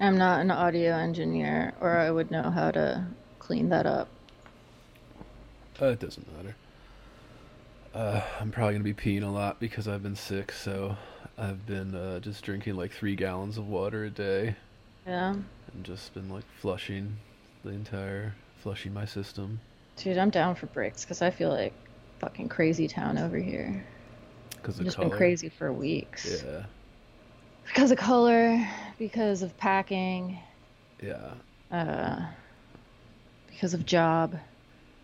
I'm 0.00 0.16
not 0.16 0.40
an 0.40 0.50
audio 0.50 0.92
engineer, 0.96 1.74
or 1.80 1.96
I 1.96 2.10
would 2.10 2.30
know 2.30 2.50
how 2.50 2.70
to 2.70 3.04
clean 3.38 3.68
that 3.70 3.86
up. 3.86 4.08
Uh, 5.80 5.86
it 5.86 6.00
doesn't 6.00 6.26
matter. 6.36 6.54
Uh, 7.94 8.20
I'm 8.40 8.50
probably 8.50 8.74
gonna 8.74 8.84
be 8.84 8.94
peeing 8.94 9.22
a 9.24 9.30
lot 9.30 9.58
because 9.58 9.88
I've 9.88 10.02
been 10.02 10.14
sick, 10.16 10.52
so 10.52 10.96
I've 11.36 11.66
been 11.66 11.94
uh, 11.94 12.20
just 12.20 12.44
drinking 12.44 12.76
like 12.76 12.92
three 12.92 13.16
gallons 13.16 13.58
of 13.58 13.68
water 13.68 14.04
a 14.04 14.10
day 14.10 14.54
Yeah. 15.06 15.30
and 15.34 15.84
just 15.84 16.14
been 16.14 16.28
like 16.28 16.44
flushing 16.60 17.16
the 17.64 17.70
entire 17.70 18.34
flushing 18.62 18.92
my 18.92 19.04
system 19.04 19.60
Dude, 19.96 20.16
I'm 20.18 20.30
down 20.30 20.54
for 20.54 20.66
bricks 20.66 21.04
because 21.04 21.22
I 21.22 21.30
feel 21.30 21.48
like 21.50 21.72
fucking 22.20 22.48
crazy 22.48 22.86
town 22.86 23.18
over 23.18 23.36
here. 23.36 23.84
because 24.50 24.78
just 24.78 24.96
color. 24.96 25.08
been 25.08 25.16
crazy 25.18 25.48
for 25.48 25.72
weeks. 25.72 26.42
Yeah, 26.44 26.64
Because 27.68 27.90
of 27.90 27.98
color, 27.98 28.66
because 28.98 29.42
of 29.42 29.56
packing, 29.56 30.38
yeah, 31.02 31.34
uh, 31.70 32.26
because 33.48 33.74
of 33.74 33.86
job. 33.86 34.36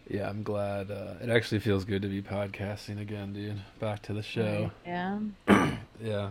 yeah. 0.08 0.28
I'm 0.28 0.42
glad. 0.42 0.90
Uh, 0.90 1.14
it 1.22 1.28
actually 1.30 1.60
feels 1.60 1.84
good 1.84 2.02
to 2.02 2.08
be 2.08 2.20
podcasting 2.22 3.00
again, 3.00 3.32
dude. 3.32 3.60
Back 3.78 4.02
to 4.02 4.12
the 4.12 4.22
show. 4.22 4.70
Yeah. 4.86 5.20
Yeah. 6.02 6.30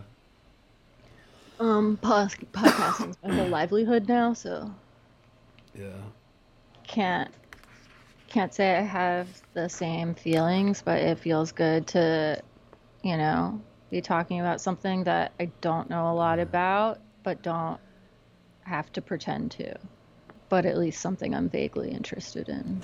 Um, 1.58 1.98
pos- 2.02 2.34
podcasting's 2.52 3.16
my 3.24 3.34
whole 3.34 3.48
livelihood 3.48 4.06
now, 4.08 4.34
so 4.34 4.70
Yeah. 5.74 5.96
can't 6.86 7.30
can't 8.28 8.52
say 8.52 8.76
I 8.76 8.82
have 8.82 9.26
the 9.54 9.68
same 9.68 10.14
feelings, 10.14 10.82
but 10.82 11.00
it 11.00 11.18
feels 11.18 11.50
good 11.52 11.86
to, 11.88 12.42
you 13.02 13.16
know, 13.16 13.60
be 13.94 14.00
talking 14.00 14.40
about 14.40 14.60
something 14.60 15.04
that 15.04 15.30
I 15.38 15.52
don't 15.60 15.88
know 15.88 16.10
a 16.10 16.14
lot 16.14 16.40
mm. 16.40 16.42
about, 16.42 16.98
but 17.22 17.42
don't 17.42 17.78
have 18.62 18.92
to 18.94 19.00
pretend 19.00 19.52
to. 19.52 19.76
But 20.48 20.66
at 20.66 20.76
least 20.76 21.00
something 21.00 21.32
I'm 21.32 21.48
vaguely 21.48 21.92
interested 21.92 22.48
in. 22.48 22.82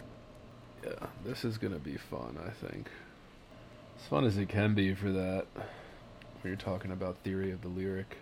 Yeah, 0.84 1.06
this 1.24 1.44
is 1.44 1.58
gonna 1.58 1.80
be 1.80 1.96
fun. 1.96 2.38
I 2.46 2.50
think 2.64 2.88
as 3.98 4.06
fun 4.06 4.24
as 4.24 4.38
it 4.38 4.48
can 4.48 4.72
be 4.72 4.94
for 4.94 5.10
that. 5.10 5.46
When 5.54 6.52
you're 6.52 6.56
talking 6.56 6.92
about 6.92 7.16
theory 7.24 7.50
of 7.50 7.60
the 7.60 7.68
lyric. 7.68 8.16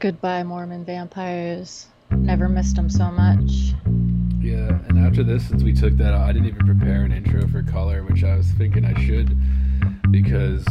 Goodbye, 0.00 0.42
Mormon 0.42 0.84
vampires. 0.84 1.86
Never 2.10 2.48
missed 2.48 2.74
them 2.74 2.90
so 2.90 3.12
much. 3.12 3.74
Yeah, 4.40 4.80
and 4.88 4.98
after 4.98 5.22
this, 5.22 5.46
since 5.46 5.62
we 5.62 5.72
took 5.72 5.96
that, 5.98 6.14
I 6.14 6.32
didn't 6.32 6.48
even 6.48 6.66
prepare 6.66 7.02
an 7.02 7.12
intro 7.12 7.46
for 7.46 7.62
Culler, 7.62 8.04
which 8.10 8.24
I 8.24 8.36
was 8.36 8.50
thinking 8.52 8.84
I 8.84 9.00
should, 9.06 9.36
because 10.10 10.66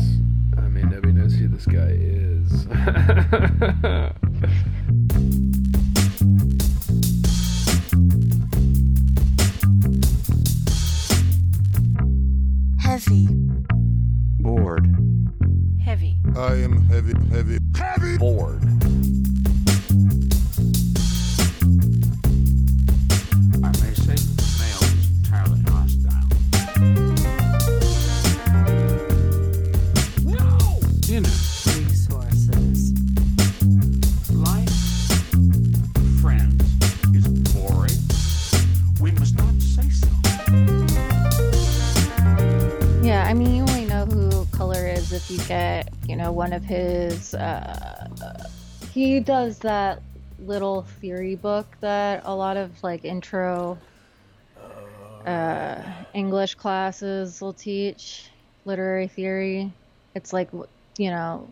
I 0.58 0.68
mean 0.70 0.90
nobody 0.90 1.14
knows 1.14 1.36
who 1.36 1.48
this 1.48 1.66
guy 1.66 1.96
is. 2.00 2.68
Heavy. 12.80 13.28
Bored. 14.40 14.88
Heavy. 15.84 16.18
I 16.36 16.54
am 16.56 16.86
heavy, 16.88 17.14
heavy, 17.30 17.60
heavy. 17.76 18.18
Bored. 18.18 18.77
You 45.38 45.46
get, 45.46 45.90
you 46.08 46.16
know, 46.16 46.32
one 46.32 46.54
of 46.54 46.64
his. 46.64 47.34
Uh, 47.34 48.08
he 48.92 49.20
does 49.20 49.60
that 49.60 50.02
little 50.40 50.84
theory 51.00 51.36
book 51.36 51.68
that 51.82 52.24
a 52.26 52.34
lot 52.34 52.58
of 52.58 52.72
like 52.84 53.06
intro 53.06 53.78
uh, 55.26 55.82
English 56.14 56.56
classes 56.56 57.42
will 57.42 57.54
teach 57.54 58.30
literary 58.66 59.08
theory. 59.08 59.72
It's 60.16 60.34
like, 60.34 60.50
you 60.98 61.10
know, 61.10 61.48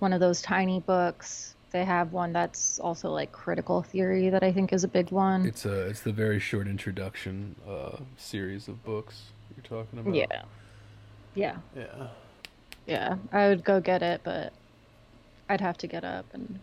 one 0.00 0.12
of 0.12 0.20
those 0.20 0.42
tiny 0.42 0.80
books. 0.80 1.54
They 1.70 1.84
have 1.84 2.12
one 2.12 2.32
that's 2.32 2.80
also 2.80 3.10
like 3.10 3.30
critical 3.30 3.82
theory 3.82 4.28
that 4.30 4.42
I 4.42 4.52
think 4.52 4.72
is 4.72 4.82
a 4.82 4.88
big 4.88 5.12
one. 5.12 5.46
it's 5.46 5.64
a 5.64 5.86
it's 5.86 6.00
the 6.00 6.12
very 6.12 6.40
short 6.40 6.66
introduction 6.66 7.54
uh, 7.68 7.98
series 8.16 8.66
of 8.66 8.84
books 8.84 9.22
you're 9.56 9.62
talking 9.62 10.00
about. 10.00 10.14
yeah. 10.14 10.42
Yeah. 11.36 11.56
Yeah. 11.76 12.08
Yeah. 12.90 13.16
I 13.32 13.48
would 13.48 13.64
go 13.64 13.80
get 13.80 14.02
it, 14.02 14.20
but 14.24 14.52
I'd 15.48 15.60
have 15.60 15.78
to 15.78 15.86
get 15.86 16.04
up 16.04 16.26
and 16.32 16.58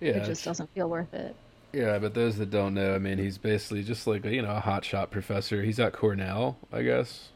Yeah. 0.00 0.14
it 0.14 0.24
just 0.26 0.44
doesn't 0.44 0.68
feel 0.74 0.90
worth 0.90 1.14
it. 1.14 1.36
Yeah, 1.72 1.98
but 1.98 2.14
those 2.14 2.36
that 2.38 2.50
don't 2.50 2.74
know, 2.74 2.94
I 2.94 2.98
mean, 2.98 3.18
he's 3.18 3.38
basically 3.38 3.84
just 3.84 4.06
like 4.06 4.24
a, 4.24 4.34
you 4.34 4.42
know 4.42 4.56
a 4.56 4.60
hot 4.60 4.84
shot 4.84 5.10
professor. 5.10 5.62
He's 5.62 5.78
at 5.78 5.92
Cornell, 5.92 6.56
I 6.72 6.82
guess, 6.82 7.28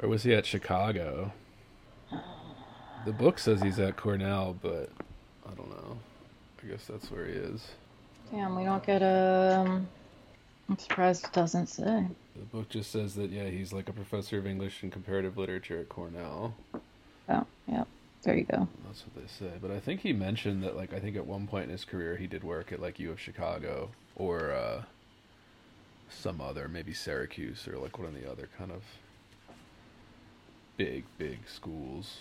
or 0.00 0.08
was 0.08 0.22
he 0.22 0.34
at 0.34 0.46
Chicago? 0.46 1.32
The 3.04 3.12
book 3.12 3.38
says 3.38 3.60
he's 3.62 3.78
at 3.78 3.96
Cornell, 3.96 4.56
but 4.62 4.90
I 5.46 5.54
don't 5.54 5.70
know. 5.70 5.98
I 6.62 6.70
guess 6.70 6.86
that's 6.86 7.10
where 7.10 7.26
he 7.26 7.32
is. 7.32 7.66
Damn, 8.30 8.56
we 8.56 8.64
don't 8.64 8.84
get 8.84 9.02
a. 9.02 9.64
Um, 9.66 9.88
I'm 10.68 10.78
surprised 10.78 11.24
it 11.24 11.32
doesn't 11.32 11.66
say. 11.66 12.06
The 12.36 12.44
book 12.44 12.68
just 12.68 12.90
says 12.90 13.14
that 13.16 13.30
yeah, 13.30 13.48
he's 13.48 13.72
like 13.72 13.88
a 13.88 13.92
professor 13.92 14.38
of 14.38 14.46
English 14.46 14.82
and 14.82 14.90
comparative 14.92 15.36
literature 15.36 15.80
at 15.80 15.88
Cornell. 15.88 16.54
Oh, 17.28 17.46
yeah. 17.66 17.84
There 18.22 18.36
you 18.36 18.44
go. 18.44 18.66
That's 18.86 19.04
what 19.06 19.14
they 19.22 19.28
say. 19.28 19.52
But 19.60 19.70
I 19.70 19.80
think 19.80 20.00
he 20.00 20.12
mentioned 20.12 20.62
that 20.62 20.76
like 20.76 20.92
I 20.94 21.00
think 21.00 21.16
at 21.16 21.26
one 21.26 21.46
point 21.46 21.64
in 21.64 21.70
his 21.70 21.84
career 21.84 22.16
he 22.16 22.26
did 22.26 22.42
work 22.42 22.72
at 22.72 22.80
like 22.80 22.98
U 22.98 23.10
of 23.10 23.20
Chicago 23.20 23.90
or 24.16 24.52
uh, 24.52 24.82
some 26.08 26.40
other 26.40 26.68
maybe 26.68 26.92
Syracuse 26.94 27.68
or 27.68 27.76
like 27.78 27.98
one 27.98 28.08
of 28.08 28.14
the 28.14 28.30
other 28.30 28.48
kind 28.56 28.70
of 28.70 28.82
big 30.76 31.04
big 31.18 31.38
schools 31.48 32.20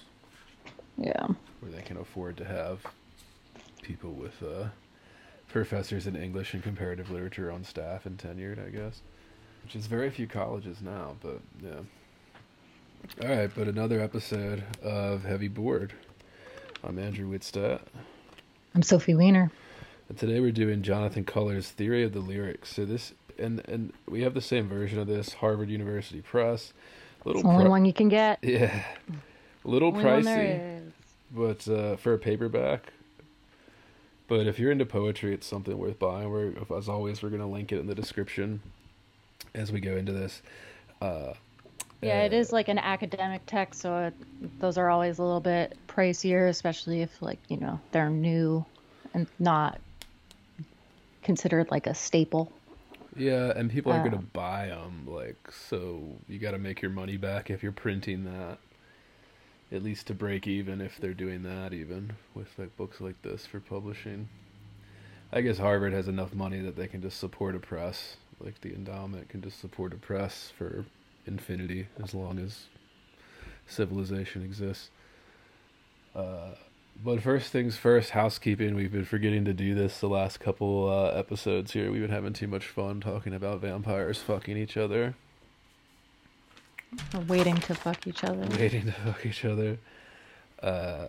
Yeah. 0.98 1.28
where 1.60 1.72
they 1.72 1.82
can 1.82 1.98
afford 1.98 2.38
to 2.38 2.46
have 2.46 2.82
people 3.82 4.12
with 4.12 4.42
uh, 4.44 4.68
professors 5.48 6.06
in 6.08 6.16
English 6.16 6.54
and 6.54 6.62
comparative 6.64 7.10
literature 7.12 7.52
on 7.52 7.64
staff 7.64 8.06
and 8.06 8.18
tenured, 8.18 8.66
I 8.66 8.70
guess. 8.70 9.02
Which 9.64 9.76
is 9.76 9.88
very 9.88 10.10
few 10.10 10.28
colleges 10.28 10.82
now, 10.82 11.16
but 11.22 11.40
yeah. 11.64 11.80
All 13.22 13.28
right, 13.30 13.52
but 13.56 13.68
another 13.68 14.00
episode 14.00 14.64
of 14.82 15.24
Heavy 15.24 15.48
Bored. 15.48 15.94
I'm 16.84 16.98
Andrew 17.00 17.30
Whitstadt, 17.30 17.82
I'm 18.76 18.82
Sophie 18.82 19.14
Weiner. 19.16 19.52
and 20.10 20.18
today 20.18 20.40
we're 20.40 20.52
doing 20.52 20.82
Jonathan 20.82 21.24
Culler's 21.24 21.70
Theory 21.70 22.04
of 22.04 22.14
the 22.14 22.20
Lyrics. 22.20 22.74
So 22.76 22.86
this, 22.86 23.14
and 23.38 23.62
and 23.68 23.94
we 24.08 24.22
have 24.24 24.34
the 24.34 24.42
same 24.42 24.68
version 24.68 25.00
of 25.00 25.08
this, 25.08 25.34
Harvard 25.34 25.70
University 25.70 26.22
Press. 26.22 26.74
Little 27.24 27.42
It's 27.42 27.48
the 27.48 27.52
only 27.54 27.64
pri- 27.66 27.70
one 27.70 27.86
you 27.86 27.94
can 27.94 28.10
get. 28.10 28.40
yeah, 28.44 28.84
a 29.64 29.68
little 29.68 29.90
Only 29.90 30.04
one 30.04 30.22
pricey 30.22 30.26
there 30.26 30.82
is. 30.88 30.94
but 31.32 31.68
uh, 31.68 31.96
for 31.98 32.14
a 32.14 32.18
paperback. 32.18 32.92
But 34.28 34.48
if 34.48 34.58
you're 34.58 34.72
into 34.72 34.86
poetry, 34.86 35.34
it's 35.34 35.46
something 35.46 35.78
worth 35.78 36.00
buying. 36.00 36.30
We're, 36.32 36.54
as 36.76 36.90
always, 36.90 37.22
we're 37.22 37.30
gonna 37.30 37.50
link 37.50 37.72
it 37.72 37.80
in 37.80 37.88
the 37.88 37.96
description 37.96 38.62
as 39.54 39.72
we 39.72 39.80
go 39.80 39.96
into 39.98 40.12
this. 40.14 40.42
Uh, 41.02 41.34
Yeah, 42.04 42.24
it 42.24 42.34
uh, 42.34 42.38
is 42.38 42.52
like 42.52 42.68
an 42.68 42.80
academic 42.80 43.42
text, 43.46 43.82
so 43.82 43.98
it, 44.06 44.14
those 44.60 44.78
are 44.78 44.90
always 44.90 45.20
a 45.20 45.24
little 45.24 45.40
bit 45.40 45.78
pricier, 45.88 46.50
especially 46.50 47.02
if, 47.02 47.22
like, 47.22 47.40
you 47.48 47.58
know, 47.58 47.80
they're 47.92 48.10
new 48.10 48.66
and 49.14 49.28
not 49.40 49.80
considered 51.24 51.72
like 51.72 51.88
a 51.88 51.94
staple. 51.94 52.52
Yeah, 53.16 53.54
and 53.56 53.70
people 53.70 53.92
aren't 53.92 54.08
Uh. 54.08 54.10
gonna 54.10 54.24
buy 54.34 54.68
them. 54.68 55.08
Like, 55.08 55.52
so 55.52 56.02
you 56.28 56.40
got 56.40 56.52
to 56.52 56.58
make 56.58 56.82
your 56.82 56.92
money 56.92 57.18
back 57.18 57.50
if 57.50 57.64
you're 57.64 57.72
printing 57.72 58.26
that. 58.26 58.58
At 59.72 59.84
least 59.84 60.08
to 60.08 60.14
break 60.14 60.46
even, 60.46 60.82
if 60.82 60.98
they're 60.98 61.14
doing 61.16 61.44
that, 61.44 61.74
even 61.74 62.14
with 62.36 62.48
like 62.60 62.76
books 62.78 63.02
like 63.02 63.22
this 63.24 63.46
for 63.48 63.60
publishing. 63.60 64.30
I 65.32 65.42
guess 65.42 65.58
Harvard 65.58 65.94
has 65.94 66.08
enough 66.08 66.34
money 66.36 66.60
that 66.60 66.76
they 66.76 66.88
can 66.88 67.02
just 67.02 67.20
support 67.20 67.56
a 67.56 67.60
press, 67.60 68.18
like 68.40 68.62
the 68.62 68.74
endowment 68.74 69.30
can 69.30 69.42
just 69.42 69.60
support 69.60 69.92
a 69.94 69.96
press 69.98 70.52
for 70.56 70.86
infinity 71.26 71.88
as 72.04 72.14
long 72.14 72.40
as 72.40 72.66
civilization 73.68 74.44
exists. 74.44 74.90
Uh, 76.16 76.52
but 77.04 77.22
first 77.24 77.52
things 77.52 77.76
first, 77.76 78.12
housekeeping. 78.12 78.76
We've 78.76 78.92
been 78.92 79.06
forgetting 79.06 79.46
to 79.46 79.54
do 79.54 79.74
this 79.74 80.00
the 80.00 80.08
last 80.10 80.40
couple 80.40 80.88
uh, 80.90 81.18
episodes 81.18 81.72
here. 81.74 81.92
We've 81.92 82.02
been 82.02 82.12
having 82.12 82.34
too 82.34 82.48
much 82.48 82.68
fun 82.68 83.02
talking 83.02 83.34
about 83.34 83.62
vampires 83.62 84.20
fucking 84.20 84.58
each 84.58 84.78
other, 84.78 85.16
Or 87.16 87.22
waiting 87.22 87.56
to 87.58 87.74
fuck 87.74 88.06
each 88.06 88.24
other. 88.24 88.46
waiting 88.60 88.86
to 88.86 88.92
fuck 88.92 89.26
each 89.26 89.44
other. 89.44 89.78
Uh, 90.62 91.08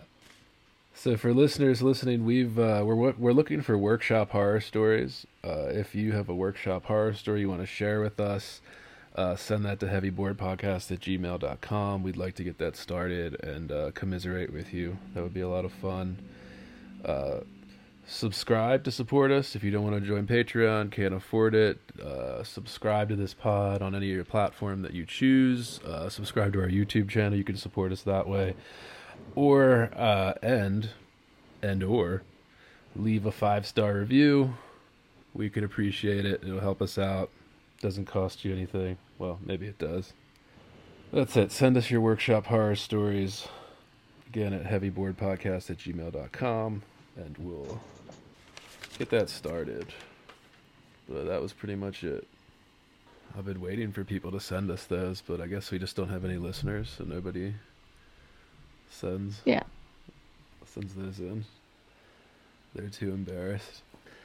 So 0.95 1.17
for 1.17 1.33
listeners 1.33 1.81
listening, 1.83 2.25
we've 2.25 2.57
uh, 2.57 2.81
we're 2.85 3.11
we're 3.11 3.33
looking 3.33 3.61
for 3.61 3.77
workshop 3.77 4.31
horror 4.31 4.61
stories. 4.61 5.27
Uh, 5.43 5.67
if 5.69 5.93
you 5.93 6.13
have 6.13 6.29
a 6.29 6.33
workshop 6.35 6.85
horror 6.85 7.13
story 7.13 7.41
you 7.41 7.49
want 7.49 7.59
to 7.61 7.67
share 7.67 7.99
with 8.01 8.17
us, 8.19 8.61
uh, 9.15 9.35
send 9.35 9.65
that 9.65 9.79
to 9.79 9.87
heavyboredpodcast 9.87 10.91
at 10.91 10.99
gmail.com. 10.99 12.03
We'd 12.03 12.17
like 12.17 12.35
to 12.35 12.43
get 12.43 12.57
that 12.59 12.75
started 12.75 13.41
and 13.43 13.71
uh, 13.71 13.91
commiserate 13.91 14.51
with 14.51 14.73
you. 14.73 14.97
That 15.13 15.23
would 15.23 15.33
be 15.33 15.41
a 15.41 15.49
lot 15.49 15.65
of 15.65 15.71
fun. 15.71 16.17
Uh, 17.03 17.39
subscribe 18.07 18.83
to 18.83 18.91
support 18.91 19.31
us 19.31 19.55
if 19.55 19.63
you 19.63 19.71
don't 19.71 19.83
want 19.83 19.95
to 19.95 20.01
join 20.01 20.27
Patreon, 20.27 20.91
can't 20.91 21.13
afford 21.13 21.55
it. 21.55 21.79
Uh, 21.99 22.43
subscribe 22.43 23.09
to 23.09 23.15
this 23.15 23.33
pod 23.33 23.81
on 23.81 23.95
any 23.95 24.09
of 24.09 24.15
your 24.15 24.25
platform 24.25 24.81
that 24.81 24.93
you 24.93 25.05
choose. 25.05 25.79
Uh, 25.83 26.09
subscribe 26.09 26.53
to 26.53 26.61
our 26.61 26.69
YouTube 26.69 27.09
channel. 27.09 27.37
You 27.37 27.43
can 27.43 27.57
support 27.57 27.91
us 27.91 28.01
that 28.03 28.27
way 28.27 28.55
or 29.35 29.89
uh, 29.95 30.33
and 30.41 30.89
and 31.61 31.83
or 31.83 32.23
leave 32.95 33.25
a 33.25 33.31
five 33.31 33.65
star 33.65 33.93
review. 33.93 34.55
We 35.33 35.49
could 35.49 35.63
appreciate 35.63 36.25
it. 36.25 36.41
It'll 36.43 36.59
help 36.59 36.81
us 36.81 36.97
out. 36.97 37.29
Doesn't 37.81 38.05
cost 38.05 38.45
you 38.45 38.53
anything. 38.53 38.97
Well, 39.17 39.39
maybe 39.45 39.67
it 39.67 39.77
does. 39.77 40.13
That's 41.13 41.37
it. 41.37 41.51
Send 41.51 41.77
us 41.77 41.89
your 41.89 42.01
workshop 42.01 42.47
horror 42.47 42.75
stories. 42.75 43.47
Again 44.27 44.53
at 44.53 44.65
heavyboredpodcast 44.65 45.69
at 45.69 45.77
gmail.com 45.77 46.81
and 47.15 47.37
we'll 47.39 47.79
get 48.99 49.09
that 49.11 49.29
started. 49.29 49.87
But 51.07 51.27
that 51.27 51.41
was 51.41 51.53
pretty 51.53 51.75
much 51.75 52.03
it. 52.03 52.27
I've 53.37 53.45
been 53.45 53.61
waiting 53.61 53.91
for 53.91 54.03
people 54.03 54.31
to 54.31 54.39
send 54.39 54.69
us 54.71 54.85
those, 54.85 55.21
but 55.21 55.39
I 55.39 55.47
guess 55.47 55.71
we 55.71 55.77
just 55.79 55.95
don't 55.95 56.09
have 56.09 56.25
any 56.25 56.37
listeners, 56.37 56.93
so 56.97 57.03
nobody 57.03 57.53
sends 58.89 59.41
Yeah. 59.45 59.63
sends 60.65 60.93
those 60.95 61.19
in. 61.19 61.45
They're 62.73 62.89
too 62.89 63.09
embarrassed. 63.13 63.81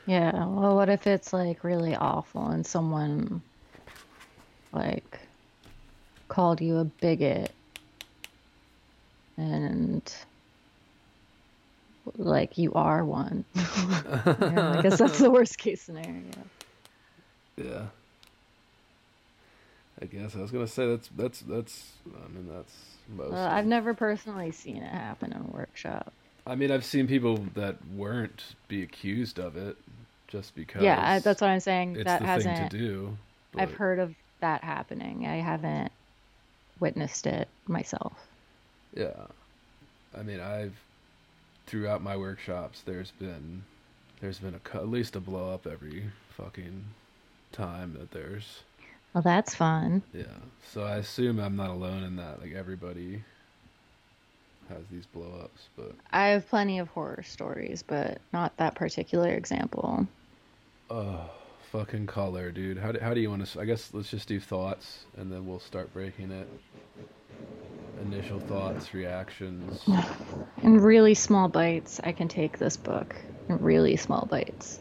Yeah. 0.07 0.33
Well, 0.47 0.75
what 0.75 0.89
if 0.89 1.07
it's 1.07 1.33
like 1.33 1.63
really 1.63 1.95
awful 1.95 2.49
and 2.49 2.67
someone 2.67 3.43
like 4.73 5.19
called 6.29 6.61
you 6.61 6.79
a 6.79 6.85
bigot 6.85 7.51
and 9.37 10.03
like 12.17 12.59
you 12.59 12.73
are 12.75 13.05
one? 13.05 13.45
Yeah, 13.55 14.75
I 14.79 14.83
guess 14.83 14.99
that's 14.99 15.19
the 15.19 15.31
worst 15.39 15.59
case 15.59 15.83
scenario. 15.83 16.23
Yeah. 17.57 17.87
I 20.03 20.07
guess 20.07 20.35
I 20.35 20.41
was 20.41 20.51
gonna 20.51 20.67
say 20.67 20.87
that's 20.89 21.09
that's 21.17 21.41
that's 21.41 21.93
I 22.25 22.29
mean 22.29 22.49
that's 22.51 22.75
most. 23.17 23.35
Uh, 23.35 23.49
I've 23.53 23.67
never 23.67 23.93
personally 23.93 24.51
seen 24.51 24.79
it 24.79 24.91
happen 24.91 25.33
in 25.33 25.39
a 25.41 25.57
workshop. 25.57 26.13
I 26.47 26.55
mean 26.55 26.71
I've 26.71 26.85
seen 26.87 27.07
people 27.07 27.45
that 27.55 27.77
weren't 27.95 28.55
be 28.69 28.83
accused 28.83 29.39
of 29.39 29.57
it 29.57 29.77
just 30.29 30.55
because. 30.55 30.83
Yeah, 30.83 31.19
that's 31.19 31.41
what 31.41 31.51
I'm 31.51 31.61
saying. 31.61 31.97
it's 31.97 32.05
That 32.05 32.21
the 32.21 32.27
hasn't. 32.27 32.57
thing 32.57 32.69
to 32.71 32.79
do. 32.79 33.19
I've 33.57 33.73
heard 33.75 33.99
of 33.99 34.15
that 34.41 34.63
happening. 34.65 35.27
I 35.27 35.37
haven't 35.37 35.93
witnessed 36.79 37.27
it 37.27 37.49
myself. 37.67 38.13
Yeah. 38.95 39.27
I 40.19 40.23
mean, 40.23 40.41
I've 40.41 40.75
throughout 41.67 42.03
my 42.03 42.17
workshops 42.17 42.83
there's 42.85 43.13
been 43.13 43.63
there's 44.21 44.39
been 44.41 44.55
a 44.55 44.77
at 44.77 44.89
least 44.89 45.15
a 45.15 45.21
blow 45.21 45.55
up 45.55 45.67
every 45.67 46.05
fucking 46.37 46.85
time 47.53 47.95
that 47.99 48.11
there's 48.11 48.63
Well, 49.15 49.23
that's 49.23 49.55
fun. 49.55 50.03
yeah. 50.13 50.25
So 50.73 50.83
I 50.83 50.97
assume 50.97 51.39
I'm 51.39 51.57
not 51.57 51.71
alone 51.71 52.03
in 52.03 52.17
that. 52.17 52.41
Like 52.41 52.53
everybody 52.55 53.23
has 54.69 54.83
these 54.91 55.07
blow 55.07 55.33
ups, 55.43 55.69
but 55.77 55.93
I 56.13 56.29
have 56.29 56.49
plenty 56.49 56.79
of 56.79 56.89
horror 56.89 57.23
stories, 57.25 57.83
but 57.87 58.19
not 58.33 58.57
that 58.59 58.75
particular 58.77 59.31
example. 59.31 60.07
oh, 60.91 61.31
fucking 61.71 62.07
Culler, 62.07 62.53
dude. 62.53 62.79
How 62.79 62.93
do, 62.93 62.99
how 63.01 63.15
do 63.15 63.21
you 63.21 63.31
want 63.31 63.47
to 63.47 63.61
I 63.61 63.65
guess 63.65 63.91
let's 63.93 64.11
just 64.11 64.29
do 64.29 64.41
thoughts 64.41 65.05
and 65.17 65.31
then 65.31 65.47
we'll 65.47 65.61
start 65.61 65.93
breaking 65.93 66.31
it. 66.33 66.49
Initial 68.03 68.41
thoughts, 68.41 68.93
reactions. 68.95 69.83
In 70.63 70.81
really 70.81 71.15
small 71.15 71.49
bites, 71.49 72.01
I 72.03 72.13
can 72.13 72.29
take 72.29 72.59
this 72.59 72.77
book 72.77 73.15
in 73.49 73.59
really 73.59 73.97
small 73.97 74.27
bites. 74.27 74.81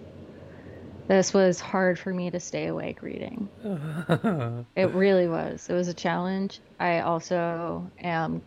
This 1.07 1.33
was 1.33 1.59
hard 1.59 1.97
for 1.97 2.13
me 2.13 2.29
to 2.29 2.39
stay 2.39 2.67
awake 2.67 3.01
reading. 3.01 3.49
it 4.75 4.91
really 4.93 5.27
was. 5.27 5.67
It 5.69 5.73
was 5.73 5.87
a 5.87 5.93
challenge. 5.93 6.59
I 6.79 6.99
also 6.99 7.89
am. 7.99 8.41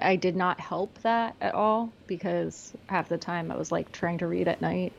I 0.00 0.16
did 0.16 0.34
not 0.34 0.58
help 0.58 0.96
that 1.02 1.36
at 1.40 1.54
all 1.54 1.92
because 2.06 2.72
half 2.86 3.08
the 3.08 3.18
time 3.18 3.50
I 3.50 3.56
was 3.56 3.70
like 3.70 3.92
trying 3.92 4.18
to 4.18 4.26
read 4.26 4.48
at 4.48 4.62
night. 4.62 4.92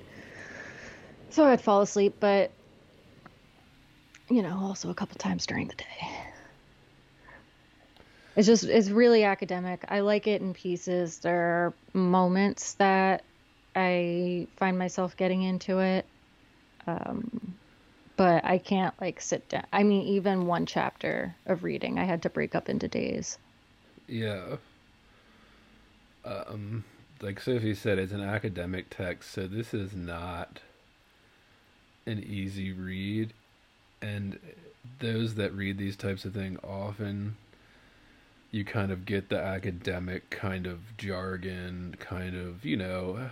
So 1.32 1.46
I'd 1.46 1.62
fall 1.62 1.82
asleep, 1.82 2.18
but 2.20 2.52
you 4.30 4.42
know, 4.42 4.58
also 4.62 4.90
a 4.90 4.94
couple 4.94 5.18
times 5.18 5.46
during 5.46 5.68
the 5.68 5.76
day. 5.76 6.10
It's 8.36 8.48
just 8.48 8.64
it's 8.64 8.90
really 8.90 9.24
academic. 9.24 9.86
I 9.90 10.00
like 10.00 10.26
it 10.26 10.42
in 10.42 10.54
pieces. 10.54 11.20
There 11.20 11.40
are 11.40 11.74
moments 11.94 12.74
that 12.76 13.24
I 13.76 14.48
find 14.58 14.80
myself 14.80 15.16
getting 15.16 15.44
into 15.44 15.80
it. 15.80 16.06
Um, 16.88 17.56
but 18.16 18.46
I 18.46 18.58
can't 18.58 18.94
like 19.02 19.22
sit 19.22 19.50
down. 19.50 19.66
I 19.72 19.84
mean, 19.84 20.08
even 20.08 20.46
one 20.46 20.66
chapter 20.66 21.36
of 21.46 21.64
reading, 21.64 22.00
I 22.00 22.04
had 22.04 22.24
to 22.24 22.30
break 22.30 22.56
up 22.56 22.70
into 22.70 22.88
days. 22.88 23.38
Yeah. 24.08 24.58
Um, 26.26 26.84
like 27.22 27.40
Sophie 27.40 27.76
said, 27.76 28.00
it's 28.00 28.12
an 28.12 28.22
academic 28.22 28.90
text, 28.90 29.32
so 29.32 29.48
this 29.48 29.74
is 29.74 29.94
not 29.94 30.60
an 32.06 32.24
easy 32.24 32.72
read. 32.72 33.34
And 34.04 34.38
those 35.00 35.36
that 35.36 35.54
read 35.54 35.78
these 35.78 35.96
types 35.96 36.26
of 36.26 36.34
things 36.34 36.60
often 36.64 37.38
you 38.54 38.64
kind 38.64 38.92
of 38.92 39.04
get 39.04 39.30
the 39.30 39.40
academic 39.40 40.30
kind 40.30 40.68
of 40.68 40.96
jargon, 40.96 41.96
kind 42.00 42.36
of, 42.36 42.64
you 42.64 42.78
know, 42.78 43.32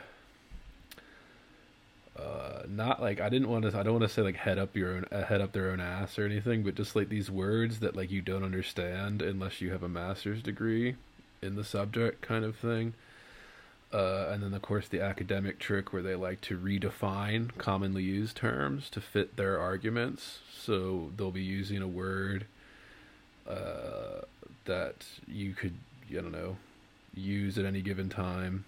uh, 2.18 2.64
not 2.68 3.00
like 3.02 3.22
I 3.22 3.30
didn't 3.30 3.48
want 3.48 3.70
to. 3.70 3.78
I 3.78 3.84
don't 3.84 4.00
want 4.00 4.04
to 4.04 4.10
say 4.10 4.24
like 4.24 4.36
head 4.36 4.58
up 4.58 4.76
your 4.76 4.96
own, 4.96 5.06
uh, 5.12 5.24
head 5.24 5.40
up 5.40 5.52
their 5.52 5.70
own 5.70 5.80
ass 5.80 6.18
or 6.18 6.26
anything, 6.26 6.64
but 6.64 6.74
just 6.74 6.96
like 6.96 7.10
these 7.10 7.30
words 7.30 7.82
that 7.82 7.96
like 7.96 8.10
you 8.10 8.22
don't 8.22 8.44
understand 8.44 9.22
unless 9.22 9.62
you 9.62 9.72
have 9.72 9.84
a 9.84 9.90
master's 9.90 10.42
degree 10.42 10.96
in 11.42 11.56
the 11.56 11.64
subject, 11.64 12.24
kind 12.24 12.44
of 12.44 12.56
thing. 12.56 12.96
Uh, 13.94 14.30
and 14.32 14.42
then 14.42 14.54
of 14.54 14.62
course 14.62 14.88
the 14.88 15.02
academic 15.02 15.60
trick 15.60 15.92
where 15.92 16.02
they 16.02 16.16
like 16.16 16.40
to 16.40 16.58
redefine 16.58 17.56
commonly 17.58 18.04
used 18.04 18.38
terms 18.38 18.90
to 18.90 19.02
fit 19.02 19.36
their 19.36 19.60
arguments. 19.60 20.40
So 20.58 21.12
they'll 21.18 21.32
be 21.32 21.42
using 21.42 21.82
a 21.82 21.88
word 21.88 22.46
uh, 23.48 24.22
that 24.66 25.06
you 25.28 25.54
could, 25.54 25.74
I 26.10 26.16
don't 26.16 26.32
know, 26.32 26.58
use 27.14 27.58
at 27.58 27.66
any 27.66 27.82
given 27.82 28.08
time 28.08 28.64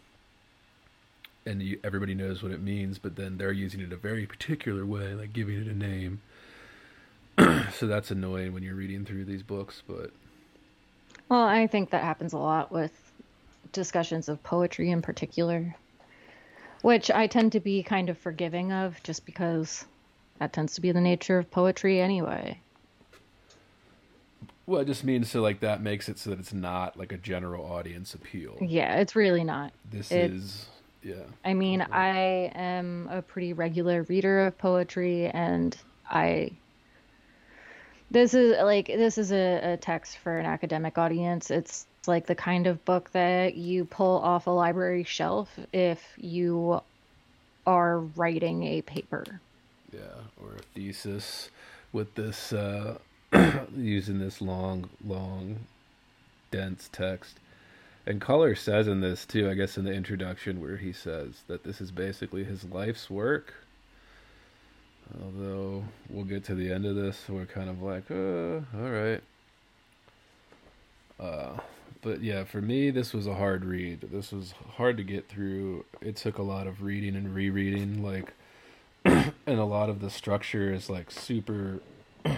and 1.45 1.61
you, 1.61 1.79
everybody 1.83 2.13
knows 2.13 2.41
what 2.41 2.51
it 2.51 2.61
means, 2.61 2.97
but 2.97 3.15
then 3.15 3.37
they're 3.37 3.51
using 3.51 3.81
it 3.81 3.91
a 3.91 3.97
very 3.97 4.25
particular 4.25 4.85
way, 4.85 5.13
like 5.13 5.33
giving 5.33 5.59
it 5.59 5.67
a 5.67 5.73
name. 5.75 6.21
so 7.73 7.87
that's 7.87 8.11
annoying 8.11 8.53
when 8.53 8.63
you're 8.63 8.75
reading 8.75 9.05
through 9.05 9.25
these 9.25 9.43
books, 9.43 9.81
but 9.87 10.11
Well, 11.29 11.43
I 11.43 11.67
think 11.67 11.89
that 11.89 12.03
happens 12.03 12.33
a 12.33 12.37
lot 12.37 12.71
with 12.71 13.02
discussions 13.71 14.29
of 14.29 14.43
poetry 14.43 14.91
in 14.91 15.01
particular, 15.01 15.75
which 16.81 17.09
I 17.09 17.27
tend 17.27 17.53
to 17.53 17.59
be 17.59 17.81
kind 17.83 18.09
of 18.09 18.17
forgiving 18.17 18.71
of 18.71 19.01
just 19.03 19.25
because 19.25 19.85
that 20.39 20.53
tends 20.53 20.75
to 20.75 20.81
be 20.81 20.91
the 20.91 21.01
nature 21.01 21.37
of 21.39 21.49
poetry 21.51 22.01
anyway. 22.01 22.59
well, 24.65 24.81
it 24.81 24.85
just 24.85 25.03
means 25.03 25.29
so 25.29 25.41
like 25.41 25.59
that 25.61 25.81
makes 25.81 26.07
it 26.09 26.17
so 26.17 26.29
that 26.31 26.39
it's 26.39 26.53
not 26.53 26.97
like 26.97 27.11
a 27.11 27.17
general 27.17 27.65
audience 27.65 28.13
appeal. 28.13 28.57
Yeah, 28.61 28.99
it's 28.99 29.15
really 29.15 29.43
not. 29.43 29.73
This 29.91 30.11
It- 30.11 30.31
is 30.31 30.65
yeah. 31.01 31.15
I 31.43 31.53
mean, 31.53 31.81
I 31.81 32.49
am 32.55 33.09
a 33.11 33.21
pretty 33.21 33.51
regular 33.53 34.03
reader 34.03 34.45
of 34.45 34.57
poetry, 34.57 35.27
and 35.27 35.75
I. 36.09 36.51
This 38.09 38.33
is 38.33 38.55
like 38.61 38.87
this 38.87 39.17
is 39.17 39.31
a, 39.33 39.73
a 39.73 39.77
text 39.77 40.17
for 40.19 40.37
an 40.39 40.45
academic 40.45 40.97
audience. 40.97 41.51
It's 41.51 41.85
like 42.07 42.27
the 42.27 42.35
kind 42.35 42.67
of 42.67 42.83
book 42.85 43.11
that 43.11 43.55
you 43.55 43.85
pull 43.85 44.19
off 44.19 44.47
a 44.47 44.51
library 44.51 45.03
shelf 45.03 45.57
if 45.71 46.13
you 46.17 46.81
are 47.65 47.99
writing 47.99 48.63
a 48.63 48.81
paper. 48.81 49.41
Yeah, 49.91 49.99
or 50.41 50.55
a 50.57 50.61
thesis 50.73 51.49
with 51.91 52.15
this 52.15 52.51
uh, 52.51 52.97
using 53.75 54.19
this 54.19 54.41
long, 54.41 54.89
long, 55.05 55.59
dense 56.51 56.89
text. 56.91 57.39
And 58.05 58.19
Culler 58.19 58.57
says 58.57 58.87
in 58.87 58.99
this 58.99 59.25
too, 59.25 59.49
I 59.49 59.53
guess 59.53 59.77
in 59.77 59.85
the 59.85 59.93
introduction, 59.93 60.59
where 60.59 60.77
he 60.77 60.91
says 60.91 61.43
that 61.47 61.63
this 61.63 61.79
is 61.79 61.91
basically 61.91 62.43
his 62.43 62.65
life's 62.65 63.09
work. 63.09 63.53
Although 65.21 65.83
we'll 66.09 66.25
get 66.25 66.43
to 66.45 66.55
the 66.55 66.71
end 66.71 66.85
of 66.85 66.95
this, 66.95 67.29
we're 67.29 67.45
kind 67.45 67.69
of 67.69 67.81
like, 67.81 68.09
uh, 68.09 68.61
all 68.77 68.89
right. 68.89 69.21
Uh, 71.19 71.57
but 72.03 72.21
yeah, 72.21 72.43
for 72.43 72.61
me, 72.61 72.91
this 72.91 73.13
was 73.13 73.25
a 73.25 73.33
hard 73.35 73.65
read. 73.65 74.01
This 74.11 74.31
was 74.31 74.53
hard 74.75 74.97
to 74.97 75.03
get 75.03 75.27
through. 75.29 75.85
It 76.01 76.15
took 76.17 76.37
a 76.37 76.43
lot 76.43 76.67
of 76.67 76.83
reading 76.83 77.15
and 77.15 77.33
rereading, 77.33 78.03
like, 78.03 78.33
and 79.05 79.33
a 79.47 79.63
lot 79.65 79.89
of 79.89 79.99
the 80.01 80.09
structure 80.09 80.71
is 80.73 80.89
like 80.89 81.09
super. 81.09 81.79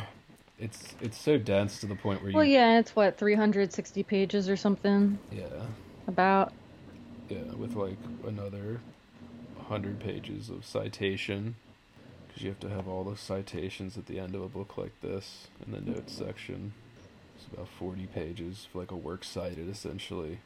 It's 0.58 0.96
it's 1.02 1.18
so 1.20 1.38
dense 1.38 1.82
to 1.82 1.86
the 1.86 1.96
point 1.96 2.22
where 2.22 2.32
you 2.32 2.38
Well, 2.38 2.46
yeah, 2.46 2.80
it's 2.80 2.96
what 2.96 3.18
360 3.18 4.04
pages 4.04 4.48
or 4.48 4.56
something 4.56 5.20
yeah 5.30 5.66
about. 6.08 6.54
yeah 7.28 7.44
with 7.58 7.76
like 7.76 7.98
another 8.26 8.80
hundred 9.68 10.00
pages 10.00 10.50
of 10.50 10.66
citation 10.66 11.56
because 12.28 12.42
you 12.42 12.48
have 12.50 12.60
to 12.62 12.70
have 12.70 12.88
all 12.88 13.04
the 13.04 13.18
citations 13.18 13.98
at 13.98 14.06
the 14.06 14.18
end 14.18 14.34
of 14.34 14.42
a 14.42 14.48
book 14.48 14.78
like 14.78 14.94
this 15.02 15.48
in 15.66 15.74
the 15.74 15.82
notes 15.82 16.14
section. 16.14 16.72
It's 17.46 17.54
about 17.54 17.68
forty 17.68 18.08
pages 18.08 18.68
for 18.72 18.80
like 18.80 18.92
a 18.92 18.96
works 18.96 19.28
cited 19.28 19.70
essentially. 19.70 20.40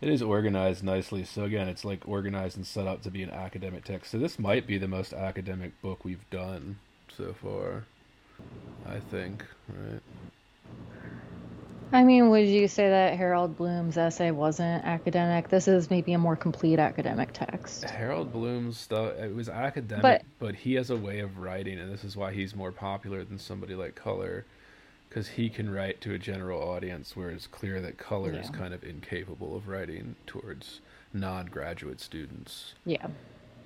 It 0.00 0.08
is 0.08 0.22
organized 0.22 0.84
nicely. 0.84 1.24
So 1.24 1.42
again, 1.42 1.68
it's 1.68 1.84
like 1.84 2.06
organized 2.06 2.56
and 2.56 2.66
set 2.66 2.86
up 2.86 3.02
to 3.02 3.10
be 3.10 3.22
an 3.24 3.30
academic 3.30 3.84
text. 3.84 4.12
So 4.12 4.18
this 4.18 4.38
might 4.38 4.66
be 4.66 4.78
the 4.78 4.86
most 4.86 5.12
academic 5.12 5.80
book 5.82 6.04
we've 6.04 6.28
done 6.30 6.78
so 7.16 7.34
far. 7.42 7.84
I 8.86 9.00
think, 9.00 9.44
right? 9.68 10.00
I 11.90 12.04
mean, 12.04 12.28
would 12.28 12.46
you 12.46 12.68
say 12.68 12.88
that 12.90 13.16
Harold 13.16 13.56
Bloom's 13.56 13.96
essay 13.96 14.30
wasn't 14.30 14.84
academic? 14.84 15.48
This 15.48 15.66
is 15.66 15.90
maybe 15.90 16.12
a 16.12 16.18
more 16.18 16.36
complete 16.36 16.78
academic 16.78 17.32
text. 17.32 17.84
Harold 17.84 18.30
Bloom's 18.30 18.78
stuff 18.78 19.14
it 19.18 19.34
was 19.34 19.48
academic, 19.48 20.02
But- 20.02 20.22
but, 20.38 20.54
he 20.54 20.74
has 20.74 20.90
a 20.90 20.96
way 20.96 21.20
of 21.20 21.38
writing, 21.38 21.78
and 21.80 21.90
this 21.90 22.04
is 22.04 22.14
why 22.16 22.32
he's 22.32 22.54
more 22.54 22.70
popular 22.72 23.24
than 23.24 23.38
somebody 23.38 23.74
like 23.74 23.94
Culler, 23.96 24.44
because 25.08 25.28
he 25.28 25.48
can 25.48 25.70
write 25.70 26.00
to 26.02 26.12
a 26.12 26.18
general 26.18 26.60
audience, 26.60 27.16
where 27.16 27.30
it's 27.30 27.46
clear 27.46 27.80
that 27.80 27.96
Culler 27.98 28.40
is 28.40 28.50
kind 28.50 28.74
of 28.74 28.84
incapable 28.84 29.56
of 29.56 29.68
writing 29.68 30.16
towards 30.26 30.80
non-graduate 31.12 32.00
students. 32.00 32.74
Yeah. 32.84 33.06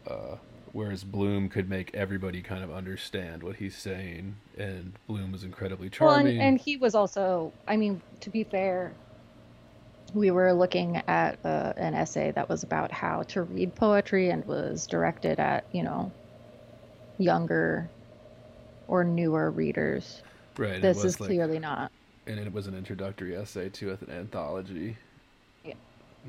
Uh, 0.06 0.36
whereas 0.72 1.04
Bloom 1.04 1.48
could 1.48 1.68
make 1.68 1.94
everybody 1.94 2.42
kind 2.42 2.62
of 2.62 2.70
understand 2.70 3.42
what 3.42 3.56
he's 3.56 3.76
saying, 3.76 4.36
and 4.56 4.92
Bloom 5.06 5.32
was 5.32 5.42
incredibly 5.44 5.90
Well, 6.00 6.14
charming. 6.14 6.34
and, 6.38 6.42
and 6.42 6.60
he 6.60 6.76
was 6.76 6.94
also, 6.94 7.52
I 7.66 7.76
mean, 7.76 8.00
to 8.20 8.30
be 8.30 8.44
fair, 8.44 8.92
we 10.14 10.30
were 10.30 10.52
looking 10.52 11.02
at 11.08 11.38
uh, 11.44 11.72
an 11.76 11.94
essay 11.94 12.32
that 12.32 12.48
was 12.48 12.62
about 12.62 12.92
how 12.92 13.22
to 13.24 13.42
read 13.42 13.74
poetry 13.74 14.30
and 14.30 14.44
was 14.46 14.86
directed 14.86 15.40
at, 15.40 15.64
you 15.72 15.82
know, 15.82 16.12
younger 17.18 17.88
or 18.88 19.04
newer 19.04 19.50
readers. 19.50 20.22
Right, 20.58 20.80
This 20.82 21.04
is 21.04 21.20
like- 21.20 21.28
clearly 21.28 21.58
not. 21.58 21.90
and 22.26 22.38
it 22.38 22.52
was 22.52 22.66
an 22.66 22.74
introductory 22.74 23.34
essay 23.36 23.68
to 23.70 23.90
an 23.92 24.10
anthology. 24.10 24.96
Yeah. 25.64 25.74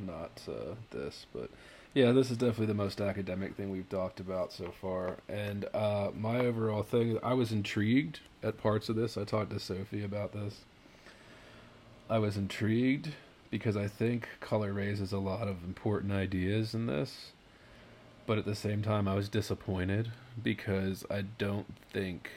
Not 0.07 0.41
uh, 0.47 0.75
this, 0.91 1.25
but 1.33 1.49
yeah, 1.93 2.11
this 2.11 2.31
is 2.31 2.37
definitely 2.37 2.65
the 2.67 2.73
most 2.73 2.99
academic 3.01 3.55
thing 3.55 3.69
we've 3.69 3.89
talked 3.89 4.19
about 4.19 4.51
so 4.51 4.71
far. 4.81 5.17
And 5.29 5.65
uh, 5.73 6.09
my 6.17 6.39
overall 6.39 6.81
thing, 6.83 7.19
I 7.21 7.33
was 7.33 7.51
intrigued 7.51 8.19
at 8.41 8.57
parts 8.57 8.89
of 8.89 8.95
this. 8.95 9.17
I 9.17 9.23
talked 9.23 9.51
to 9.51 9.59
Sophie 9.59 10.03
about 10.03 10.33
this. 10.33 10.61
I 12.09 12.17
was 12.19 12.35
intrigued 12.37 13.09
because 13.51 13.77
I 13.77 13.87
think 13.87 14.27
Culler 14.41 14.73
raises 14.75 15.11
a 15.11 15.19
lot 15.19 15.47
of 15.47 15.63
important 15.63 16.11
ideas 16.11 16.73
in 16.73 16.87
this. 16.87 17.31
But 18.25 18.37
at 18.37 18.45
the 18.45 18.55
same 18.55 18.81
time, 18.81 19.07
I 19.07 19.15
was 19.15 19.29
disappointed 19.29 20.11
because 20.41 21.05
I 21.11 21.21
don't 21.37 21.67
think 21.91 22.31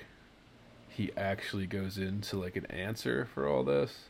he 0.96 1.12
actually 1.16 1.66
goes 1.66 1.98
into 1.98 2.36
like 2.38 2.56
an 2.56 2.66
answer 2.66 3.26
for 3.34 3.46
all 3.46 3.64
this. 3.64 4.08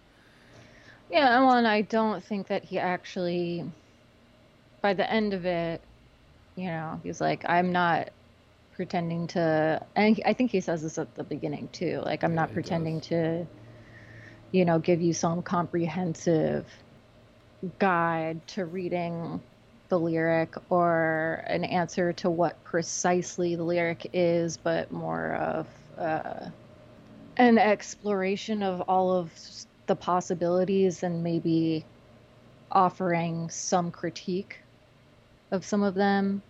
Yeah, 1.10 1.40
well, 1.40 1.54
and 1.54 1.66
I 1.66 1.82
don't 1.82 2.22
think 2.24 2.48
that 2.48 2.64
he 2.64 2.78
actually, 2.78 3.64
by 4.82 4.94
the 4.94 5.10
end 5.10 5.34
of 5.34 5.44
it, 5.46 5.82
you 6.56 6.66
know, 6.66 7.00
he's 7.02 7.20
like, 7.20 7.44
I'm 7.48 7.72
not 7.72 8.10
pretending 8.72 9.26
to, 9.28 9.82
and 9.96 10.20
I 10.26 10.32
think 10.34 10.50
he 10.50 10.60
says 10.60 10.82
this 10.82 10.98
at 10.98 11.14
the 11.14 11.24
beginning 11.24 11.68
too, 11.72 12.02
like, 12.04 12.24
I'm 12.24 12.34
Yeah, 12.34 12.36
not 12.36 12.52
pretending 12.52 13.00
does. 13.00 13.02
to, 13.02 13.46
you 14.52 14.64
know, 14.64 14.78
give 14.78 15.00
you 15.00 15.12
some 15.12 15.42
comprehensive 15.42 16.66
guide 17.78 18.46
to 18.48 18.64
reading 18.66 19.42
the 19.88 19.98
lyric 19.98 20.54
or 20.70 21.44
an 21.46 21.64
answer 21.64 22.12
to 22.14 22.30
what 22.30 22.62
precisely 22.64 23.54
the 23.56 23.64
lyric 23.64 24.10
is, 24.12 24.56
but 24.56 24.90
more 24.92 25.34
of 25.34 25.68
uh, 25.98 26.50
an 27.36 27.58
exploration 27.58 28.62
of 28.62 28.82
all 28.82 29.12
of 29.12 29.30
the 29.86 29.96
possibilities 29.96 31.02
and 31.02 31.22
maybe 31.22 31.84
offering 32.72 33.48
some 33.50 33.90
critique 33.90 34.58
of 35.50 35.64
some 35.64 35.82
of 35.82 35.94
them 35.94 36.42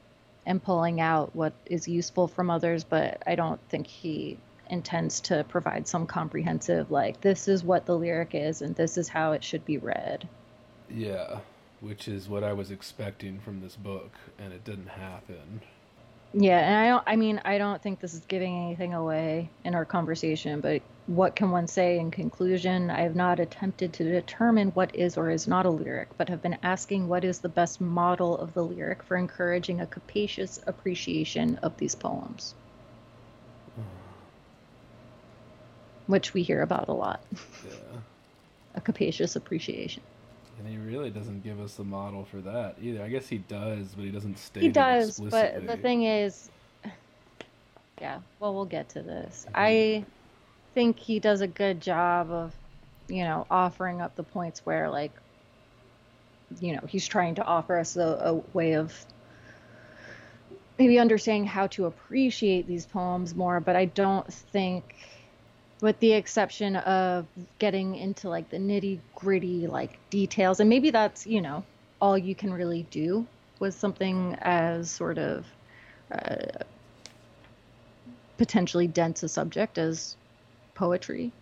and 0.47 0.63
pulling 0.63 1.01
out 1.01 1.35
what 1.35 1.53
is 1.67 1.89
useful 1.89 2.29
from 2.29 2.51
others. 2.51 2.85
But 2.85 3.23
I 3.27 3.35
don't 3.35 3.61
think 3.69 3.87
he 3.87 4.39
intends 4.71 5.21
to 5.21 5.45
provide 5.45 5.87
some 5.87 6.07
comprehensive, 6.07 6.91
like, 6.91 7.21
this 7.21 7.49
is 7.49 7.63
what 7.63 7.87
the 7.87 7.97
lyric 7.97 8.31
is 8.35 8.63
and 8.63 8.75
this 8.75 8.97
is 8.97 9.09
how 9.09 9.33
it 9.33 9.45
should 9.45 9.65
be 9.65 9.79
read. 9.79 10.29
Yeah, 10.89 11.41
which 11.81 12.09
is 12.09 12.29
what 12.29 12.45
I 12.45 12.53
was 12.53 12.71
expecting 12.71 13.39
from 13.41 13.61
this 13.61 13.77
book, 13.77 14.13
and 14.39 14.53
it 14.53 14.65
didn't 14.65 14.89
happen. 14.89 15.61
Yeah, 16.39 16.59
and 16.59 16.77
I 16.77 16.89
don't 16.89 17.03
I 17.07 17.17
mean, 17.17 17.41
I 17.47 17.57
don't 17.57 17.83
think 17.83 17.99
this 17.99 18.13
is 18.13 18.21
giving 18.27 18.67
anything 18.67 18.93
away 18.93 19.49
in 19.65 19.75
our 19.75 19.87
conversation, 19.87 20.61
but 20.61 20.83
what 21.07 21.35
can 21.35 21.51
one 21.51 21.67
say 21.67 21.99
in 21.99 22.11
conclusion? 22.11 22.91
I 22.91 23.01
have 23.01 23.17
not 23.17 23.41
attempted 23.41 23.95
to 23.95 24.05
determine 24.05 24.69
what 24.73 24.95
is 24.95 25.17
or 25.17 25.31
is 25.31 25.49
not 25.49 25.65
a 25.65 25.71
lyric, 25.71 26.09
but 26.19 26.29
have 26.29 26.43
been 26.43 26.59
asking 26.63 27.09
what 27.09 27.25
is 27.25 27.39
the 27.39 27.49
best 27.49 27.81
model 27.81 28.37
of 28.37 28.53
the 28.53 28.63
lyric 28.63 29.03
for 29.03 29.17
encouraging 29.17 29.81
a 29.81 29.87
capacious 29.87 30.61
appreciation 30.67 31.57
of 31.63 31.75
these 31.79 31.95
poems. 31.95 32.55
Hmm. 33.75 33.83
Which 36.07 36.35
we 36.35 36.43
hear 36.43 36.61
about 36.61 36.89
a 36.89 36.93
lot. 36.93 37.25
Yeah. 37.65 38.01
A 38.75 38.81
capacious 38.83 39.37
appreciation. 39.37 40.03
And 40.59 40.69
he 40.69 40.79
really 40.79 41.11
doesn't 41.11 41.45
give 41.45 41.61
us 41.61 41.75
the 41.75 41.85
model 41.85 42.25
for 42.25 42.41
that 42.41 42.77
either. 42.81 43.03
I 43.03 43.09
guess 43.09 43.29
he 43.29 43.39
does, 43.39 43.89
but 43.95 44.05
he 44.05 44.11
doesn't 44.11 44.39
state 44.39 44.63
He 44.63 44.69
does, 44.69 45.21
but 45.21 45.67
the 45.67 45.77
thing 45.77 46.05
is, 46.05 46.51
yeah, 48.01 48.21
well, 48.41 48.55
we'll 48.55 48.65
get 48.65 48.89
to 48.91 49.03
this. 49.03 49.45
Mm-hmm. 49.49 49.55
I 49.57 50.05
think 50.75 50.99
he 50.99 51.19
does 51.21 51.43
a 51.43 51.47
good 51.47 51.81
job 51.81 52.31
of, 52.31 52.55
you 53.09 53.25
know, 53.25 53.47
offering 53.51 54.01
up 54.01 54.17
the 54.17 54.23
points 54.23 54.65
where, 54.65 54.89
like, 54.89 55.13
you 56.61 56.75
know, 56.75 56.83
he's 56.89 57.07
trying 57.07 57.35
to 57.35 57.45
offer 57.45 57.79
us 57.79 57.97
a, 57.97 58.01
a 58.01 58.35
way 58.57 58.77
of 58.77 58.95
maybe 60.79 60.99
understanding 60.99 61.47
how 61.47 61.67
to 61.69 61.87
appreciate 61.87 62.67
these 62.67 62.87
poems 62.87 63.35
more, 63.35 63.61
but 63.61 63.77
I 63.77 63.87
don't 63.87 64.33
think. 64.33 64.95
With 65.83 65.99
the 66.01 66.13
exception 66.13 66.77
of 66.77 67.27
getting 67.59 67.97
into 67.97 68.29
like 68.31 68.49
the 68.49 68.57
nitty 68.57 69.01
gritty 69.15 69.67
like 69.67 69.99
details, 70.11 70.61
and 70.61 70.71
maybe 70.71 70.91
that's 70.91 71.27
you 71.27 71.41
know 71.41 71.65
all 72.01 72.17
you 72.17 72.35
can 72.35 72.53
really 72.53 72.85
do 72.91 73.27
with 73.59 73.75
something 73.75 74.37
as 74.41 74.91
sort 74.91 75.19
of 75.19 75.47
uh, 76.13 76.65
potentially 78.39 78.87
dense 78.87 79.23
a 79.23 79.29
subject 79.29 79.79
as 79.79 80.17
poetry. 80.75 81.33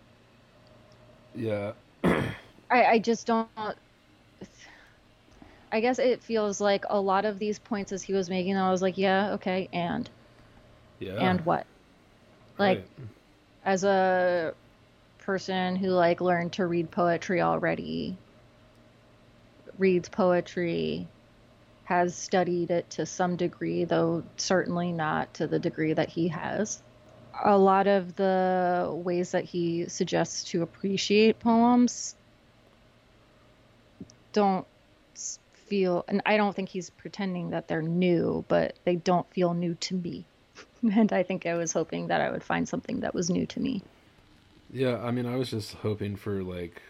Yeah. 1.35 1.73
I, 2.03 2.33
I 2.69 2.99
just 2.99 3.27
don't. 3.27 3.49
I 5.71 5.81
guess 5.81 5.99
it 5.99 6.23
feels 6.23 6.61
like 6.61 6.85
a 6.89 6.99
lot 6.99 7.25
of 7.25 7.37
these 7.37 7.59
points 7.59 7.91
as 7.91 8.01
he 8.01 8.13
was 8.13 8.29
making 8.29 8.55
I 8.55 8.71
was 8.71 8.81
like, 8.81 8.97
yeah, 8.97 9.33
okay, 9.33 9.67
and 9.73 10.09
Yeah. 10.99 11.17
and 11.19 11.45
what? 11.45 11.65
Like 12.57 12.77
Right. 12.77 12.89
As 13.65 13.83
a 13.83 14.53
person 15.17 15.75
who 15.75 15.89
like 15.89 16.21
learned 16.21 16.53
to 16.53 16.65
read 16.67 16.91
poetry 16.91 17.41
already, 17.41 18.15
reads 19.79 20.07
poetry, 20.07 21.07
has 21.85 22.15
studied 22.15 22.69
it 22.71 22.89
to 22.91 23.05
some 23.05 23.35
degree, 23.35 23.83
though 23.83 24.23
certainly 24.37 24.91
not 24.91 25.33
to 25.33 25.47
the 25.47 25.59
degree 25.59 25.93
that 25.93 26.09
he 26.09 26.27
has. 26.27 26.81
A 27.43 27.57
lot 27.57 27.87
of 27.87 28.15
the 28.15 28.89
ways 28.91 29.31
that 29.31 29.43
he 29.43 29.89
suggests 29.89 30.43
to 30.51 30.61
appreciate 30.61 31.39
poems 31.39 32.15
don't 34.31 34.65
feel, 35.53 36.05
and 36.07 36.21
I 36.25 36.37
don't 36.37 36.55
think 36.55 36.69
he's 36.69 36.91
pretending 36.91 37.49
that 37.49 37.67
they're 37.67 37.81
new, 37.81 38.45
but 38.47 38.77
they 38.85 38.95
don't 38.95 39.29
feel 39.31 39.53
new 39.53 39.73
to 39.75 39.95
me. 39.95 40.25
And 40.81 41.11
I 41.13 41.23
think 41.23 41.45
I 41.45 41.55
was 41.55 41.73
hoping 41.73 42.07
that 42.07 42.21
I 42.21 42.31
would 42.31 42.43
find 42.43 42.67
something 42.67 42.99
that 43.01 43.13
was 43.13 43.29
new 43.29 43.45
to 43.47 43.59
me. 43.59 43.81
Yeah, 44.71 44.97
I 45.01 45.11
mean, 45.11 45.25
I 45.25 45.35
was 45.35 45.49
just 45.49 45.73
hoping 45.75 46.15
for 46.15 46.43
like, 46.43 46.81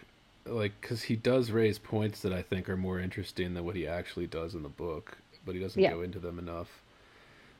like, 0.46 0.72
because 0.80 1.02
he 1.02 1.16
does 1.16 1.50
raise 1.50 1.78
points 1.78 2.20
that 2.22 2.32
I 2.32 2.42
think 2.42 2.68
are 2.68 2.76
more 2.76 2.98
interesting 3.00 3.54
than 3.54 3.64
what 3.64 3.76
he 3.76 3.86
actually 3.86 4.26
does 4.26 4.54
in 4.54 4.62
the 4.62 4.68
book, 4.68 5.18
but 5.44 5.54
he 5.54 5.60
doesn't 5.60 5.80
Yeah. 5.80 5.92
go 5.92 6.02
into 6.02 6.18
them 6.18 6.38
enough. 6.38 6.82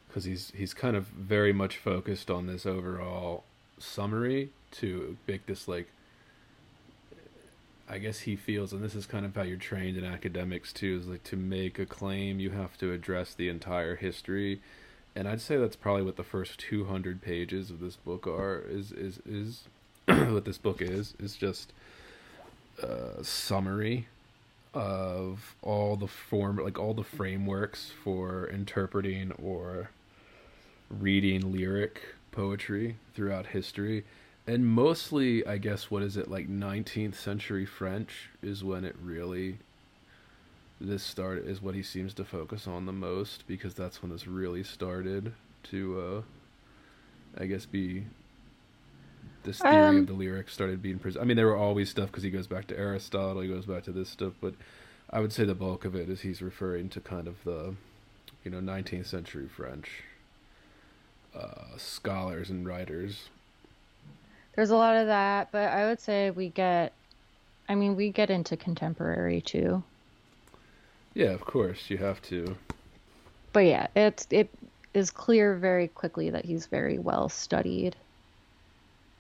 Because 0.09 0.25
he's 0.25 0.53
he's 0.57 0.73
kind 0.73 0.97
of 0.97 1.07
very 1.09 1.53
much 1.53 1.77
focused 1.77 2.31
on 2.31 2.47
this 2.47 2.65
overall 2.65 3.45
summary 3.79 4.51
to 4.73 5.17
make 5.27 5.47
this 5.47 5.69
like 5.69 5.89
I 7.89 7.99
guess 7.99 8.21
he 8.21 8.35
feels, 8.35 8.73
and 8.73 8.83
this 8.83 8.95
is 8.97 9.07
kind 9.07 9.25
of 9.25 9.35
how 9.37 9.43
you're 9.43 9.57
trained 9.59 9.97
in 9.97 10.05
academics 10.05 10.73
too, 10.73 10.99
is 11.01 11.07
like 11.07 11.23
to 11.25 11.37
make 11.37 11.79
a 11.79 11.87
claim, 11.87 12.41
you 12.41 12.51
have 12.51 12.77
to 12.79 12.93
address 12.93 13.33
the 13.35 13.49
entire 13.49 13.95
history, 13.95 14.61
and 15.17 15.27
I'd 15.27 15.41
say 15.41 15.57
that's 15.57 15.77
probably 15.77 16.03
what 16.03 16.17
the 16.17 16.23
first 16.23 16.61
200 16.61 17.23
pages 17.23 17.71
of 17.71 17.81
this 17.81 17.97
book 17.97 18.27
are. 18.27 18.63
Is 18.69 18.93
is 18.93 19.19
is 19.27 19.65
what 20.07 20.45
this 20.45 20.59
book 20.59 20.83
is 20.83 21.15
is 21.19 21.37
just 21.37 21.73
a 22.83 23.25
summary 23.25 24.07
of 24.75 25.57
all 25.63 25.97
the 25.97 26.07
form, 26.07 26.59
like 26.59 26.79
all 26.79 26.93
the 26.93 27.03
frameworks 27.03 27.91
for 28.05 28.47
interpreting 28.47 29.33
or 29.43 29.91
reading 30.91 31.51
lyric 31.51 32.01
poetry 32.31 32.97
throughout 33.15 33.47
history 33.47 34.05
and 34.47 34.67
mostly 34.67 35.45
i 35.47 35.57
guess 35.57 35.91
what 35.91 36.03
is 36.03 36.17
it 36.17 36.31
like 36.31 36.49
19th 36.49 37.15
century 37.15 37.67
french 37.67 38.29
is 38.43 38.63
when 38.63 38.85
it 38.85 38.95
really 39.03 39.59
this 40.81 41.03
start 41.03 41.39
is 41.47 41.63
what 41.63 41.75
he 41.75 41.83
seems 41.83 42.13
to 42.15 42.25
focus 42.25 42.67
on 42.67 42.87
the 42.87 42.93
most 42.93 43.47
because 43.47 43.75
that's 43.75 44.03
when 44.03 44.11
this 44.13 44.27
really 44.27 44.63
started 44.63 45.33
to 45.63 46.01
uh 46.01 47.43
i 47.43 47.47
guess 47.47 47.67
be 47.67 48.05
this 49.45 49.59
theory 49.61 49.75
Um, 49.77 49.97
of 49.99 50.07
the 50.09 50.13
lyrics 50.13 50.53
started 50.53 50.83
being 50.83 50.99
presented 50.99 51.25
i 51.25 51.27
mean 51.27 51.37
there 51.37 51.47
were 51.47 51.57
always 51.57 51.89
stuff 51.91 52.09
because 52.09 52.23
he 52.23 52.31
goes 52.31 52.47
back 52.47 52.67
to 52.69 52.79
aristotle 52.79 53.43
he 53.43 53.49
goes 53.49 53.67
back 53.67 53.85
to 53.85 53.93
this 53.93 54.09
stuff 54.09 54.35
but 54.41 54.55
i 55.11 55.21
would 55.21 55.33
say 55.33 55.45
the 55.45 55.55
bulk 55.55 55.85
of 55.85 55.95
it 55.95 56.09
is 56.11 56.21
he's 56.23 56.43
referring 56.43 56.89
to 56.91 57.01
kind 57.01 57.27
of 57.29 57.43
the 57.45 57.75
you 58.45 58.51
know 58.51 58.61
19th 58.61 59.07
century 59.07 59.49
french 59.49 60.03
uh, 61.35 61.77
scholars 61.77 62.51
and 62.51 62.67
writers 62.67 63.29
There's 64.55 64.71
a 64.71 64.77
lot 64.77 64.97
of 64.97 65.07
that, 65.09 65.53
but 65.53 65.71
I 65.71 65.85
would 65.87 66.01
say 66.01 66.31
we 66.31 66.49
get, 66.49 66.93
I 67.69 67.75
mean, 67.75 67.95
we 67.97 68.11
get 68.11 68.31
into 68.31 68.57
contemporary 68.57 69.41
too. 69.43 69.83
Yeah, 71.17 71.31
of 71.31 71.47
course 71.47 71.89
you 71.89 71.97
have 71.97 72.21
to. 72.25 72.59
But 73.55 73.61
yeah, 73.61 73.87
it's 73.97 74.27
it 74.29 74.51
is 74.93 75.11
clear 75.11 75.57
very 75.57 75.89
quickly 75.89 76.29
that 76.29 76.45
he's 76.45 76.67
very 76.67 76.99
well 76.99 77.31
studied 77.31 77.97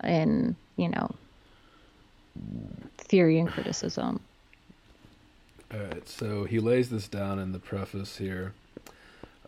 in, 0.04 0.54
you 0.76 0.90
know, 0.90 1.14
theory 2.98 3.38
and 3.38 3.48
criticism. 3.48 4.20
All 5.72 5.80
right, 5.80 6.06
so 6.06 6.44
he 6.44 6.60
lays 6.60 6.90
this 6.90 7.08
down 7.08 7.38
in 7.38 7.52
the 7.52 7.58
preface 7.58 8.18
here. 8.18 8.52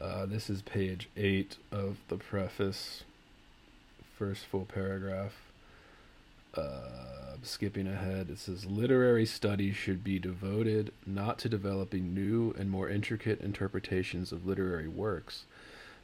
Uh, 0.00 0.24
this 0.24 0.48
is 0.48 0.62
page 0.62 1.10
eight 1.18 1.58
of 1.70 1.98
the 2.08 2.16
preface, 2.16 3.04
first 4.18 4.46
full 4.46 4.64
paragraph. 4.64 5.34
Uh, 6.54 6.98
skipping 7.42 7.86
ahead, 7.86 8.30
it 8.30 8.38
says 8.38 8.66
literary 8.66 9.24
studies 9.24 9.76
should 9.76 10.02
be 10.02 10.18
devoted 10.18 10.92
not 11.06 11.38
to 11.38 11.48
developing 11.48 12.14
new 12.14 12.54
and 12.58 12.70
more 12.70 12.88
intricate 12.88 13.40
interpretations 13.40 14.32
of 14.32 14.46
literary 14.46 14.88
works, 14.88 15.44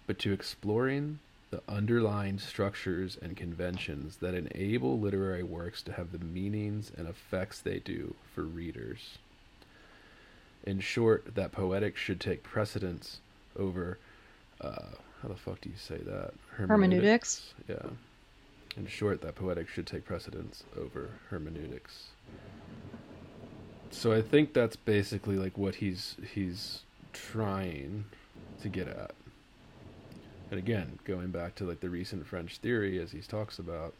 but 0.06 0.18
to 0.18 0.32
exploring 0.32 1.18
the 1.50 1.60
underlying 1.68 2.38
structures 2.38 3.16
and 3.20 3.36
conventions 3.36 4.16
that 4.16 4.34
enable 4.34 4.98
literary 4.98 5.42
works 5.42 5.82
to 5.82 5.92
have 5.92 6.12
the 6.12 6.18
meanings 6.18 6.90
and 6.96 7.06
effects 7.08 7.60
they 7.60 7.78
do 7.78 8.14
for 8.34 8.42
readers. 8.42 9.18
In 10.64 10.80
short, 10.80 11.34
that 11.34 11.52
poetics 11.52 12.00
should 12.00 12.20
take 12.20 12.42
precedence 12.42 13.18
over, 13.56 13.98
uh, 14.60 14.96
how 15.22 15.28
the 15.28 15.36
fuck 15.36 15.60
do 15.60 15.68
you 15.68 15.76
say 15.76 15.98
that? 15.98 16.32
Hermeneutics. 16.56 17.52
Yeah. 17.68 17.90
In 18.76 18.86
short, 18.86 19.20
that 19.20 19.36
poetics 19.36 19.72
should 19.72 19.86
take 19.86 20.04
precedence 20.04 20.64
over 20.76 21.10
hermeneutics. 21.30 22.08
So 23.90 24.12
I 24.12 24.20
think 24.20 24.52
that's 24.52 24.74
basically 24.74 25.36
like 25.36 25.56
what 25.56 25.76
he's 25.76 26.16
he's 26.34 26.82
trying 27.12 28.04
to 28.62 28.68
get 28.68 28.88
at. 28.88 29.12
And 30.50 30.58
again, 30.58 30.98
going 31.04 31.30
back 31.30 31.54
to 31.56 31.64
like 31.64 31.80
the 31.80 31.88
recent 31.88 32.26
French 32.26 32.58
theory 32.58 33.00
as 33.00 33.12
he 33.12 33.20
talks 33.20 33.58
about, 33.58 33.94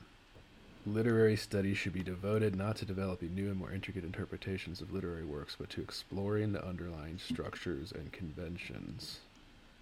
literary 0.84 1.36
study 1.36 1.74
should 1.74 1.92
be 1.92 2.02
devoted 2.02 2.56
not 2.56 2.76
to 2.76 2.84
developing 2.84 3.34
new 3.34 3.48
and 3.48 3.56
more 3.56 3.72
intricate 3.72 4.04
interpretations 4.04 4.80
of 4.80 4.92
literary 4.92 5.24
works, 5.24 5.56
but 5.58 5.70
to 5.70 5.80
exploring 5.80 6.52
the 6.52 6.66
underlying 6.66 7.18
structures 7.18 7.92
and 7.92 8.12
conventions 8.12 9.20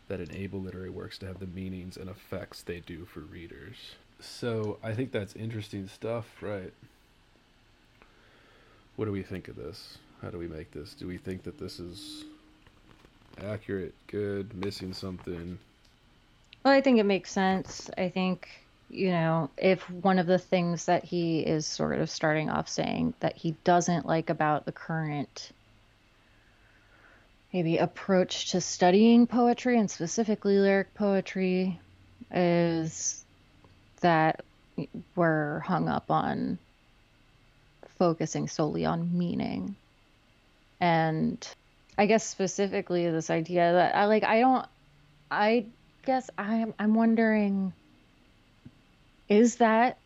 that 0.09 0.21
enable 0.21 0.61
literary 0.61 0.90
works 0.90 1.19
to 1.19 1.27
have 1.27 1.40
the 1.40 1.47
meanings 1.47 1.97
and 1.97 2.11
effects 2.11 2.62
they 2.62 2.81
do 2.81 3.07
for 3.07 3.21
readers. 3.21 3.95
So 4.23 4.79
I 4.83 4.93
think 4.95 5.13
that's 5.13 5.35
interesting 5.35 5.89
stuff, 5.89 6.27
right? 6.41 6.73
What 8.97 9.07
do 9.07 9.13
we 9.13 9.23
think 9.23 9.49
of 9.49 9.57
this? 9.57 9.99
How 10.21 10.31
do 10.31 10.39
we 10.39 10.47
make 10.47 10.71
this? 10.71 10.95
Do 10.95 11.09
we 11.09 11.19
think 11.19 11.43
that 11.43 11.59
this 11.59 11.81
is 11.81 12.25
accurate, 13.45 13.95
good, 14.07 14.55
missing 14.55 14.93
something? 14.93 15.59
Well, 16.65 16.73
I 16.73 16.81
think 16.81 17.01
it 17.01 17.07
makes 17.07 17.33
sense. 17.33 17.91
I 17.99 18.09
think, 18.09 18.49
you 18.89 19.11
know, 19.11 19.51
if 19.57 19.89
one 19.91 20.21
of 20.21 20.27
the 20.27 20.39
things 20.39 20.85
that 20.85 21.05
he 21.05 21.41
is 21.41 21.67
sort 21.67 21.99
of 21.99 22.09
starting 22.09 22.49
off 22.49 22.69
saying 22.69 23.15
that 23.21 23.37
he 23.37 23.57
doesn't 23.65 24.07
like 24.07 24.31
about 24.31 24.65
the 24.65 24.73
current 24.73 25.51
maybe 27.53 27.79
approach 27.79 28.53
to 28.53 28.61
studying 28.61 29.27
poetry 29.27 29.79
and 29.79 29.91
specifically 29.91 30.59
lyric 30.59 30.95
poetry 30.95 31.79
is 32.31 33.22
that 34.03 34.45
we're 35.17 35.61
hung 35.61 35.88
up 35.88 36.11
on 36.11 36.59
focusing 37.99 38.49
solely 38.49 38.85
on 38.85 39.17
meaning. 39.17 39.77
And 40.81 41.47
I 41.97 42.07
guess 42.07 42.27
specifically 42.27 43.09
this 43.11 43.31
idea 43.31 43.73
that 43.73 43.95
I 43.95 44.07
like 44.07 44.25
I 44.25 44.41
don't 44.41 44.67
I 45.31 45.67
guess 46.05 46.31
I'm 46.37 46.75
I'm 46.79 46.95
wondering 46.95 47.73
is 49.29 49.57
that 49.57 49.99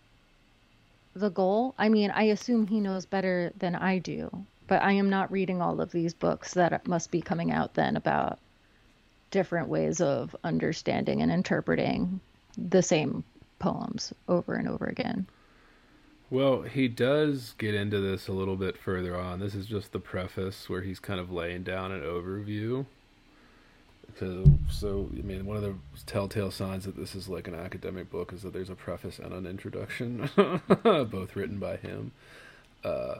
the 1.14 1.30
goal? 1.30 1.74
I 1.78 1.88
mean, 1.88 2.10
I 2.10 2.24
assume 2.24 2.66
he 2.66 2.80
knows 2.80 3.06
better 3.06 3.50
than 3.56 3.74
I 3.74 3.98
do, 3.98 4.30
but 4.68 4.82
I 4.82 4.92
am 4.92 5.08
not 5.08 5.32
reading 5.32 5.62
all 5.62 5.80
of 5.80 5.90
these 5.90 6.12
books 6.12 6.54
that 6.54 6.86
must 6.86 7.10
be 7.10 7.22
coming 7.22 7.50
out 7.50 7.74
then 7.74 7.96
about 7.96 8.38
different 9.30 9.68
ways 9.68 10.00
of 10.00 10.36
understanding 10.44 11.22
and 11.22 11.32
interpreting 11.32 12.20
the 12.58 12.82
same 12.82 13.24
poems 13.58 14.12
over 14.28 14.54
and 14.54 14.68
over 14.68 14.86
again. 14.86 15.26
Well, 16.28 16.62
he 16.62 16.88
does 16.88 17.54
get 17.56 17.74
into 17.74 18.00
this 18.00 18.26
a 18.26 18.32
little 18.32 18.56
bit 18.56 18.76
further 18.76 19.16
on. 19.16 19.38
This 19.38 19.54
is 19.54 19.66
just 19.66 19.92
the 19.92 20.00
preface 20.00 20.68
where 20.68 20.82
he's 20.82 20.98
kind 20.98 21.20
of 21.20 21.30
laying 21.30 21.62
down 21.62 21.92
an 21.92 22.02
overview. 22.02 22.86
So, 24.70 25.10
I 25.12 25.22
mean, 25.22 25.44
one 25.44 25.56
of 25.56 25.62
the 25.62 25.74
telltale 26.06 26.50
signs 26.50 26.84
that 26.86 26.96
this 26.96 27.14
is 27.14 27.28
like 27.28 27.48
an 27.48 27.54
academic 27.54 28.10
book 28.10 28.32
is 28.32 28.42
that 28.42 28.52
there's 28.52 28.70
a 28.70 28.74
preface 28.74 29.18
and 29.18 29.32
an 29.32 29.46
introduction, 29.46 30.30
both 30.82 31.36
written 31.36 31.58
by 31.58 31.76
him. 31.76 32.12
Uh, 32.82 33.16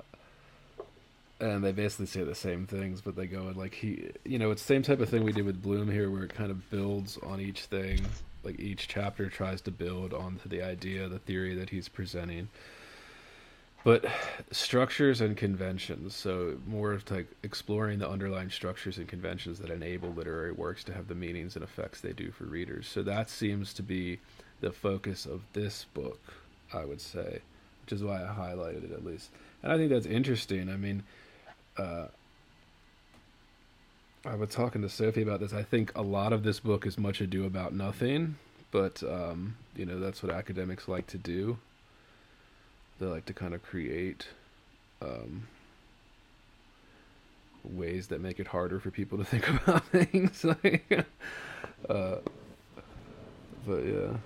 and 1.39 1.63
they 1.63 1.73
basically 1.73 2.07
say 2.07 2.23
the 2.25 2.35
same 2.35 2.67
things, 2.67 3.03
but 3.03 3.15
they 3.15 3.27
go 3.27 3.49
and 3.49 3.57
like 3.57 3.75
he, 3.75 4.11
you 4.25 4.39
know, 4.39 4.51
it's 4.51 4.63
the 4.63 4.69
same 4.69 4.83
type 4.83 5.01
of 5.01 5.09
thing 5.09 5.23
we 5.23 5.33
did 5.33 5.45
with 5.45 5.63
Bloom 5.63 5.91
here, 5.91 6.11
where 6.11 6.25
it 6.25 6.35
kind 6.35 6.51
of 6.51 6.71
builds 6.71 7.19
on 7.19 7.41
each 7.41 7.67
thing. 7.67 8.07
Like 8.47 8.61
each 8.61 8.89
chapter 8.89 9.29
tries 9.29 9.61
to 9.63 9.71
build 9.71 10.15
onto 10.15 10.49
the 10.49 10.63
idea, 10.63 11.09
the 11.09 11.19
theory 11.19 11.55
that 11.57 11.71
he's 11.71 11.89
presenting. 11.89 12.49
But 13.83 14.05
structures 14.51 15.21
and 15.21 15.37
conventions 15.37 16.15
so 16.15 16.59
more 16.67 16.93
of 16.93 17.09
like 17.11 17.29
exploring 17.43 17.99
the 17.99 18.09
underlying 18.09 18.51
structures 18.51 18.99
and 18.99 19.07
conventions 19.07 19.59
that 19.59 19.71
enable 19.71 20.11
literary 20.11 20.53
works 20.53 20.83
to 20.85 20.95
have 20.95 21.09
the 21.09 21.15
meanings 21.15 21.57
and 21.57 21.63
effects 21.63 22.01
they 22.01 22.13
do 22.13 22.31
for 22.31 22.45
readers. 22.45 22.87
So 22.87 23.03
that 23.03 23.31
seems 23.31 23.73
to 23.75 23.83
be 23.83 24.19
the 24.61 24.73
focus 24.73 25.27
of 25.27 25.43
this 25.53 25.85
book 25.93 26.21
i 26.73 26.85
would 26.85 27.01
say 27.01 27.41
which 27.83 27.93
is 27.93 28.03
why 28.03 28.17
i 28.17 28.27
highlighted 28.27 28.85
it 28.85 28.93
at 28.93 29.05
least. 29.05 29.31
And 29.63 29.73
i 29.73 29.77
think 29.77 29.91
that's 29.91 30.07
interesting. 30.07 30.69
I 30.69 30.77
mean 30.77 31.03
uh, 31.77 32.07
i 34.27 34.35
was 34.35 34.51
talking 34.51 34.83
to 34.83 34.89
sophie 34.89 35.23
about 35.23 35.41
this 35.41 35.53
i 35.53 35.63
think 35.63 35.93
a 35.95 36.03
lot 36.03 36.33
of 36.33 36.43
this 36.43 36.61
book 36.61 36.87
is 36.87 36.99
much 36.99 37.21
ado 37.21 37.45
about 37.45 37.73
nothing 37.73 38.37
but 38.71 39.03
um, 39.05 39.57
you 39.77 39.87
know 39.87 39.99
that's 39.99 40.23
what 40.23 40.33
academics 40.33 40.89
like 40.89 41.07
to 41.07 41.17
do 41.17 41.57
they 42.99 43.07
like 43.07 43.27
to 43.27 43.33
kind 43.33 43.55
of 43.55 43.63
create 43.63 44.27
um, 45.03 45.47
ways 47.65 48.07
that 48.09 48.21
make 48.21 48.41
it 48.41 48.47
harder 48.47 48.81
for 48.81 48.91
people 48.91 49.19
to 49.19 49.25
think 49.25 49.49
about 49.49 49.85
things. 49.87 50.45
like, 50.45 50.85
uh, 51.89 52.17
but 53.67 53.85
yeah, 53.85 54.17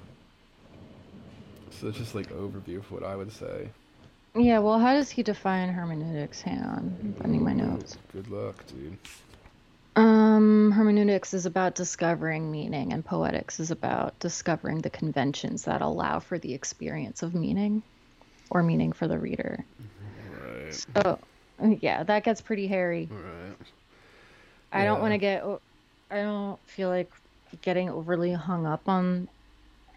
so 1.71 1.89
it's 1.89 1.99
just 1.99 2.15
like 2.15 2.29
overview 2.31 2.79
of 2.79 2.91
what 2.91 3.03
I 3.03 3.17
would 3.17 3.33
say. 3.33 3.69
Yeah, 4.35 4.61
well, 4.61 4.79
how 4.79 4.95
does 4.95 5.11
he 5.11 5.25
define 5.25 5.71
hermeneutics? 5.71 6.43
Hang 6.43 6.61
on, 6.61 6.97
I'm 7.03 7.15
finding 7.15 7.43
my 7.43 7.53
notes. 7.53 7.97
Good 8.13 8.29
luck, 8.29 8.65
dude. 8.69 8.97
Um, 10.41 10.73
hermeneutics 10.73 11.35
is 11.35 11.45
about 11.45 11.75
discovering 11.75 12.51
meaning, 12.51 12.95
and 12.95 13.05
poetics 13.05 13.61
is 13.61 13.71
about 13.71 14.19
discovering 14.21 14.79
the 14.79 14.89
conventions 14.89 15.65
that 15.65 15.83
allow 15.83 16.19
for 16.19 16.39
the 16.39 16.55
experience 16.55 17.23
of 17.23 17.35
meaning 17.35 17.83
or 18.51 18.63
meaning 18.63 18.93
for 18.93 19.07
the 19.07 19.19
reader. 19.19 19.63
Right. 20.33 20.87
So, 20.97 21.21
yeah, 21.83 22.05
that 22.05 22.25
gets 22.25 22.41
pretty 22.41 22.67
hairy. 22.67 23.11
Right. 23.11 23.55
I 24.73 24.87
don't 24.87 25.03
want 25.03 25.13
to 25.13 25.19
get, 25.19 25.45
I 26.11 26.23
don't 26.23 26.59
feel 26.67 26.89
like 26.89 27.13
getting 27.61 27.91
overly 27.91 28.33
hung 28.33 28.67
up 28.67 28.89
on 28.89 29.29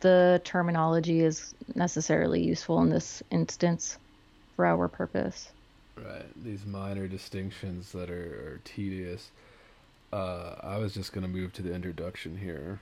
the 0.01 0.41
terminology 0.43 1.21
is 1.21 1.55
necessarily 1.73 2.43
useful 2.43 2.81
in 2.81 2.89
this 2.89 3.23
instance 3.31 3.97
for 4.57 4.65
our 4.65 4.89
purpose. 4.89 5.49
Right. 5.95 6.43
These 6.43 6.65
minor 6.65 7.07
distinctions 7.07 7.93
that 7.93 8.09
are, 8.09 8.55
are 8.55 8.61
tedious. 8.65 9.31
Uh, 10.13 10.53
I 10.61 10.77
was 10.77 10.93
just 10.93 11.11
going 11.11 11.23
to 11.23 11.27
move 11.27 11.53
to 11.53 11.63
the 11.63 11.73
introduction 11.73 12.37
here, 12.37 12.79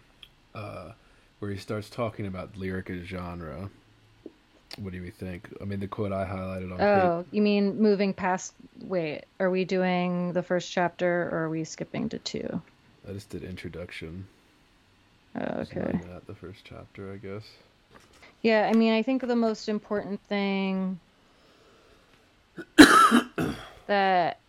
uh, 0.53 0.91
where 1.39 1.49
he 1.49 1.55
starts 1.55 1.89
talking 1.89 2.25
about 2.25 2.57
lyric 2.57 2.89
as 2.89 3.05
genre. 3.05 3.69
What 4.77 4.91
do 4.91 5.01
we 5.01 5.11
think? 5.11 5.47
I 5.61 5.63
mean, 5.63 5.79
the 5.79 5.87
quote 5.87 6.11
I 6.11 6.25
highlighted 6.25 6.73
on 6.73 6.77
page, 6.77 6.87
Oh, 6.87 7.25
you 7.31 7.41
mean 7.41 7.81
moving 7.81 8.13
past? 8.13 8.53
Wait, 8.81 9.23
are 9.39 9.49
we 9.49 9.63
doing 9.63 10.33
the 10.33 10.43
first 10.43 10.73
chapter 10.73 11.29
or 11.31 11.43
are 11.43 11.49
we 11.49 11.63
skipping 11.63 12.09
to 12.09 12.19
two? 12.19 12.61
I 13.07 13.13
just 13.13 13.29
did 13.29 13.43
introduction. 13.43 14.27
Oh, 15.39 15.61
okay. 15.61 15.79
not 15.79 16.07
That 16.07 16.27
the 16.27 16.35
first 16.35 16.65
chapter, 16.65 17.13
I 17.13 17.15
guess. 17.15 17.43
Yeah, 18.41 18.69
I 18.69 18.75
mean, 18.75 18.91
I 18.91 19.03
think 19.03 19.25
the 19.25 19.37
most 19.37 19.69
important 19.69 20.19
thing 20.27 20.99
that 23.87 24.39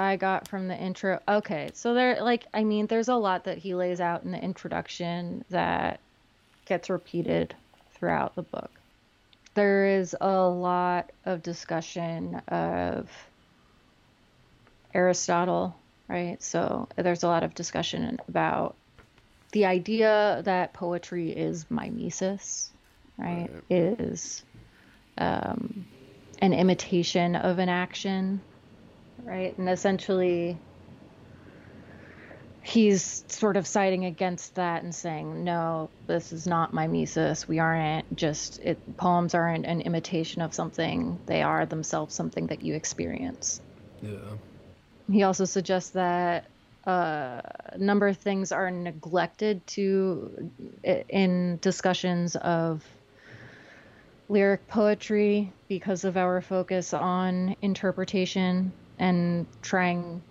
I 0.00 0.16
got 0.16 0.48
from 0.48 0.66
the 0.66 0.76
intro. 0.76 1.20
Okay, 1.28 1.70
so 1.74 1.92
there, 1.92 2.22
like, 2.22 2.46
I 2.54 2.64
mean, 2.64 2.86
there's 2.86 3.08
a 3.08 3.16
lot 3.16 3.44
that 3.44 3.58
he 3.58 3.74
lays 3.74 4.00
out 4.00 4.22
in 4.22 4.30
the 4.30 4.42
introduction 4.42 5.44
that 5.50 6.00
gets 6.64 6.88
repeated 6.88 7.54
throughout 7.92 8.34
the 8.34 8.42
book. 8.42 8.70
There 9.52 9.98
is 9.98 10.16
a 10.18 10.40
lot 10.40 11.10
of 11.26 11.42
discussion 11.42 12.36
of 12.48 13.10
Aristotle, 14.94 15.76
right? 16.08 16.42
So 16.42 16.88
there's 16.96 17.22
a 17.22 17.28
lot 17.28 17.42
of 17.42 17.54
discussion 17.54 18.18
about 18.26 18.76
the 19.52 19.66
idea 19.66 20.40
that 20.46 20.72
poetry 20.72 21.30
is 21.30 21.66
mimesis, 21.70 22.70
right? 23.18 23.50
Right. 23.52 23.62
Is 23.68 24.44
um, 25.18 25.84
an 26.38 26.54
imitation 26.54 27.36
of 27.36 27.58
an 27.58 27.68
action, 27.68 28.40
right? 29.24 29.56
And 29.58 29.68
essentially, 29.68 30.58
he's 32.62 33.24
sort 33.28 33.56
of 33.56 33.66
siding 33.66 34.04
against 34.04 34.54
that 34.56 34.82
and 34.82 34.94
saying, 34.94 35.44
no, 35.44 35.90
this 36.06 36.32
is 36.32 36.46
not 36.46 36.72
mimesis. 36.72 37.48
We 37.48 37.58
aren't 37.58 38.16
just, 38.16 38.60
it, 38.60 38.96
poems 38.96 39.34
aren't 39.34 39.66
an 39.66 39.80
imitation 39.80 40.42
of 40.42 40.54
something, 40.54 41.18
they 41.26 41.42
are 41.42 41.66
themselves 41.66 42.14
something 42.14 42.48
that 42.48 42.62
you 42.62 42.74
experience. 42.74 43.60
Yeah. 44.02 44.18
He 45.10 45.22
also 45.22 45.44
suggests 45.44 45.90
that 45.90 46.46
uh, 46.86 47.40
a 47.66 47.78
number 47.78 48.08
of 48.08 48.16
things 48.18 48.52
are 48.52 48.70
neglected 48.70 49.66
to 49.66 50.50
in 51.08 51.58
discussions 51.60 52.36
of 52.36 52.84
lyric 54.28 54.66
poetry 54.68 55.52
because 55.68 56.04
of 56.04 56.16
our 56.16 56.40
focus 56.40 56.94
on 56.94 57.56
interpretation 57.60 58.72
and 59.00 59.46
trying 59.62 60.22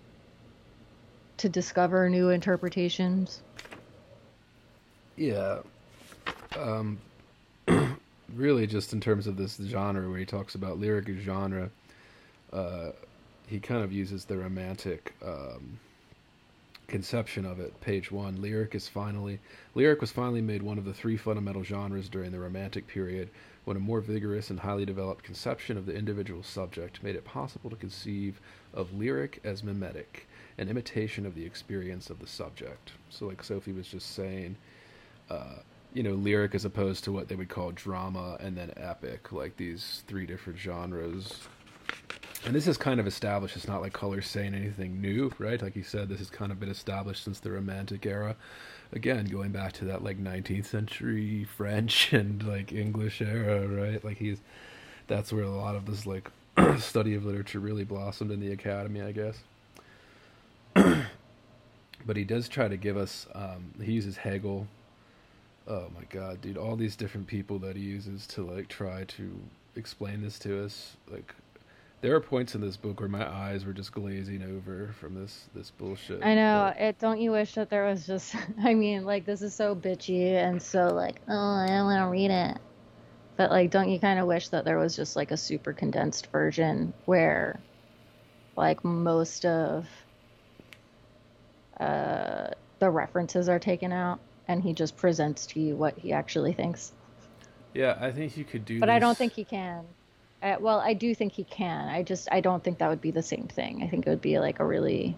to 1.36 1.48
discover 1.48 2.08
new 2.08 2.30
interpretations. 2.30 3.42
Yeah. 5.16 5.58
Um, 6.56 6.98
really, 8.34 8.66
just 8.66 8.92
in 8.92 9.00
terms 9.00 9.26
of 9.26 9.36
this 9.36 9.60
genre 9.66 10.08
where 10.08 10.18
he 10.18 10.24
talks 10.24 10.54
about 10.54 10.78
lyric 10.78 11.08
genre, 11.20 11.68
uh, 12.52 12.90
he 13.48 13.58
kind 13.58 13.82
of 13.82 13.92
uses 13.92 14.24
the 14.24 14.38
romantic 14.38 15.14
um, 15.24 15.78
conception 16.90 17.46
of 17.46 17.58
it. 17.60 17.80
Page 17.80 18.12
one, 18.12 18.42
lyric 18.42 18.74
is 18.74 18.88
finally 18.88 19.38
lyric 19.74 20.00
was 20.00 20.10
finally 20.12 20.42
made 20.42 20.62
one 20.62 20.76
of 20.76 20.84
the 20.84 20.92
three 20.92 21.16
fundamental 21.16 21.62
genres 21.62 22.08
during 22.08 22.32
the 22.32 22.38
Romantic 22.38 22.86
period, 22.86 23.30
when 23.64 23.76
a 23.76 23.80
more 23.80 24.00
vigorous 24.00 24.50
and 24.50 24.60
highly 24.60 24.84
developed 24.84 25.24
conception 25.24 25.76
of 25.78 25.86
the 25.86 25.94
individual 25.94 26.42
subject 26.42 27.02
made 27.02 27.14
it 27.16 27.24
possible 27.24 27.70
to 27.70 27.76
conceive 27.76 28.40
of 28.74 28.92
lyric 28.92 29.40
as 29.44 29.62
mimetic, 29.62 30.28
an 30.58 30.68
imitation 30.68 31.24
of 31.24 31.34
the 31.34 31.44
experience 31.44 32.10
of 32.10 32.18
the 32.18 32.26
subject. 32.26 32.92
So, 33.08 33.26
like 33.26 33.42
Sophie 33.42 33.72
was 33.72 33.88
just 33.88 34.14
saying, 34.14 34.56
uh, 35.30 35.56
you 35.94 36.02
know, 36.02 36.14
lyric 36.14 36.54
as 36.54 36.64
opposed 36.64 37.04
to 37.04 37.12
what 37.12 37.28
they 37.28 37.34
would 37.36 37.48
call 37.48 37.72
drama 37.72 38.36
and 38.40 38.56
then 38.56 38.72
epic, 38.76 39.32
like 39.32 39.56
these 39.56 40.02
three 40.06 40.26
different 40.26 40.58
genres. 40.58 41.48
And 42.46 42.54
this 42.54 42.66
is 42.66 42.78
kind 42.78 42.98
of 42.98 43.06
established. 43.06 43.56
It's 43.56 43.68
not 43.68 43.82
like 43.82 43.92
Culler's 43.92 44.26
saying 44.26 44.54
anything 44.54 45.00
new, 45.00 45.30
right? 45.38 45.60
Like 45.60 45.76
you 45.76 45.82
said, 45.82 46.08
this 46.08 46.20
has 46.20 46.30
kind 46.30 46.50
of 46.50 46.58
been 46.58 46.70
established 46.70 47.24
since 47.24 47.38
the 47.38 47.50
Romantic 47.50 48.06
era. 48.06 48.34
Again, 48.92 49.26
going 49.26 49.52
back 49.52 49.72
to 49.74 49.84
that 49.86 50.02
like 50.02 50.18
19th 50.18 50.66
century 50.66 51.44
French 51.44 52.12
and 52.12 52.42
like 52.42 52.72
English 52.72 53.20
era, 53.20 53.66
right? 53.68 54.02
Like 54.02 54.16
he's 54.16 54.38
that's 55.06 55.32
where 55.32 55.44
a 55.44 55.50
lot 55.50 55.76
of 55.76 55.86
this 55.86 56.06
like 56.06 56.30
study 56.78 57.14
of 57.14 57.24
literature 57.24 57.58
really 57.58 57.84
blossomed 57.84 58.30
in 58.30 58.40
the 58.40 58.52
academy, 58.52 59.02
I 59.02 59.12
guess. 59.12 59.38
but 62.06 62.16
he 62.16 62.24
does 62.24 62.48
try 62.48 62.68
to 62.68 62.76
give 62.76 62.96
us. 62.96 63.26
Um, 63.34 63.74
he 63.82 63.92
uses 63.92 64.16
Hegel. 64.16 64.66
Oh 65.68 65.88
my 65.94 66.04
god, 66.08 66.40
dude! 66.40 66.56
All 66.56 66.74
these 66.74 66.96
different 66.96 67.26
people 67.26 67.58
that 67.60 67.76
he 67.76 67.82
uses 67.82 68.26
to 68.28 68.42
like 68.42 68.68
try 68.68 69.04
to 69.04 69.40
explain 69.76 70.22
this 70.22 70.38
to 70.40 70.64
us, 70.64 70.96
like 71.10 71.34
there 72.02 72.14
are 72.14 72.20
points 72.20 72.54
in 72.54 72.60
this 72.62 72.76
book 72.76 73.00
where 73.00 73.08
my 73.08 73.26
eyes 73.28 73.64
were 73.66 73.72
just 73.72 73.92
glazing 73.92 74.42
over 74.42 74.92
from 74.98 75.14
this 75.14 75.48
this 75.54 75.70
bullshit. 75.70 76.24
I 76.24 76.34
know. 76.34 76.72
but- 76.74 76.82
It 76.82 76.98
don't 76.98 77.20
you 77.20 77.30
wish 77.32 77.54
that 77.54 77.68
there 77.70 77.84
was 77.86 78.06
just 78.06 78.34
I 78.62 78.74
mean, 78.74 79.04
like 79.04 79.24
this 79.26 79.42
is 79.42 79.54
so 79.54 79.74
bitchy 79.76 80.32
and 80.32 80.62
so 80.62 80.88
like, 80.88 81.20
oh, 81.28 81.32
I 81.56 81.66
don't 81.68 81.84
want 81.86 82.02
to 82.02 82.08
read 82.10 82.30
it. 82.30 82.58
But 83.36 83.50
like 83.50 83.70
don't 83.70 83.88
you 83.90 83.98
kind 83.98 84.18
of 84.18 84.26
wish 84.26 84.48
that 84.48 84.64
there 84.64 84.78
was 84.78 84.96
just 84.96 85.16
like 85.16 85.30
a 85.30 85.36
super 85.36 85.72
condensed 85.72 86.26
version 86.28 86.92
where 87.06 87.60
like 88.56 88.84
most 88.84 89.44
of 89.46 89.86
uh 91.78 92.48
the 92.78 92.90
references 92.90 93.48
are 93.48 93.58
taken 93.58 93.92
out 93.92 94.20
and 94.48 94.62
he 94.62 94.72
just 94.72 94.96
presents 94.96 95.46
to 95.46 95.60
you 95.60 95.76
what 95.76 95.96
he 95.98 96.12
actually 96.12 96.52
thinks. 96.52 96.92
yeah, 97.74 97.96
I 98.00 98.10
think 98.10 98.36
you 98.36 98.44
could 98.44 98.64
do. 98.64 98.80
But 98.80 98.90
I 98.90 98.98
don't 98.98 99.16
think 99.16 99.32
he 99.34 99.44
can. 99.44 99.84
Uh, 100.42 100.56
well, 100.58 100.80
I 100.80 100.94
do 100.94 101.14
think 101.14 101.32
he 101.32 101.44
can. 101.44 101.88
I 101.88 102.02
just 102.02 102.28
I 102.32 102.40
don't 102.40 102.64
think 102.64 102.78
that 102.78 102.88
would 102.88 103.00
be 103.00 103.10
the 103.10 103.22
same 103.22 103.46
thing. 103.46 103.82
I 103.82 103.88
think 103.88 104.06
it 104.06 104.10
would 104.10 104.22
be 104.22 104.38
like 104.38 104.60
a 104.60 104.64
really 104.64 105.16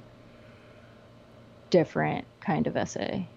different 1.70 2.24
kind 2.40 2.66
of 2.66 2.76
essay. 2.76 3.28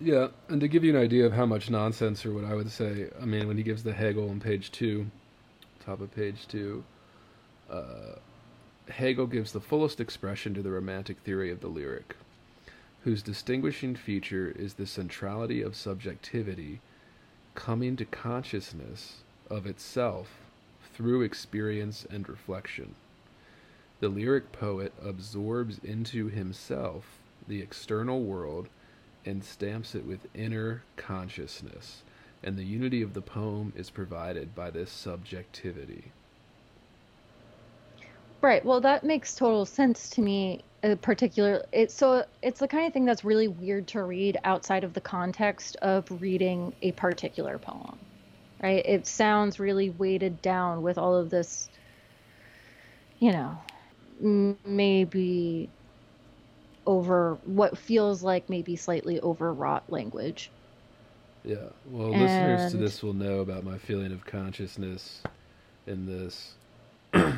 Yeah, 0.00 0.28
and 0.48 0.60
to 0.62 0.68
give 0.68 0.82
you 0.82 0.96
an 0.96 1.02
idea 1.02 1.26
of 1.26 1.32
how 1.34 1.44
much 1.44 1.68
nonsense, 1.68 2.24
or 2.24 2.32
what 2.32 2.44
I 2.44 2.54
would 2.54 2.70
say, 2.70 3.08
I 3.20 3.26
mean, 3.26 3.46
when 3.46 3.58
he 3.58 3.62
gives 3.62 3.82
the 3.82 3.92
Hegel 3.92 4.30
on 4.30 4.40
page 4.40 4.72
two, 4.72 5.10
top 5.84 6.00
of 6.00 6.14
page 6.14 6.48
two, 6.48 6.84
uh, 7.70 8.14
Hegel 8.88 9.26
gives 9.26 9.52
the 9.52 9.60
fullest 9.60 10.00
expression 10.00 10.54
to 10.54 10.62
the 10.62 10.70
Romantic 10.70 11.18
theory 11.18 11.50
of 11.50 11.60
the 11.60 11.68
lyric, 11.68 12.16
whose 13.04 13.22
distinguishing 13.22 13.94
feature 13.94 14.54
is 14.56 14.74
the 14.74 14.86
centrality 14.86 15.60
of 15.60 15.76
subjectivity 15.76 16.80
coming 17.54 17.94
to 17.96 18.06
consciousness 18.06 19.18
of 19.50 19.66
itself 19.66 20.39
through 21.00 21.22
experience 21.22 22.06
and 22.10 22.28
reflection. 22.28 22.94
The 24.00 24.10
lyric 24.10 24.52
poet 24.52 24.92
absorbs 25.02 25.78
into 25.82 26.28
himself 26.28 27.20
the 27.48 27.62
external 27.62 28.20
world 28.20 28.68
and 29.24 29.42
stamps 29.42 29.94
it 29.94 30.04
with 30.04 30.28
inner 30.34 30.82
consciousness, 30.96 32.02
and 32.42 32.54
the 32.54 32.66
unity 32.66 33.00
of 33.00 33.14
the 33.14 33.22
poem 33.22 33.72
is 33.74 33.88
provided 33.88 34.54
by 34.54 34.68
this 34.68 34.90
subjectivity. 34.90 36.12
Right. 38.42 38.62
Well, 38.62 38.82
that 38.82 39.02
makes 39.02 39.34
total 39.34 39.64
sense 39.64 40.10
to 40.10 40.20
me. 40.20 40.60
Uh, 40.84 40.96
particular, 40.96 41.64
it's 41.72 41.94
so 41.94 42.26
it's 42.42 42.60
the 42.60 42.68
kind 42.68 42.86
of 42.86 42.92
thing 42.92 43.06
that's 43.06 43.24
really 43.24 43.48
weird 43.48 43.86
to 43.88 44.02
read 44.02 44.36
outside 44.44 44.84
of 44.84 44.92
the 44.92 45.00
context 45.00 45.76
of 45.76 46.04
reading 46.20 46.74
a 46.82 46.92
particular 46.92 47.56
poem. 47.56 47.98
Right? 48.62 48.84
It 48.84 49.06
sounds 49.06 49.58
really 49.58 49.90
weighted 49.90 50.42
down 50.42 50.82
with 50.82 50.98
all 50.98 51.16
of 51.16 51.30
this, 51.30 51.70
you 53.18 53.32
know, 53.32 53.58
m- 54.22 54.58
maybe 54.64 55.70
over 56.86 57.38
what 57.44 57.78
feels 57.78 58.22
like 58.22 58.48
maybe 58.50 58.76
slightly 58.76 59.20
overwrought 59.20 59.90
language. 59.90 60.50
Yeah, 61.44 61.70
well, 61.90 62.10
listeners 62.14 62.66
to 62.70 62.76
this 62.76 63.02
will 63.02 63.14
know 63.14 63.40
about 63.40 63.64
my 63.64 63.78
feeling 63.78 64.12
of 64.12 64.26
consciousness 64.26 65.22
in 65.86 66.06
this. 66.06 66.54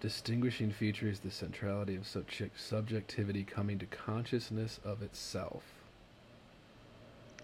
Distinguishing 0.00 0.70
feature 0.70 1.08
is 1.08 1.20
the 1.20 1.30
centrality 1.30 1.96
of 1.96 2.06
subject- 2.06 2.60
subjectivity 2.60 3.42
coming 3.44 3.78
to 3.78 3.86
consciousness 3.86 4.78
of 4.84 5.02
itself. 5.02 5.73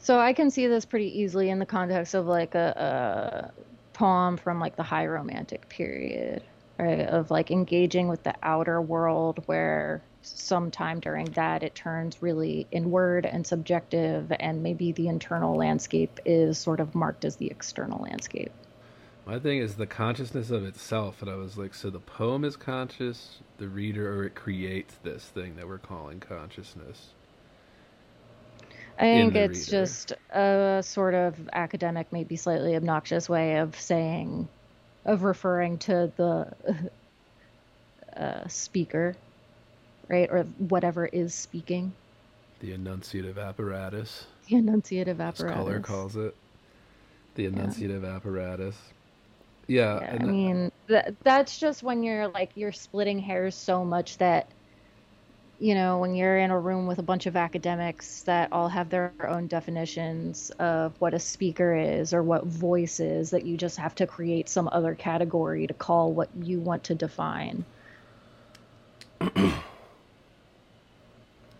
So 0.01 0.19
I 0.19 0.33
can 0.33 0.51
see 0.51 0.67
this 0.67 0.87
pretty 0.87 1.21
easily 1.21 1.51
in 1.51 1.59
the 1.59 1.67
context 1.67 2.15
of 2.15 2.27
like 2.27 2.55
a, 2.55 3.53
a 3.55 3.61
poem 3.93 4.39
from 4.39 4.59
like 4.59 4.77
the 4.77 4.83
high 4.83 5.07
romantic 5.07 5.69
period, 5.69 6.43
right? 6.79 7.01
Of 7.01 7.31
like 7.31 7.51
engaging 7.51 8.09
with 8.09 8.23
the 8.23 8.35
outer 8.43 8.81
world 8.81 9.43
where 9.45 10.03
sometime 10.23 11.01
during 11.01 11.27
that 11.33 11.63
it 11.63 11.75
turns 11.75 12.23
really 12.23 12.67
inward 12.71 13.27
and 13.27 13.47
subjective 13.47 14.33
and 14.41 14.63
maybe 14.63 14.93
the 14.93 15.09
internal 15.09 15.55
landscape 15.55 16.19
is 16.25 16.57
sort 16.57 16.81
of 16.81 16.95
marked 16.95 17.27
as 17.27 17.37
the 17.37 17.49
external 17.49 18.03
landscape. 18.03 18.53
My 19.27 19.39
thing 19.39 19.59
is 19.59 19.75
the 19.75 19.87
consciousness 19.87 20.51
of 20.51 20.65
itself, 20.65 21.21
and 21.21 21.31
I 21.31 21.37
was 21.37 21.59
like, 21.59 21.75
so 21.75 21.91
the 21.91 22.01
poem 22.01 22.43
is 22.43 22.57
conscious, 22.57 23.41
the 23.59 23.69
reader, 23.69 24.13
or 24.13 24.25
it 24.25 24.35
creates 24.35 24.95
this 25.03 25.25
thing 25.27 25.57
that 25.57 25.69
we're 25.69 25.79
calling 25.79 26.21
consciousness. 26.21 27.11
I 29.01 29.05
think 29.05 29.35
it's 29.35 29.61
reader. 29.61 29.71
just 29.71 30.13
a 30.31 30.83
sort 30.85 31.15
of 31.15 31.49
academic, 31.55 32.13
maybe 32.13 32.37
slightly 32.37 32.77
obnoxious 32.77 33.31
way 33.31 33.57
of 33.57 33.81
saying, 33.81 34.47
of 35.07 35.23
referring 35.23 35.79
to 35.79 36.13
the 36.17 36.91
uh, 38.17 38.47
speaker, 38.49 39.17
right? 40.09 40.29
Or 40.31 40.43
whatever 40.59 41.07
is 41.07 41.35
speaking. 41.35 41.95
The 42.61 42.73
enunciative 42.73 43.39
apparatus, 43.39 44.27
The 44.49 44.57
enunciative 44.57 45.19
apparatus. 45.19 45.59
Culler 45.59 45.83
calls 45.83 46.17
it. 46.17 46.37
The 47.37 47.47
enunciative 47.51 48.05
apparatus. 48.05 48.77
Yeah, 49.67 50.01
Yeah, 50.01 50.19
I 50.21 50.25
mean, 50.25 50.73
that 50.89 51.15
that's 51.23 51.59
just 51.59 51.83
when 51.83 52.03
you're 52.03 52.29
like 52.29 52.51
you're 52.55 52.73
splitting 52.73 53.19
hairs 53.19 53.55
so 53.55 53.83
much 53.83 54.19
that 54.19 54.47
you 55.61 55.75
know, 55.75 55.99
when 55.99 56.15
you're 56.15 56.39
in 56.39 56.51
a 56.51 56.59
room 56.59 56.87
with 56.87 56.99
a 56.99 57.03
bunch 57.03 57.27
of 57.27 57.37
academics 57.37 58.23
that 58.23 58.51
all 58.51 58.69
have 58.69 58.89
their 58.89 59.13
own 59.29 59.47
definitions 59.47 60.51
of 60.59 60.99
what 61.01 61.13
a 61.13 61.19
speaker 61.19 61.77
is 61.77 62.15
or 62.15 62.23
what 62.23 62.47
voice 62.47 62.99
is, 62.99 63.31
that 63.31 63.45
you 63.45 63.59
just 63.59 63.77
have 63.77 63.95
to 63.97 64.07
create 64.07 64.49
some 64.49 64.71
other 64.73 64.95
category 64.95 65.67
to 65.67 65.75
call 65.75 66.13
what 66.13 66.31
you 66.43 66.59
want 66.61 66.83
to 66.85 66.95
define. 66.95 67.63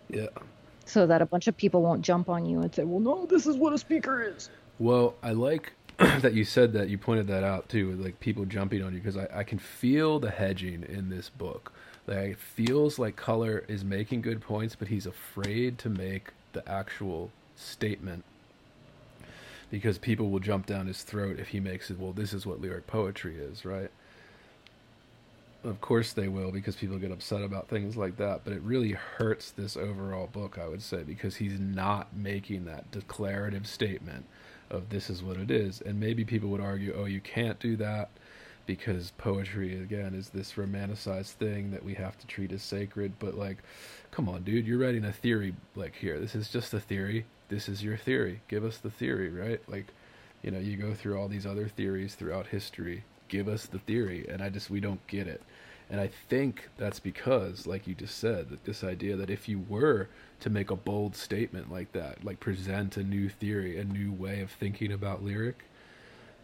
yeah. 0.09 0.27
So 0.85 1.05
that 1.05 1.21
a 1.21 1.25
bunch 1.27 1.47
of 1.47 1.55
people 1.55 1.83
won't 1.83 2.01
jump 2.01 2.27
on 2.27 2.43
you 2.47 2.59
and 2.61 2.73
say, 2.73 2.83
well, 2.83 2.99
no, 2.99 3.27
this 3.27 3.45
is 3.45 3.55
what 3.55 3.71
a 3.71 3.77
speaker 3.77 4.23
is. 4.23 4.49
Well, 4.79 5.13
I 5.21 5.33
like 5.33 5.73
that 5.97 6.33
you 6.33 6.43
said 6.43 6.73
that. 6.73 6.89
You 6.89 6.97
pointed 6.97 7.27
that 7.27 7.43
out 7.43 7.69
too, 7.69 7.89
with 7.89 8.01
like 8.01 8.19
people 8.19 8.45
jumping 8.45 8.81
on 8.81 8.93
you 8.93 8.99
because 8.99 9.15
I, 9.15 9.27
I 9.31 9.43
can 9.43 9.59
feel 9.59 10.19
the 10.19 10.31
hedging 10.31 10.83
in 10.89 11.09
this 11.09 11.29
book. 11.29 11.71
Like 12.07 12.17
it 12.17 12.39
feels 12.39 12.97
like 12.99 13.15
Culler 13.15 13.69
is 13.69 13.83
making 13.83 14.21
good 14.21 14.41
points, 14.41 14.75
but 14.75 14.87
he's 14.87 15.05
afraid 15.05 15.77
to 15.79 15.89
make 15.89 16.29
the 16.53 16.67
actual 16.69 17.31
statement 17.55 18.23
because 19.69 19.97
people 19.97 20.29
will 20.29 20.39
jump 20.39 20.65
down 20.65 20.87
his 20.87 21.03
throat 21.03 21.39
if 21.39 21.49
he 21.49 21.59
makes 21.59 21.89
it. 21.89 21.99
Well, 21.99 22.11
this 22.11 22.33
is 22.33 22.45
what 22.45 22.59
lyric 22.61 22.87
poetry 22.87 23.37
is, 23.37 23.63
right? 23.63 23.89
Of 25.63 25.79
course 25.79 26.11
they 26.13 26.27
will 26.27 26.51
because 26.51 26.75
people 26.75 26.97
get 26.97 27.11
upset 27.11 27.43
about 27.43 27.69
things 27.69 27.95
like 27.95 28.17
that, 28.17 28.41
but 28.43 28.51
it 28.51 28.61
really 28.63 28.91
hurts 28.91 29.51
this 29.51 29.77
overall 29.77 30.27
book, 30.27 30.57
I 30.59 30.67
would 30.67 30.81
say, 30.81 31.03
because 31.03 31.35
he's 31.37 31.59
not 31.59 32.15
making 32.15 32.65
that 32.65 32.91
declarative 32.91 33.67
statement 33.67 34.25
of 34.69 34.89
this 34.89 35.09
is 35.09 35.21
what 35.21 35.37
it 35.37 35.51
is. 35.51 35.79
And 35.79 35.99
maybe 35.99 36.25
people 36.25 36.49
would 36.49 36.61
argue, 36.61 36.95
oh, 36.97 37.05
you 37.05 37.21
can't 37.21 37.59
do 37.59 37.75
that 37.77 38.09
because 38.75 39.11
poetry, 39.17 39.83
again, 39.83 40.15
is 40.15 40.29
this 40.29 40.53
romanticized 40.53 41.31
thing 41.31 41.71
that 41.71 41.83
we 41.83 41.93
have 41.93 42.17
to 42.17 42.25
treat 42.25 42.53
as 42.53 42.63
sacred. 42.63 43.11
But, 43.19 43.35
like, 43.35 43.57
come 44.11 44.29
on, 44.29 44.43
dude, 44.43 44.65
you're 44.65 44.79
writing 44.79 45.03
a 45.03 45.11
theory, 45.11 45.53
like, 45.75 45.93
here. 45.93 46.17
This 46.21 46.35
is 46.35 46.47
just 46.47 46.73
a 46.73 46.79
theory. 46.79 47.25
This 47.49 47.67
is 47.67 47.83
your 47.83 47.97
theory. 47.97 48.39
Give 48.47 48.63
us 48.63 48.77
the 48.77 48.89
theory, 48.89 49.27
right? 49.27 49.59
Like, 49.67 49.87
you 50.41 50.51
know, 50.51 50.59
you 50.59 50.77
go 50.77 50.93
through 50.93 51.19
all 51.19 51.27
these 51.27 51.45
other 51.45 51.67
theories 51.67 52.15
throughout 52.15 52.47
history. 52.47 53.03
Give 53.27 53.49
us 53.49 53.65
the 53.65 53.79
theory. 53.79 54.25
And 54.29 54.41
I 54.41 54.47
just, 54.47 54.69
we 54.69 54.79
don't 54.79 55.05
get 55.05 55.27
it. 55.27 55.41
And 55.89 55.99
I 55.99 56.09
think 56.29 56.69
that's 56.77 57.01
because, 57.01 57.67
like 57.67 57.87
you 57.87 57.93
just 57.93 58.19
said, 58.19 58.51
that 58.51 58.63
this 58.63 58.85
idea 58.85 59.17
that 59.17 59.29
if 59.29 59.49
you 59.49 59.65
were 59.67 60.07
to 60.39 60.49
make 60.49 60.71
a 60.71 60.77
bold 60.77 61.17
statement 61.17 61.69
like 61.69 61.91
that, 61.91 62.23
like 62.23 62.39
present 62.39 62.95
a 62.95 63.03
new 63.03 63.27
theory, 63.27 63.77
a 63.77 63.83
new 63.83 64.13
way 64.13 64.39
of 64.39 64.49
thinking 64.49 64.93
about 64.93 65.25
lyric, 65.25 65.65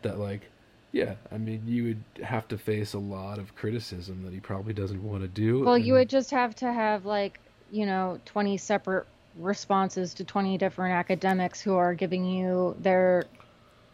that 0.01 0.19
like, 0.19 0.49
yeah, 0.97 1.13
I 1.31 1.37
mean, 1.37 1.61
you 1.67 1.83
would 1.83 2.23
have 2.23 2.47
to 2.47 2.57
face 2.57 2.93
a 2.93 2.99
lot 2.99 3.37
of 3.37 3.53
criticism 3.53 4.23
that 4.23 4.33
he 4.33 4.39
probably 4.39 4.73
doesn't 4.73 5.03
want 5.03 5.21
to 5.21 5.27
do. 5.27 5.63
Well, 5.63 5.77
you 5.77 5.93
would 5.93 6.09
just 6.09 6.31
have 6.31 6.55
to 6.55 6.73
have 6.73 7.05
like, 7.05 7.39
you 7.69 7.85
know, 7.85 8.19
20 8.25 8.57
separate 8.57 9.05
responses 9.37 10.15
to 10.15 10.23
20 10.23 10.57
different 10.57 10.95
academics 10.95 11.61
who 11.61 11.75
are 11.75 11.93
giving 11.93 12.25
you 12.25 12.75
their, 12.79 13.25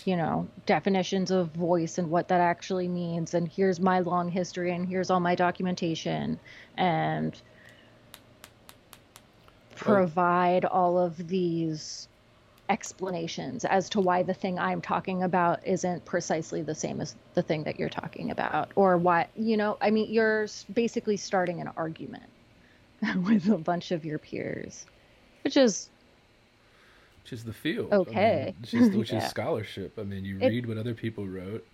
you 0.06 0.16
know, 0.16 0.48
definitions 0.66 1.30
of 1.30 1.50
voice 1.50 1.98
and 1.98 2.10
what 2.10 2.30
that 2.30 2.40
actually 2.40 2.88
means. 2.88 3.34
And 3.34 3.50
here's 3.50 3.82
my 3.82 4.00
long 4.00 4.30
history 4.30 4.72
and 4.72 4.88
here's 4.88 5.10
all 5.10 5.20
my 5.20 5.36
documentation 5.36 6.40
and 6.78 7.38
provide 9.76 10.64
all 10.64 10.98
of 10.98 11.28
these 11.28 12.08
explanations 12.74 13.66
as 13.66 13.88
to 13.90 14.02
why 14.02 14.24
the 14.24 14.34
thing 14.34 14.58
I'm 14.58 14.82
talking 14.82 15.22
about 15.24 15.66
isn't 15.66 16.04
precisely 16.06 16.64
the 16.64 16.74
same 16.76 17.00
as 17.02 17.16
the 17.36 17.44
thing 17.44 17.64
that 17.66 17.80
you're 17.80 17.88
talking 18.02 18.32
about, 18.32 18.72
or 18.76 18.98
why, 18.98 19.28
you 19.36 19.56
know, 19.58 19.78
I 19.80 19.92
mean, 19.92 20.12
you're 20.12 20.48
basically 20.74 21.18
starting 21.18 21.62
an 21.62 21.70
argument 21.78 22.24
with 23.28 23.48
a 23.50 23.58
bunch 23.60 23.92
of 23.92 24.04
your 24.04 24.18
peers, 24.18 24.86
which 25.44 25.56
is 25.56 25.90
which 27.24 27.32
is 27.34 27.44
the 27.46 27.54
field. 27.54 27.92
I 27.94 27.96
mean, 27.96 28.10
Okay. 28.10 28.56
which 28.60 28.74
is, 28.74 28.90
which 29.00 29.12
Yeah. 29.14 29.20
is 29.20 29.30
scholarship. 29.30 29.98
I 30.00 30.04
mean, 30.04 30.26
you 30.26 30.40
It- 30.40 30.48
read 30.50 30.66
what 30.66 30.78
other 30.78 30.94
people 30.96 31.28
wrote, 31.28 31.66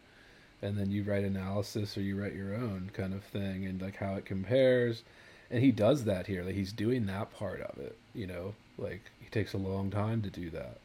and 0.62 0.78
then 0.78 0.92
you 0.92 1.04
write 1.04 1.24
analysis 1.24 1.98
or 1.98 2.02
you 2.02 2.22
write 2.22 2.34
your 2.36 2.54
own 2.54 2.92
kind 2.94 3.14
of 3.14 3.24
thing, 3.24 3.66
and 3.66 3.82
like 3.82 3.96
how 3.96 4.16
it 4.16 4.26
compares. 4.26 5.04
And 5.50 5.64
he 5.64 5.72
does 5.72 6.04
that 6.04 6.28
here. 6.28 6.44
Like 6.44 6.56
he's 6.56 6.74
doing 6.74 7.06
that 7.08 7.32
part 7.32 7.62
of 7.62 7.80
it. 7.80 7.98
You 8.14 8.28
know, 8.28 8.54
like 8.78 9.02
he 9.20 9.30
takes 9.30 9.54
a 9.54 9.58
long 9.58 9.90
time 9.90 10.22
to 10.24 10.30
do 10.30 10.50
that. 10.52 10.78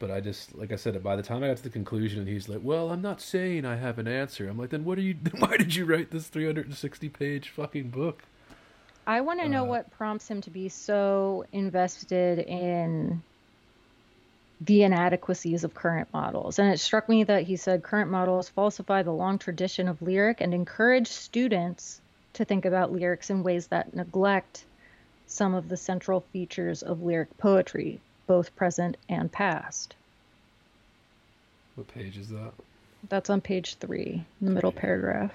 But 0.00 0.10
I 0.10 0.20
just, 0.20 0.56
like 0.56 0.72
I 0.72 0.76
said, 0.76 1.00
by 1.02 1.14
the 1.14 1.22
time 1.22 1.44
I 1.44 1.48
got 1.48 1.58
to 1.58 1.62
the 1.62 1.70
conclusion, 1.70 2.20
and 2.20 2.28
he's 2.28 2.48
like, 2.48 2.60
"Well, 2.62 2.90
I'm 2.90 3.02
not 3.02 3.20
saying 3.20 3.64
I 3.64 3.76
have 3.76 3.98
an 3.98 4.08
answer." 4.08 4.48
I'm 4.48 4.58
like, 4.58 4.70
"Then 4.70 4.84
what 4.84 4.98
are 4.98 5.02
you? 5.02 5.14
Why 5.38 5.56
did 5.56 5.76
you 5.76 5.84
write 5.84 6.10
this 6.10 6.26
360 6.26 7.08
page 7.10 7.50
fucking 7.50 7.90
book?" 7.90 8.24
I 9.06 9.20
want 9.20 9.40
to 9.40 9.48
know 9.48 9.62
Uh, 9.64 9.68
what 9.68 9.90
prompts 9.92 10.28
him 10.28 10.40
to 10.42 10.50
be 10.50 10.68
so 10.68 11.44
invested 11.52 12.38
in 12.40 13.22
the 14.60 14.82
inadequacies 14.82 15.64
of 15.64 15.74
current 15.74 16.08
models. 16.12 16.58
And 16.58 16.72
it 16.72 16.78
struck 16.78 17.08
me 17.08 17.24
that 17.24 17.44
he 17.44 17.56
said 17.56 17.82
current 17.82 18.10
models 18.10 18.48
falsify 18.48 19.02
the 19.02 19.12
long 19.12 19.38
tradition 19.38 19.88
of 19.88 20.02
lyric 20.02 20.40
and 20.40 20.52
encourage 20.52 21.08
students 21.08 22.00
to 22.34 22.44
think 22.44 22.64
about 22.64 22.92
lyrics 22.92 23.30
in 23.30 23.42
ways 23.42 23.68
that 23.68 23.94
neglect 23.94 24.64
some 25.26 25.54
of 25.54 25.68
the 25.68 25.76
central 25.76 26.20
features 26.32 26.82
of 26.82 27.02
lyric 27.02 27.36
poetry, 27.38 28.00
both 28.30 28.54
present 28.54 28.96
and 29.08 29.32
past. 29.32 29.96
What 31.74 31.88
page 31.88 32.16
is 32.16 32.28
that? 32.28 32.52
That's 33.08 33.28
on 33.28 33.40
page 33.40 33.74
three, 33.80 34.24
in 34.40 34.46
the 34.46 34.52
middle 34.52 34.70
paragraph. 34.70 35.32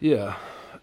Yeah, 0.00 0.34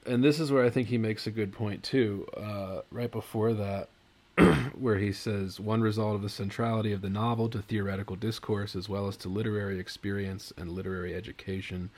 and 0.06 0.24
this 0.24 0.40
is 0.40 0.50
where 0.50 0.64
I 0.64 0.70
think 0.70 0.88
he 0.88 0.98
makes 0.98 1.28
a 1.28 1.32
good 1.32 1.52
point 1.52 1.84
too. 1.84 2.26
Uh, 2.38 2.84
right 2.90 3.12
before 3.12 3.52
that, 3.52 3.90
where 4.80 4.98
he 4.98 5.12
says 5.12 5.60
one 5.60 5.82
result 5.82 6.16
of 6.16 6.22
the 6.22 6.30
centrality 6.30 6.94
of 6.94 7.02
the 7.02 7.10
novel 7.10 7.50
to 7.50 7.62
theoretical 7.62 8.16
discourse 8.16 8.78
as 8.78 8.88
well 8.88 9.10
as 9.10 9.18
to 9.18 9.28
literary 9.28 9.78
experience 9.78 10.54
and 10.56 10.72
literary 10.72 11.14
education 11.14 11.90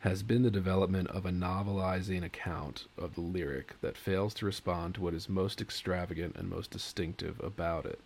has 0.00 0.22
been 0.22 0.42
the 0.42 0.50
development 0.50 1.08
of 1.08 1.26
a 1.26 1.30
novelizing 1.30 2.22
account 2.24 2.84
of 2.96 3.14
the 3.14 3.20
lyric 3.20 3.74
that 3.80 3.96
fails 3.96 4.32
to 4.34 4.46
respond 4.46 4.94
to 4.94 5.00
what 5.00 5.12
is 5.14 5.28
most 5.28 5.60
extravagant 5.60 6.36
and 6.36 6.48
most 6.48 6.70
distinctive 6.70 7.40
about 7.42 7.84
it. 7.84 7.98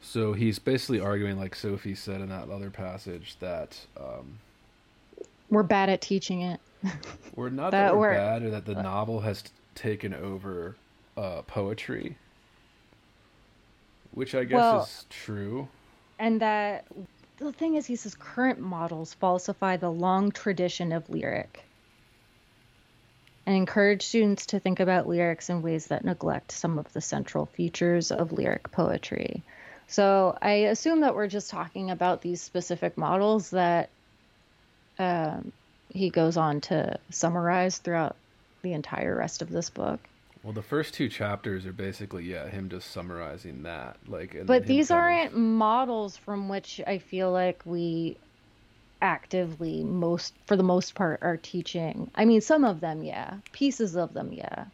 So 0.00 0.32
he's 0.34 0.58
basically 0.58 1.00
arguing, 1.00 1.38
like 1.38 1.56
Sophie 1.56 1.94
said 1.94 2.20
in 2.20 2.28
that 2.28 2.50
other 2.50 2.70
passage, 2.70 3.36
that 3.40 3.80
um, 3.98 4.38
We're 5.50 5.62
bad 5.64 5.88
at 5.88 6.00
teaching 6.00 6.42
it. 6.42 6.60
we're 7.34 7.48
not 7.50 7.70
That 7.72 7.86
that, 7.88 7.94
we're 7.96 8.10
we're- 8.10 8.16
bad, 8.16 8.42
or 8.42 8.50
that 8.50 8.66
the 8.66 8.74
novel 8.74 9.20
has 9.20 9.42
taken 9.74 10.14
over 10.14 10.76
uh, 11.16 11.42
poetry, 11.42 12.16
which 14.12 14.34
I 14.34 14.44
guess 14.44 14.56
Well- 14.56 14.82
is 14.82 15.06
true. 15.10 15.68
and 16.18 16.40
that 16.40 16.84
the 17.38 17.52
thing 17.52 17.74
is 17.74 17.86
he 17.86 17.96
says 17.96 18.14
current 18.14 18.60
models 18.60 19.14
falsify 19.14 19.76
the 19.76 19.90
long 19.90 20.30
tradition 20.30 20.92
of 20.92 21.08
lyric 21.10 21.64
and 23.46 23.56
encourage 23.56 24.02
students 24.02 24.46
to 24.46 24.58
think 24.58 24.80
about 24.80 25.08
lyrics 25.08 25.50
in 25.50 25.60
ways 25.60 25.88
that 25.88 26.04
neglect 26.04 26.50
some 26.52 26.78
of 26.78 26.90
the 26.92 27.00
central 27.00 27.44
features 27.44 28.10
of 28.10 28.32
lyric 28.32 28.70
poetry. 28.70 29.42
So 29.86 30.36
i 30.40 30.52
assume 30.72 31.00
that 31.00 31.14
we're 31.14 31.28
just 31.28 31.50
talking 31.50 31.90
about 31.90 32.22
these 32.22 32.40
specific 32.40 32.96
models 32.96 33.50
that 33.50 33.90
um, 34.98 35.52
he 35.90 36.10
goes 36.10 36.36
on 36.36 36.60
to 36.62 36.98
summarize 37.10 37.78
throughout 37.78 38.16
the 38.62 38.72
entire 38.72 39.14
rest 39.14 39.42
of 39.42 39.50
this 39.50 39.70
book 39.70 40.00
Well, 40.44 40.52
the 40.52 40.62
first 40.62 40.92
two 40.92 41.08
chapters 41.08 41.64
are 41.64 41.72
basically 41.72 42.24
yeah 42.24 42.46
him 42.46 42.68
just 42.68 42.90
summarizing 42.90 43.62
that, 43.62 43.96
like. 44.06 44.44
but 44.44 44.66
these 44.66 44.90
aren't 44.90 45.34
models 45.34 46.18
from 46.18 46.50
which 46.50 46.82
I 46.86 46.98
feel 46.98 47.32
like 47.32 47.62
we 47.64 48.18
actively 49.00 49.82
most 49.82 50.34
for 50.44 50.56
the 50.56 50.62
most 50.62 50.94
part 50.94 51.20
are 51.22 51.38
teaching. 51.38 52.10
I 52.14 52.26
mean, 52.26 52.42
some 52.42 52.62
of 52.66 52.80
them, 52.80 53.02
yeah, 53.02 53.38
pieces 53.52 53.96
of 53.96 54.12
them, 54.12 54.34
yeah. 54.34 54.66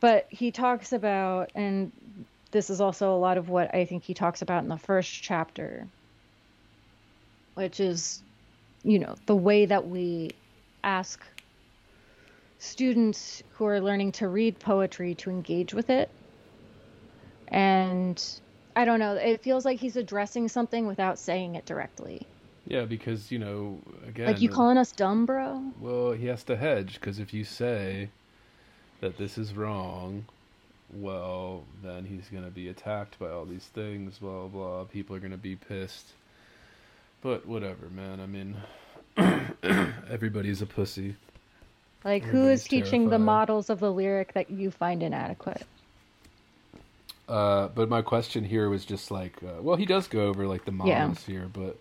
But 0.00 0.26
he 0.28 0.50
talks 0.50 0.92
about, 0.92 1.52
and 1.54 1.92
this 2.50 2.68
is 2.68 2.80
also 2.80 3.14
a 3.14 3.18
lot 3.18 3.38
of 3.38 3.48
what 3.48 3.72
I 3.72 3.84
think 3.84 4.02
he 4.02 4.12
talks 4.12 4.42
about 4.42 4.64
in 4.64 4.68
the 4.68 4.76
first 4.76 5.22
chapter, 5.22 5.86
which 7.54 7.78
is, 7.78 8.22
you 8.82 8.98
know, 8.98 9.14
the 9.26 9.36
way 9.36 9.66
that 9.66 9.86
we 9.86 10.32
ask 10.82 11.24
students 12.58 13.42
who 13.52 13.66
are 13.66 13.80
learning 13.80 14.12
to 14.12 14.28
read 14.28 14.58
poetry 14.58 15.14
to 15.16 15.30
engage 15.30 15.74
with 15.74 15.90
it. 15.90 16.10
And 17.48 18.22
I 18.74 18.84
don't 18.84 18.98
know, 18.98 19.14
it 19.14 19.42
feels 19.42 19.64
like 19.64 19.78
he's 19.78 19.96
addressing 19.96 20.48
something 20.48 20.86
without 20.86 21.18
saying 21.18 21.54
it 21.54 21.64
directly. 21.66 22.26
Yeah, 22.66 22.84
because 22.84 23.30
you 23.30 23.38
know, 23.38 23.78
again, 24.06 24.26
Like 24.26 24.40
you 24.40 24.48
calling 24.48 24.76
us 24.76 24.90
dumb, 24.92 25.24
bro? 25.24 25.62
Well, 25.80 26.12
he 26.12 26.26
has 26.26 26.42
to 26.44 26.56
hedge 26.56 26.94
because 26.94 27.18
if 27.18 27.32
you 27.32 27.44
say 27.44 28.10
that 29.00 29.18
this 29.18 29.38
is 29.38 29.54
wrong, 29.54 30.26
well, 30.92 31.64
then 31.82 32.04
he's 32.04 32.28
going 32.28 32.44
to 32.44 32.50
be 32.50 32.68
attacked 32.68 33.18
by 33.18 33.28
all 33.28 33.44
these 33.44 33.64
things, 33.66 34.18
blah, 34.18 34.46
blah, 34.46 34.48
blah. 34.48 34.84
People 34.84 35.14
are 35.14 35.20
going 35.20 35.32
to 35.32 35.36
be 35.36 35.56
pissed. 35.56 36.12
But 37.22 37.46
whatever, 37.46 37.88
man. 37.88 38.20
I 38.20 38.26
mean, 38.26 38.56
everybody's 40.10 40.62
a 40.62 40.66
pussy. 40.66 41.16
Like 42.04 42.24
who 42.26 42.48
is 42.48 42.66
teaching 42.66 43.10
the 43.10 43.18
models 43.18 43.68
of 43.68 43.80
the 43.80 43.92
lyric 43.92 44.32
that 44.32 44.48
you 44.50 44.70
find 44.70 45.02
inadequate? 45.02 45.66
Uh, 47.28 47.68
but 47.68 47.88
my 47.88 48.02
question 48.02 48.44
here 48.44 48.68
was 48.68 48.84
just 48.84 49.10
like, 49.10 49.42
uh, 49.42 49.60
well, 49.62 49.76
he 49.76 49.86
does 49.86 50.06
go 50.08 50.26
over 50.28 50.46
like 50.46 50.64
the 50.64 50.72
Yeah. 50.80 51.14
models 51.14 51.24
here, 51.24 51.48
but 51.52 51.78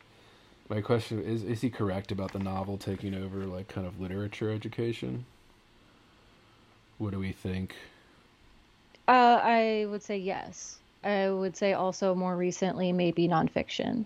my 0.69 0.81
question 0.81 1.21
is: 1.23 1.43
Is 1.43 1.61
he 1.61 1.69
correct 1.69 2.11
about 2.11 2.33
the 2.33 2.39
novel 2.39 2.77
taking 2.77 3.13
over 3.15 3.45
like 3.45 3.67
kind 3.67 3.85
of 3.87 3.99
literature 4.01 4.51
education? 4.51 5.25
What 6.97 7.11
do 7.11 7.19
we 7.19 7.31
think? 7.31 7.75
Uh, 9.07 9.39
I 9.41 9.85
would 9.89 10.03
say 10.03 10.17
yes. 10.19 10.79
I 11.03 11.29
would 11.31 11.55
say 11.57 11.73
also 11.73 12.13
more 12.13 12.37
recently, 12.37 12.91
maybe 12.93 13.27
nonfiction. 13.27 14.05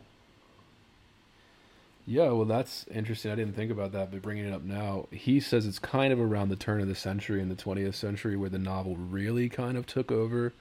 Yeah, 2.10 2.32
well, 2.32 2.46
that's 2.46 2.88
interesting. 2.92 3.32
I 3.32 3.36
didn't 3.36 3.56
think 3.56 3.70
about 3.72 3.92
that, 3.92 4.10
but 4.10 4.24
bringing 4.24 4.46
it 4.48 4.52
up 4.52 4.64
now, 4.64 5.06
he 5.12 5.40
says 5.40 5.68
it's 5.68 5.78
kind 5.78 6.12
of 6.12 6.20
around 6.20 6.50
the 6.50 6.56
turn 6.56 6.82
of 6.82 6.88
the 6.88 6.96
century 6.96 7.40
in 7.40 7.50
the 7.50 7.56
20th 7.56 7.94
century 7.94 8.36
where 8.36 8.50
the 8.50 8.58
novel 8.58 8.96
really 8.96 9.48
kind 9.48 9.78
of 9.78 9.86
took 9.86 10.12
over, 10.12 10.52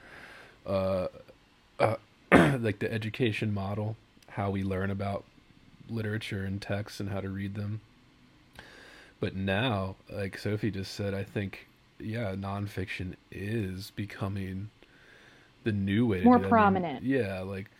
uh, 0.66 1.06
uh, 1.80 1.96
like 2.60 2.80
the 2.80 2.92
education 2.92 3.54
model, 3.54 3.96
how 4.32 4.50
we 4.50 4.62
learn 4.62 4.90
about 4.90 5.24
literature 5.88 6.44
and 6.44 6.60
texts 6.60 7.00
and 7.00 7.08
how 7.08 7.22
to 7.22 7.30
read 7.30 7.54
them. 7.54 7.80
But 9.18 9.34
now, 9.34 9.96
like 10.12 10.36
Sophie 10.36 10.70
just 10.70 10.92
said, 10.94 11.14
I 11.14 11.24
think, 11.24 11.66
yeah, 11.98 12.34
nonfiction 12.34 13.14
is 13.32 13.90
becoming 13.96 14.68
the 15.64 15.72
new 15.72 16.06
way 16.08 16.18
to 16.18 16.24
More 16.26 16.34
it. 16.36 16.40
I 16.40 16.42
mean, 16.42 16.50
prominent. 16.50 17.04
yeah, 17.04 17.40
like 17.40 17.70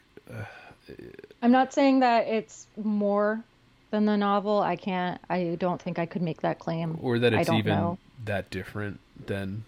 I'm 1.42 1.52
not 1.52 1.74
saying 1.74 2.00
that 2.00 2.26
it's 2.26 2.66
more 2.82 3.44
than 3.90 4.04
the 4.04 4.16
novel. 4.16 4.60
I 4.60 4.76
can't. 4.76 5.20
I 5.28 5.56
don't 5.58 5.80
think 5.80 5.98
I 5.98 6.06
could 6.06 6.22
make 6.22 6.42
that 6.42 6.58
claim. 6.58 6.98
or 7.00 7.18
that 7.18 7.34
I 7.34 7.40
it's 7.40 7.48
don't 7.48 7.58
even 7.58 7.74
know. 7.74 7.98
that 8.24 8.50
different 8.50 9.00
than 9.26 9.64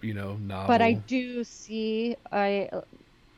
you 0.00 0.14
know 0.14 0.36
novel. 0.36 0.68
But 0.68 0.82
I 0.82 0.92
do 0.92 1.44
see 1.44 2.16
I 2.32 2.70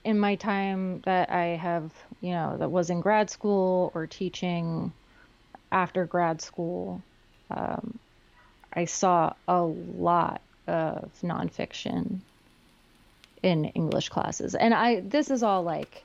in 0.06 0.20
my 0.20 0.36
time 0.36 1.00
that 1.04 1.30
I 1.30 1.56
have, 1.56 1.90
you 2.20 2.30
know, 2.30 2.56
that 2.58 2.70
was 2.70 2.90
in 2.90 3.00
grad 3.00 3.28
school 3.28 3.90
or 3.92 4.06
teaching 4.06 4.92
after 5.72 6.04
grad 6.04 6.40
school, 6.40 7.02
um, 7.50 7.98
I 8.72 8.84
saw 8.84 9.32
a 9.48 9.62
lot 9.62 10.40
of 10.68 11.10
nonfiction 11.22 12.20
in 13.42 13.64
English 13.66 14.08
classes. 14.08 14.54
And 14.54 14.72
I 14.72 15.00
this 15.00 15.30
is 15.30 15.42
all 15.42 15.62
like 15.62 16.04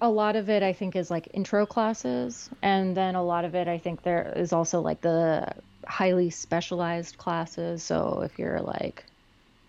a 0.00 0.08
lot 0.08 0.36
of 0.36 0.48
it 0.48 0.62
I 0.62 0.72
think 0.72 0.94
is 0.96 1.10
like 1.10 1.28
intro 1.34 1.66
classes 1.66 2.48
and 2.62 2.96
then 2.96 3.14
a 3.14 3.22
lot 3.22 3.44
of 3.44 3.54
it 3.54 3.66
I 3.68 3.78
think 3.78 4.02
there 4.02 4.32
is 4.36 4.52
also 4.52 4.80
like 4.80 5.00
the 5.00 5.52
highly 5.86 6.30
specialized 6.30 7.18
classes. 7.18 7.82
So 7.82 8.22
if 8.24 8.38
you're 8.38 8.60
like 8.60 9.04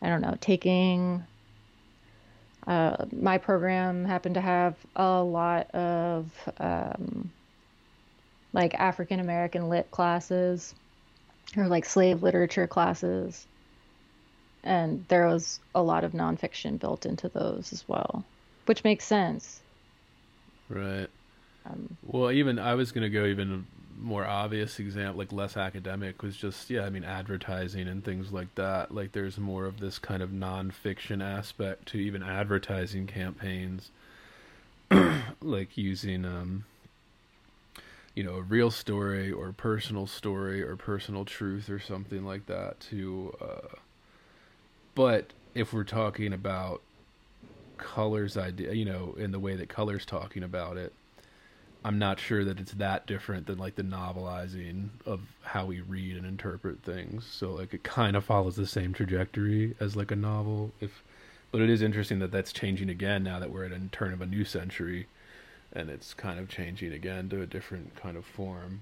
I 0.01 0.09
don't 0.09 0.21
know, 0.21 0.37
taking 0.39 1.23
uh, 2.67 3.05
my 3.11 3.37
program 3.37 4.05
happened 4.05 4.35
to 4.35 4.41
have 4.41 4.75
a 4.95 5.21
lot 5.21 5.71
of 5.71 6.31
um, 6.57 7.31
like 8.53 8.73
African 8.75 9.19
American 9.19 9.69
lit 9.69 9.89
classes 9.91 10.73
or 11.57 11.67
like 11.67 11.85
slave 11.85 12.21
literature 12.23 12.67
classes. 12.67 13.45
And 14.63 15.05
there 15.07 15.27
was 15.27 15.59
a 15.73 15.81
lot 15.81 16.03
of 16.03 16.11
nonfiction 16.11 16.79
built 16.79 17.05
into 17.05 17.29
those 17.29 17.71
as 17.73 17.87
well, 17.87 18.23
which 18.65 18.83
makes 18.83 19.05
sense. 19.05 19.61
Right. 20.69 21.09
Um, 21.65 21.97
Well, 22.03 22.31
even 22.31 22.59
I 22.59 22.75
was 22.75 22.91
gonna 22.91 23.09
go 23.09 23.25
even 23.25 23.67
more 23.99 24.25
obvious 24.25 24.79
example, 24.79 25.19
like 25.19 25.31
less 25.33 25.57
academic, 25.57 26.21
was 26.23 26.37
just 26.37 26.69
yeah. 26.69 26.85
I 26.85 26.89
mean, 26.89 27.03
advertising 27.03 27.87
and 27.87 28.03
things 28.03 28.31
like 28.31 28.55
that. 28.55 28.93
Like, 28.93 29.11
there's 29.11 29.37
more 29.37 29.65
of 29.65 29.79
this 29.79 29.99
kind 29.99 30.23
of 30.23 30.29
nonfiction 30.31 31.23
aspect 31.23 31.87
to 31.89 31.97
even 31.97 32.23
advertising 32.23 33.07
campaigns, 33.07 33.91
like 35.41 35.77
using 35.77 36.25
um, 36.25 36.65
you 38.15 38.23
know, 38.23 38.35
a 38.35 38.41
real 38.41 38.71
story 38.71 39.31
or 39.31 39.51
personal 39.53 40.07
story 40.07 40.61
or 40.61 40.75
personal 40.75 41.25
truth 41.25 41.69
or 41.69 41.79
something 41.79 42.25
like 42.25 42.45
that 42.47 42.79
to. 42.79 43.35
Uh, 43.41 43.75
but 44.95 45.33
if 45.55 45.73
we're 45.73 45.83
talking 45.83 46.33
about 46.33 46.81
Culler's 47.79 48.37
idea 48.37 48.73
you 48.73 48.85
know 48.85 49.15
in 49.17 49.31
the 49.31 49.39
way 49.39 49.55
that 49.55 49.69
Culler's 49.69 50.05
talking 50.05 50.43
about 50.43 50.77
it 50.77 50.93
i'm 51.83 51.97
not 51.97 52.19
sure 52.19 52.43
that 52.43 52.59
it's 52.59 52.73
that 52.73 53.05
different 53.05 53.47
than 53.47 53.57
like 53.57 53.75
the 53.75 53.83
novelizing 53.83 54.89
of 55.05 55.21
how 55.41 55.65
we 55.65 55.81
read 55.81 56.15
and 56.17 56.25
interpret 56.25 56.83
things. 56.83 57.25
So 57.25 57.51
like 57.51 57.73
it 57.73 57.83
kind 57.83 58.15
of 58.15 58.25
follows 58.25 58.55
the 58.55 58.67
same 58.67 58.93
trajectory 58.93 59.75
as 59.79 59.95
like 59.95 60.11
a 60.11 60.15
novel 60.15 60.71
if 60.81 61.03
but 61.51 61.61
it 61.61 61.69
is 61.69 61.81
interesting 61.81 62.19
that 62.19 62.31
that's 62.31 62.53
changing 62.53 62.89
again 62.89 63.23
now 63.23 63.39
that 63.39 63.49
we're 63.49 63.65
at 63.65 63.71
a 63.71 63.79
turn 63.91 64.13
of 64.13 64.21
a 64.21 64.25
new 64.25 64.45
century 64.45 65.07
and 65.73 65.89
it's 65.89 66.13
kind 66.13 66.39
of 66.39 66.49
changing 66.49 66.93
again 66.93 67.29
to 67.29 67.41
a 67.41 67.45
different 67.45 67.95
kind 67.95 68.17
of 68.17 68.25
form. 68.25 68.81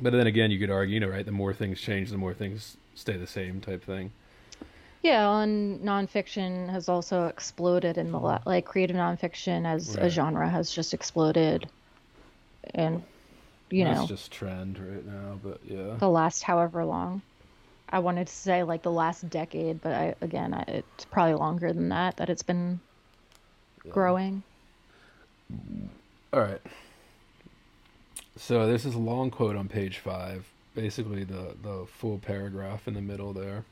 But 0.00 0.12
then 0.12 0.26
again 0.26 0.50
you 0.50 0.58
could 0.58 0.70
argue 0.70 0.94
you 0.94 1.00
know 1.00 1.08
right 1.08 1.24
the 1.24 1.32
more 1.32 1.54
things 1.54 1.80
change 1.80 2.10
the 2.10 2.18
more 2.18 2.34
things 2.34 2.76
stay 2.94 3.16
the 3.16 3.26
same 3.26 3.60
type 3.60 3.84
thing 3.84 4.10
yeah, 5.02 5.40
and 5.40 5.80
nonfiction 5.80 6.68
has 6.68 6.88
also 6.88 7.26
exploded 7.26 7.98
in 7.98 8.10
the 8.10 8.18
la- 8.18 8.42
like 8.44 8.64
creative 8.64 8.96
nonfiction 8.96 9.66
as 9.66 9.94
a 9.96 10.08
genre 10.10 10.48
has 10.48 10.72
just 10.72 10.94
exploded, 10.94 11.68
and 12.74 13.02
you 13.70 13.84
that's 13.84 14.00
know 14.00 14.06
just 14.06 14.32
trend 14.32 14.78
right 14.78 15.04
now 15.04 15.38
but 15.42 15.60
yeah 15.64 15.94
the 15.98 16.08
last 16.08 16.42
however 16.42 16.84
long. 16.84 17.22
I 17.90 18.00
wanted 18.00 18.26
to 18.26 18.32
say 18.32 18.64
like 18.64 18.82
the 18.82 18.90
last 18.90 19.28
decade, 19.30 19.80
but 19.80 19.92
I 19.92 20.14
again 20.20 20.52
I, 20.52 20.64
it's 20.68 21.04
probably 21.06 21.34
longer 21.34 21.72
than 21.72 21.88
that 21.90 22.16
that 22.18 22.28
it's 22.28 22.42
been 22.42 22.80
growing. 23.88 24.42
All 26.32 26.40
right. 26.40 26.60
So 28.36 28.66
this 28.66 28.84
is 28.84 28.94
a 28.94 28.98
long 28.98 29.30
quote 29.30 29.56
on 29.56 29.68
page 29.68 29.98
five, 29.98 30.46
basically 30.74 31.24
the 31.24 31.56
the 31.62 31.86
full 31.86 32.18
paragraph 32.18 32.86
in 32.86 32.94
the 32.94 33.00
middle 33.00 33.32
there. 33.32 33.64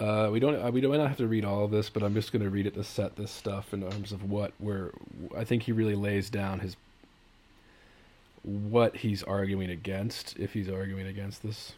Uh, 0.00 0.30
we 0.32 0.40
don't 0.40 0.56
uh, 0.56 0.70
we 0.70 0.80
don't 0.80 0.96
not 0.96 1.08
have 1.08 1.18
to 1.18 1.26
read 1.26 1.44
all 1.44 1.64
of 1.64 1.70
this, 1.70 1.90
but 1.90 2.02
I'm 2.02 2.14
just 2.14 2.32
going 2.32 2.42
to 2.42 2.48
read 2.48 2.66
it 2.66 2.74
to 2.74 2.84
set 2.84 3.16
this 3.16 3.30
stuff 3.30 3.74
in 3.74 3.82
terms 3.82 4.12
of 4.12 4.28
what 4.28 4.52
we're. 4.58 4.92
I 5.36 5.44
think 5.44 5.64
he 5.64 5.72
really 5.72 5.94
lays 5.94 6.30
down 6.30 6.60
his 6.60 6.76
what 8.42 8.96
he's 8.96 9.22
arguing 9.22 9.68
against 9.68 10.38
if 10.38 10.54
he's 10.54 10.70
arguing 10.70 11.06
against 11.06 11.42
this. 11.42 11.74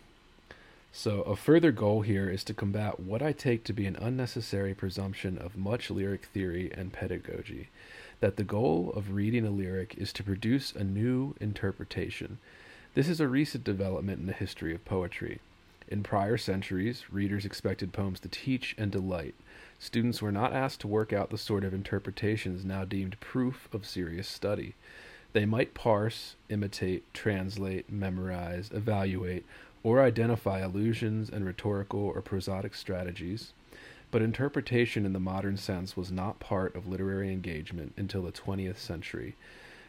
So, 0.93 1.23
a 1.23 1.35
further 1.35 1.73
goal 1.73 2.03
here 2.03 2.31
is 2.31 2.45
to 2.45 2.55
combat 2.55 3.01
what 3.01 3.23
I 3.23 3.33
take 3.33 3.65
to 3.65 3.73
be 3.73 3.87
an 3.87 3.97
unnecessary 3.97 4.75
presumption 4.75 5.37
of 5.37 5.57
much 5.57 5.91
lyric 5.91 6.27
theory 6.27 6.71
and 6.73 6.93
pedagogy 6.93 7.71
that 8.21 8.37
the 8.37 8.45
goal 8.45 8.93
of 8.95 9.15
reading 9.15 9.45
a 9.45 9.51
lyric 9.51 9.97
is 9.99 10.13
to 10.13 10.23
produce 10.23 10.73
a 10.73 10.85
new 10.85 11.35
interpretation. 11.41 12.39
This 12.95 13.09
is 13.09 13.21
a 13.21 13.27
recent 13.27 13.65
development 13.65 14.21
in 14.21 14.27
the 14.27 14.33
history 14.33 14.73
of 14.73 14.85
poetry. 14.85 15.41
In 15.93 16.03
prior 16.03 16.39
centuries, 16.39 17.05
readers 17.13 17.45
expected 17.45 17.93
poems 17.93 18.19
to 18.21 18.29
teach 18.29 18.75
and 18.79 18.91
delight. 18.91 19.35
Students 19.79 20.23
were 20.23 20.33
not 20.33 20.55
asked 20.55 20.81
to 20.81 20.89
work 20.89 21.13
out 21.13 21.29
the 21.29 21.37
sort 21.37 21.65
of 21.65 21.75
interpretations 21.75 22.65
now 22.65 22.87
deemed 22.87 23.21
proof 23.21 23.69
of 23.75 23.85
serious 23.85 24.27
study. 24.27 24.75
They 25.35 25.45
might 25.45 25.75
parse, 25.75 26.37
imitate, 26.49 27.13
translate, 27.13 27.93
memorize, 27.93 28.71
evaluate, 28.73 29.45
or 29.83 30.01
identify 30.01 30.61
allusions 30.61 31.29
and 31.29 31.45
rhetorical 31.45 32.01
or 32.01 32.23
prosodic 32.23 32.75
strategies, 32.75 33.53
but 34.11 34.23
interpretation 34.23 35.05
in 35.05 35.13
the 35.13 35.21
modern 35.21 35.59
sense 35.59 35.95
was 35.95 36.11
not 36.11 36.41
part 36.41 36.75
of 36.75 36.89
literary 36.89 37.31
engagement 37.31 37.93
until 37.99 38.23
the 38.23 38.33
20th 38.33 38.79
century. 38.79 39.37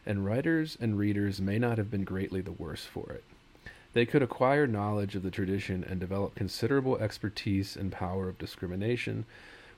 and 0.05 0.25
writers 0.25 0.77
and 0.81 0.97
readers 0.97 1.39
may 1.39 1.57
not 1.57 1.77
have 1.77 1.89
been 1.89 2.03
greatly 2.03 2.41
the 2.41 2.51
worse 2.51 2.83
for 2.83 3.09
it. 3.13 3.23
They 3.93 4.05
could 4.05 4.23
acquire 4.23 4.65
knowledge 4.65 5.15
of 5.15 5.23
the 5.23 5.31
tradition 5.31 5.83
and 5.83 5.99
develop 5.99 6.35
considerable 6.35 6.97
expertise 6.97 7.75
and 7.75 7.91
power 7.91 8.27
of 8.27 8.39
discrimination 8.39 9.25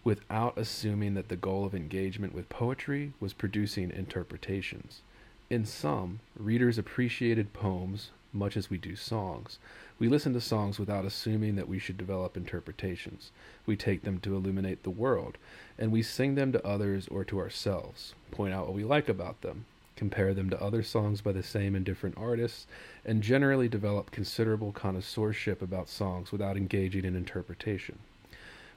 without 0.04 0.58
assuming 0.58 1.16
that 1.16 1.28
the 1.30 1.36
goal 1.36 1.66
of 1.66 1.76
engagement 1.76 2.34
with 2.34 2.48
poetry 2.48 3.12
was 3.20 3.34
producing 3.34 3.92
interpretations. 3.92 5.02
In 5.50 5.66
sum, 5.66 6.22
readers 6.38 6.78
appreciated 6.78 7.54
poems 7.54 8.12
much 8.32 8.58
as 8.58 8.70
we 8.70 8.78
do 8.78 8.96
songs. 8.96 9.60
We 9.98 10.10
listen 10.10 10.34
to 10.34 10.42
songs 10.42 10.78
without 10.78 11.06
assuming 11.06 11.56
that 11.56 11.70
we 11.70 11.80
should 11.80 11.98
develop 11.98 12.36
interpretations. 12.36 13.32
We 13.66 13.76
take 13.76 14.04
them 14.04 14.20
to 14.20 14.36
illuminate 14.36 14.84
the 14.84 14.90
world, 14.90 15.38
and 15.78 15.92
we 15.92 16.04
sing 16.04 16.36
them 16.36 16.52
to 16.52 16.66
others 16.66 17.08
or 17.08 17.24
to 17.26 17.40
ourselves, 17.40 18.14
point 18.32 18.54
out 18.54 18.66
what 18.66 18.76
we 18.76 18.84
like 18.84 19.08
about 19.08 19.42
them, 19.42 19.66
compare 19.96 20.34
them 20.34 20.50
to 20.50 20.62
other 20.62 20.84
songs 20.84 21.22
by 21.22 21.32
the 21.32 21.44
same 21.44 21.76
and 21.76 21.86
different 21.86 22.18
artists, 22.18 22.68
and 23.06 23.22
generally 23.22 23.68
develop 23.68 24.12
considerable 24.12 24.72
connoisseurship 24.72 25.62
about 25.62 25.90
songs 25.90 26.32
without 26.32 26.58
engaging 26.58 27.06
in 27.06 27.16
interpretation. 27.16 28.00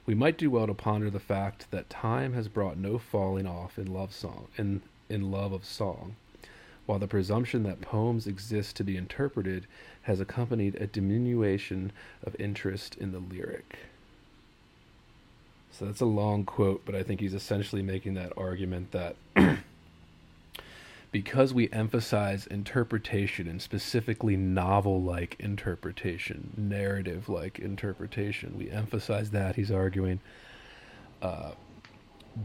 We 0.05 0.15
might 0.15 0.37
do 0.37 0.49
well 0.49 0.67
to 0.67 0.73
ponder 0.73 1.09
the 1.09 1.19
fact 1.19 1.69
that 1.71 1.89
time 1.89 2.33
has 2.33 2.47
brought 2.47 2.77
no 2.77 2.97
falling 2.97 3.45
off 3.45 3.77
in 3.77 3.93
love 3.93 4.13
song 4.13 4.47
in, 4.57 4.81
in 5.09 5.29
love 5.29 5.51
of 5.51 5.65
song, 5.65 6.15
while 6.85 6.99
the 6.99 7.07
presumption 7.07 7.63
that 7.63 7.81
poems 7.81 8.25
exist 8.25 8.75
to 8.77 8.83
be 8.83 8.97
interpreted 8.97 9.67
has 10.03 10.19
accompanied 10.19 10.75
a 10.75 10.87
diminution 10.87 11.91
of 12.23 12.35
interest 12.39 12.95
in 12.95 13.11
the 13.11 13.19
lyric. 13.19 13.77
So 15.71 15.85
that's 15.85 16.01
a 16.01 16.05
long 16.05 16.43
quote, 16.43 16.81
but 16.85 16.95
I 16.95 17.03
think 17.03 17.19
he's 17.19 17.33
essentially 17.33 17.81
making 17.81 18.15
that 18.15 18.33
argument 18.35 18.91
that 18.91 19.15
because 21.11 21.53
we 21.53 21.69
emphasize 21.71 22.45
interpretation 22.47 23.47
and 23.47 23.61
specifically 23.61 24.37
novel 24.37 25.01
like 25.01 25.35
interpretation, 25.39 26.53
narrative 26.55 27.27
like 27.27 27.57
interpretation, 27.57 28.55
we 28.57 28.69
emphasize 28.69 29.31
that, 29.31 29.55
he's 29.55 29.71
arguing 29.71 30.19
uh, 31.21 31.51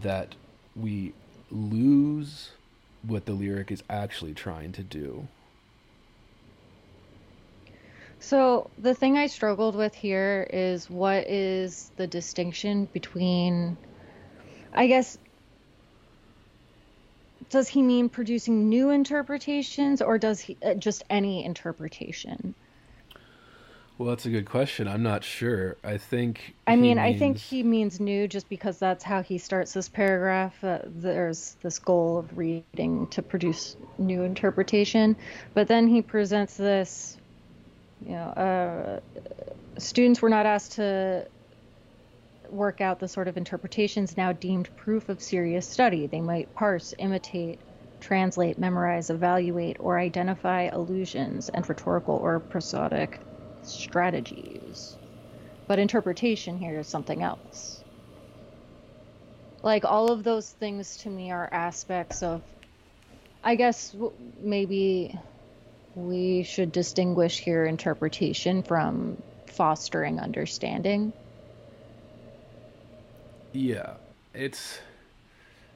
that 0.03 0.35
we 0.75 1.13
lose 1.51 2.53
what 3.03 3.27
the 3.27 3.33
lyric 3.33 3.71
is 3.71 3.83
actually 3.91 4.33
trying 4.33 4.73
to 4.73 4.83
do. 4.83 5.29
So 8.19 8.71
the 8.79 8.95
thing 8.95 9.19
I 9.19 9.27
struggled 9.27 9.77
with 9.77 9.95
here 9.95 10.49
is 10.51 10.89
what 10.89 11.29
is 11.29 11.93
the 11.97 12.07
distinction 12.07 12.89
between, 12.95 13.77
I 14.73 14.87
guess, 14.87 15.19
does 17.51 17.69
he 17.69 17.83
mean 17.83 18.09
producing 18.09 18.69
new 18.69 18.91
interpretations 18.91 20.03
or 20.03 20.19
does 20.19 20.41
he 20.41 20.57
uh, 20.65 20.75
just 20.75 21.03
any 21.11 21.45
interpretation? 21.45 22.55
Well, 23.97 24.09
that's 24.09 24.27
a 24.27 24.31
good 24.31 24.47
question. 24.47 24.89
I'm 24.89 25.05
not 25.05 25.23
sure. 25.23 25.77
I 25.85 25.99
think. 25.99 26.57
I 26.67 26.75
mean, 26.75 26.99
I 26.99 27.17
think 27.17 27.37
he 27.37 27.63
means 27.63 28.01
new 28.01 28.27
just 28.27 28.49
because 28.49 28.79
that's 28.79 29.05
how 29.05 29.23
he 29.23 29.39
starts 29.39 29.73
this 29.73 29.89
paragraph. 29.89 30.65
Uh, 30.65 30.81
there's 30.85 31.57
this 31.63 31.79
goal 31.79 32.19
of 32.19 32.37
reading 32.37 33.07
to 33.09 33.23
produce 33.23 33.77
new 33.97 34.23
interpretation, 34.23 35.15
but 35.55 35.69
then 35.69 35.87
he 35.87 36.03
presents 36.03 36.57
this, 36.57 37.17
you 38.05 38.13
know, 38.13 38.27
uh, 38.27 39.01
students 39.79 40.21
were 40.21 40.31
not 40.31 40.45
asked 40.45 40.73
to 40.73 41.29
work 42.51 42.81
out 42.81 43.01
the 43.01 43.09
sort 43.09 43.29
of 43.29 43.37
interpretations 43.37 44.17
now 44.17 44.33
deemed 44.33 44.69
proof 44.77 45.09
of 45.09 45.21
serious 45.23 45.67
study. 45.67 46.07
They 46.07 46.21
might 46.21 46.55
parse, 46.55 46.95
imitate, 46.99 47.59
translate, 48.01 48.59
memorize, 48.59 49.11
evaluate, 49.11 49.77
or 49.81 49.99
identify 49.99 50.65
allusions 50.65 51.49
and 51.49 51.69
rhetorical 51.69 52.17
or 52.17 52.41
prosodic 52.41 53.19
strategies. 53.63 54.97
But 55.67 55.79
interpretation 55.79 56.59
here 56.59 56.81
is 56.81 56.87
something 56.87 57.23
else. 57.23 57.83
Like 59.63 59.85
all 59.85 60.13
of 60.13 60.23
those 60.23 60.51
things 60.51 60.99
to 60.99 61.11
me 61.11 61.31
are 61.31 61.49
aspects 61.51 62.23
of, 62.23 62.43
I 63.43 63.55
guess 63.55 63.97
maybe 64.43 65.19
we 65.95 66.43
should 66.43 66.73
distinguish 66.73 67.39
here 67.39 67.65
interpretation 67.65 68.63
from 68.63 69.23
fostering 69.47 70.21
understanding. 70.21 71.13
Yeah, 73.55 73.95
it's 74.35 74.81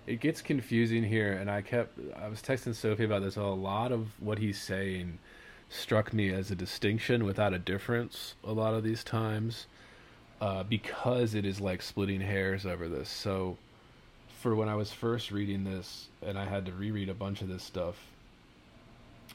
it 0.05 0.19
gets 0.19 0.43
confusing 0.43 1.05
here, 1.05 1.33
and 1.33 1.49
I 1.49 1.63
kept 1.63 1.97
I 2.17 2.27
was 2.27 2.43
texting 2.43 2.75
Sophie 2.75 3.05
about 3.05 3.23
this. 3.23 3.37
A 3.37 3.43
lot 3.43 3.93
of 3.93 4.09
what 4.19 4.41
he's 4.41 4.61
saying 4.61 5.21
struck 5.71 6.13
me 6.13 6.31
as 6.31 6.51
a 6.51 6.57
distinction 6.57 7.25
without 7.25 7.55
a 7.55 7.59
difference. 7.59 8.35
A 8.43 8.51
lot 8.51 8.75
of 8.75 8.83
these 8.83 9.05
times, 9.05 9.69
uh, 10.41 10.65
because 10.65 11.37
it 11.37 11.47
is 11.47 11.61
like 11.61 11.81
splitting 11.81 12.21
hairs 12.21 12.67
over 12.67 12.89
this. 12.89 13.09
So, 13.09 13.57
for 14.41 14.57
when 14.57 14.69
I 14.69 14.75
was 14.75 14.93
first 14.93 15.31
reading 15.31 15.63
this, 15.63 16.09
and 16.21 16.37
I 16.37 16.47
had 16.47 16.67
to 16.67 16.73
reread 16.73 17.09
a 17.09 17.15
bunch 17.15 17.43
of 17.43 17.49
this 17.49 17.63
stuff. 17.63 17.95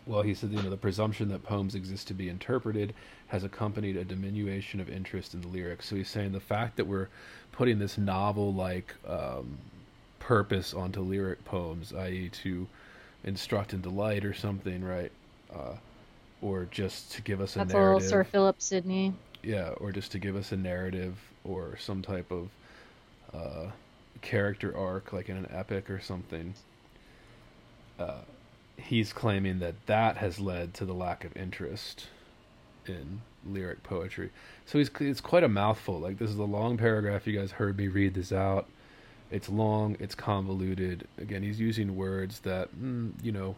Well, 0.06 0.22
he 0.22 0.34
said, 0.34 0.52
you 0.52 0.62
know, 0.62 0.70
the 0.70 0.78
presumption 0.78 1.30
that 1.30 1.44
poems 1.44 1.76
exist 1.76 2.08
to 2.10 2.14
be 2.14 2.28
interpreted 2.28 2.94
has 3.28 3.44
accompanied 3.44 3.96
a 3.96 4.04
diminution 4.04 4.80
of 4.80 4.90
interest 4.90 5.34
in 5.34 5.42
the 5.42 5.48
lyrics. 5.48 5.88
So 5.88 5.96
he's 5.96 6.10
saying 6.10 6.34
the 6.34 6.42
fact 6.42 6.78
that 6.78 6.86
we're 6.86 7.08
putting 7.54 7.80
this 7.80 7.98
novel-like 7.98 8.94
um, 9.08 9.58
purpose 10.20 10.74
onto 10.74 11.00
lyric 11.02 11.46
poems, 11.46 11.94
i.e., 11.94 12.30
to 12.44 12.68
instruct 13.24 13.74
and 13.74 13.82
delight 13.82 14.26
or 14.26 14.34
something, 14.34 14.84
right? 14.84 15.12
Uh, 15.54 15.76
or 16.42 16.68
just 16.72 17.14
to 17.14 17.22
give 17.22 17.40
us 17.40 17.56
a 17.56 17.60
That's 17.60 17.74
a 17.74 17.78
little 17.78 17.92
narrative. 17.92 18.10
Sir 18.10 18.24
Philip 18.26 18.62
Sidney. 18.62 19.14
Yeah, 19.42 19.70
or 19.78 19.92
just 19.92 20.12
to 20.12 20.20
give 20.20 20.36
us 20.36 20.52
a 20.52 20.58
narrative 20.58 21.18
or 21.44 21.78
some 21.78 22.02
type 22.02 22.32
of 22.32 22.50
uh, 23.34 23.72
character 24.22 24.78
arc, 24.78 25.14
like 25.14 25.30
in 25.30 25.38
an 25.38 25.48
epic 25.52 25.90
or 25.90 26.02
something. 26.02 26.54
Uh, 27.98 28.22
he's 28.78 29.14
claiming 29.14 29.60
that 29.60 29.76
that 29.86 30.18
has 30.18 30.40
led 30.40 30.74
to 30.76 30.86
the 30.86 30.94
lack 30.94 31.24
of 31.24 31.36
interest 31.36 32.08
in 32.86 33.22
lyric 33.46 33.84
poetry. 33.84 34.30
So 34.66 34.78
he's 34.78 34.90
it's 35.00 35.22
quite 35.22 35.44
a 35.44 35.50
mouthful. 35.50 36.00
Like 36.00 36.18
this 36.18 36.30
is 36.30 36.38
a 36.38 36.44
long 36.44 36.78
paragraph. 36.78 37.28
You 37.28 37.38
guys 37.40 37.52
heard 37.52 37.78
me 37.78 37.88
read 37.88 38.14
this 38.14 38.32
out. 38.32 38.68
It's 39.32 39.50
long. 39.50 39.98
It's 40.00 40.16
convoluted. 40.16 41.08
Again, 41.18 41.44
he's 41.44 41.60
using 41.60 41.96
words 41.96 42.40
that 42.42 42.70
mm, 42.80 43.12
you 43.24 43.32
know 43.32 43.56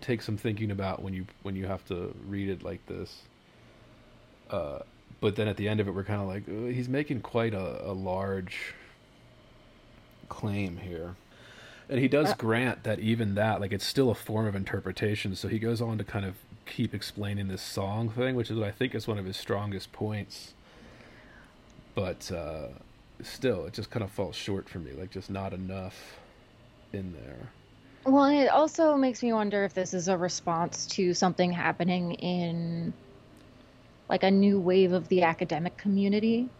take 0.00 0.22
some 0.22 0.36
thinking 0.36 0.70
about 0.70 1.02
when 1.02 1.14
you 1.14 1.26
when 1.42 1.56
you 1.56 1.66
have 1.66 1.84
to 1.86 2.14
read 2.26 2.48
it 2.48 2.62
like 2.62 2.84
this. 2.86 3.22
Uh, 4.50 4.80
but 5.20 5.36
then 5.36 5.48
at 5.48 5.56
the 5.56 5.68
end 5.68 5.80
of 5.80 5.88
it, 5.88 5.94
we're 5.94 6.04
kind 6.04 6.20
of 6.20 6.28
like 6.28 6.48
uh, 6.48 6.72
he's 6.72 6.88
making 6.88 7.20
quite 7.20 7.54
a, 7.54 7.90
a 7.90 7.92
large 7.92 8.74
claim 10.28 10.76
here. 10.76 11.16
And 11.90 11.98
he 11.98 12.08
does 12.08 12.34
grant 12.34 12.84
that 12.84 13.00
even 13.00 13.34
that, 13.34 13.60
like, 13.60 13.72
it's 13.72 13.84
still 13.86 14.10
a 14.10 14.14
form 14.14 14.46
of 14.46 14.54
interpretation. 14.54 15.34
So 15.36 15.48
he 15.48 15.58
goes 15.58 15.82
on 15.82 15.98
to 15.98 16.04
kind 16.04 16.24
of 16.24 16.36
keep 16.66 16.94
explaining 16.94 17.48
this 17.48 17.62
song 17.62 18.10
thing, 18.10 18.36
which 18.36 18.50
is 18.50 18.58
what 18.58 18.68
I 18.68 18.72
think 18.72 18.94
is 18.94 19.08
one 19.08 19.18
of 19.18 19.26
his 19.26 19.36
strongest 19.36 19.92
points. 19.92 20.54
But 21.94 22.30
uh, 22.32 22.68
still, 23.22 23.66
it 23.66 23.74
just 23.74 23.90
kind 23.90 24.04
of 24.04 24.10
falls 24.12 24.36
short 24.36 24.68
for 24.68 24.78
me. 24.78 24.92
Like, 24.92 25.10
just 25.10 25.30
not 25.30 25.52
enough 25.52 26.20
in 26.92 27.12
there. 27.12 27.52
Well, 28.04 28.26
it 28.26 28.48
also 28.48 28.96
makes 28.96 29.22
me 29.22 29.32
wonder 29.32 29.64
if 29.64 29.74
this 29.74 29.94
is 29.94 30.08
a 30.08 30.16
response 30.18 30.86
to 30.88 31.14
something 31.14 31.52
happening 31.52 32.14
in 32.14 32.94
like 34.08 34.22
a 34.24 34.30
new 34.30 34.60
wave 34.60 34.92
of 34.92 35.08
the 35.08 35.22
academic 35.22 35.76
community. 35.76 36.50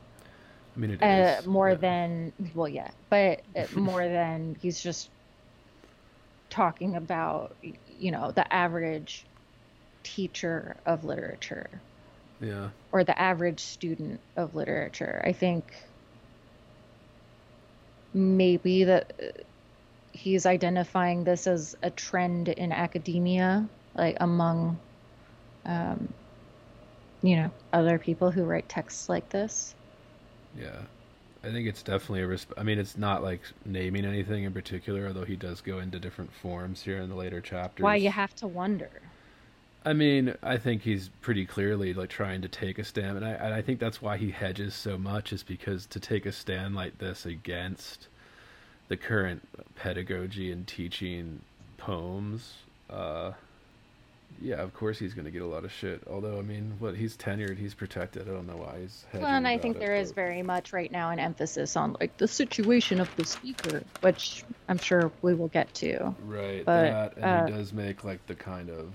I 0.76 0.78
mean, 0.80 0.90
it 0.92 1.02
Uh, 1.02 1.36
is, 1.40 1.46
more 1.46 1.70
yeah. 1.70 1.74
than 1.74 2.32
well, 2.54 2.68
yeah, 2.68 2.90
but 3.08 3.42
uh, 3.56 3.66
more 3.74 4.08
than 4.08 4.56
he's 4.60 4.80
just 4.82 5.10
talking 6.50 6.96
about, 6.96 7.56
you 7.86 8.10
know, 8.10 8.30
the 8.32 8.52
average 8.52 9.26
teacher 10.02 10.76
of 10.86 11.04
literature 11.04 11.82
Yeah. 12.40 12.70
or 12.92 13.04
the 13.04 13.18
average 13.20 13.60
student 13.60 14.20
of 14.36 14.54
literature. 14.54 15.22
I 15.24 15.32
think 15.32 15.74
maybe 18.12 18.84
that 18.84 19.12
uh, 19.22 19.26
he's 20.12 20.46
identifying 20.46 21.24
this 21.24 21.46
as 21.46 21.76
a 21.82 21.90
trend 21.90 22.48
in 22.48 22.72
academia, 22.72 23.68
like 23.94 24.16
among, 24.20 24.78
um, 25.66 26.12
you 27.22 27.36
know, 27.36 27.50
other 27.72 27.98
people 27.98 28.30
who 28.30 28.44
write 28.44 28.68
texts 28.68 29.08
like 29.08 29.28
this. 29.30 29.74
Yeah. 30.54 30.86
I 31.42 31.50
think 31.50 31.66
it's 31.66 31.82
definitely 31.82 32.22
a 32.22 32.26
resp- 32.26 32.52
I 32.58 32.62
mean, 32.62 32.78
it's 32.78 32.98
not 32.98 33.22
like 33.22 33.40
naming 33.64 34.04
anything 34.04 34.44
in 34.44 34.52
particular, 34.52 35.06
although 35.06 35.24
he 35.24 35.36
does 35.36 35.60
go 35.60 35.78
into 35.78 35.98
different 35.98 36.32
forms 36.32 36.82
here 36.82 36.98
in 36.98 37.08
the 37.08 37.14
later 37.14 37.40
chapters. 37.40 37.82
Why 37.82 37.96
you 37.96 38.10
have 38.10 38.34
to 38.36 38.46
wonder. 38.46 38.90
I 39.82 39.94
mean, 39.94 40.34
I 40.42 40.58
think 40.58 40.82
he's 40.82 41.08
pretty 41.22 41.46
clearly 41.46 41.94
like 41.94 42.10
trying 42.10 42.42
to 42.42 42.48
take 42.48 42.78
a 42.78 42.84
stand, 42.84 43.16
and 43.16 43.24
I, 43.24 43.30
and 43.30 43.54
I 43.54 43.62
think 43.62 43.80
that's 43.80 44.02
why 44.02 44.18
he 44.18 44.30
hedges 44.30 44.74
so 44.74 44.98
much 44.98 45.32
is 45.32 45.42
because 45.42 45.86
to 45.86 46.00
take 46.00 46.26
a 46.26 46.32
stand 46.32 46.74
like 46.74 46.98
this 46.98 47.24
against 47.24 48.08
the 48.88 48.98
current 48.98 49.48
pedagogy 49.76 50.52
and 50.52 50.66
teaching 50.66 51.40
poems, 51.78 52.56
uh, 52.90 53.32
yeah, 54.40 54.56
of 54.56 54.72
course 54.74 54.98
he's 54.98 55.14
going 55.14 55.26
to 55.26 55.30
get 55.30 55.42
a 55.42 55.46
lot 55.46 55.64
of 55.64 55.72
shit. 55.72 56.02
Although, 56.08 56.38
I 56.38 56.42
mean, 56.42 56.74
what 56.78 56.96
he's 56.96 57.16
tenured, 57.16 57.58
he's 57.58 57.74
protected. 57.74 58.28
I 58.28 58.32
don't 58.32 58.46
know 58.46 58.56
why 58.56 58.80
he's. 58.80 59.04
Well, 59.12 59.26
and 59.26 59.46
I 59.46 59.58
think 59.58 59.76
it, 59.76 59.80
there 59.80 59.96
is 59.96 60.10
but- 60.10 60.16
very 60.16 60.42
much 60.42 60.72
right 60.72 60.90
now 60.90 61.10
an 61.10 61.18
emphasis 61.18 61.76
on 61.76 61.96
like 62.00 62.16
the 62.16 62.28
situation 62.28 63.00
of 63.00 63.14
the 63.16 63.24
speaker, 63.24 63.82
which 64.00 64.44
I'm 64.68 64.78
sure 64.78 65.10
we 65.22 65.34
will 65.34 65.48
get 65.48 65.72
to. 65.74 66.14
Right, 66.24 66.64
But, 66.64 66.82
that, 66.90 67.16
and 67.16 67.24
uh, 67.24 67.46
he 67.46 67.52
does 67.52 67.72
make 67.72 68.04
like 68.04 68.26
the 68.26 68.34
kind 68.34 68.70
of, 68.70 68.94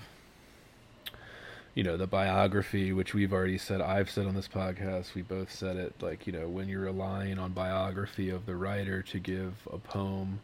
you 1.76 1.84
know, 1.84 1.98
the 1.98 2.08
biography, 2.08 2.94
which 2.94 3.14
we've 3.14 3.34
already 3.34 3.58
said, 3.58 3.82
I've 3.82 4.10
said 4.10 4.26
on 4.26 4.34
this 4.34 4.48
podcast, 4.48 5.14
we 5.14 5.22
both 5.22 5.52
said 5.52 5.76
it, 5.76 5.94
like, 6.02 6.26
you 6.26 6.34
know, 6.34 6.48
when 6.48 6.70
you're 6.70 6.82
relying 6.86 7.38
on 7.38 7.52
biography 7.52 8.30
of 8.30 8.46
the 8.46 8.56
writer 8.56 9.02
to 9.04 9.20
give 9.20 9.54
a 9.72 9.78
poem 9.78 10.40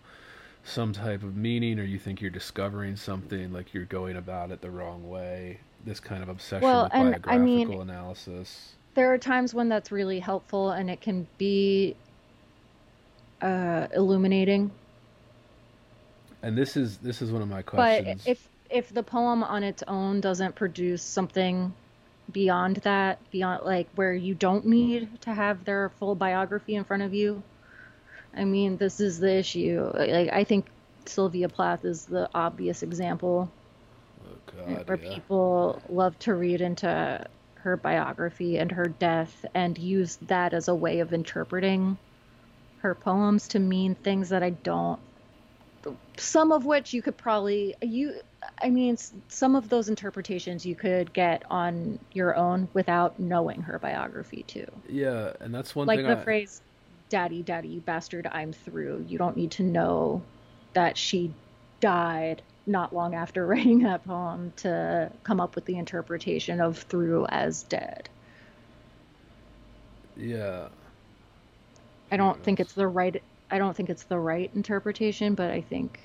some 0.63 0.93
type 0.93 1.23
of 1.23 1.35
meaning, 1.35 1.79
or 1.79 1.83
you 1.83 1.97
think 1.99 2.21
you're 2.21 2.29
discovering 2.31 2.95
something, 2.95 3.51
like 3.51 3.73
you're 3.73 3.85
going 3.85 4.15
about 4.17 4.51
it 4.51 4.61
the 4.61 4.69
wrong 4.69 5.09
way. 5.09 5.59
This 5.85 5.99
kind 5.99 6.21
of 6.21 6.29
obsession 6.29 6.63
Well, 6.67 6.83
with 6.83 6.93
and 6.93 7.07
I 7.15 7.17
biographical 7.17 7.39
mean- 7.39 7.81
analysis. 7.89 8.73
There 8.93 9.11
are 9.13 9.17
times 9.17 9.53
when 9.53 9.69
that's 9.69 9.91
really 9.91 10.19
helpful 10.19 10.71
and 10.71 10.89
it 10.89 10.99
can 10.99 11.25
be 11.37 11.95
uh, 13.41 13.87
illuminating. 13.93 14.69
And 16.43 16.57
this 16.57 16.75
is 16.75 16.97
this 16.97 17.21
is 17.21 17.31
one 17.31 17.41
of 17.41 17.47
my 17.47 17.61
questions 17.61 18.23
But 18.25 18.29
if 18.31 18.47
if 18.69 18.93
the 18.93 19.03
poem 19.03 19.43
on 19.43 19.63
its 19.63 19.81
own 19.87 20.19
doesn't 20.21 20.55
produce 20.55 21.01
something 21.01 21.73
beyond 22.31 22.77
that, 22.77 23.19
beyond 23.31 23.63
like 23.65 23.87
where 23.95 24.13
you 24.13 24.33
don't 24.35 24.65
need 24.65 25.21
to 25.21 25.33
have 25.33 25.63
their 25.65 25.89
full 25.99 26.15
biography 26.15 26.75
in 26.75 26.83
front 26.83 27.03
of 27.03 27.13
you, 27.13 27.43
I 28.35 28.45
mean, 28.45 28.77
this 28.77 28.99
is 28.99 29.19
the 29.19 29.33
issue. 29.33 29.91
Like 29.93 30.31
I 30.31 30.43
think 30.43 30.67
Sylvia 31.05 31.49
Plath 31.49 31.85
is 31.85 32.05
the 32.05 32.29
obvious 32.33 32.83
example 32.83 33.51
oh, 34.23 34.53
God, 34.65 34.87
where 34.87 34.97
yeah. 34.97 35.13
people 35.13 35.81
love 35.89 36.17
to 36.19 36.33
read 36.33 36.61
into 36.61 37.25
her 37.55 37.77
biography 37.77 38.57
and 38.57 38.71
her 38.71 38.85
death 38.87 39.45
and 39.53 39.77
use 39.77 40.17
that 40.23 40.53
as 40.53 40.67
a 40.67 40.75
way 40.75 40.99
of 40.99 41.13
interpreting 41.13 41.97
her 42.79 42.95
poems 42.95 43.49
to 43.49 43.59
mean 43.59 43.93
things 43.93 44.29
that 44.29 44.41
I 44.41 44.49
don't 44.49 44.99
some 46.17 46.51
of 46.51 46.65
which 46.65 46.93
you 46.93 47.01
could 47.01 47.17
probably 47.17 47.75
you 47.81 48.19
I 48.61 48.69
mean 48.69 48.97
some 49.27 49.55
of 49.55 49.69
those 49.69 49.89
interpretations 49.89 50.65
you 50.65 50.75
could 50.75 51.13
get 51.13 51.43
on 51.49 51.99
your 52.13 52.35
own 52.35 52.67
without 52.73 53.19
knowing 53.19 53.61
her 53.61 53.79
biography 53.79 54.43
too. 54.43 54.67
Yeah, 54.87 55.33
and 55.39 55.53
that's 55.53 55.75
one 55.75 55.87
like 55.87 55.99
thing 55.99 56.07
the 56.07 56.19
I, 56.19 56.23
phrase 56.23 56.61
daddy 57.11 57.43
daddy 57.43 57.67
you 57.67 57.81
bastard 57.81 58.27
I'm 58.31 58.53
through. 58.53 59.05
You 59.07 59.19
don't 59.19 59.37
need 59.37 59.51
to 59.51 59.63
know 59.63 60.23
that 60.73 60.97
she 60.97 61.33
died 61.81 62.41
not 62.65 62.93
long 62.95 63.13
after 63.13 63.45
writing 63.51 63.83
that 63.83 64.05
poem 64.05 64.53
to 64.57 65.11
come 65.23 65.39
up 65.39 65.55
with 65.55 65.65
the 65.65 65.77
interpretation 65.77 66.61
of 66.61 66.79
through 66.79 67.27
as 67.27 67.63
dead. 67.63 68.09
yeah. 70.17 70.69
I 72.13 72.17
don't 72.17 72.41
think 72.43 72.59
it's 72.59 72.73
the 72.73 72.87
right 72.87 73.21
I 73.51 73.57
don't 73.57 73.75
think 73.75 73.89
it's 73.89 74.03
the 74.03 74.19
right 74.19 74.49
interpretation, 74.55 75.35
but 75.35 75.51
I 75.51 75.61
think 75.61 75.99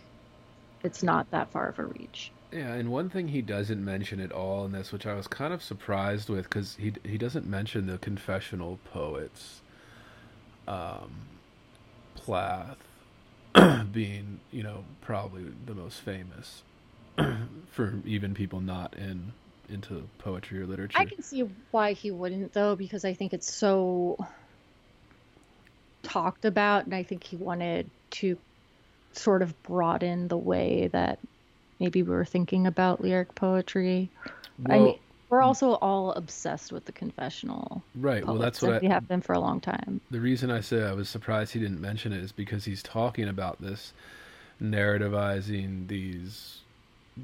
it's 0.82 1.02
not 1.02 1.30
that 1.30 1.50
far 1.52 1.68
of 1.68 1.78
a 1.78 1.84
reach. 1.86 2.32
Yeah, 2.52 2.74
and 2.74 2.90
one 2.90 3.10
thing 3.10 3.28
he 3.28 3.42
doesn't 3.42 3.84
mention 3.84 4.20
at 4.20 4.32
all 4.32 4.64
in 4.64 4.72
this, 4.72 4.92
which 4.92 5.06
I 5.06 5.14
was 5.14 5.28
kind 5.28 5.52
of 5.52 5.62
surprised 5.62 6.28
with, 6.28 6.44
because 6.44 6.76
he 6.76 6.92
he 7.04 7.18
doesn't 7.18 7.46
mention 7.46 7.86
the 7.86 7.98
confessional 7.98 8.78
poets, 8.92 9.62
um, 10.66 11.10
Plath 12.14 12.78
being 13.92 14.40
you 14.50 14.62
know 14.62 14.84
probably 15.00 15.44
the 15.66 15.74
most 15.74 16.00
famous 16.00 16.62
for 17.70 17.94
even 18.04 18.34
people 18.34 18.60
not 18.60 18.94
in 18.96 19.32
into 19.68 20.08
poetry 20.18 20.60
or 20.60 20.66
literature. 20.66 20.98
I 20.98 21.04
can 21.06 21.22
see 21.22 21.40
why 21.70 21.92
he 21.92 22.10
wouldn't 22.10 22.52
though, 22.52 22.76
because 22.76 23.04
I 23.04 23.14
think 23.14 23.32
it's 23.32 23.52
so 23.52 24.16
talked 26.02 26.44
about, 26.44 26.84
and 26.84 26.94
I 26.94 27.02
think 27.02 27.24
he 27.24 27.36
wanted 27.36 27.90
to 28.12 28.38
sort 29.12 29.42
of 29.42 29.60
broaden 29.62 30.28
the 30.28 30.36
way 30.36 30.88
that 30.92 31.18
maybe 31.80 32.02
we 32.02 32.10
were 32.10 32.24
thinking 32.24 32.66
about 32.66 33.00
lyric 33.00 33.34
poetry. 33.34 34.10
I 34.68 34.78
mean, 34.78 34.98
we're 35.28 35.42
also 35.42 35.74
all 35.74 36.12
obsessed 36.12 36.72
with 36.72 36.84
the 36.84 36.92
confessional 36.92 37.82
right. 37.94 38.24
Well, 38.24 38.38
that's 38.38 38.62
what 38.62 38.82
we 38.82 38.88
have 38.88 39.08
been 39.08 39.20
for 39.20 39.32
a 39.32 39.40
long 39.40 39.60
time. 39.60 40.00
the 40.10 40.20
reason 40.20 40.50
I 40.50 40.60
say 40.60 40.84
I 40.84 40.92
was 40.92 41.08
surprised 41.08 41.52
he 41.52 41.60
didn't 41.60 41.80
mention 41.80 42.12
it 42.12 42.22
is 42.22 42.32
because 42.32 42.64
he's 42.64 42.82
talking 42.82 43.28
about 43.28 43.60
this 43.60 43.92
narrativizing 44.62 45.88
these 45.88 46.58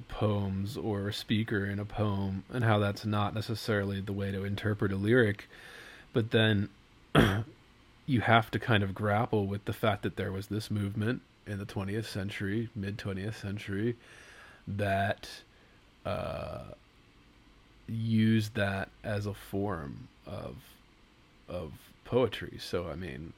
poems 0.09 0.77
or 0.77 1.09
a 1.09 1.13
speaker 1.13 1.67
in 1.67 1.79
a 1.79 1.85
poem 1.85 2.45
and 2.51 2.65
how 2.65 2.79
that's 2.79 3.05
not 3.05 3.35
necessarily 3.35 4.01
the 4.01 4.13
way 4.13 4.31
to 4.31 4.45
interpret 4.45 4.91
a 4.91 4.97
lyric 4.97 5.49
but 6.13 6.31
then 6.31 6.69
you 8.07 8.21
have 8.21 8.51
to 8.51 8.59
kind 8.59 8.83
of 8.83 8.95
grapple 8.95 9.47
with 9.47 9.65
the 9.67 9.73
fact 9.73 10.03
that 10.03 10.17
there 10.17 10.33
was 10.33 10.47
this 10.47 10.71
movement 10.71 11.21
in 11.47 11.59
the 11.59 11.67
20th 11.67 12.07
century 12.07 12.71
mid 12.75 12.97
20th 12.97 13.35
century 13.35 13.97
that 14.67 15.29
uh, 16.07 16.63
used 17.93 18.55
that 18.55 18.89
as 19.05 19.27
a 19.27 19.35
form 19.35 20.09
of 20.27 20.57
of 21.49 21.73
poetry 22.05 22.59
so 22.61 22.89
i 22.89 22.95
mean 22.95 23.33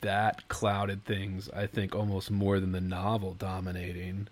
that 0.00 0.46
clouded 0.48 1.04
things 1.04 1.50
i 1.54 1.66
think 1.66 1.94
almost 1.94 2.30
more 2.30 2.60
than 2.60 2.72
the 2.72 2.80
novel 2.80 3.34
dominating 3.34 4.28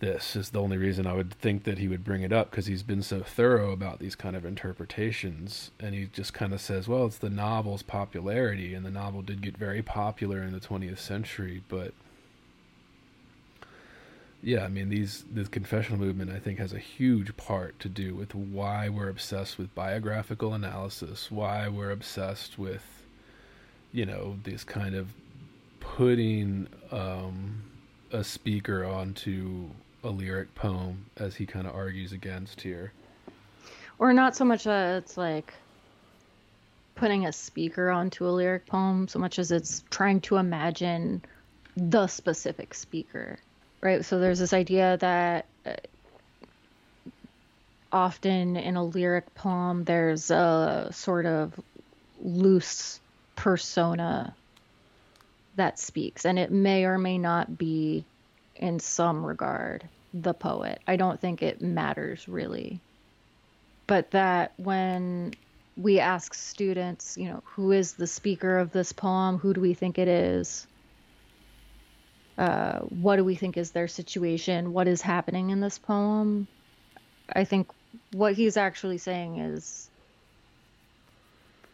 this 0.00 0.34
is 0.34 0.50
the 0.50 0.60
only 0.60 0.78
reason 0.78 1.06
I 1.06 1.12
would 1.12 1.30
think 1.30 1.64
that 1.64 1.78
he 1.78 1.86
would 1.86 2.04
bring 2.04 2.22
it 2.22 2.32
up 2.32 2.50
because 2.50 2.66
he's 2.66 2.82
been 2.82 3.02
so 3.02 3.20
thorough 3.20 3.70
about 3.70 3.98
these 3.98 4.16
kind 4.16 4.34
of 4.34 4.46
interpretations, 4.46 5.70
and 5.78 5.94
he 5.94 6.08
just 6.12 6.32
kind 6.32 6.52
of 6.54 6.60
says, 6.60 6.88
"Well, 6.88 7.06
it's 7.06 7.18
the 7.18 7.30
novel's 7.30 7.82
popularity, 7.82 8.74
and 8.74 8.84
the 8.84 8.90
novel 8.90 9.20
did 9.22 9.42
get 9.42 9.56
very 9.58 9.82
popular 9.82 10.42
in 10.42 10.52
the 10.52 10.60
20th 10.60 10.98
century, 10.98 11.62
but." 11.68 11.92
Yeah, 14.42 14.64
I 14.64 14.68
mean 14.68 14.88
these 14.88 15.24
the 15.32 15.44
confessional 15.44 15.98
movement 15.98 16.30
I 16.30 16.38
think 16.38 16.58
has 16.58 16.72
a 16.72 16.78
huge 16.78 17.36
part 17.36 17.78
to 17.80 17.88
do 17.88 18.14
with 18.14 18.34
why 18.34 18.88
we're 18.88 19.10
obsessed 19.10 19.58
with 19.58 19.74
biographical 19.74 20.54
analysis, 20.54 21.30
why 21.30 21.68
we're 21.68 21.90
obsessed 21.90 22.58
with 22.58 23.00
you 23.92 24.06
know, 24.06 24.36
this 24.44 24.64
kind 24.64 24.94
of 24.94 25.12
putting 25.80 26.66
um, 26.92 27.62
a 28.12 28.22
speaker 28.22 28.84
onto 28.84 29.68
a 30.04 30.08
lyric 30.08 30.54
poem, 30.54 31.04
as 31.16 31.34
he 31.34 31.46
kind 31.46 31.66
of 31.66 31.74
argues 31.74 32.12
against 32.12 32.60
here. 32.60 32.92
Or 33.98 34.12
not 34.12 34.34
so 34.36 34.44
much 34.44 34.64
that 34.64 34.96
it's 34.96 35.16
like 35.16 35.52
putting 36.94 37.26
a 37.26 37.32
speaker 37.32 37.90
onto 37.90 38.26
a 38.26 38.30
lyric 38.30 38.66
poem, 38.66 39.08
so 39.08 39.18
much 39.18 39.38
as 39.38 39.50
it's 39.50 39.84
trying 39.90 40.20
to 40.22 40.36
imagine 40.36 41.22
the 41.76 42.06
specific 42.06 42.74
speaker, 42.74 43.38
right? 43.80 44.04
So 44.04 44.18
there's 44.18 44.38
this 44.38 44.52
idea 44.52 44.96
that 44.98 45.46
uh, 45.66 45.72
often 47.92 48.56
in 48.56 48.76
a 48.76 48.84
lyric 48.84 49.34
poem, 49.34 49.84
there's 49.84 50.30
a 50.30 50.88
sort 50.92 51.26
of 51.26 51.58
loose 52.22 53.00
persona 53.36 54.34
that 55.56 55.78
speaks, 55.78 56.24
and 56.24 56.38
it 56.38 56.50
may 56.50 56.84
or 56.84 56.98
may 56.98 57.18
not 57.18 57.58
be, 57.58 58.04
in 58.56 58.78
some 58.80 59.24
regard, 59.24 59.84
the 60.14 60.34
poet. 60.34 60.80
I 60.86 60.96
don't 60.96 61.20
think 61.20 61.42
it 61.42 61.60
matters 61.60 62.28
really 62.28 62.80
but 63.90 64.12
that 64.12 64.52
when 64.56 65.34
we 65.76 65.98
ask 65.98 66.32
students, 66.32 67.18
you 67.18 67.28
know, 67.28 67.42
who 67.44 67.72
is 67.72 67.94
the 67.94 68.06
speaker 68.06 68.58
of 68.58 68.70
this 68.70 68.92
poem? 68.92 69.36
Who 69.38 69.52
do 69.52 69.60
we 69.60 69.74
think 69.74 69.98
it 69.98 70.06
is? 70.06 70.64
Uh, 72.38 72.80
what 72.80 73.16
do 73.16 73.24
we 73.24 73.34
think 73.34 73.56
is 73.56 73.70
their 73.70 73.88
situation? 73.88 74.72
What 74.72 74.88
is 74.88 75.02
happening 75.02 75.50
in 75.50 75.60
this 75.60 75.78
poem? 75.78 76.46
I 77.32 77.44
think 77.44 77.70
what 78.12 78.34
he's 78.34 78.56
actually 78.56 78.98
saying 78.98 79.38
is, 79.38 79.90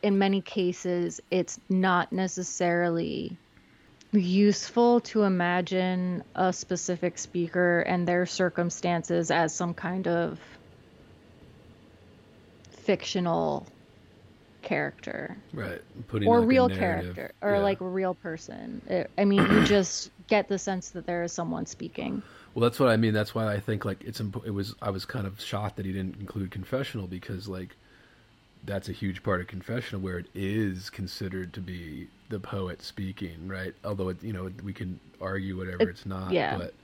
in 0.02 0.18
many 0.18 0.40
cases, 0.40 1.20
it's 1.30 1.58
not 1.68 2.12
necessarily 2.12 3.36
useful 4.12 5.00
to 5.00 5.22
imagine 5.22 6.22
a 6.34 6.52
specific 6.52 7.18
speaker 7.18 7.80
and 7.80 8.06
their 8.06 8.26
circumstances 8.26 9.30
as 9.30 9.54
some 9.54 9.74
kind 9.74 10.08
of 10.08 10.38
fictional 12.70 13.66
character 14.66 15.36
Right. 15.52 15.80
Putting 16.08 16.28
or 16.28 16.40
like 16.40 16.48
real 16.48 16.68
character 16.68 17.32
or 17.40 17.52
yeah. 17.52 17.58
like 17.58 17.80
a 17.80 17.86
real 17.88 18.14
person. 18.14 18.82
It, 18.88 19.10
I 19.16 19.24
mean, 19.24 19.42
you 19.50 19.64
just 19.76 20.10
get 20.26 20.48
the 20.48 20.58
sense 20.58 20.90
that 20.90 21.06
there 21.06 21.22
is 21.22 21.32
someone 21.32 21.64
speaking. 21.66 22.20
Well, 22.54 22.62
that's 22.62 22.80
what 22.80 22.88
I 22.88 22.96
mean. 22.96 23.14
That's 23.14 23.34
why 23.34 23.52
I 23.52 23.60
think 23.60 23.84
like 23.84 24.02
it's 24.04 24.20
it 24.20 24.50
was 24.52 24.74
I 24.82 24.90
was 24.90 25.04
kind 25.04 25.26
of 25.26 25.40
shocked 25.40 25.76
that 25.76 25.86
he 25.86 25.92
didn't 25.92 26.18
include 26.20 26.50
confessional 26.50 27.06
because 27.06 27.48
like 27.48 27.76
that's 28.64 28.88
a 28.88 28.92
huge 28.92 29.22
part 29.22 29.40
of 29.40 29.46
confessional 29.46 30.00
where 30.00 30.18
it 30.18 30.26
is 30.34 30.90
considered 30.90 31.52
to 31.54 31.60
be 31.60 32.08
the 32.28 32.40
poet 32.40 32.82
speaking, 32.82 33.46
right? 33.46 33.74
Although 33.84 34.08
it 34.08 34.22
you 34.22 34.32
know 34.32 34.50
we 34.64 34.72
can 34.72 34.98
argue 35.20 35.56
whatever 35.56 35.82
It- 35.82 35.88
it's 35.90 36.06
not, 36.06 36.32
yeah. 36.32 36.58
but 36.58 36.74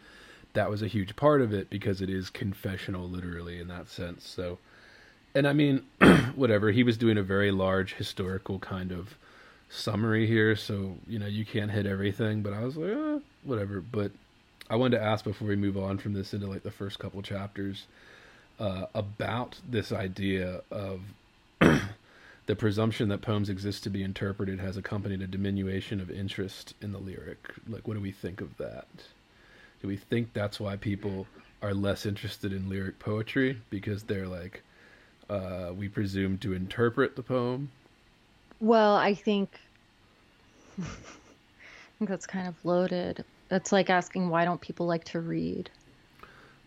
that 0.53 0.70
was 0.70 0.83
a 0.83 0.87
huge 0.87 1.16
part 1.16 1.41
of 1.41 1.53
it 1.53 1.68
because 1.70 2.01
it 2.03 2.11
is 2.11 2.30
confessional 2.30 3.09
literally 3.09 3.59
in 3.59 3.68
that 3.68 3.89
sense. 3.89 4.28
So 4.28 4.59
and 5.35 5.47
I 5.47 5.53
mean 5.53 5.85
whatever, 6.35 6.70
he 6.70 6.83
was 6.83 6.97
doing 6.97 7.18
a 7.18 7.22
very 7.22 7.51
large 7.51 7.95
historical 7.95 8.59
kind 8.59 8.93
of 8.93 9.16
summary 9.70 10.26
here, 10.26 10.55
so 10.57 10.97
you 11.07 11.18
know, 11.18 11.26
you 11.26 11.45
can't 11.45 11.70
hit 11.70 11.87
everything, 11.87 12.43
but 12.43 12.53
I 12.53 12.64
was 12.64 12.76
like, 12.76 12.91
eh, 12.91 13.18
whatever, 13.45 13.80
but 13.80 14.12
I 14.68 14.76
wanted 14.76 14.99
to 14.99 15.05
ask 15.05 15.24
before 15.24 15.49
we 15.49 15.57
move 15.57 15.76
on 15.76 15.99
from 15.99 16.12
this 16.12 16.33
into 16.33 16.47
like 16.47 16.62
the 16.62 16.70
first 16.70 16.99
couple 16.99 17.22
chapters 17.22 17.87
uh, 18.59 18.87
about 18.95 19.59
this 19.68 19.93
idea 19.93 20.62
of 20.70 21.01
the 22.47 22.57
presumption 22.57 23.09
that 23.09 23.22
poems 23.22 23.49
exist 23.49 23.83
to 23.85 23.91
be 23.91 24.03
interpreted 24.03 24.61
has 24.61 24.76
accompanied 24.76 25.22
a 25.22 25.26
diminution 25.26 26.01
of 26.01 26.11
interest 26.11 26.74
in 26.80 26.93
the 26.93 26.99
lyric. 26.99 27.39
Like, 27.68 27.87
what 27.87 27.95
do 27.95 28.01
we 28.01 28.12
think 28.12 28.41
of 28.41 28.57
that? 28.59 28.87
Do 29.80 29.89
we 29.89 29.97
think 29.97 30.33
that's 30.33 30.61
why 30.61 30.76
people 30.76 31.26
are 31.61 31.74
less 31.74 32.07
interested 32.07 32.53
in 32.53 32.68
lyric 32.68 32.99
poetry 32.99 33.61
because 33.70 34.05
they're 34.05 34.28
like, 34.28 34.62
uh, 35.30 35.72
we 35.76 35.88
presume 35.88 36.38
to 36.38 36.52
interpret 36.52 37.16
the 37.16 37.22
poem? 37.22 37.70
Well, 38.60 38.94
I 38.96 39.14
think 39.14 39.58
I 40.80 40.84
think 41.98 42.08
that's 42.10 42.26
kind 42.26 42.48
of 42.48 42.54
loaded. 42.64 43.24
That's 43.48 43.72
like 43.72 43.90
asking 43.90 44.28
why 44.28 44.44
don't 44.44 44.60
people 44.60 44.86
like 44.86 45.04
to 45.04 45.20
read? 45.20 45.70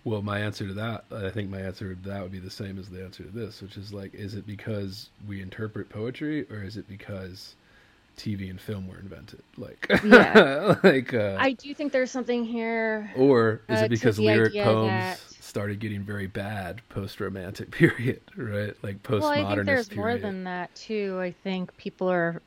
Well, 0.04 0.22
my 0.22 0.40
answer 0.40 0.68
to 0.68 0.74
that, 0.76 1.06
I 1.12 1.32
think 1.32 1.50
my 1.50 1.62
answer 1.62 1.96
to 1.96 2.10
that 2.10 2.22
would 2.22 2.32
be 2.32 2.40
the 2.40 2.52
same 2.52 2.78
as 2.78 2.90
the 2.90 3.04
answer 3.04 3.24
to 3.24 3.30
this, 3.32 3.62
which 3.64 3.76
is 3.76 3.92
like, 3.92 4.14
is 4.14 4.36
it 4.36 4.46
because 4.46 5.10
we 5.28 5.42
interpret 5.42 5.90
poetry, 5.90 6.46
or 6.52 6.62
is 6.62 6.78
it 6.78 6.88
because 6.88 7.56
TV 8.18 8.50
and 8.50 8.60
film 8.60 8.88
were 8.88 8.98
invented? 9.00 9.42
Like, 9.58 9.86
Yeah. 10.04 10.76
like, 10.84 11.14
uh, 11.14 11.38
I 11.40 11.54
do 11.54 11.74
think 11.74 11.92
there's 11.92 12.12
something 12.12 12.46
here. 12.46 13.12
or 13.16 13.62
is 13.70 13.82
uh, 13.82 13.86
it 13.86 13.90
because 13.90 14.20
lyric 14.20 14.54
poems 14.54 14.90
that- 14.90 15.20
started 15.42 15.80
getting 15.80 16.02
very 16.04 16.28
bad 16.28 16.82
post-romantic 16.90 17.72
period, 17.80 18.22
right? 18.36 18.74
Like 18.84 19.02
postmodernist 19.04 19.22
Well, 19.22 19.32
I 19.32 19.56
think 19.56 19.66
there's 19.66 19.96
more 19.96 20.18
than 20.18 20.44
that 20.46 20.74
too. 20.76 21.18
I 21.22 21.32
think 21.44 21.76
people 21.78 22.10
are, 22.10 22.42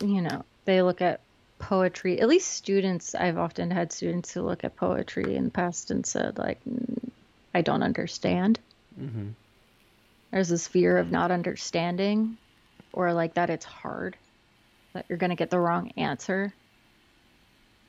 you 0.00 0.22
know, 0.22 0.44
they 0.64 0.80
look 0.82 1.02
at 1.02 1.20
poetry. 1.58 2.18
At 2.20 2.28
least 2.28 2.48
students. 2.52 3.14
I've 3.14 3.36
often 3.36 3.70
had 3.70 3.92
students 3.92 4.32
who 4.32 4.40
look 4.42 4.64
at 4.64 4.76
poetry 4.76 5.36
in 5.36 5.44
the 5.44 5.50
past 5.50 5.90
and 5.90 6.06
said 6.06 6.38
like, 6.38 6.58
"Mm, 6.64 7.10
I 7.54 7.60
don't 7.60 7.82
understand. 7.82 8.58
Mhm. 8.98 9.32
There's 10.30 10.48
this 10.48 10.66
fear 10.68 10.96
of 10.96 11.10
not 11.10 11.30
understanding, 11.30 12.38
or 12.94 13.12
like 13.12 13.34
that 13.34 13.50
it's 13.50 13.64
hard, 13.66 14.16
that 14.92 15.06
you're 15.08 15.18
going 15.18 15.30
to 15.30 15.36
get 15.36 15.50
the 15.50 15.58
wrong 15.58 15.92
answer. 15.96 16.52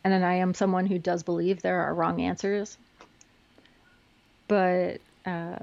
And 0.04 0.14
then 0.14 0.24
I 0.24 0.36
am 0.36 0.54
someone 0.54 0.86
who 0.86 1.00
does 1.00 1.24
believe 1.24 1.62
there 1.62 1.82
are 1.82 1.94
wrong 1.94 2.22
answers. 2.22 2.78
But 4.48 5.00
uh, 5.26 5.60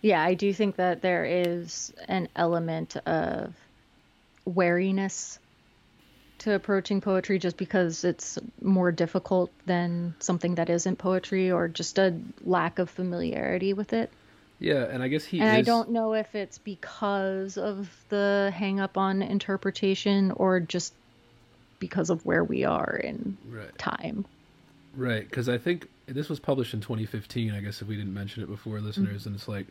yeah, 0.00 0.22
I 0.22 0.34
do 0.34 0.52
think 0.52 0.76
that 0.76 1.02
there 1.02 1.24
is 1.24 1.92
an 2.06 2.28
element 2.36 2.96
of 3.06 3.54
wariness 4.44 5.38
to 6.38 6.54
approaching 6.54 7.00
poetry 7.00 7.38
just 7.38 7.56
because 7.56 8.04
it's 8.04 8.38
more 8.62 8.92
difficult 8.92 9.50
than 9.66 10.14
something 10.20 10.54
that 10.54 10.70
isn't 10.70 10.96
poetry 10.96 11.50
or 11.50 11.66
just 11.66 11.98
a 11.98 12.16
lack 12.44 12.78
of 12.78 12.88
familiarity 12.88 13.72
with 13.72 13.92
it. 13.92 14.10
Yeah, 14.60 14.84
and 14.84 15.02
I 15.02 15.08
guess 15.08 15.24
he 15.24 15.40
And 15.40 15.48
I 15.48 15.62
don't 15.62 15.90
know 15.90 16.14
if 16.14 16.34
it's 16.34 16.58
because 16.58 17.56
of 17.56 17.88
the 18.08 18.52
hang 18.54 18.80
up 18.80 18.98
on 18.98 19.22
interpretation 19.22 20.32
or 20.32 20.58
just 20.58 20.94
because 21.78 22.10
of 22.10 22.26
where 22.26 22.42
we 22.42 22.64
are 22.64 22.96
in 22.96 23.36
Right. 23.48 23.76
time. 23.78 24.24
Right, 24.96 25.28
because 25.28 25.48
I 25.48 25.58
think 25.58 25.88
this 26.06 26.28
was 26.28 26.40
published 26.40 26.74
in 26.74 26.80
2015. 26.80 27.52
I 27.52 27.60
guess 27.60 27.80
if 27.82 27.88
we 27.88 27.96
didn't 27.96 28.14
mention 28.14 28.42
it 28.42 28.46
before, 28.46 28.76
mm-hmm. 28.76 28.86
listeners, 28.86 29.26
and 29.26 29.36
it's 29.36 29.46
like, 29.46 29.66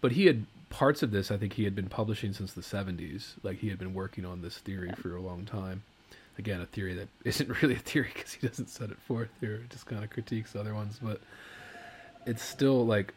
but 0.00 0.12
he 0.12 0.26
had 0.26 0.44
parts 0.70 1.02
of 1.02 1.10
this. 1.10 1.30
I 1.30 1.36
think 1.36 1.54
he 1.54 1.64
had 1.64 1.74
been 1.74 1.88
publishing 1.88 2.32
since 2.32 2.52
the 2.52 2.60
70s. 2.60 3.34
Like 3.42 3.58
he 3.58 3.68
had 3.68 3.78
been 3.78 3.94
working 3.94 4.24
on 4.24 4.42
this 4.42 4.58
theory 4.58 4.92
for 4.92 5.16
a 5.16 5.20
long 5.20 5.44
time. 5.44 5.82
Again, 6.38 6.60
a 6.60 6.66
theory 6.66 6.94
that 6.94 7.08
isn't 7.24 7.62
really 7.62 7.74
a 7.74 7.78
theory 7.78 8.10
because 8.12 8.32
he 8.32 8.46
doesn't 8.46 8.68
set 8.68 8.90
it 8.90 8.98
forth 9.00 9.30
here. 9.40 9.62
Just 9.70 9.86
kind 9.86 10.04
of 10.04 10.10
critiques 10.10 10.54
other 10.54 10.74
ones, 10.74 10.98
but 11.02 11.20
it's 12.26 12.42
still 12.42 12.84
like. 12.84 13.14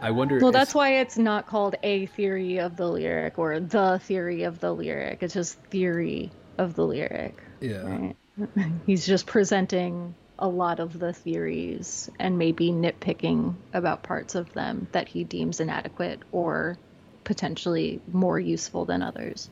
I 0.00 0.10
wonder. 0.10 0.38
Well, 0.38 0.50
it's- 0.50 0.60
that's 0.60 0.74
why 0.74 0.94
it's 1.00 1.18
not 1.18 1.46
called 1.46 1.76
a 1.82 2.06
theory 2.06 2.58
of 2.58 2.76
the 2.76 2.88
lyric 2.88 3.38
or 3.38 3.60
the 3.60 3.98
theory 4.02 4.42
of 4.44 4.60
the 4.60 4.72
lyric. 4.74 5.22
It's 5.22 5.34
just 5.34 5.58
theory 5.64 6.30
of 6.58 6.74
the 6.74 6.86
lyric. 6.86 7.42
Yeah. 7.60 7.82
Right? 7.86 8.16
He's 8.86 9.06
just 9.06 9.26
presenting 9.26 10.14
a 10.38 10.48
lot 10.48 10.80
of 10.80 10.98
the 10.98 11.12
theories 11.12 12.10
and 12.18 12.36
maybe 12.38 12.70
nitpicking 12.70 13.54
about 13.72 14.02
parts 14.02 14.34
of 14.34 14.52
them 14.52 14.86
that 14.92 15.08
he 15.08 15.24
deems 15.24 15.60
inadequate 15.60 16.20
or 16.32 16.76
potentially 17.24 18.00
more 18.12 18.38
useful 18.38 18.84
than 18.84 19.02
others. 19.02 19.48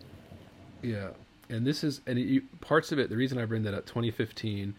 Yeah, 0.82 1.08
and 1.48 1.66
this 1.66 1.82
is 1.82 2.02
and 2.06 2.18
you, 2.18 2.42
parts 2.60 2.92
of 2.92 2.98
it. 2.98 3.08
The 3.08 3.16
reason 3.16 3.38
I 3.38 3.46
bring 3.46 3.62
that 3.62 3.72
up, 3.72 3.86
2015 3.86 4.74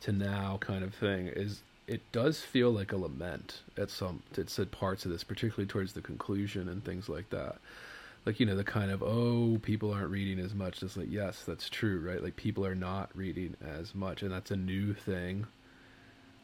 to 0.00 0.12
now, 0.12 0.58
kind 0.60 0.82
of 0.82 0.92
thing, 0.94 1.28
is 1.28 1.62
it 1.86 2.00
does 2.12 2.40
feel 2.40 2.70
like 2.70 2.92
a 2.92 2.96
lament 2.96 3.60
at 3.76 3.90
some. 3.90 4.22
It 4.36 4.50
said 4.50 4.70
parts 4.70 5.04
of 5.04 5.10
this, 5.10 5.24
particularly 5.24 5.66
towards 5.66 5.92
the 5.92 6.00
conclusion 6.00 6.68
and 6.68 6.84
things 6.84 7.08
like 7.08 7.30
that. 7.30 7.56
Like 8.24 8.40
you 8.40 8.46
know, 8.46 8.56
the 8.56 8.64
kind 8.64 8.90
of 8.90 9.02
oh, 9.02 9.58
people 9.62 9.92
aren't 9.92 10.10
reading 10.10 10.42
as 10.42 10.54
much. 10.54 10.82
It's 10.82 10.96
like 10.96 11.10
yes, 11.10 11.44
that's 11.46 11.68
true, 11.68 12.00
right? 12.00 12.22
Like 12.22 12.36
people 12.36 12.64
are 12.64 12.74
not 12.74 13.10
reading 13.14 13.56
as 13.62 13.94
much, 13.94 14.22
and 14.22 14.32
that's 14.32 14.50
a 14.50 14.56
new 14.56 14.94
thing 14.94 15.46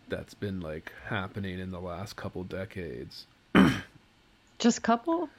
that's 0.09 0.35
been 0.35 0.61
like 0.61 0.93
happening 1.07 1.59
in 1.59 1.71
the 1.71 1.81
last 1.81 2.17
couple 2.17 2.45
decades. 2.45 3.27
Just 4.59 4.83
couple? 4.83 5.31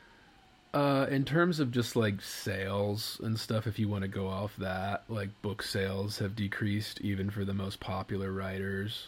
Uh, 0.74 1.06
in 1.10 1.26
terms 1.26 1.60
of 1.60 1.70
just 1.70 1.97
like 1.97 2.22
sales 2.22 3.20
and 3.22 3.38
stuff, 3.38 3.68
if 3.68 3.78
you 3.78 3.89
want 3.89 4.04
to 4.04 4.08
go 4.08 4.28
off 4.28 4.56
that, 4.56 5.04
like 5.10 5.30
book 5.41 5.62
sales 5.62 6.18
have 6.20 6.34
decreased 6.34 7.02
even 7.02 7.30
for 7.30 7.43
the 7.43 7.54
most 7.54 7.82
popular 7.82 8.32
writers. 8.32 9.08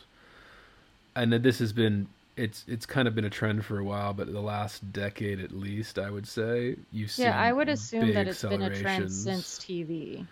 And 1.15 1.31
this 1.33 1.59
has 1.59 1.73
been 1.73 2.07
it's 2.35 2.65
it's 2.67 2.85
kind 2.85 3.07
of 3.07 3.13
been 3.15 3.25
a 3.25 3.29
trend 3.29 3.63
for 3.65 3.77
a 3.79 3.83
while, 3.83 4.13
but 4.13 4.31
the 4.31 4.41
last 4.41 4.91
decade 4.91 5.39
at 5.39 5.51
least, 5.51 5.99
I 5.99 6.09
would 6.09 6.27
say 6.27 6.75
you've 6.91 7.11
seen. 7.11 7.27
Yeah, 7.27 7.39
I 7.39 7.53
would 7.53 7.69
assume 7.69 8.13
that 8.13 8.27
it's 8.27 8.41
been 8.43 8.61
a 8.61 8.75
trend 8.75 9.11
since 9.11 9.59
TV. 9.59 10.25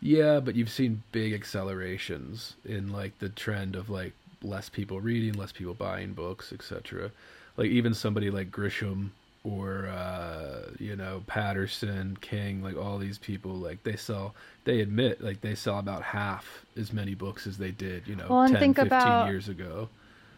Yeah, 0.00 0.40
but 0.40 0.54
you've 0.54 0.70
seen 0.70 1.02
big 1.12 1.32
accelerations 1.32 2.54
in 2.64 2.92
like 2.92 3.18
the 3.18 3.30
trend 3.30 3.76
of 3.76 3.88
like 3.88 4.12
less 4.42 4.68
people 4.68 5.00
reading, 5.00 5.32
less 5.34 5.52
people 5.52 5.74
buying 5.74 6.12
books, 6.12 6.52
etc. 6.52 7.10
Like 7.56 7.70
even 7.70 7.94
somebody 7.94 8.30
like 8.30 8.50
Grisham 8.50 9.08
or 9.42 9.86
uh, 9.86 10.70
you 10.78 10.96
know 10.96 11.22
Patterson, 11.26 12.18
King, 12.20 12.62
like 12.62 12.76
all 12.76 12.98
these 12.98 13.16
people, 13.16 13.52
like 13.52 13.82
they 13.84 13.96
sell, 13.96 14.34
they 14.64 14.80
admit 14.80 15.22
like 15.22 15.40
they 15.40 15.54
sell 15.54 15.78
about 15.78 16.02
half 16.02 16.66
as 16.76 16.92
many 16.92 17.14
books 17.14 17.46
as 17.46 17.56
they 17.56 17.70
did, 17.70 18.06
you 18.06 18.16
know, 18.16 18.26
Well, 18.28 18.48
10, 18.48 18.58
think 18.58 18.76
15 18.76 18.86
about- 18.88 19.28
years 19.28 19.48
ago. 19.48 19.88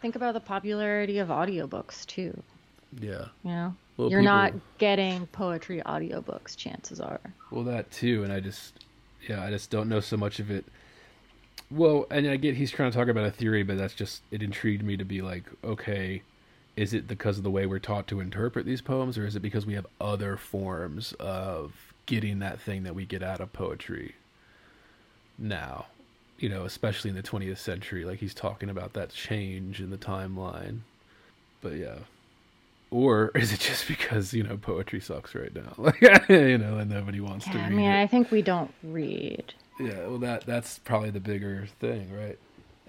Think 0.01 0.15
about 0.15 0.33
the 0.33 0.39
popularity 0.39 1.19
of 1.19 1.27
audiobooks 1.29 2.05
too. 2.05 2.41
Yeah. 2.99 3.25
You 3.43 3.51
know, 3.51 3.75
Well, 3.97 4.09
you're 4.09 4.21
people- 4.21 4.33
not 4.35 4.53
getting 4.77 5.27
poetry 5.27 5.81
audiobooks. 5.85 6.55
Chances 6.55 6.99
are. 7.01 7.19
Well, 7.51 7.63
that 7.65 7.91
too, 7.91 8.23
and 8.23 8.31
I 8.31 8.39
just, 8.39 8.85
yeah, 9.27 9.43
I 9.43 9.49
just 9.49 9.69
don't 9.69 9.89
know 9.89 9.99
so 9.99 10.15
much 10.17 10.39
of 10.39 10.49
it. 10.49 10.65
Well, 11.69 12.07
and 12.09 12.27
I 12.27 12.37
get 12.37 12.55
he's 12.55 12.71
trying 12.71 12.91
to 12.91 12.97
talk 12.97 13.09
about 13.09 13.25
a 13.25 13.31
theory, 13.31 13.61
but 13.63 13.77
that's 13.77 13.93
just 13.93 14.23
it 14.31 14.41
intrigued 14.41 14.83
me 14.83 14.97
to 14.97 15.05
be 15.05 15.21
like, 15.21 15.43
okay, 15.63 16.23
is 16.75 16.93
it 16.93 17.07
because 17.07 17.37
of 17.37 17.43
the 17.43 17.51
way 17.51 17.65
we're 17.65 17.77
taught 17.79 18.07
to 18.07 18.21
interpret 18.21 18.65
these 18.65 18.81
poems, 18.81 19.17
or 19.17 19.25
is 19.27 19.35
it 19.35 19.41
because 19.41 19.65
we 19.65 19.73
have 19.73 19.85
other 19.99 20.37
forms 20.37 21.13
of 21.19 21.73
getting 22.05 22.39
that 22.39 22.59
thing 22.59 22.83
that 22.83 22.95
we 22.95 23.05
get 23.05 23.21
out 23.21 23.41
of 23.41 23.51
poetry 23.53 24.15
now? 25.37 25.85
You 26.39 26.49
know, 26.49 26.63
especially 26.65 27.09
in 27.09 27.15
the 27.15 27.23
20th 27.23 27.57
century, 27.57 28.05
like 28.05 28.19
he's 28.19 28.33
talking 28.33 28.69
about 28.69 28.93
that 28.93 29.09
change 29.11 29.81
in 29.81 29.89
the 29.89 29.97
timeline. 29.97 30.79
But 31.61 31.73
yeah. 31.73 31.99
Or 32.91 33.31
is 33.35 33.51
it 33.53 33.59
just 33.59 33.87
because, 33.87 34.33
you 34.33 34.43
know, 34.43 34.57
poetry 34.57 34.99
sucks 34.99 35.35
right 35.35 35.53
now? 35.53 35.73
Like, 35.77 36.01
you 36.29 36.57
know, 36.57 36.77
and 36.77 36.89
nobody 36.89 37.19
wants 37.19 37.45
to 37.49 37.51
Yeah, 37.51 37.65
I 37.65 37.67
read 37.67 37.75
mean, 37.75 37.91
it. 37.91 38.01
I 38.01 38.07
think 38.07 38.31
we 38.31 38.41
don't 38.41 38.73
read. 38.83 39.53
Yeah, 39.79 40.07
well, 40.07 40.17
that 40.19 40.45
that's 40.45 40.79
probably 40.79 41.09
the 41.09 41.19
bigger 41.21 41.67
thing, 41.79 42.13
right? 42.13 42.37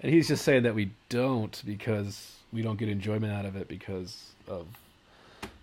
And 0.01 0.11
he's 0.13 0.27
just 0.27 0.43
saying 0.43 0.63
that 0.63 0.75
we 0.75 0.91
don't 1.09 1.61
because 1.65 2.35
we 2.51 2.61
don't 2.61 2.77
get 2.77 2.89
enjoyment 2.89 3.31
out 3.31 3.45
of 3.45 3.55
it 3.55 3.67
because 3.67 4.31
of 4.47 4.67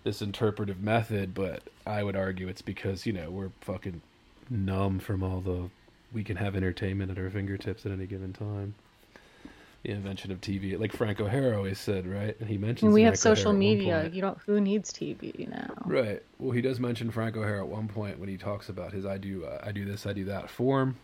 this 0.03 0.21
interpretive 0.21 0.81
method. 0.81 1.33
But 1.33 1.63
I 1.85 2.03
would 2.03 2.15
argue 2.15 2.47
it's 2.47 2.61
because 2.61 3.05
you 3.05 3.13
know 3.13 3.29
we're 3.29 3.51
fucking 3.61 4.01
numb 4.49 4.99
from 4.99 5.21
all 5.23 5.41
the 5.41 5.69
we 6.13 6.23
can 6.23 6.37
have 6.37 6.55
entertainment 6.55 7.11
at 7.11 7.17
our 7.17 7.29
fingertips 7.29 7.85
at 7.85 7.91
any 7.91 8.05
given 8.05 8.33
time. 8.33 8.75
The 9.83 9.91
invention 9.91 10.31
of 10.31 10.41
TV, 10.41 10.77
like 10.77 10.91
Frank 10.91 11.21
O'Hara 11.21 11.55
always 11.55 11.79
said, 11.79 12.05
right? 12.05 12.35
And 12.41 12.49
he 12.49 12.57
mentions 12.57 12.83
And 12.83 12.93
we 12.93 13.03
have 13.03 13.13
Frank 13.17 13.25
O'Hara 13.25 13.35
social 13.37 13.51
one 13.51 13.59
media. 13.59 14.09
You 14.11 14.21
don't. 14.21 14.37
Who 14.45 14.59
needs 14.59 14.91
TV 14.91 15.47
now? 15.49 15.69
Right. 15.85 16.21
Well, 16.37 16.51
he 16.51 16.61
does 16.61 16.81
mention 16.81 17.11
Frank 17.11 17.37
O'Hara 17.37 17.59
at 17.59 17.67
one 17.67 17.87
point 17.87 18.19
when 18.19 18.27
he 18.27 18.35
talks 18.35 18.67
about 18.67 18.91
his 18.91 19.05
"I 19.05 19.17
do, 19.17 19.45
uh, 19.45 19.61
I 19.63 19.71
do 19.71 19.85
this, 19.85 20.05
I 20.05 20.11
do 20.11 20.25
that" 20.25 20.49
form. 20.49 20.97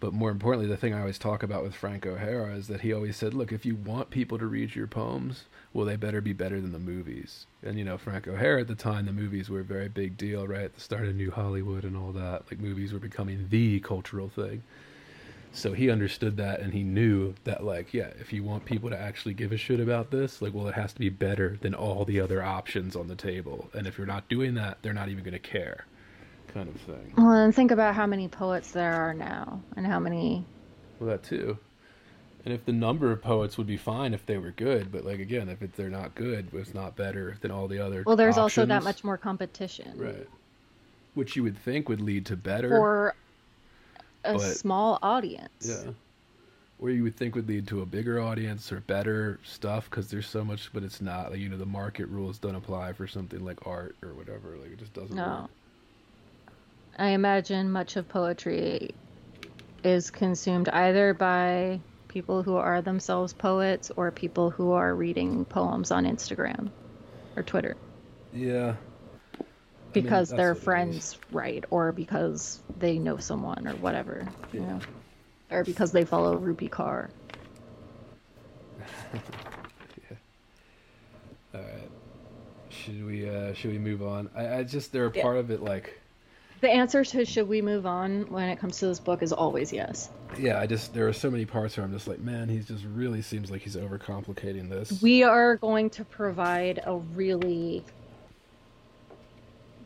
But 0.00 0.14
more 0.14 0.30
importantly, 0.30 0.66
the 0.66 0.78
thing 0.78 0.94
I 0.94 1.00
always 1.00 1.18
talk 1.18 1.42
about 1.42 1.62
with 1.62 1.74
Frank 1.74 2.06
O'Hara 2.06 2.54
is 2.54 2.68
that 2.68 2.80
he 2.80 2.92
always 2.92 3.16
said, 3.16 3.34
"Look, 3.34 3.52
if 3.52 3.66
you 3.66 3.76
want 3.76 4.10
people 4.10 4.38
to 4.38 4.46
read 4.46 4.74
your 4.74 4.86
poems, 4.86 5.44
well, 5.74 5.84
they 5.84 5.96
better 5.96 6.22
be 6.22 6.32
better 6.32 6.60
than 6.60 6.72
the 6.72 6.78
movies." 6.78 7.46
And 7.62 7.78
you 7.78 7.84
know, 7.84 7.98
Frank 7.98 8.26
O'Hara 8.26 8.62
at 8.62 8.68
the 8.68 8.74
time, 8.74 9.04
the 9.04 9.12
movies 9.12 9.50
were 9.50 9.60
a 9.60 9.64
very 9.64 9.88
big 9.88 10.16
deal, 10.16 10.48
right? 10.48 10.74
The 10.74 10.80
start 10.80 11.06
of 11.06 11.14
New 11.14 11.30
Hollywood 11.30 11.84
and 11.84 11.96
all 11.96 12.12
that, 12.12 12.44
like 12.50 12.58
movies 12.58 12.92
were 12.92 12.98
becoming 12.98 13.48
the 13.50 13.80
cultural 13.80 14.28
thing. 14.28 14.62
So 15.52 15.72
he 15.72 15.90
understood 15.90 16.36
that, 16.36 16.60
and 16.60 16.72
he 16.72 16.84
knew 16.84 17.34
that, 17.42 17.64
like, 17.64 17.92
yeah, 17.92 18.10
if 18.20 18.32
you 18.32 18.44
want 18.44 18.64
people 18.64 18.88
to 18.88 18.98
actually 18.98 19.34
give 19.34 19.50
a 19.50 19.56
shit 19.56 19.80
about 19.80 20.12
this, 20.12 20.40
like, 20.40 20.54
well, 20.54 20.68
it 20.68 20.74
has 20.74 20.92
to 20.92 21.00
be 21.00 21.08
better 21.08 21.58
than 21.60 21.74
all 21.74 22.04
the 22.04 22.20
other 22.20 22.40
options 22.40 22.94
on 22.94 23.08
the 23.08 23.16
table. 23.16 23.68
And 23.74 23.86
if 23.88 23.98
you're 23.98 24.06
not 24.06 24.28
doing 24.28 24.54
that, 24.54 24.78
they're 24.80 24.92
not 24.92 25.08
even 25.08 25.24
going 25.24 25.32
to 25.32 25.40
care, 25.40 25.86
kind 26.52 26.68
of 26.68 26.80
thing. 26.82 27.12
Well, 27.16 27.32
and 27.32 27.54
think 27.54 27.70
about 27.70 27.94
how 27.94 28.06
many 28.06 28.28
poets 28.28 28.70
there 28.72 28.92
are 28.94 29.14
now, 29.14 29.60
and 29.76 29.86
how 29.86 29.98
many. 29.98 30.44
Well, 30.98 31.10
that 31.10 31.22
too. 31.22 31.58
And 32.44 32.54
if 32.54 32.64
the 32.64 32.72
number 32.72 33.12
of 33.12 33.20
poets 33.22 33.58
would 33.58 33.66
be 33.66 33.76
fine 33.76 34.14
if 34.14 34.24
they 34.24 34.38
were 34.38 34.52
good, 34.52 34.90
but 34.90 35.04
like 35.04 35.20
again, 35.20 35.48
if 35.48 35.60
it, 35.62 35.74
they're 35.76 35.90
not 35.90 36.14
good, 36.14 36.48
it's 36.54 36.72
not 36.74 36.96
better 36.96 37.36
than 37.42 37.50
all 37.50 37.68
the 37.68 37.78
other. 37.84 38.02
Well, 38.06 38.16
there's 38.16 38.38
also 38.38 38.64
that 38.66 38.82
much 38.82 39.04
more 39.04 39.18
competition. 39.18 39.92
right? 39.96 40.26
Which 41.14 41.36
you 41.36 41.42
would 41.42 41.58
think 41.58 41.88
would 41.88 42.00
lead 42.00 42.24
to 42.26 42.36
better, 42.36 42.68
For 42.70 43.14
a 44.24 44.34
But- 44.34 44.40
small 44.56 44.98
audience. 45.02 45.50
yeah. 45.84 45.92
Or 46.78 46.88
you 46.88 47.02
would 47.02 47.14
think 47.16 47.34
would 47.34 47.46
lead 47.46 47.68
to 47.68 47.82
a 47.82 47.86
bigger 47.86 48.18
audience 48.18 48.72
or 48.72 48.80
better 48.80 49.38
stuff 49.44 49.90
because 49.90 50.08
there's 50.08 50.26
so 50.26 50.42
much, 50.42 50.70
but 50.72 50.82
it's 50.82 51.02
not. 51.02 51.30
Like 51.32 51.40
you 51.40 51.50
know, 51.50 51.58
the 51.58 51.66
market 51.66 52.06
rules 52.06 52.38
don't 52.38 52.54
apply 52.54 52.94
for 52.94 53.06
something 53.06 53.44
like 53.44 53.66
art 53.66 53.96
or 54.02 54.14
whatever. 54.14 54.56
Like 54.56 54.72
it 54.72 54.78
just 54.78 54.94
doesn't. 54.94 55.14
No. 55.14 55.40
work. 55.42 55.50
I 56.98 57.10
imagine 57.10 57.70
much 57.70 57.96
of 57.96 58.08
poetry 58.08 58.90
is 59.82 60.10
consumed 60.10 60.68
either 60.68 61.14
by 61.14 61.80
people 62.08 62.42
who 62.42 62.56
are 62.56 62.82
themselves 62.82 63.32
poets 63.32 63.90
or 63.96 64.10
people 64.10 64.50
who 64.50 64.72
are 64.72 64.94
reading 64.94 65.44
poems 65.44 65.90
on 65.90 66.04
Instagram 66.04 66.70
or 67.36 67.42
Twitter 67.42 67.76
Yeah. 68.32 68.74
because 69.92 70.28
that's 70.30 70.36
their 70.36 70.48
what 70.50 70.56
it 70.56 70.58
is. 70.58 70.64
friends 70.64 71.18
write 71.30 71.64
or 71.70 71.92
because 71.92 72.60
they 72.78 72.98
know 72.98 73.16
someone 73.16 73.66
or 73.66 73.72
whatever, 73.76 74.26
you 74.52 74.60
Yeah. 74.60 74.66
know, 74.66 74.80
or 75.50 75.64
because 75.64 75.92
they 75.92 76.04
follow 76.04 76.38
Rupi 76.38 76.68
Kaur. 76.68 77.10
All 81.54 81.60
right. 81.60 81.90
Should 82.68 83.04
we? 83.04 83.28
uh 83.28 83.52
Should 83.54 83.72
we 83.72 83.78
move 83.78 84.02
on? 84.02 84.30
I, 84.34 84.58
I 84.58 84.62
just 84.64 84.92
there 84.92 85.06
are 85.06 85.12
Yeah. 85.14 85.22
part 85.22 85.38
of 85.38 85.50
it 85.50 85.62
like. 85.62 85.99
The 86.60 86.68
answer 86.68 87.04
to 87.04 87.24
should 87.24 87.48
we 87.48 87.62
move 87.62 87.86
on 87.86 88.22
when 88.30 88.48
it 88.50 88.58
comes 88.58 88.78
to 88.80 88.86
this 88.86 89.00
book 89.00 89.22
is 89.22 89.32
always 89.32 89.72
yes. 89.72 90.10
Yeah, 90.38 90.60
I 90.60 90.66
just 90.66 90.92
there 90.92 91.08
are 91.08 91.12
so 91.12 91.30
many 91.30 91.46
parts 91.46 91.76
where 91.76 91.84
I'm 91.86 91.92
just 91.92 92.06
like, 92.06 92.18
man, 92.20 92.48
he 92.48 92.58
just 92.58 92.84
really 92.84 93.22
seems 93.22 93.50
like 93.50 93.62
he's 93.62 93.76
overcomplicating 93.76 94.68
this. 94.68 95.00
We 95.00 95.22
are 95.22 95.56
going 95.56 95.88
to 95.90 96.04
provide 96.04 96.80
a 96.84 96.96
really 96.96 97.82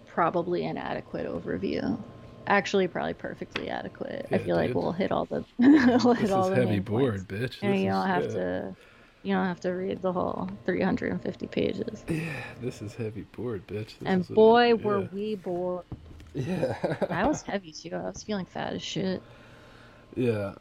probably 0.06 0.64
inadequate 0.64 1.26
overview. 1.26 1.98
Actually, 2.46 2.88
probably 2.88 3.14
perfectly 3.14 3.70
adequate. 3.70 4.26
I 4.30 4.36
Yeah, 4.36 4.42
feel 4.44 4.56
like 4.56 4.74
we'll 4.74 4.92
hit 4.92 5.12
all 5.12 5.24
the 5.24 5.44
we'll 5.58 6.12
hit 6.14 6.22
this 6.22 6.30
all 6.30 6.44
is 6.44 6.50
the 6.50 6.56
Heavy 6.66 6.80
Bored, 6.80 7.26
points. 7.28 7.56
bitch. 7.56 7.62
And 7.62 7.78
you 7.80 7.88
don't 7.90 8.06
have 8.06 8.24
yeah. 8.24 8.30
to 8.32 8.76
you 9.22 9.32
don't 9.34 9.46
have 9.46 9.60
to 9.60 9.70
read 9.70 10.02
the 10.02 10.12
whole 10.12 10.50
350 10.66 11.46
pages. 11.46 12.04
Yeah, 12.08 12.20
This 12.60 12.82
is 12.82 12.94
Heavy 12.94 13.22
Bored, 13.32 13.66
bitch. 13.66 13.96
This 13.98 14.02
And 14.04 14.28
boy, 14.28 14.70
I- 14.70 14.72
were 14.74 15.08
we 15.12 15.36
bored. 15.36 15.84
Yeah. 16.34 16.76
I 17.10 17.26
was 17.26 17.42
heavy 17.46 17.72
too. 17.72 17.94
I 17.94 18.02
was 18.10 18.22
feeling 18.22 18.46
fat 18.46 18.72
as 18.74 18.82
shit. 18.82 19.22
yeah. 20.16 20.54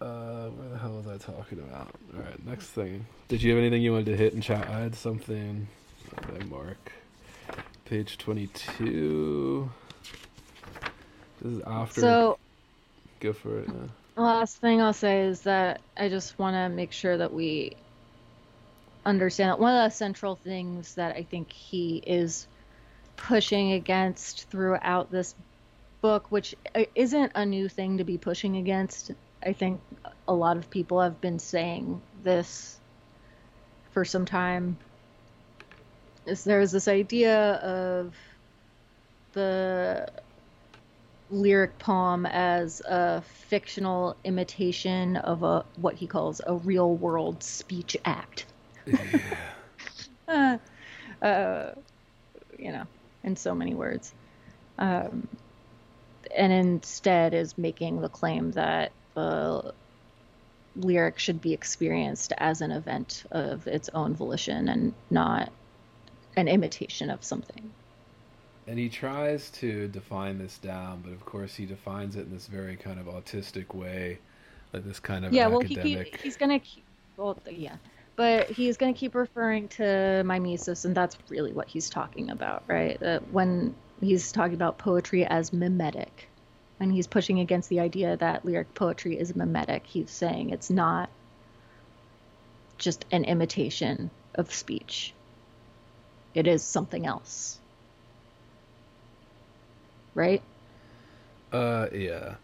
Uh, 0.00 0.48
where 0.50 0.68
the 0.68 0.78
hell 0.78 0.92
was 0.92 1.08
I 1.08 1.16
talking 1.18 1.58
about? 1.58 1.88
All 2.14 2.22
right, 2.22 2.46
next 2.46 2.68
thing. 2.68 3.04
Did 3.26 3.42
you 3.42 3.50
have 3.50 3.58
anything 3.58 3.82
you 3.82 3.90
wanted 3.92 4.06
to 4.06 4.16
hit 4.16 4.32
in 4.32 4.40
chat? 4.40 4.68
I 4.68 4.78
had 4.80 4.94
something. 4.94 5.66
Okay, 6.30 6.44
Mark. 6.44 6.92
Page 7.84 8.16
twenty-two. 8.18 9.68
This 11.42 11.52
is 11.52 11.62
after. 11.66 12.00
So 12.00 12.38
go 13.18 13.32
for 13.32 13.58
it. 13.58 13.68
Last 14.16 14.58
thing 14.58 14.80
I'll 14.80 14.92
say 14.92 15.22
is 15.22 15.40
that 15.42 15.80
I 15.96 16.08
just 16.08 16.38
want 16.38 16.54
to 16.54 16.68
make 16.68 16.92
sure 16.92 17.16
that 17.16 17.32
we 17.32 17.76
understand 19.04 19.50
that 19.50 19.58
one 19.58 19.74
of 19.74 19.90
the 19.90 19.94
central 19.96 20.36
things 20.36 20.94
that 20.94 21.16
I 21.16 21.22
think 21.24 21.52
he 21.52 21.96
is 22.06 22.46
pushing 23.18 23.72
against 23.72 24.48
throughout 24.48 25.10
this 25.10 25.34
book, 26.00 26.30
which 26.30 26.54
uh, 26.74 26.84
isn't 26.94 27.32
a 27.34 27.44
new 27.44 27.68
thing 27.68 27.98
to 27.98 28.04
be 28.04 28.16
pushing 28.16 28.56
against. 28.56 29.10
I 29.44 29.52
think 29.52 29.80
a 30.26 30.32
lot 30.32 30.56
of 30.56 30.70
people 30.70 31.00
have 31.00 31.20
been 31.20 31.38
saying 31.38 32.00
this 32.22 32.78
for 33.90 34.04
some 34.04 34.24
time. 34.24 34.78
Is 36.26 36.44
there's 36.44 36.72
this 36.72 36.88
idea 36.88 37.54
of 37.54 38.14
the 39.32 40.08
lyric 41.30 41.78
poem 41.78 42.24
as 42.26 42.80
a 42.80 43.22
fictional 43.22 44.16
imitation 44.24 45.16
of 45.16 45.42
a 45.42 45.64
what 45.76 45.94
he 45.94 46.06
calls 46.06 46.40
a 46.46 46.54
real 46.54 46.94
world 46.94 47.42
speech 47.42 47.96
act. 48.04 48.46
uh, 50.28 50.58
uh, 51.22 51.70
you 52.58 52.72
know, 52.72 52.86
in 53.28 53.36
so 53.36 53.54
many 53.54 53.74
words. 53.74 54.12
Um, 54.78 55.28
and 56.36 56.52
instead 56.52 57.34
is 57.34 57.56
making 57.56 58.00
the 58.00 58.08
claim 58.08 58.50
that 58.52 58.90
the 59.14 59.72
lyric 60.76 61.18
should 61.18 61.40
be 61.40 61.52
experienced 61.52 62.32
as 62.38 62.60
an 62.60 62.70
event 62.70 63.24
of 63.30 63.66
its 63.66 63.88
own 63.90 64.14
volition 64.14 64.68
and 64.68 64.92
not 65.10 65.52
an 66.36 66.48
imitation 66.48 67.10
of 67.10 67.22
something. 67.24 67.70
And 68.66 68.78
he 68.78 68.88
tries 68.88 69.50
to 69.52 69.88
define 69.88 70.38
this 70.38 70.58
down, 70.58 71.00
but 71.02 71.12
of 71.12 71.24
course 71.24 71.54
he 71.54 71.64
defines 71.66 72.16
it 72.16 72.26
in 72.26 72.32
this 72.32 72.46
very 72.46 72.76
kind 72.76 73.00
of 73.00 73.06
autistic 73.06 73.74
way, 73.74 74.18
like 74.72 74.84
this 74.84 75.00
kind 75.00 75.24
of 75.24 75.32
yeah, 75.32 75.46
well, 75.46 75.60
he 75.60 75.78
academic. 75.78 76.12
keep, 76.12 76.20
he's 76.20 76.36
gonna 76.36 76.58
keep, 76.58 76.84
well, 77.16 77.38
yeah, 77.50 77.76
but 78.18 78.50
he's 78.50 78.76
gonna 78.76 78.92
keep 78.92 79.14
referring 79.14 79.68
to 79.68 80.24
mimesis, 80.26 80.84
and 80.84 80.92
that's 80.92 81.16
really 81.28 81.52
what 81.52 81.68
he's 81.68 81.88
talking 81.88 82.30
about, 82.30 82.64
right? 82.66 82.98
That 82.98 83.32
when 83.32 83.76
he's 84.00 84.32
talking 84.32 84.54
about 84.54 84.76
poetry 84.76 85.24
as 85.24 85.52
mimetic, 85.52 86.28
when 86.78 86.90
he's 86.90 87.06
pushing 87.06 87.38
against 87.38 87.68
the 87.68 87.78
idea 87.78 88.16
that 88.16 88.44
lyric 88.44 88.74
poetry 88.74 89.16
is 89.16 89.36
mimetic, 89.36 89.86
he's 89.86 90.10
saying 90.10 90.50
it's 90.50 90.68
not 90.68 91.10
just 92.76 93.04
an 93.12 93.22
imitation 93.22 94.10
of 94.34 94.52
speech. 94.52 95.14
It 96.34 96.48
is 96.48 96.64
something 96.64 97.06
else. 97.06 97.60
Right? 100.16 100.42
Uh, 101.52 101.86
yeah, 101.92 102.34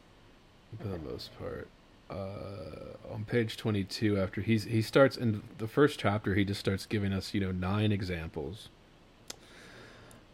for 0.80 0.86
the 0.86 0.98
most 0.98 1.36
part. 1.36 1.66
Uh, 2.10 3.12
on 3.12 3.24
page 3.24 3.56
twenty-two, 3.56 4.18
after 4.18 4.40
he's 4.40 4.64
he 4.64 4.82
starts 4.82 5.16
in 5.16 5.42
the 5.58 5.68
first 5.68 5.98
chapter, 5.98 6.34
he 6.34 6.44
just 6.44 6.60
starts 6.60 6.86
giving 6.86 7.12
us 7.12 7.32
you 7.32 7.40
know 7.40 7.52
nine 7.52 7.92
examples, 7.92 8.68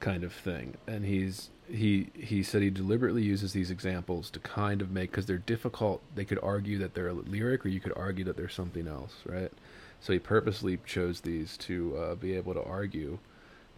kind 0.01 0.25
of 0.25 0.33
thing, 0.33 0.75
and 0.87 1.05
he's 1.05 1.51
he 1.69 2.09
he 2.15 2.43
said 2.43 2.63
he 2.63 2.71
deliberately 2.71 3.23
uses 3.23 3.53
these 3.53 3.71
examples 3.71 4.31
to 4.31 4.41
kind 4.41 4.83
of 4.83 4.91
make 4.91 5.11
because 5.11 5.27
they're 5.27 5.39
difficult. 5.39 6.03
They 6.15 6.25
could 6.25 6.41
argue 6.43 6.79
that 6.79 6.95
they're 6.95 7.13
lyric, 7.13 7.65
or 7.65 7.69
you 7.69 7.81
could 7.81 7.97
argue 7.97 8.25
that 8.25 8.37
they're 8.37 8.49
something 8.49 8.89
else, 8.89 9.15
right? 9.25 9.53
So 10.01 10.13
he 10.13 10.19
purposely 10.19 10.79
chose 10.87 11.21
these 11.21 11.57
to 11.59 11.97
uh, 11.97 12.15
be 12.15 12.35
able 12.35 12.55
to 12.55 12.63
argue 12.63 13.19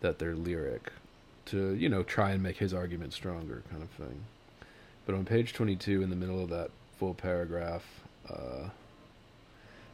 that 0.01 0.19
they're 0.19 0.37
lyric, 0.37 0.93
to 1.47 1.75
you 1.75 1.89
know 1.89 2.03
try 2.03 2.31
and 2.31 2.43
make 2.43 2.59
his 2.59 2.73
argument 2.73 3.13
stronger, 3.13 3.63
kind 3.71 3.83
of 3.83 3.91
thing. 3.91 4.25
But 5.05 5.17
on 5.17 5.25
page 5.25 5.53
22, 5.53 6.03
in 6.03 6.11
the 6.11 6.17
middle 6.17 6.43
of 6.43 6.49
that 6.51 6.71
full 7.03 7.15
paragraph, 7.15 7.83
uh, 8.31 8.69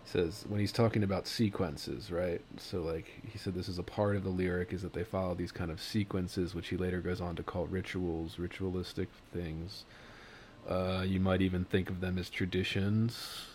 says 0.05 0.45
when 0.47 0.61
he's 0.61 0.73
talking 0.73 1.03
about 1.03 1.27
sequences, 1.27 2.11
right? 2.11 2.43
So 2.59 2.83
like 2.83 3.07
he 3.33 3.39
said, 3.39 3.55
this 3.55 3.67
is 3.67 3.79
a 3.79 3.83
part 3.83 4.15
of 4.17 4.25
the 4.25 4.29
lyric 4.29 4.75
is 4.75 4.83
that 4.83 4.93
they 4.93 5.05
follow 5.05 5.35
these 5.35 5.51
kind 5.51 5.71
of 5.71 5.81
sequences, 5.81 6.55
which 6.55 6.69
he 6.69 6.77
later 6.77 7.01
goes 7.01 7.23
on 7.23 7.35
to 7.37 7.43
call 7.43 7.65
rituals, 7.65 8.39
ritualistic 8.39 9.09
things. 9.33 9.87
Uh, 10.69 11.03
you 11.07 11.19
might 11.19 11.41
even 11.41 11.65
think 11.65 11.89
of 11.89 12.03
them 12.03 12.19
as 12.19 12.29
traditions 12.29 13.47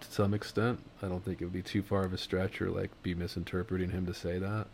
to 0.00 0.10
some 0.10 0.32
extent. 0.32 0.82
I 1.02 1.08
don't 1.08 1.26
think 1.26 1.42
it 1.42 1.44
would 1.44 1.52
be 1.52 1.60
too 1.60 1.82
far 1.82 2.06
of 2.06 2.14
a 2.14 2.18
stretch 2.18 2.62
or 2.62 2.70
like 2.70 2.90
be 3.02 3.14
misinterpreting 3.14 3.90
him 3.90 4.06
to 4.06 4.14
say 4.14 4.38
that. 4.38 4.68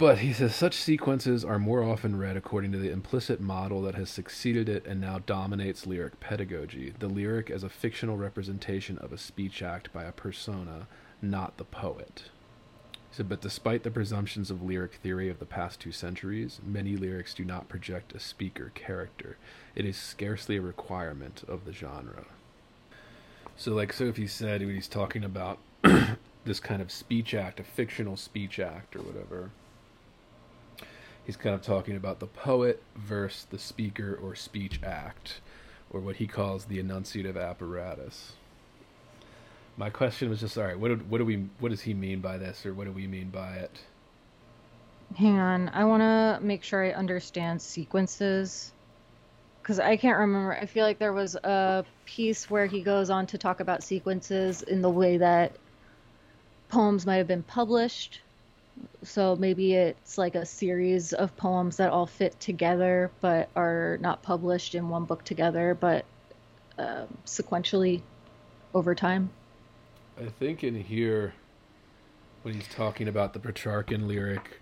But 0.00 0.20
he 0.20 0.32
says 0.32 0.54
such 0.54 0.76
sequences 0.76 1.44
are 1.44 1.58
more 1.58 1.84
often 1.84 2.16
read 2.16 2.34
according 2.34 2.72
to 2.72 2.78
the 2.78 2.90
implicit 2.90 3.38
model 3.38 3.82
that 3.82 3.96
has 3.96 4.08
succeeded 4.08 4.66
it 4.66 4.86
and 4.86 4.98
now 4.98 5.18
dominates 5.18 5.86
lyric 5.86 6.18
pedagogy. 6.20 6.94
The 6.98 7.06
lyric 7.06 7.50
as 7.50 7.62
a 7.62 7.68
fictional 7.68 8.16
representation 8.16 8.96
of 8.96 9.12
a 9.12 9.18
speech 9.18 9.60
act 9.60 9.92
by 9.92 10.04
a 10.04 10.12
persona, 10.12 10.86
not 11.20 11.58
the 11.58 11.64
poet. 11.64 12.30
He 12.92 13.16
said, 13.16 13.28
but 13.28 13.42
despite 13.42 13.82
the 13.82 13.90
presumptions 13.90 14.50
of 14.50 14.62
lyric 14.62 14.94
theory 14.94 15.28
of 15.28 15.38
the 15.38 15.44
past 15.44 15.80
two 15.80 15.92
centuries, 15.92 16.60
many 16.64 16.96
lyrics 16.96 17.34
do 17.34 17.44
not 17.44 17.68
project 17.68 18.14
a 18.14 18.20
speaker 18.20 18.72
character. 18.74 19.36
It 19.74 19.84
is 19.84 19.98
scarcely 19.98 20.56
a 20.56 20.62
requirement 20.62 21.44
of 21.46 21.66
the 21.66 21.74
genre. 21.74 22.24
So, 23.54 23.74
like 23.74 23.92
Sophie 23.92 24.28
said, 24.28 24.62
when 24.62 24.76
he's 24.76 24.88
talking 24.88 25.24
about 25.24 25.58
this 26.46 26.58
kind 26.58 26.80
of 26.80 26.90
speech 26.90 27.34
act, 27.34 27.60
a 27.60 27.64
fictional 27.64 28.16
speech 28.16 28.58
act 28.58 28.96
or 28.96 29.02
whatever, 29.02 29.50
he's 31.24 31.36
kind 31.36 31.54
of 31.54 31.62
talking 31.62 31.96
about 31.96 32.20
the 32.20 32.26
poet 32.26 32.82
versus 32.96 33.46
the 33.50 33.58
speaker 33.58 34.18
or 34.22 34.34
speech 34.34 34.80
act, 34.82 35.40
or 35.90 36.00
what 36.00 36.16
he 36.16 36.26
calls 36.26 36.66
the 36.66 36.82
enunciative 36.82 37.40
apparatus. 37.40 38.32
My 39.76 39.90
question 39.90 40.28
was 40.28 40.40
just 40.40 40.58
all 40.58 40.64
right. 40.64 40.78
What 40.78 40.88
do, 40.88 40.96
what 41.08 41.18
do 41.18 41.24
we 41.24 41.46
what 41.58 41.70
does 41.70 41.82
he 41.82 41.94
mean 41.94 42.20
by 42.20 42.38
this, 42.38 42.66
or 42.66 42.74
what 42.74 42.84
do 42.84 42.92
we 42.92 43.06
mean 43.06 43.30
by 43.30 43.56
it? 43.56 43.80
Hang 45.16 45.38
on, 45.38 45.68
I 45.70 45.84
want 45.84 46.02
to 46.02 46.38
make 46.44 46.62
sure 46.62 46.84
I 46.84 46.92
understand 46.92 47.60
sequences 47.60 48.72
because 49.60 49.80
I 49.80 49.96
can't 49.96 50.18
remember. 50.18 50.54
I 50.54 50.66
feel 50.66 50.84
like 50.84 50.98
there 50.98 51.12
was 51.12 51.34
a 51.34 51.84
piece 52.04 52.48
where 52.48 52.66
he 52.66 52.82
goes 52.82 53.10
on 53.10 53.26
to 53.28 53.38
talk 53.38 53.60
about 53.60 53.82
sequences 53.82 54.62
in 54.62 54.82
the 54.82 54.90
way 54.90 55.18
that 55.18 55.52
poems 56.68 57.06
might 57.06 57.16
have 57.16 57.28
been 57.28 57.42
published. 57.42 58.20
So 59.02 59.36
maybe 59.36 59.74
it's 59.74 60.18
like 60.18 60.34
a 60.34 60.44
series 60.46 61.12
of 61.12 61.36
poems 61.36 61.76
that 61.78 61.90
all 61.90 62.06
fit 62.06 62.38
together 62.40 63.10
but 63.20 63.48
are 63.56 63.98
not 64.00 64.22
published 64.22 64.74
in 64.74 64.88
one 64.88 65.04
book 65.04 65.24
together, 65.24 65.76
but 65.78 66.04
um, 66.78 67.06
sequentially 67.26 68.02
over 68.74 68.94
time. 68.94 69.30
I 70.20 70.26
think 70.26 70.62
in 70.62 70.74
here, 70.74 71.34
when 72.42 72.54
he's 72.54 72.68
talking 72.68 73.08
about 73.08 73.32
the 73.32 73.38
Petrarchan 73.38 74.06
lyric, 74.06 74.60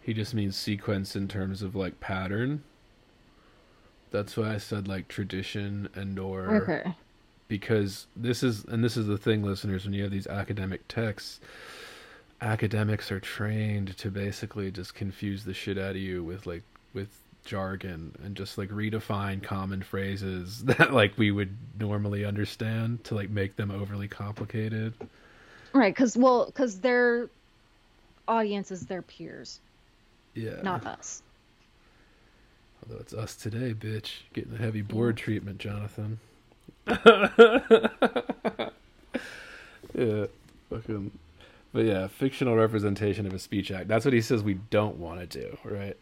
he 0.00 0.14
just 0.14 0.34
means 0.34 0.56
sequence 0.56 1.14
in 1.14 1.28
terms 1.28 1.62
of 1.62 1.74
like 1.74 2.00
pattern. 2.00 2.62
That's 4.10 4.36
why 4.36 4.54
I 4.54 4.58
said 4.58 4.88
like 4.88 5.08
tradition 5.08 5.88
and 5.94 6.18
or 6.18 6.62
Okay. 6.62 6.94
because 7.48 8.06
this 8.16 8.42
is 8.42 8.64
and 8.64 8.82
this 8.82 8.96
is 8.96 9.06
the 9.06 9.18
thing 9.18 9.42
listeners 9.42 9.84
when 9.84 9.94
you 9.94 10.02
have 10.02 10.12
these 10.12 10.26
academic 10.26 10.86
texts 10.88 11.40
academics 12.40 13.10
are 13.12 13.20
trained 13.20 13.96
to 13.98 14.10
basically 14.10 14.70
just 14.70 14.94
confuse 14.94 15.44
the 15.44 15.54
shit 15.54 15.78
out 15.78 15.90
of 15.90 15.96
you 15.96 16.24
with 16.24 16.46
like 16.46 16.62
with 16.94 17.08
jargon 17.44 18.14
and 18.22 18.36
just 18.36 18.58
like 18.58 18.68
redefine 18.70 19.42
common 19.42 19.82
phrases 19.82 20.64
that 20.64 20.92
like 20.92 21.16
we 21.18 21.30
would 21.30 21.56
normally 21.78 22.24
understand 22.24 23.02
to 23.04 23.14
like 23.14 23.30
make 23.30 23.56
them 23.56 23.70
overly 23.70 24.08
complicated. 24.08 24.94
Right, 25.72 25.94
because 25.94 26.16
well, 26.16 26.46
because 26.46 26.80
their 26.80 27.28
audience 28.26 28.70
is 28.70 28.86
their 28.86 29.02
peers, 29.02 29.60
yeah. 30.34 30.60
Not 30.62 30.86
us. 30.86 31.22
although 32.82 33.00
it's 33.00 33.12
us 33.14 33.36
today 33.36 33.74
bitch. 33.74 34.22
Getting 34.32 34.52
the 34.52 34.58
Heavy 34.58 34.82
Bored 34.82 35.16
treatment 35.16 35.58
jonathan. 35.58 36.18
Yeah 39.92 40.26
fucking 40.70 41.10
but 41.72 41.84
yeah 41.84 42.06
fictional 42.06 42.56
representation 42.56 43.26
of 43.26 43.34
a 43.34 43.38
speech 43.38 43.70
act. 43.70 43.88
That's 43.88 44.04
what 44.04 44.14
he 44.14 44.20
says 44.20 44.42
we 44.42 44.54
don't 44.54 44.96
want 44.96 45.20
to 45.20 45.26
do 45.26 45.58
right? 45.64 45.96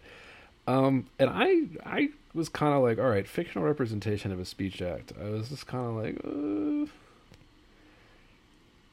Um 0.67 1.07
and 1.19 1.31
i 1.31 1.63
i 1.85 2.09
was 2.35 2.49
kind 2.49 2.75
of 2.75 2.83
like 2.83 2.99
all 2.99 3.09
right 3.09 3.27
fictional 3.27 3.65
representation 3.65 4.33
of 4.33 4.41
a 4.41 4.45
speech 4.45 4.83
act. 4.83 5.13
I 5.21 5.31
was 5.31 5.49
just 5.49 5.67
kind 5.67 5.87
of 5.87 5.95
like 5.95 6.17
uh... 6.25 6.91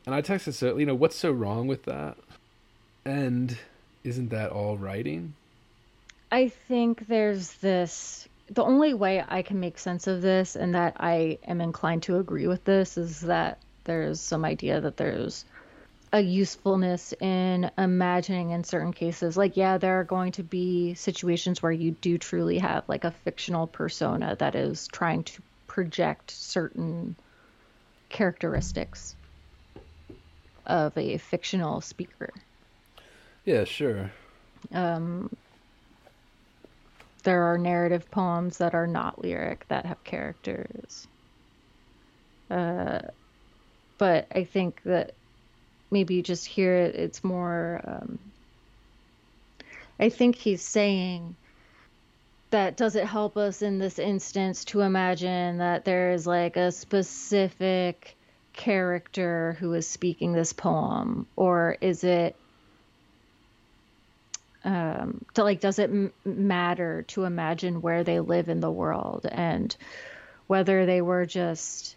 and 0.05 0.15
i 0.15 0.21
texted 0.21 0.53
so 0.53 0.77
you 0.77 0.85
know 0.85 0.95
what's 0.95 1.15
so 1.15 1.31
wrong 1.31 1.67
with 1.67 1.83
that? 1.83 2.17
And 3.05 3.57
isn't 4.03 4.29
that 4.29 4.51
all 4.51 4.77
writing? 4.77 5.33
I 6.31 6.49
think 6.49 7.07
there's 7.07 7.53
this. 7.55 8.27
The 8.49 8.63
only 8.63 8.93
way 8.93 9.23
I 9.27 9.41
can 9.41 9.59
make 9.59 9.79
sense 9.79 10.05
of 10.07 10.21
this, 10.21 10.55
and 10.55 10.75
that 10.75 10.97
I 10.99 11.39
am 11.47 11.61
inclined 11.61 12.03
to 12.03 12.17
agree 12.17 12.47
with 12.47 12.63
this, 12.65 12.97
is 12.97 13.21
that 13.21 13.59
there's 13.85 14.19
some 14.19 14.45
idea 14.45 14.81
that 14.81 14.97
there's 14.97 15.45
a 16.13 16.21
usefulness 16.21 17.13
in 17.19 17.69
imagining 17.77 18.51
in 18.51 18.63
certain 18.63 18.93
cases. 18.93 19.37
Like, 19.37 19.57
yeah, 19.57 19.77
there 19.77 19.99
are 19.99 20.03
going 20.03 20.31
to 20.33 20.43
be 20.43 20.93
situations 20.95 21.61
where 21.61 21.71
you 21.71 21.91
do 21.91 22.17
truly 22.17 22.57
have 22.59 22.87
like 22.89 23.03
a 23.03 23.11
fictional 23.11 23.67
persona 23.67 24.35
that 24.39 24.55
is 24.55 24.87
trying 24.87 25.23
to 25.25 25.43
project 25.67 26.31
certain 26.31 27.17
characteristics 28.09 29.17
of 30.67 30.95
a 30.97 31.17
fictional 31.17 31.81
speaker. 31.81 32.31
yeah 33.43 33.63
sure 33.63 34.11
Um, 34.71 35.29
there 37.25 37.43
are 37.43 37.57
narrative 37.57 38.09
poems 38.09 38.59
that 38.59 38.73
are 38.73 38.87
not 38.87 39.21
lyric 39.21 39.67
that 39.67 39.85
have 39.85 40.01
characters. 40.05 41.05
Uh, 42.49 43.01
but 43.97 44.27
I 44.35 44.43
think 44.45 44.81
that 44.83 45.17
maybe 45.91 46.21
just 46.21 46.45
hear 46.45 46.75
it 46.75 46.95
it's 46.95 47.23
more. 47.23 47.81
Um, 47.83 48.19
I 49.99 50.09
think 50.09 50.35
he's 50.35 50.61
saying 50.61 51.35
that 52.49 52.77
does 52.77 52.95
it 52.95 53.05
help 53.05 53.37
us 53.37 53.61
in 53.61 53.79
this 53.79 53.99
instance 53.99 54.65
to 54.65 54.81
imagine 54.81 55.57
that 55.57 55.85
there 55.85 56.11
is 56.11 56.27
like 56.27 56.57
a 56.57 56.71
specific 56.71 58.15
character 58.53 59.57
who 59.59 59.73
is 59.73 59.87
speaking 59.87 60.33
this 60.33 60.53
poem, 60.53 61.27
or 61.35 61.77
is 61.81 62.03
it 62.03 62.35
um, 64.63 65.23
to 65.35 65.43
like 65.43 65.59
does 65.59 65.79
it 65.79 65.89
m- 65.89 66.13
matter 66.25 67.03
to 67.03 67.23
imagine 67.23 67.81
where 67.81 68.03
they 68.03 68.19
live 68.19 68.49
in 68.49 68.59
the 68.59 68.71
world 68.71 69.25
and 69.31 69.75
whether 70.47 70.85
they 70.85 71.01
were 71.01 71.25
just 71.25 71.95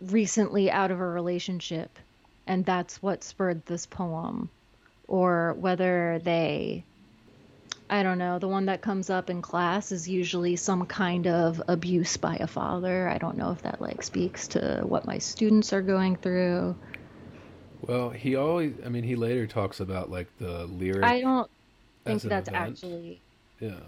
recently 0.00 0.70
out 0.70 0.90
of 0.90 1.00
a 1.00 1.06
relationship 1.06 1.98
and 2.46 2.64
that's 2.64 3.02
what 3.02 3.24
spurred 3.24 3.64
this 3.66 3.86
poem 3.86 4.48
or 5.08 5.54
whether 5.58 6.20
they 6.22 6.84
I 7.88 8.02
don't 8.02 8.18
know, 8.18 8.40
the 8.40 8.48
one 8.48 8.66
that 8.66 8.80
comes 8.80 9.10
up 9.10 9.30
in 9.30 9.42
class 9.42 9.92
is 9.92 10.08
usually 10.08 10.56
some 10.56 10.86
kind 10.86 11.28
of 11.28 11.62
abuse 11.68 12.16
by 12.16 12.36
a 12.36 12.48
father. 12.48 13.08
I 13.08 13.18
don't 13.18 13.36
know 13.36 13.52
if 13.52 13.62
that 13.62 13.80
like 13.80 14.02
speaks 14.02 14.48
to 14.48 14.82
what 14.84 15.06
my 15.06 15.18
students 15.18 15.72
are 15.72 15.82
going 15.82 16.16
through. 16.16 16.74
Well, 17.82 18.10
he 18.10 18.34
always, 18.34 18.72
I 18.84 18.88
mean, 18.88 19.04
he 19.04 19.14
later 19.14 19.46
talks 19.46 19.78
about 19.78 20.10
like 20.10 20.26
the 20.38 20.66
lyric. 20.66 21.04
I 21.04 21.20
don't 21.20 21.48
think 22.04 22.22
that's 22.22 22.48
event. 22.48 22.70
actually 22.70 23.20
Yeah. 23.60 23.78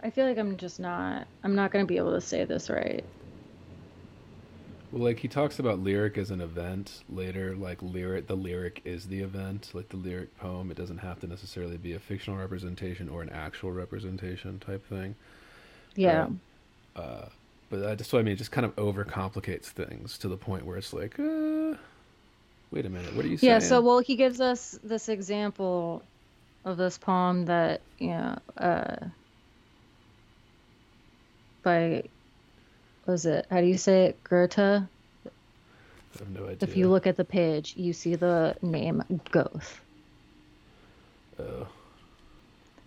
I 0.00 0.10
feel 0.10 0.26
like 0.26 0.38
I'm 0.38 0.56
just 0.56 0.78
not 0.78 1.26
I'm 1.42 1.54
not 1.54 1.72
going 1.72 1.84
to 1.84 1.88
be 1.88 1.96
able 1.96 2.12
to 2.12 2.20
say 2.20 2.44
this 2.44 2.70
right. 2.70 3.04
Well, 4.90 5.02
like 5.02 5.18
he 5.18 5.28
talks 5.28 5.58
about 5.58 5.80
lyric 5.80 6.16
as 6.16 6.30
an 6.30 6.40
event 6.40 7.02
later, 7.10 7.54
like 7.54 7.82
lyric, 7.82 8.26
the 8.26 8.36
lyric 8.36 8.80
is 8.84 9.06
the 9.06 9.20
event, 9.20 9.70
like 9.74 9.90
the 9.90 9.96
lyric 9.98 10.36
poem. 10.38 10.70
It 10.70 10.78
doesn't 10.78 10.98
have 10.98 11.20
to 11.20 11.26
necessarily 11.26 11.76
be 11.76 11.92
a 11.92 11.98
fictional 11.98 12.38
representation 12.38 13.08
or 13.08 13.20
an 13.22 13.28
actual 13.28 13.70
representation 13.70 14.58
type 14.60 14.86
thing. 14.88 15.14
Yeah. 15.94 16.28
Uh, 16.96 17.26
but 17.68 17.84
I 17.84 17.94
just 17.96 18.12
what 18.12 18.20
I 18.20 18.22
mean, 18.22 18.32
it 18.32 18.38
just 18.38 18.50
kind 18.50 18.64
of 18.64 18.74
overcomplicates 18.76 19.66
things 19.66 20.16
to 20.18 20.28
the 20.28 20.38
point 20.38 20.64
where 20.64 20.78
it's 20.78 20.94
like, 20.94 21.18
uh, 21.18 21.76
wait 22.70 22.86
a 22.86 22.88
minute, 22.88 23.14
what 23.14 23.26
are 23.26 23.28
you 23.28 23.36
saying? 23.36 23.52
Yeah, 23.52 23.58
so 23.58 23.82
well 23.82 23.98
he 23.98 24.16
gives 24.16 24.40
us 24.40 24.78
this 24.82 25.10
example 25.10 26.02
of 26.64 26.78
this 26.78 26.96
poem 26.96 27.44
that, 27.44 27.82
you 27.98 28.08
know, 28.08 28.38
uh 28.56 28.96
by 31.62 32.04
was 33.08 33.26
it 33.26 33.46
how 33.50 33.60
do 33.60 33.66
you 33.66 33.78
say 33.78 34.04
it? 34.06 34.22
Goethe? 34.22 34.58
I 34.58 36.18
have 36.18 36.30
no 36.30 36.44
idea. 36.44 36.58
If 36.60 36.76
you 36.76 36.88
look 36.88 37.06
at 37.06 37.16
the 37.16 37.24
page, 37.24 37.74
you 37.76 37.92
see 37.92 38.14
the 38.14 38.56
name 38.62 39.02
Goethe. 39.30 39.80
Oh. 41.40 41.66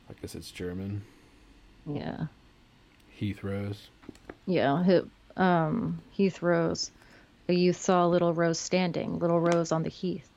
I 0.10 0.14
guess 0.22 0.36
it's 0.36 0.52
German. 0.52 1.04
Yeah. 1.86 2.26
Heath 3.10 3.44
Rose. 3.44 3.88
Yeah, 4.46 4.84
he, 4.84 5.02
um, 5.38 6.02
Heath 6.12 6.42
Rose. 6.42 6.92
A 7.48 7.54
youth 7.54 7.80
saw 7.80 8.06
a 8.06 8.10
little 8.10 8.34
rose 8.34 8.60
standing, 8.60 9.20
little 9.20 9.40
rose 9.40 9.72
on 9.72 9.84
the 9.84 9.90
heath. 9.90 10.28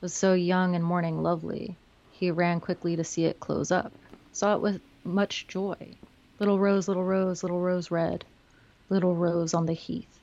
Was 0.00 0.12
so 0.12 0.34
young 0.34 0.74
and 0.74 0.84
morning 0.84 1.22
lovely. 1.22 1.76
He 2.12 2.30
ran 2.30 2.60
quickly 2.60 2.96
to 2.96 3.04
see 3.04 3.24
it 3.24 3.40
close 3.40 3.70
up. 3.70 3.92
Saw 4.32 4.56
it 4.56 4.60
with 4.60 4.80
much 5.04 5.46
joy. 5.48 5.76
Little 6.38 6.58
rose, 6.58 6.88
little 6.88 7.04
rose, 7.04 7.42
little 7.42 7.60
rose 7.60 7.90
red. 7.90 8.24
Little 8.92 9.14
rose 9.14 9.54
on 9.54 9.64
the 9.64 9.72
heath. 9.72 10.20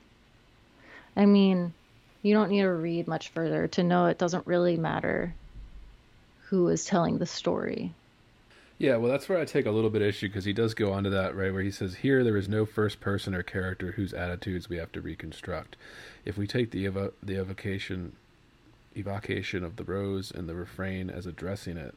I 1.15 1.25
mean, 1.25 1.73
you 2.21 2.35
don't 2.35 2.51
need 2.51 2.61
to 2.61 2.69
read 2.69 3.07
much 3.07 3.29
further 3.29 3.67
to 3.69 3.81
know 3.81 4.05
it 4.05 4.19
doesn't 4.19 4.45
really 4.45 4.77
matter 4.77 5.33
who 6.49 6.67
is 6.67 6.85
telling 6.85 7.17
the 7.17 7.25
story. 7.25 7.91
Yeah, 8.77 8.97
well, 8.97 9.11
that's 9.11 9.27
where 9.27 9.39
I 9.39 9.45
take 9.45 9.65
a 9.65 9.71
little 9.71 9.89
bit 9.89 10.03
issue 10.03 10.27
because 10.27 10.45
he 10.45 10.53
does 10.53 10.75
go 10.75 10.91
on 10.91 11.03
to 11.03 11.09
that, 11.09 11.35
right, 11.35 11.51
where 11.51 11.63
he 11.63 11.71
says, 11.71 11.95
Here 11.95 12.23
there 12.23 12.37
is 12.37 12.47
no 12.47 12.63
first 12.63 13.01
person 13.01 13.33
or 13.33 13.41
character 13.41 13.93
whose 13.93 14.13
attitudes 14.13 14.69
we 14.69 14.77
have 14.77 14.91
to 14.91 15.01
reconstruct. 15.01 15.75
If 16.23 16.37
we 16.37 16.45
take 16.45 16.69
the, 16.69 16.85
evo- 16.85 17.13
the 17.23 17.37
evocation, 17.37 18.11
evocation 18.95 19.63
of 19.63 19.77
the 19.77 19.83
rose 19.83 20.29
and 20.29 20.47
the 20.47 20.53
refrain 20.53 21.09
as 21.09 21.25
addressing 21.25 21.75
it. 21.75 21.95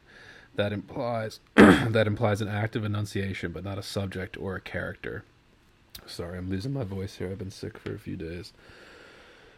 That 0.55 0.73
implies 0.73 1.41
that 1.55 2.07
implies 2.07 2.41
an 2.41 2.49
active 2.49 2.83
enunciation, 2.83 3.53
but 3.53 3.63
not 3.63 3.79
a 3.79 3.83
subject 3.83 4.39
or 4.39 4.57
a 4.57 4.61
character. 4.61 5.25
Sorry, 6.07 6.39
I'm 6.39 6.51
losing 6.51 6.73
my 6.73 6.85
voice 6.85 7.17
here. 7.17 7.31
I've 7.31 7.39
been 7.39 7.51
sick 7.51 7.79
for 7.79 7.95
a 7.95 7.99
few 7.99 8.17
days. 8.17 8.53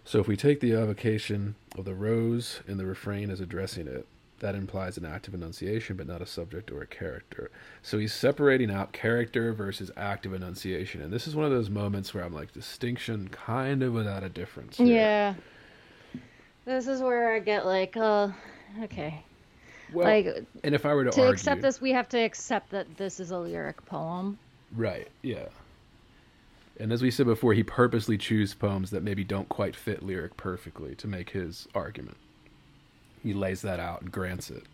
So 0.05 0.21
if 0.21 0.29
we 0.29 0.37
take 0.37 0.61
the 0.61 0.73
evocation 0.73 1.55
of 1.79 1.85
the 1.85 1.95
rose 1.95 2.61
and 2.69 2.79
the 2.79 2.87
refrain 2.87 3.31
as 3.31 3.41
addressing 3.41 3.87
it, 3.87 4.07
that 4.41 4.55
implies 4.55 4.99
an 4.99 5.07
active 5.07 5.33
enunciation, 5.33 5.97
but 5.97 6.07
not 6.07 6.21
a 6.21 6.27
subject 6.27 6.71
or 6.71 6.83
a 6.83 6.87
character. 6.87 7.51
So 7.83 7.99
he's 7.99 8.13
separating 8.13 8.71
out 8.71 8.93
character 8.93 9.55
versus 9.55 9.91
active 9.97 10.35
enunciation. 10.35 11.01
And 11.01 11.11
this 11.11 11.27
is 11.27 11.35
one 11.35 11.47
of 11.47 11.53
those 11.53 11.71
moments 11.71 12.13
where 12.13 12.23
I'm 12.23 12.35
like, 12.35 12.53
distinction 12.53 13.29
kind 13.29 13.83
of 13.83 13.95
without 13.95 14.23
a 14.23 14.29
difference. 14.29 14.77
here. 14.77 14.87
Yeah. 14.87 15.35
This 16.67 16.87
is 16.87 17.01
where 17.01 17.35
I 17.35 17.39
get 17.39 17.65
like, 17.65 17.97
oh, 17.97 18.35
okay. 18.83 19.23
Well, 19.93 20.07
like 20.07 20.45
and 20.63 20.75
if 20.75 20.85
I 20.85 20.95
were 20.95 21.05
to, 21.05 21.11
to 21.11 21.21
argue, 21.21 21.33
accept 21.33 21.63
this, 21.63 21.81
we 21.81 21.93
have 21.93 22.09
to 22.11 22.19
accept 22.19 22.71
that 22.71 22.97
this 22.97 23.21
is 23.21 23.31
a 23.31 23.39
lyric 23.39 23.85
poem. 23.87 24.39
Right, 24.75 25.09
yeah. 25.23 25.47
And 26.79 26.93
as 26.93 27.03
we 27.03 27.11
said 27.11 27.27
before, 27.27 27.55
he 27.55 27.63
purposely 27.63 28.19
chooses 28.19 28.55
poems 28.55 28.91
that 28.91 29.03
maybe 29.03 29.23
don't 29.23 29.49
quite 29.49 29.77
fit 29.77 30.03
lyric 30.03 30.37
perfectly 30.37 30.95
to 30.97 31.07
make 31.07 31.31
his 31.31 31.69
argument. 31.75 32.17
He 33.23 33.33
lays 33.33 33.63
that 33.63 33.79
out 33.81 34.03
and 34.03 34.11
grants 34.11 34.51
it. 34.51 34.65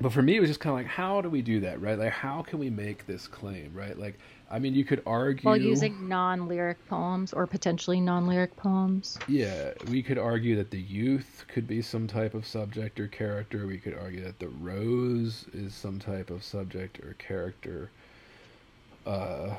But 0.00 0.12
for 0.12 0.22
me, 0.22 0.36
it 0.36 0.40
was 0.40 0.50
just 0.50 0.60
kind 0.60 0.72
of 0.72 0.84
like, 0.84 0.86
how 0.86 1.20
do 1.20 1.28
we 1.28 1.42
do 1.42 1.60
that, 1.60 1.80
right? 1.80 1.98
Like, 1.98 2.12
how 2.12 2.42
can 2.42 2.58
we 2.58 2.70
make 2.70 3.06
this 3.06 3.26
claim, 3.26 3.72
right? 3.74 3.98
Like, 3.98 4.18
I 4.50 4.58
mean, 4.58 4.74
you 4.74 4.84
could 4.84 5.02
argue. 5.06 5.44
While 5.44 5.56
using 5.56 6.08
non-lyric 6.08 6.86
poems 6.88 7.32
or 7.32 7.46
potentially 7.46 8.00
non-lyric 8.00 8.54
poems. 8.56 9.18
Yeah, 9.26 9.72
we 9.90 10.02
could 10.02 10.18
argue 10.18 10.56
that 10.56 10.70
the 10.70 10.80
youth 10.80 11.44
could 11.48 11.66
be 11.66 11.82
some 11.82 12.06
type 12.06 12.34
of 12.34 12.46
subject 12.46 13.00
or 13.00 13.08
character. 13.08 13.66
We 13.66 13.78
could 13.78 13.94
argue 13.94 14.22
that 14.24 14.38
the 14.38 14.48
rose 14.48 15.46
is 15.52 15.74
some 15.74 15.98
type 15.98 16.30
of 16.30 16.44
subject 16.44 17.00
or 17.00 17.14
character. 17.18 17.90
Uh, 19.04 19.54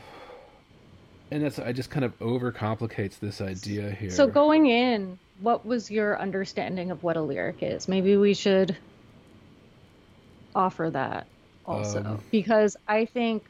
and 1.31 1.43
that's 1.43 1.59
I 1.59 1.71
just 1.71 1.89
kind 1.89 2.05
of 2.05 2.17
overcomplicates 2.19 3.19
this 3.19 3.41
idea 3.41 3.91
here. 3.91 4.09
So 4.09 4.27
going 4.27 4.65
in, 4.67 5.19
what 5.41 5.65
was 5.65 5.89
your 5.91 6.19
understanding 6.19 6.91
of 6.91 7.03
what 7.03 7.17
a 7.17 7.21
lyric 7.21 7.57
is? 7.61 7.87
Maybe 7.87 8.17
we 8.17 8.33
should 8.33 8.75
offer 10.55 10.89
that 10.89 11.27
also 11.65 12.03
Um, 12.03 12.19
because 12.31 12.75
I 12.87 13.05
think 13.05 13.43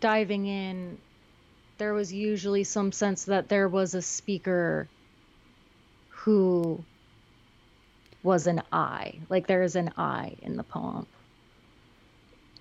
diving 0.00 0.46
in 0.46 0.98
there 1.78 1.94
was 1.94 2.12
usually 2.12 2.64
some 2.64 2.92
sense 2.92 3.24
that 3.24 3.48
there 3.48 3.66
was 3.66 3.94
a 3.94 4.02
speaker 4.02 4.86
who 6.10 6.84
was 8.22 8.46
an 8.46 8.62
I. 8.70 9.14
Like 9.28 9.46
there 9.46 9.62
is 9.62 9.76
an 9.76 9.92
I 9.96 10.36
in 10.42 10.56
the 10.56 10.62
poem. 10.62 11.06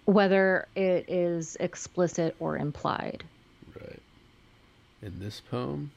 Whether 0.05 0.67
it 0.75 1.09
is 1.09 1.57
explicit 1.59 2.35
or 2.39 2.57
implied. 2.57 3.23
In 5.01 5.19
this 5.19 5.41
poem. 5.41 5.91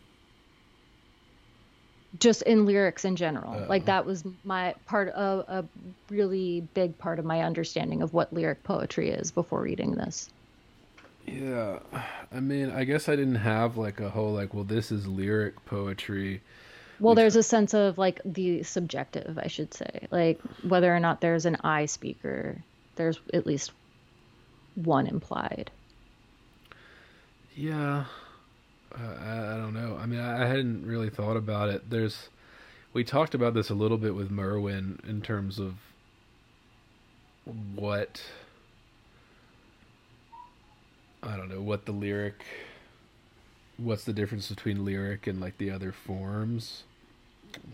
just 2.18 2.42
in 2.42 2.66
lyrics 2.66 3.04
in 3.04 3.16
general. 3.16 3.52
Uh-uh. 3.52 3.66
Like 3.68 3.86
that 3.86 4.04
was 4.04 4.24
my 4.44 4.74
part 4.86 5.08
of 5.10 5.44
a 5.48 5.64
really 6.10 6.60
big 6.74 6.98
part 6.98 7.18
of 7.18 7.24
my 7.24 7.40
understanding 7.42 8.02
of 8.02 8.12
what 8.12 8.32
lyric 8.32 8.62
poetry 8.64 9.10
is 9.10 9.30
before 9.30 9.62
reading 9.62 9.92
this. 9.92 10.28
Yeah, 11.26 11.78
I 12.32 12.40
mean, 12.40 12.70
I 12.70 12.84
guess 12.84 13.08
I 13.08 13.16
didn't 13.16 13.36
have 13.36 13.76
like 13.76 14.00
a 14.00 14.10
whole 14.10 14.32
like, 14.32 14.52
well, 14.54 14.64
this 14.64 14.90
is 14.90 15.06
lyric 15.06 15.64
poetry. 15.64 16.42
Well, 16.98 17.14
there's 17.14 17.36
a 17.36 17.42
sense 17.42 17.74
of 17.74 17.96
like 17.98 18.20
the 18.24 18.62
subjective, 18.62 19.38
I 19.38 19.46
should 19.48 19.72
say, 19.72 20.08
like 20.10 20.40
whether 20.62 20.94
or 20.94 21.00
not 21.00 21.20
there's 21.20 21.46
an 21.46 21.56
I 21.64 21.86
speaker, 21.86 22.62
there's 22.96 23.18
at 23.32 23.46
least 23.46 23.72
one 24.74 25.06
implied. 25.06 25.70
Yeah, 27.54 27.98
uh, 27.98 28.04
I, 28.94 29.54
I 29.54 29.56
don't 29.56 29.74
know. 29.74 29.98
I 30.00 30.06
mean, 30.06 30.20
I, 30.20 30.46
hadn't 30.46 30.86
really 30.86 31.10
thought 31.10 31.36
about 31.36 31.68
it. 31.68 31.88
There's, 31.88 32.28
we 32.92 33.04
talked 33.04 33.34
about 33.34 33.54
this 33.54 33.70
a 33.70 33.74
little 33.74 33.98
bit 33.98 34.14
with 34.14 34.30
Merwin 34.30 35.00
in 35.06 35.22
terms 35.22 35.58
of 35.58 35.74
what 37.74 38.22
I 41.22 41.36
don't 41.36 41.48
know 41.48 41.60
what 41.60 41.86
the 41.86 41.92
lyric, 41.92 42.44
what's 43.76 44.04
the 44.04 44.12
difference 44.12 44.48
between 44.48 44.84
lyric 44.84 45.26
and 45.26 45.40
like 45.40 45.56
the 45.58 45.70
other 45.70 45.92
forms. 45.92 46.82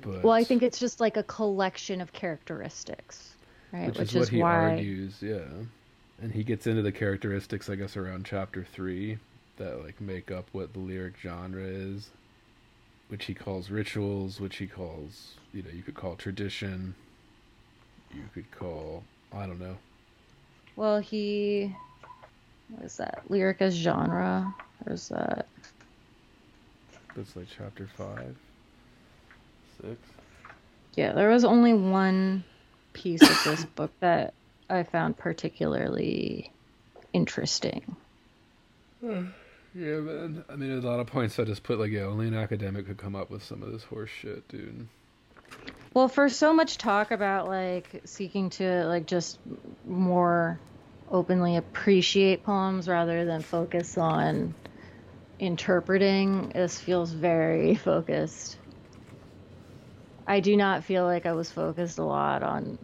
But 0.03 0.23
Well, 0.23 0.35
I 0.35 0.45
think 0.45 0.63
it's 0.63 0.79
just 0.79 1.01
like 1.01 1.17
a 1.17 1.23
collection 1.23 2.01
of 2.01 2.13
characteristics, 2.13 3.35
right? 3.73 3.97
which, 3.97 4.15
is 4.15 4.15
what 4.15 4.29
he 4.29 4.43
argues, 4.43 5.17
yeah. 5.21 5.45
And 6.21 6.33
he 6.33 6.43
gets 6.43 6.67
into 6.67 6.83
the 6.83 6.93
characteristics, 6.93 7.71
I 7.71 7.77
guess, 7.77 7.97
around 7.97 8.27
chapter 8.27 8.67
three 8.73 9.19
that 9.59 9.85
like 9.85 10.01
make 10.01 10.31
up 10.31 10.49
what 10.53 10.73
the 10.73 10.79
lyric 10.79 11.15
genre 11.23 11.63
is, 11.63 12.11
which 13.09 13.27
he 13.27 13.35
calls 13.35 13.71
rituals, 13.71 14.41
which 14.41 14.57
he 14.57 14.67
calls, 14.67 15.35
you 15.53 15.63
know, 15.63 15.71
you 15.71 15.83
could 15.83 15.95
call 15.95 16.17
tradition, 16.17 16.95
you 18.15 18.23
could 18.35 18.51
call, 18.51 19.03
I 19.33 19.47
don't 19.47 19.61
know, 19.61 19.77
Well, 20.77 20.99
he 21.01 21.75
what 22.69 22.85
is 22.85 22.97
that? 22.99 23.23
Lyric 23.29 23.61
as 23.63 23.75
genre. 23.75 24.55
There's 24.85 25.09
that. 25.09 25.47
that's 27.17 27.35
like 27.37 27.47
chapter 27.57 27.89
five, 27.97 28.37
six. 29.81 29.97
Yeah, 30.95 31.13
there 31.13 31.31
was 31.31 31.45
only 31.45 31.73
one 31.75 32.45
piece 32.93 33.23
of 33.23 33.43
this 33.45 33.65
book 33.77 33.91
that 34.01 34.35
I 34.69 34.83
found 34.83 35.17
particularly 35.17 36.51
interesting. 37.13 37.97
Hmm. 39.01 39.27
Yeah, 39.75 40.01
man. 40.01 40.45
I 40.49 40.57
mean, 40.57 40.71
at 40.71 40.83
a 40.83 40.87
lot 40.87 41.01
of 41.01 41.07
points, 41.07 41.39
I 41.39 41.45
just 41.45 41.63
put 41.63 41.79
like, 41.79 41.91
yeah, 41.91 42.03
only 42.03 42.27
an 42.27 42.35
academic 42.35 42.87
could 42.87 42.99
come 42.99 43.15
up 43.15 43.31
with 43.31 43.43
some 43.43 43.63
of 43.63 43.71
this 43.71 43.85
horse 43.85 44.11
shit, 44.11 44.49
dude. 44.49 44.87
Well, 45.95 46.09
for 46.09 46.29
so 46.29 46.53
much 46.53 46.79
talk 46.79 47.11
about 47.11 47.49
like 47.49 48.03
seeking 48.05 48.51
to 48.51 48.85
like 48.87 49.07
just 49.07 49.39
more 49.87 50.61
openly 51.11 51.57
appreciate 51.57 52.45
poems 52.45 52.89
rather 52.89 53.25
than 53.25 53.41
focus 53.43 53.97
on 53.99 54.55
interpreting, 55.39 56.51
this 56.55 56.79
feels 56.79 57.13
very 57.13 57.75
focused. 57.75 58.59
I 60.27 60.41
do 60.41 60.57
not 60.57 60.85
feel 60.85 61.05
like 61.05 61.25
I 61.25 61.33
was 61.33 61.51
focused 61.51 61.99
a 61.99 62.05
lot 62.05 62.43
on 62.43 62.79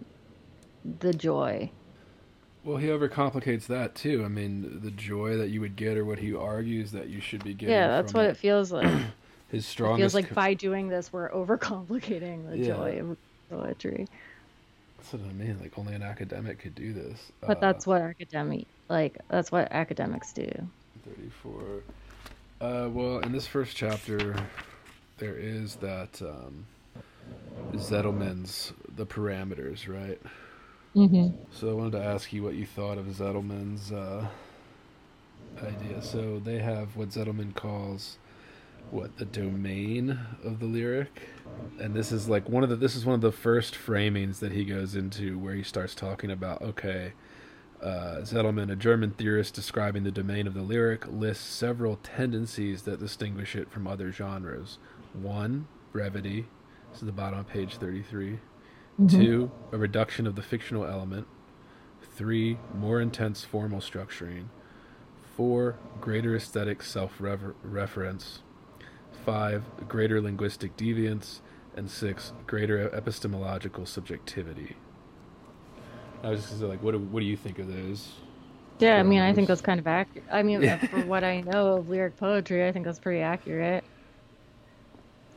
the 1.01 1.13
joy. 1.13 1.71
Well, 2.65 2.79
he 2.79 2.87
overcomplicates 2.87 3.67
that 3.67 3.95
too. 3.95 4.25
I 4.25 4.29
mean, 4.29 4.81
the 4.83 4.91
joy 4.91 5.37
that 5.37 5.51
you 5.51 5.61
would 5.61 5.77
get, 5.77 5.99
or 5.99 6.05
what 6.05 6.19
he 6.19 6.35
argues 6.35 6.93
that 6.93 7.09
you 7.09 7.21
should 7.21 7.45
be 7.45 7.53
getting. 7.53 7.75
Yeah, 7.75 7.89
that's 7.89 8.15
what 8.15 8.25
it 8.25 8.37
feels 8.37 8.73
like. 8.73 8.87
His 9.51 9.71
It 9.71 9.97
feels 9.97 10.15
like 10.15 10.29
co- 10.31 10.35
by 10.35 10.55
doing 10.55 10.89
this, 10.89 11.13
we're 11.13 11.31
overcomplicating 11.31 12.51
the 12.51 12.59
Yeah. 12.59 12.75
joy 12.75 13.01
of 13.01 13.19
poetry. 13.51 14.07
That's 14.97 15.13
what 15.13 15.23
I 15.23 15.33
mean. 15.35 15.59
Like 15.61 15.79
only 15.79 15.95
an 15.95 16.03
academic 16.03 16.59
could 16.59 16.75
do 16.75 16.93
this. 16.95 17.21
But 17.47 17.59
Uh, 17.59 17.61
that's 17.61 17.87
what 17.87 18.01
academic, 18.01 18.67
like, 18.89 19.19
that's 19.29 19.53
what 19.53 19.69
academics 19.71 20.33
do. 20.33 20.51
thirty-four. 21.05 21.83
Uh, 22.61 22.89
well, 22.91 23.19
in 23.19 23.33
this 23.33 23.47
first 23.47 23.77
chapter, 23.77 24.35
there 25.19 25.37
is 25.37 25.77
that 25.77 26.21
um, 26.23 26.65
Zettelman's 27.75 28.73
the 28.97 29.05
parameters, 29.07 29.87
right? 29.89 30.21
Mm-hmm. 30.95 31.37
So 31.53 31.71
I 31.71 31.73
wanted 31.73 31.93
to 31.93 32.05
ask 32.05 32.33
you 32.33 32.43
what 32.43 32.55
you 32.55 32.67
thought 32.67 32.99
of 32.99 33.07
Zettelman's 33.07 33.91
uh, 33.91 34.29
idea. 35.63 36.01
So 36.03 36.39
they 36.39 36.59
have 36.59 36.97
what 36.97 37.11
Zettelman 37.11 37.55
calls 37.55 38.19
what 38.91 39.17
the 39.17 39.25
domain 39.25 40.19
of 40.45 40.61
the 40.61 40.67
lyric, 40.67 41.29
and 41.81 41.95
this 41.95 42.13
is 42.13 42.29
like 42.29 42.49
one 42.49 42.63
of 42.63 42.69
the 42.69 42.77
this 42.77 42.95
is 42.95 43.05
one 43.05 43.15
of 43.15 43.23
the 43.23 43.33
first 43.33 43.75
framings 43.75 44.39
that 44.39 44.53
he 44.53 44.65
goes 44.65 44.95
into 44.95 45.39
where 45.39 45.55
he 45.55 45.63
starts 45.63 45.95
talking 45.95 46.31
about 46.31 46.63
okay. 46.63 47.13
Uh, 47.83 48.21
Zettelman, 48.23 48.73
a 48.73 48.77
German 48.77 49.11
theorist 49.11 49.53
describing 49.53 50.05
the 50.05 50.11
domain 50.11 50.47
of 50.47 50.55
the 50.55 50.63
lyric, 50.63 51.07
lists 51.07 51.45
several 51.45 51.97
tendencies 52.03 52.83
that 52.83 52.99
distinguish 52.99 53.55
it 53.55 53.71
from 53.71 53.87
other 53.87 54.11
genres. 54.11 54.79
One, 55.13 55.67
brevity. 55.93 56.47
This 56.93 57.03
is 57.03 57.07
the 57.07 57.13
bottom 57.13 57.41
of 57.41 57.49
page 57.49 57.77
33. 57.77 58.39
Mm-hmm. 59.01 59.21
Two, 59.21 59.51
a 59.73 59.77
reduction 59.79 60.27
of 60.27 60.37
the 60.37 60.43
fictional 60.43 60.85
element. 60.85 61.27
Three, 62.17 62.59
more 62.75 63.01
intense 63.01 63.45
formal 63.45 63.81
structuring. 63.81 64.47
Four, 65.37 65.77
greater 66.01 66.37
aesthetic 66.37 66.83
self 66.83 67.15
reference. 67.19 68.41
Five, 69.25 69.65
greater 69.89 70.21
linguistic 70.21 70.77
deviance. 70.77 71.41
And 71.77 71.91
six, 71.91 72.33
greater 72.47 72.89
epistemological 72.95 73.85
subjectivity. 73.85 74.77
I 76.23 76.31
was 76.31 76.41
just 76.43 76.51
gonna 76.53 76.61
say, 76.61 76.67
like, 76.69 76.83
what 76.85 76.93
do, 76.93 77.01
what 77.01 77.19
do 77.19 77.27
you 77.27 77.37
think 77.37 77.59
of 77.59 77.67
those? 77.67 78.13
Yeah, 78.79 78.97
I 78.97 79.03
mean, 79.03 79.21
I 79.21 79.33
think 79.33 79.49
that's 79.49 79.61
kind 79.61 79.81
of 79.81 79.87
accurate. 79.89 80.25
I 80.31 80.45
mean, 80.45 80.63
Yeah. 80.63 80.79
for 80.87 81.01
what 81.05 81.25
I 81.25 81.41
know 81.41 81.75
of 81.79 81.89
lyric 81.89 82.17
poetry, 82.17 82.67
I 82.67 82.71
think 82.71 82.85
that's 82.85 83.01
pretty 83.01 83.23
accurate. 83.23 83.83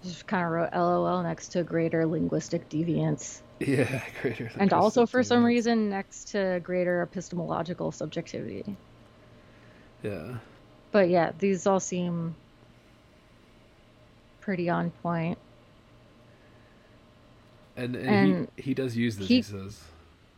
Just 0.04 0.28
kind 0.28 0.46
of 0.46 0.52
wrote 0.52 0.70
LOL 0.74 1.24
next 1.24 1.50
to 1.50 1.64
greater 1.64 2.06
linguistic 2.06 2.70
deviance. 2.70 3.42
Yeah, 3.60 4.04
greater. 4.22 4.52
And 4.58 4.72
also, 4.74 5.06
for 5.06 5.24
some 5.24 5.44
reason, 5.44 5.90
next 5.90 6.30
to 6.30 6.60
greater 6.64 7.02
epistemological 7.02 7.92
subjectivity. 7.92 8.76
Yeah. 10.04 10.36
But 10.92 11.10
yeah, 11.10 11.32
these 11.40 11.66
all 11.66 11.80
seem 11.80 12.36
pretty 14.42 14.70
on 14.70 14.92
point. 14.92 15.38
And, 17.76 17.96
and, 17.96 18.08
And 18.08 18.48
he, 18.56 18.62
he 18.64 18.74
does 18.74 18.96
use 18.96 19.18
this, 19.18 19.28
he, 19.28 19.36
he- 19.38 19.42
says. 19.42 19.80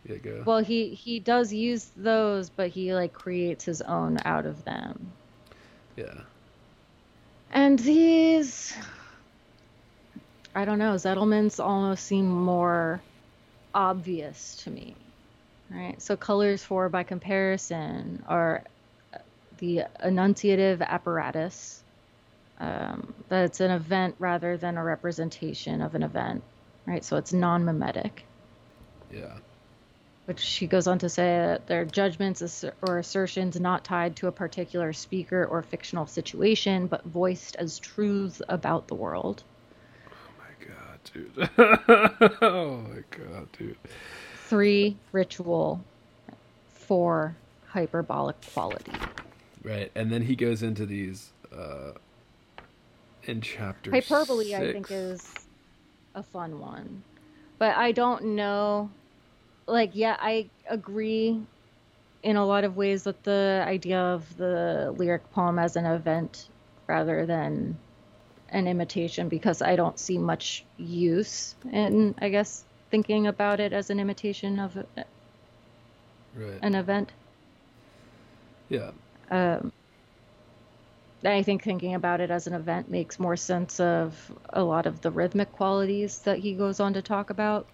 Yeah, 0.05 0.15
go. 0.15 0.43
Well, 0.45 0.59
he 0.59 0.89
he 0.95 1.19
does 1.19 1.51
use 1.51 1.91
those, 1.95 2.49
but 2.49 2.69
he 2.69 2.93
like 2.93 3.11
creates 3.11 3.65
his 3.65 3.81
own 3.81 4.17
out 4.23 4.45
of 4.45 4.63
them. 4.63 5.11
yeah. 5.97 6.21
And 7.51 7.77
these, 7.79 8.73
I 10.55 10.63
don't 10.65 10.79
know, 10.79 10.93
Zettelman's 10.93 11.59
almost 11.59 12.05
seem 12.05 12.29
more 12.29 13.01
obvious 13.73 14.57
to 14.63 14.71
me, 14.71 14.95
right? 15.69 16.01
So 16.01 16.17
Culler's 16.17 16.63
for, 16.63 16.89
by 16.89 17.03
comparison, 17.03 18.23
are 18.27 18.63
the 19.57 19.83
enunciative 20.03 20.81
apparatus. 20.81 21.83
Um, 22.59 23.13
that 23.29 23.45
it's 23.45 23.61
an 23.61 23.71
event 23.71 24.15
rather 24.19 24.57
than 24.57 24.77
a 24.77 24.83
representation 24.83 25.81
of 25.81 25.95
an 25.95 26.03
event, 26.03 26.43
right? 26.85 27.03
So 27.05 27.17
it's 27.17 27.33
non-mimetic. 27.33 28.25
Yeah. 29.11 29.37
which 30.25 30.39
she 30.39 30.67
goes 30.67 30.85
on 30.87 30.99
to 30.99 31.09
say 31.09 31.37
that 31.37 31.67
they're 31.67 31.85
judgments 31.85 32.63
or 32.83 32.99
assertions 32.99 33.59
not 33.59 33.83
tied 33.83 34.15
to 34.17 34.27
a 34.27 34.31
particular 34.31 34.93
speaker 34.93 35.45
or 35.45 35.63
fictional 35.63 36.05
situation, 36.05 36.87
but 36.87 37.03
voiced 37.05 37.55
as 37.55 37.79
truths 37.79 38.41
about 38.49 38.87
the 38.87 38.95
world. 38.95 39.43
Oh 41.15 41.37
my 41.37 41.43
god, 41.45 41.51
dude. 41.57 42.37
oh 42.41 42.77
my 42.77 43.03
god, 43.09 43.47
dude. 43.57 43.77
Three, 44.45 44.97
ritual. 45.11 45.83
Four, 46.73 47.35
hyperbolic 47.67 48.35
quality. 48.53 48.91
Right, 49.63 49.91
and 49.95 50.11
then 50.11 50.23
he 50.23 50.35
goes 50.35 50.63
into 50.63 50.85
these 50.85 51.31
uh 51.55 51.91
in 53.23 53.41
chapter 53.41 53.91
Hyperbole, 53.91 54.55
I 54.55 54.71
think, 54.71 54.87
is 54.89 55.31
a 56.15 56.23
fun 56.23 56.59
one. 56.59 57.03
But 57.57 57.75
I 57.75 57.91
don't 57.91 58.35
know. 58.35 58.89
Like, 59.67 59.91
yeah, 59.93 60.15
I 60.19 60.49
agree 60.67 61.39
in 62.23 62.35
a 62.35 62.45
lot 62.45 62.63
of 62.63 62.75
ways 62.75 63.05
with 63.05 63.21
the 63.23 63.63
idea 63.67 63.99
of 63.99 64.37
the 64.37 64.93
lyric 64.97 65.29
poem 65.31 65.59
as 65.59 65.75
an 65.75 65.85
event 65.85 66.49
rather 66.87 67.25
than 67.25 67.77
an 68.51 68.67
imitation 68.67 69.29
because 69.29 69.61
I 69.61 69.75
don't 69.75 69.99
see 69.99 70.17
much 70.17 70.65
use 70.77 71.55
in, 71.71 72.15
I 72.19 72.29
guess, 72.29 72.63
thinking 72.91 73.27
about 73.27 73.59
it 73.59 73.73
as 73.73 73.89
an 73.89 73.99
imitation 73.99 74.59
of 74.59 74.77
a- 74.77 74.85
right. 76.35 76.59
an 76.61 76.75
event. 76.75 77.11
yeah. 78.69 78.91
Um, 79.31 79.71
I 81.23 81.43
think 81.43 81.63
thinking 81.63 81.95
about 81.95 82.21
it 82.21 82.31
as 82.31 82.47
an 82.47 82.53
event 82.53 82.89
makes 82.89 83.19
more 83.19 83.35
sense 83.35 83.79
of 83.79 84.31
a 84.51 84.63
lot 84.63 84.85
of 84.85 85.01
the 85.01 85.11
rhythmic 85.11 85.51
qualities 85.51 86.19
that 86.19 86.39
he 86.39 86.53
goes 86.53 86.79
on 86.79 86.93
to 86.93 87.01
talk 87.01 87.29
about. 87.29 87.67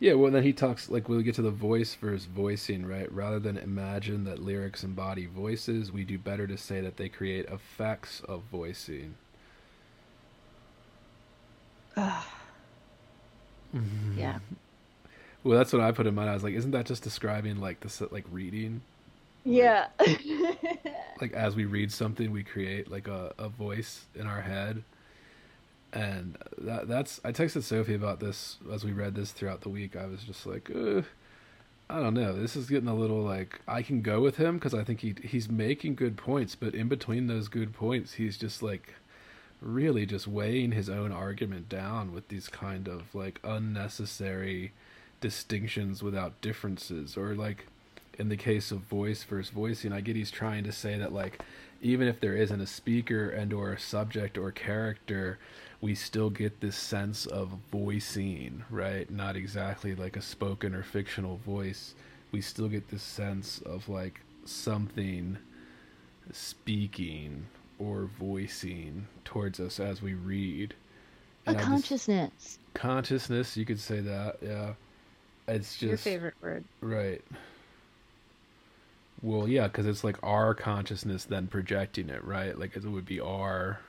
Yeah, 0.00 0.14
well 0.14 0.32
then 0.32 0.42
he 0.42 0.52
talks 0.52 0.88
like 0.90 1.08
when 1.08 1.18
we 1.18 1.24
get 1.24 1.36
to 1.36 1.42
the 1.42 1.50
voice 1.52 1.94
versus 1.94 2.24
voicing, 2.26 2.86
right? 2.86 3.10
Rather 3.12 3.38
than 3.38 3.56
imagine 3.58 4.24
that 4.24 4.40
lyrics 4.42 4.82
embody 4.82 5.26
voices, 5.26 5.92
we 5.92 6.04
do 6.04 6.18
better 6.18 6.46
to 6.48 6.56
say 6.56 6.80
that 6.80 6.96
they 6.96 7.08
create 7.08 7.46
effects 7.46 8.20
of 8.26 8.42
voicing. 8.50 9.16
Yeah. 14.16 14.38
Well, 15.42 15.56
that's 15.56 15.72
what 15.72 15.80
I 15.80 15.92
put 15.92 16.06
in 16.06 16.14
mind. 16.14 16.28
I 16.28 16.34
was 16.34 16.44
like, 16.44 16.54
isn't 16.54 16.72
that 16.72 16.84
just 16.86 17.02
describing 17.02 17.60
like 17.60 17.80
the 17.80 18.08
like 18.10 18.26
reading? 18.30 18.82
Yeah. 19.44 19.88
like 21.20 21.32
as 21.32 21.56
we 21.56 21.64
read 21.64 21.92
something 21.92 22.30
we 22.32 22.42
create 22.44 22.90
like 22.90 23.08
a, 23.08 23.32
a 23.38 23.48
voice 23.48 24.06
in 24.14 24.26
our 24.26 24.42
head 24.42 24.84
and 25.92 26.38
that 26.58 26.86
that's 26.86 27.20
i 27.24 27.32
texted 27.32 27.62
sophie 27.62 27.94
about 27.94 28.20
this 28.20 28.58
as 28.72 28.84
we 28.84 28.92
read 28.92 29.14
this 29.14 29.32
throughout 29.32 29.62
the 29.62 29.68
week. 29.68 29.96
I 29.96 30.06
was 30.06 30.22
just 30.22 30.46
like 30.46 30.70
i 30.70 32.00
don't 32.00 32.14
know. 32.14 32.40
This 32.40 32.54
is 32.54 32.70
getting 32.70 32.88
a 32.88 32.94
little 32.94 33.22
like 33.22 33.60
i 33.66 33.82
can 33.82 34.02
go 34.02 34.20
with 34.20 34.36
him 34.36 34.56
because 34.56 34.74
i 34.74 34.84
think 34.84 35.00
he 35.00 35.14
he's 35.22 35.50
making 35.50 35.96
good 35.96 36.16
points 36.16 36.54
but 36.54 36.74
in 36.74 36.88
between 36.88 37.26
those 37.26 37.48
good 37.48 37.72
points 37.72 38.14
he's 38.14 38.38
just 38.38 38.62
like 38.62 38.94
really 39.60 40.06
just 40.06 40.26
weighing 40.26 40.72
his 40.72 40.88
own 40.88 41.12
argument 41.12 41.68
down 41.68 42.12
with 42.12 42.28
these 42.28 42.48
kind 42.48 42.88
of 42.88 43.14
like 43.14 43.40
unnecessary 43.44 44.72
distinctions 45.20 46.02
without 46.02 46.40
differences. 46.40 47.16
Or 47.16 47.34
like 47.34 47.66
in 48.18 48.28
the 48.28 48.36
case 48.36 48.70
of 48.70 48.80
voice 48.80 49.22
versus 49.22 49.50
voicing 49.50 49.92
i 49.92 50.00
get 50.00 50.16
he's 50.16 50.30
trying 50.30 50.64
to 50.64 50.72
say 50.72 50.98
that 50.98 51.12
like 51.12 51.42
even 51.80 52.06
if 52.06 52.20
there 52.20 52.36
isn't 52.36 52.60
a 52.60 52.66
speaker 52.66 53.30
and 53.30 53.52
or 53.52 53.72
a 53.72 53.78
subject 53.78 54.36
or 54.36 54.50
character 54.50 55.38
we 55.82 55.94
still 55.94 56.30
get 56.30 56.60
this 56.60 56.76
sense 56.76 57.24
of 57.26 57.48
voicing 57.72 58.64
right 58.70 59.10
not 59.10 59.36
exactly 59.36 59.94
like 59.94 60.16
a 60.16 60.22
spoken 60.22 60.74
or 60.74 60.82
fictional 60.82 61.36
voice 61.38 61.94
we 62.32 62.40
still 62.40 62.68
get 62.68 62.88
this 62.90 63.02
sense 63.02 63.60
of 63.62 63.88
like 63.88 64.20
something 64.44 65.38
speaking 66.32 67.46
or 67.78 68.08
voicing 68.18 69.06
towards 69.24 69.58
us 69.58 69.80
as 69.80 70.02
we 70.02 70.14
read 70.14 70.74
a 71.46 71.50
And 71.50 71.58
just- 71.58 71.68
consciousness. 71.68 72.58
consciousness 72.74 73.56
you 73.56 73.64
could 73.64 73.80
say 73.80 74.00
that 74.00 74.36
yeah 74.42 74.72
it's 75.48 75.72
just 75.72 75.82
Your 75.82 75.96
favorite 75.96 76.34
word. 76.40 76.62
Right. 76.80 77.22
Well, 79.20 79.48
yeah, 79.48 79.66
because 79.66 79.84
it's 79.86 80.04
like 80.04 80.16
our 80.22 80.54
consciousness 80.54 81.24
then 81.24 81.48
projecting 81.48 82.08
it, 82.08 82.24
right? 82.24 82.56
Like 82.56 82.76
it 82.76 82.84
would 82.84 83.04
be 83.04 83.18
our, 83.18 83.80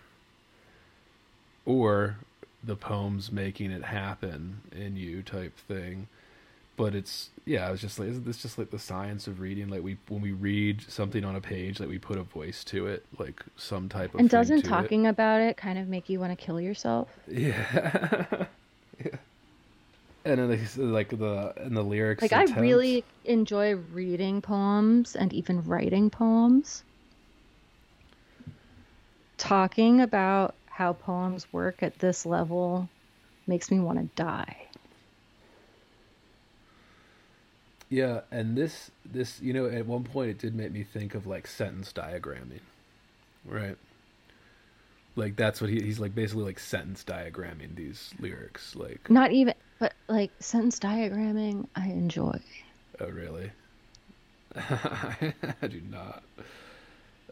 or 1.65 2.17
the 2.63 2.75
poems 2.75 3.31
making 3.31 3.71
it 3.71 3.83
happen 3.83 4.61
in 4.71 4.95
you 4.95 5.21
type 5.21 5.57
thing. 5.57 6.07
But 6.77 6.95
it's 6.95 7.29
yeah, 7.45 7.67
I 7.67 7.71
was 7.71 7.81
just 7.81 7.99
like, 7.99 8.09
isn't 8.09 8.25
this 8.25 8.41
just 8.41 8.57
like 8.57 8.71
the 8.71 8.79
science 8.79 9.27
of 9.27 9.39
reading? 9.39 9.69
Like 9.69 9.83
we 9.83 9.97
when 10.07 10.21
we 10.21 10.31
read 10.31 10.83
something 10.87 11.23
on 11.23 11.35
a 11.35 11.41
page, 11.41 11.79
like 11.79 11.89
we 11.89 11.99
put 11.99 12.17
a 12.17 12.23
voice 12.23 12.63
to 12.65 12.87
it, 12.87 13.05
like 13.19 13.43
some 13.55 13.89
type 13.89 14.13
of. 14.13 14.19
And 14.19 14.29
doesn't 14.29 14.61
to 14.61 14.65
it. 14.65 14.69
talking 14.69 15.05
about 15.07 15.41
it 15.41 15.57
kind 15.57 15.77
of 15.77 15.87
make 15.87 16.09
you 16.09 16.19
want 16.19 16.37
to 16.37 16.43
kill 16.43 16.61
yourself? 16.61 17.09
Yeah. 17.27 18.25
yeah. 19.03 19.11
And 20.23 20.39
then 20.39 20.49
like, 20.49 21.09
like 21.11 21.19
the 21.19 21.53
and 21.57 21.75
the 21.75 21.83
lyrics. 21.83 22.21
Like, 22.21 22.33
I 22.33 22.43
really 22.59 23.03
enjoy 23.25 23.75
reading 23.75 24.41
poems 24.41 25.15
and 25.15 25.33
even 25.33 25.63
writing 25.65 26.09
poems. 26.09 26.83
Talking 29.37 30.01
about 30.01 30.53
how 30.81 30.93
poems 30.93 31.45
work 31.53 31.83
at 31.83 31.99
this 31.99 32.25
level 32.25 32.89
makes 33.45 33.69
me 33.69 33.79
want 33.79 33.99
to 33.99 34.23
die. 34.23 34.57
Yeah, 37.87 38.21
and 38.31 38.57
this 38.57 38.89
this 39.05 39.39
you 39.41 39.53
know 39.53 39.67
at 39.67 39.85
one 39.85 40.03
point 40.05 40.31
it 40.31 40.39
did 40.39 40.55
make 40.55 40.71
me 40.71 40.81
think 40.83 41.13
of 41.13 41.27
like 41.27 41.45
sentence 41.45 41.93
diagramming, 41.93 42.61
right? 43.45 43.77
Like 45.15 45.35
that's 45.35 45.61
what 45.61 45.69
he 45.69 45.81
he's 45.81 45.99
like 45.99 46.15
basically 46.15 46.45
like 46.45 46.57
sentence 46.57 47.03
diagramming 47.03 47.75
these 47.75 48.15
lyrics. 48.19 48.75
Like 48.75 49.07
Not 49.07 49.31
even, 49.33 49.53
but 49.77 49.93
like 50.07 50.31
sentence 50.39 50.79
diagramming, 50.79 51.67
I 51.75 51.89
enjoy. 51.89 52.39
oh 52.99 53.05
really? 53.09 53.51
I 54.55 55.67
do 55.69 55.81
not. 55.91 56.23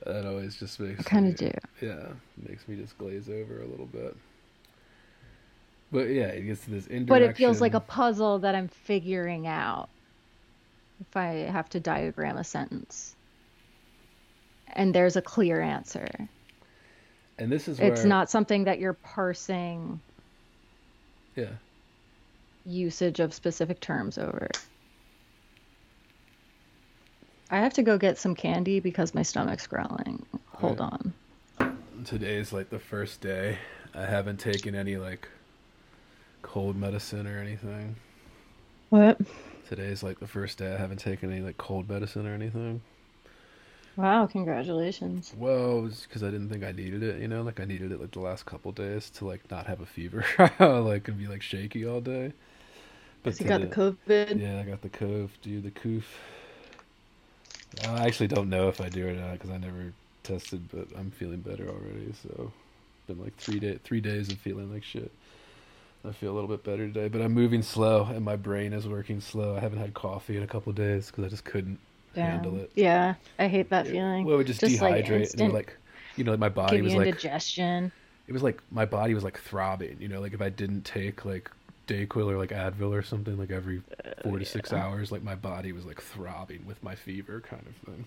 That 0.06 0.26
always 0.26 0.56
just 0.56 0.80
makes 0.80 1.00
I 1.00 1.04
kind 1.04 1.28
of 1.28 1.36
do. 1.36 1.52
Yeah, 1.82 2.08
makes 2.48 2.68
me 2.68 2.76
just 2.78 2.98
glaze 2.98 3.30
over 3.30 3.62
a 3.62 3.66
little 3.68 3.86
bit. 3.86 4.16
But 5.92 6.10
yeah, 6.10 6.28
it 6.28 6.44
gets 6.44 6.64
to 6.66 6.72
this 6.72 6.88
indirection. 6.88 7.06
But 7.08 7.22
it 7.22 7.36
feels 7.36 7.62
like 7.62 7.74
a 7.74 7.80
puzzle 7.80 8.40
that 8.40 8.56
I'm 8.56 8.68
figuring 8.68 9.48
out 9.48 9.90
if 11.02 11.18
I 11.18 11.26
have 11.52 11.70
to 11.70 11.80
diagram 11.80 12.38
a 12.38 12.44
sentence. 12.44 13.16
And 14.74 14.94
there's 14.94 15.16
a 15.16 15.22
clear 15.22 15.62
answer. 15.62 16.08
and 17.40 17.52
this 17.52 17.68
is 17.68 17.80
where 17.80 17.92
It's 17.92 18.04
not 18.04 18.30
something 18.30 18.66
that 18.66 18.80
you're 18.80 18.94
parsing 18.94 20.00
yeah. 21.36 21.50
usage 22.66 23.20
of 23.20 23.34
specific 23.34 23.80
terms 23.80 24.18
over. 24.18 24.48
I 27.52 27.58
have 27.58 27.74
to 27.76 27.84
go 27.84 27.98
get 27.98 28.18
some 28.18 28.36
candy 28.36 28.80
because 28.80 29.14
my 29.16 29.24
stomach's 29.24 29.68
growling. 29.68 30.26
Hold 30.54 30.80
Right. 30.80 30.92
on. 30.92 31.14
Today's 32.06 32.54
like 32.54 32.70
the 32.70 32.80
first 32.80 33.22
day. 33.22 33.58
I 33.94 34.06
haven't 34.06 34.40
taken 34.40 34.76
any 34.76 34.98
like 34.98 35.28
cold 36.42 36.76
medicine 36.76 37.28
or 37.28 37.40
anything. 37.40 37.96
What? 38.90 39.20
Today's 39.68 40.04
like 40.04 40.20
the 40.20 40.28
first 40.28 40.58
day 40.58 40.74
I 40.74 40.78
haven't 40.78 40.98
taken 41.00 41.32
any 41.32 41.42
like 41.42 41.58
cold 41.58 41.90
medicine 41.90 42.26
or 42.28 42.34
anything. 42.34 42.82
Wow, 43.96 44.28
congratulations. 44.28 45.34
Well, 45.38 45.90
because 46.04 46.24
I 46.24 46.28
didn't 46.32 46.50
think 46.50 46.64
I 46.64 46.72
needed 46.72 47.04
it, 47.04 47.20
you 47.22 47.28
know, 47.28 47.42
like 47.42 47.60
I 47.60 47.66
needed 47.66 47.92
it 47.92 48.00
like 48.00 48.12
the 48.12 48.22
last 48.22 48.46
couple 48.46 48.72
days 48.72 49.10
to 49.12 49.26
like 49.26 49.50
not 49.52 49.66
have 49.68 49.82
a 49.82 49.86
fever, 49.86 50.24
like 50.60 51.08
and 51.10 51.18
be 51.18 51.28
like 51.28 51.42
shaky 51.42 51.86
all 51.86 52.00
day. 52.00 52.32
But 53.24 53.38
you 53.40 53.46
got 53.46 53.60
the 53.62 53.68
today- 53.68 53.96
COVID. 54.08 54.40
Yeah, 54.42 54.60
I 54.60 54.64
got 54.64 54.82
the 54.82 54.90
cove, 54.90 55.32
dude, 55.42 55.64
the 55.64 55.72
coof. 55.72 56.04
I 57.88 58.06
actually 58.06 58.28
don't 58.28 58.50
know 58.50 58.68
if 58.68 58.82
I 58.82 58.90
do 58.90 59.08
or 59.08 59.14
not 59.14 59.34
because 59.34 59.50
I 59.50 59.58
never 59.58 59.94
tested, 60.24 60.68
but 60.74 60.88
I'm 60.98 61.12
feeling 61.12 61.42
better 61.42 61.68
already. 61.68 62.14
So, 62.24 62.52
been 63.08 63.22
like 63.22 63.36
three 63.38 63.60
day, 63.60 63.80
three 63.84 64.02
days 64.02 64.32
of 64.32 64.38
feeling 64.40 64.72
like 64.72 64.84
shit. 64.84 65.12
I 66.08 66.12
feel 66.14 66.32
a 66.32 66.36
little 66.36 66.48
bit 66.50 66.64
better 66.64 66.88
today, 66.88 67.10
but 67.10 67.22
I'm 67.22 67.34
moving 67.34 67.62
slow 67.62 68.06
and 68.06 68.24
my 68.24 68.38
brain 68.38 68.72
is 68.72 68.88
working 68.88 69.20
slow. 69.20 69.58
I 69.58 69.60
haven't 69.60 69.80
had 69.80 69.94
coffee 69.94 70.38
in 70.38 70.44
a 70.44 70.48
couple 70.48 70.72
days 70.72 71.08
because 71.08 71.26
I 71.26 71.28
just 71.28 71.44
couldn't 71.44 71.78
handle 72.16 72.58
it. 72.58 72.72
Yeah, 72.76 73.16
I 73.38 73.48
hate 73.48 73.70
that 73.70 73.86
feeling. 73.88 74.24
Well, 74.26 74.36
it 74.36 74.38
would 74.38 74.48
just, 74.48 74.62
Just, 74.62 74.82
like, 74.82 75.06
dehydrate 75.06 75.40
and 75.40 75.54
like, 75.54 75.76
you 76.16 76.24
know, 76.24 76.36
my 76.38 76.50
body 76.50 76.82
was 76.82 76.96
like, 76.96 77.08
indigestion. 77.08 77.92
it 78.28 78.34
was 78.34 78.42
like 78.44 78.62
my 78.72 78.86
body 78.86 79.14
was 79.14 79.24
like 79.24 79.40
throbbing. 79.40 79.98
You 80.00 80.08
know, 80.08 80.22
like 80.22 80.34
if 80.34 80.42
I 80.42 80.50
didn't 80.50 80.86
take 80.86 81.26
like 81.26 81.52
Dayquil 81.90 82.32
or 82.32 82.38
like 82.38 82.52
Advil 82.52 82.92
or 82.92 83.02
something 83.02 83.38
like 83.38 83.50
every 83.50 83.82
uh, 84.06 84.12
four 84.22 84.38
to 84.38 84.46
six 84.46 84.72
hours, 84.72 85.12
like 85.12 85.24
my 85.24 85.36
body 85.36 85.72
was 85.72 85.86
like 85.86 86.00
throbbing 86.00 86.66
with 86.66 86.84
my 86.84 86.96
fever 86.96 87.42
kind 87.42 87.66
of 87.66 87.76
thing. 87.94 88.06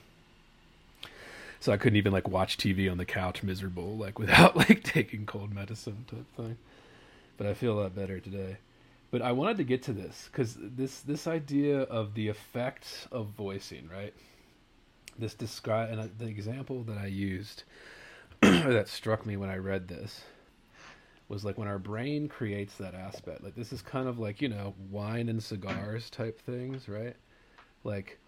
So 1.59 1.73
I 1.73 1.77
couldn't 1.77 1.97
even 1.97 2.13
like 2.13 2.29
watch 2.29 2.59
TV 2.59 2.91
on 2.91 2.99
the 2.99 3.05
couch 3.05 3.43
miserable 3.43 3.97
like 3.97 4.19
without 4.21 4.57
like 4.57 4.85
taking 4.85 5.27
cold 5.27 5.53
medicine 5.53 6.05
type 6.09 6.27
thing. 6.37 6.57
But 7.37 7.47
I 7.47 7.55
feel 7.55 7.79
a 7.79 7.83
lot 7.83 7.95
better 7.95 8.21
today. 8.21 8.59
But 9.11 9.21
I 9.21 9.33
wanted 9.33 9.59
to 9.59 9.65
get 9.65 9.83
to 9.85 9.93
this 9.93 10.29
because 10.31 10.57
this 10.59 11.01
this 11.01 11.27
idea 11.27 11.81
of 11.83 12.15
the 12.15 12.29
effect 12.29 13.09
of 13.11 13.27
voicing, 13.29 13.89
right? 13.93 14.15
This 15.19 15.35
describe 15.35 15.91
and 15.91 16.01
uh, 16.01 16.07
the 16.19 16.27
example 16.27 16.83
that 16.85 16.99
I 16.99 17.07
used 17.07 17.65
that 18.41 18.89
struck 18.89 19.27
me 19.27 19.37
when 19.37 19.51
I 19.51 19.57
read 19.57 19.89
this 19.89 20.23
was 21.33 21.45
like 21.45 21.57
when 21.57 21.69
our 21.69 21.79
brain 21.79 22.29
creates 22.29 22.75
that 22.77 22.95
aspect. 22.95 23.43
Like 23.43 23.55
this 23.55 23.73
is 23.73 23.81
kind 23.81 24.07
of 24.07 24.19
like, 24.19 24.43
you 24.43 24.49
know, 24.49 24.75
wine 24.91 25.29
and 25.31 25.43
cigars 25.43 26.11
type 26.11 26.39
things, 26.41 26.89
right? 26.89 27.17
Like 27.85 28.19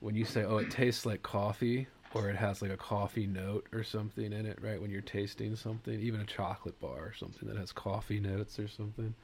when 0.00 0.14
you 0.14 0.24
say, 0.24 0.44
"Oh, 0.44 0.56
it 0.56 0.70
tastes 0.70 1.04
like 1.04 1.22
coffee," 1.22 1.86
or 2.14 2.30
it 2.30 2.36
has 2.36 2.62
like 2.62 2.70
a 2.70 2.76
coffee 2.76 3.26
note 3.26 3.66
or 3.72 3.84
something 3.84 4.32
in 4.32 4.46
it, 4.46 4.58
right? 4.62 4.80
When 4.80 4.90
you're 4.90 5.02
tasting 5.02 5.56
something, 5.56 6.00
even 6.00 6.20
a 6.20 6.24
chocolate 6.24 6.80
bar 6.80 6.98
or 6.98 7.12
something 7.12 7.48
that 7.48 7.58
has 7.58 7.70
coffee 7.70 8.20
notes 8.20 8.58
or 8.58 8.66
something. 8.66 9.14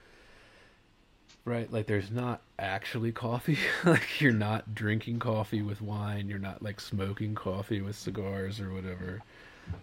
Right? 1.47 1.73
Like 1.73 1.87
there's 1.87 2.11
not 2.11 2.43
actually 2.59 3.13
coffee. 3.13 3.59
like 3.85 4.21
you're 4.21 4.33
not 4.33 4.75
drinking 4.75 5.21
coffee 5.21 5.63
with 5.63 5.81
wine, 5.81 6.29
you're 6.29 6.39
not 6.39 6.63
like 6.63 6.79
smoking 6.79 7.35
coffee 7.35 7.81
with 7.81 7.97
cigars 7.97 8.61
or 8.61 8.73
whatever. 8.73 9.23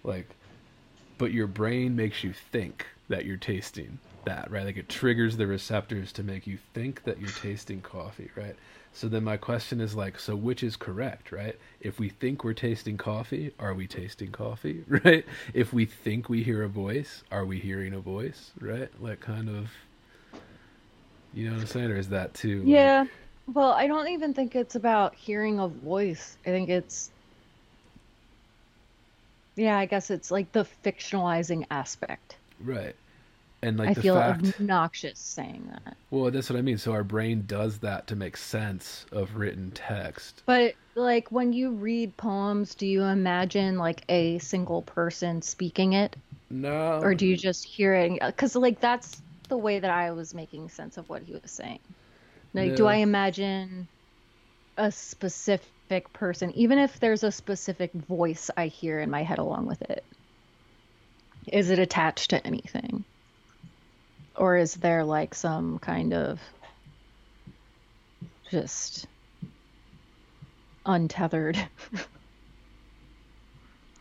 Like 0.04 0.30
but 1.18 1.32
your 1.32 1.48
brain 1.48 1.96
makes 1.96 2.24
you 2.24 2.32
think 2.34 2.86
that 3.10 3.26
you're 3.26 3.38
tasting 3.38 4.00
that, 4.26 4.52
right? 4.52 4.66
Like 4.66 4.78
it 4.78 4.90
triggers 4.90 5.38
the 5.38 5.48
receptors 5.48 6.12
to 6.14 6.24
make 6.24 6.48
you 6.48 6.58
think 6.74 7.04
that 7.06 7.20
you're 7.20 7.30
tasting 7.30 7.82
coffee, 7.82 8.30
right? 8.36 8.56
So 8.94 9.08
then 9.08 9.24
my 9.24 9.38
question 9.38 9.80
is 9.80 9.96
like, 9.96 10.20
so 10.20 10.36
which 10.36 10.64
is 10.64 10.76
correct, 10.76 11.32
right? 11.32 11.56
If 11.80 12.00
we 12.00 12.10
think 12.10 12.44
we're 12.44 12.54
tasting 12.54 12.98
coffee, 12.98 13.54
are 13.60 13.74
we 13.74 13.88
tasting 13.88 14.32
coffee, 14.32 14.84
right? 14.90 15.26
If 15.54 15.72
we 15.72 15.86
think 15.86 16.30
we 16.30 16.44
hear 16.44 16.64
a 16.64 16.68
voice, 16.70 17.24
are 17.32 17.46
we 17.46 17.60
hearing 17.60 17.94
a 17.94 18.00
voice, 18.00 18.52
right? 18.60 18.90
Like 19.00 19.20
kind 19.20 19.50
of, 19.50 19.70
you 21.34 21.46
know 21.48 21.54
what 21.56 21.62
I'm 21.62 21.68
saying? 21.68 21.92
Or 21.92 21.98
is 21.98 22.10
that 22.10 22.34
too? 22.34 22.60
like- 22.60 22.68
Yeah. 22.68 23.06
Well, 23.54 23.72
I 23.72 23.88
don't 23.88 24.10
even 24.10 24.34
think 24.34 24.56
it's 24.56 24.76
about 24.76 25.16
hearing 25.16 25.60
a 25.60 25.68
voice. 25.70 26.38
I 26.46 26.50
think 26.50 26.70
it's 26.70 27.12
Yeah, 29.56 29.78
I 29.78 29.86
guess 29.86 30.10
it's 30.12 30.32
like 30.32 30.52
the 30.52 30.66
fictionalizing 30.84 31.66
aspect. 31.72 32.37
Right. 32.60 32.96
And 33.62 33.78
like 33.78 33.92
I 33.92 33.94
the 33.94 34.02
feel 34.02 34.16
fact, 34.16 34.44
obnoxious 34.60 35.20
saying 35.20 35.68
that. 35.72 35.98
well, 36.12 36.30
that's 36.32 36.50
what 36.50 36.58
I 36.58 36.62
mean. 36.62 36.78
So 36.78 36.92
our 36.94 37.04
brain 37.04 37.46
does 37.48 37.80
that 37.80 38.08
to 38.08 38.16
make 38.16 38.38
sense 38.38 39.06
of 39.12 39.36
written 39.36 39.72
text. 39.72 40.44
But 40.46 40.76
like 40.96 41.32
when 41.32 41.54
you 41.54 41.72
read 41.74 42.18
poems, 42.18 42.76
do 42.76 42.86
you 42.88 43.04
imagine 43.04 43.78
like 43.78 44.04
a 44.10 44.38
single 44.40 44.82
person 44.84 45.42
speaking 45.42 45.94
it 45.94 46.16
No. 46.50 47.00
or 47.02 47.16
do 47.16 47.26
you 47.28 47.38
just 47.38 47.66
hear 47.66 47.94
it? 47.96 48.38
Cuz 48.38 48.56
like 48.56 48.80
that's 48.80 49.22
the 49.50 49.58
way 49.58 49.80
that 49.80 49.92
I 49.92 50.12
was 50.12 50.34
making 50.34 50.70
sense 50.70 50.98
of 50.98 51.10
what 51.10 51.24
he 51.24 51.34
was 51.34 51.52
saying. 51.52 51.80
Like 52.54 52.76
do 52.76 52.86
I 52.88 52.96
imagine 52.98 53.90
a 54.78 54.92
specific 54.92 56.14
person 56.14 56.52
even 56.52 56.80
if 56.80 57.00
there's 57.00 57.24
a 57.24 57.32
specific 57.32 57.94
voice 57.94 58.50
I 58.58 58.68
hear 58.68 59.00
in 59.00 59.10
my 59.10 59.24
head 59.24 59.40
along 59.40 59.66
with 59.68 59.82
it? 59.84 60.06
Is 61.48 61.70
it 61.70 61.80
attached 61.80 62.32
to 62.32 62.46
anything? 62.46 63.04
Or 64.36 64.56
is 64.56 64.76
there 64.76 65.04
like 65.04 65.34
some 65.34 65.80
kind 65.80 66.14
of 66.14 66.40
just 68.52 69.08
untethered 70.86 71.58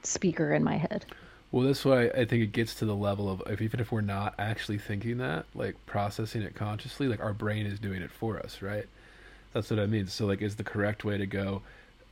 speaker 0.03 0.53
in 0.53 0.63
my 0.63 0.77
head? 0.77 1.07
Well, 1.53 1.67
that's 1.67 1.85
why 1.85 2.09
I 2.09 2.25
think 2.25 2.43
it 2.43 2.53
gets 2.53 2.75
to 2.77 2.85
the 2.85 2.95
level 2.95 3.31
of 3.31 3.43
if 3.47 3.63
even 3.63 3.81
if 3.81 3.93
we're 3.93 4.01
not 4.01 4.35
actually 4.39 4.79
thinking 4.79 5.19
that, 5.19 5.47
like 5.55 5.75
processing 5.87 6.43
it 6.43 6.55
consciously, 6.55 7.09
like 7.09 7.21
our 7.21 7.33
brain 7.33 7.67
is 7.67 7.79
doing 7.79 8.03
it 8.03 8.11
for 8.11 8.39
us, 8.39 8.61
right? 8.61 8.87
That's 9.53 9.71
what 9.71 9.81
I 9.81 9.87
mean. 9.87 10.07
So, 10.07 10.27
like, 10.27 10.43
is 10.43 10.57
the 10.57 10.65
correct 10.65 11.05
way 11.05 11.17
to 11.17 11.27
go? 11.27 11.63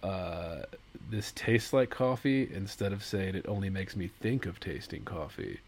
Uh, 0.02 0.62
this 1.10 1.32
tastes 1.32 1.72
like 1.72 1.90
coffee 1.90 2.48
instead 2.52 2.92
of 2.92 3.04
saying 3.04 3.34
it 3.34 3.46
only 3.48 3.70
makes 3.70 3.96
me 3.96 4.10
think 4.20 4.46
of 4.46 4.60
tasting 4.60 5.04
coffee. 5.04 5.60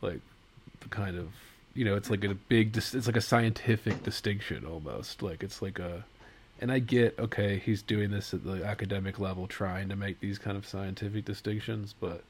Like, 0.00 0.20
the 0.80 0.88
kind 0.88 1.16
of 1.16 1.28
you 1.74 1.84
know, 1.84 1.96
it's 1.96 2.10
like 2.10 2.24
a 2.24 2.34
big, 2.34 2.76
it's 2.76 3.06
like 3.06 3.16
a 3.16 3.22
scientific 3.22 4.02
distinction 4.02 4.66
almost. 4.66 5.22
Like 5.22 5.42
it's 5.42 5.62
like 5.62 5.78
a, 5.78 6.04
and 6.60 6.70
I 6.70 6.78
get 6.78 7.18
okay, 7.18 7.58
he's 7.64 7.82
doing 7.82 8.10
this 8.10 8.34
at 8.34 8.44
the 8.44 8.64
academic 8.64 9.18
level, 9.18 9.46
trying 9.46 9.88
to 9.88 9.96
make 9.96 10.20
these 10.20 10.38
kind 10.38 10.56
of 10.56 10.66
scientific 10.66 11.24
distinctions, 11.24 11.94
but 11.98 12.22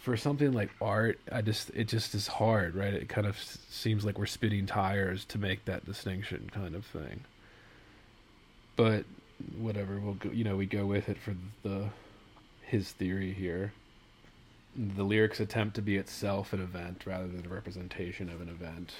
for 0.00 0.16
something 0.16 0.52
like 0.52 0.70
art, 0.80 1.18
I 1.32 1.42
just 1.42 1.70
it 1.70 1.88
just 1.88 2.14
is 2.14 2.26
hard, 2.26 2.74
right? 2.74 2.92
It 2.92 3.08
kind 3.08 3.26
of 3.26 3.38
seems 3.70 4.04
like 4.04 4.18
we're 4.18 4.26
spitting 4.26 4.66
tires 4.66 5.24
to 5.26 5.38
make 5.38 5.64
that 5.64 5.86
distinction, 5.86 6.50
kind 6.52 6.74
of 6.74 6.84
thing. 6.84 7.20
But 8.76 9.04
whatever, 9.58 9.98
we'll 10.00 10.14
go. 10.14 10.30
You 10.30 10.44
know, 10.44 10.56
we 10.56 10.66
go 10.66 10.86
with 10.86 11.08
it 11.08 11.18
for 11.18 11.34
the 11.62 11.88
his 12.62 12.90
theory 12.92 13.32
here. 13.32 13.72
The 14.76 15.04
lyrics 15.04 15.40
attempt 15.40 15.76
to 15.76 15.82
be 15.82 15.96
itself 15.96 16.52
an 16.52 16.60
event 16.60 17.04
rather 17.06 17.28
than 17.28 17.46
a 17.46 17.48
representation 17.48 18.28
of 18.28 18.40
an 18.40 18.48
event. 18.48 18.94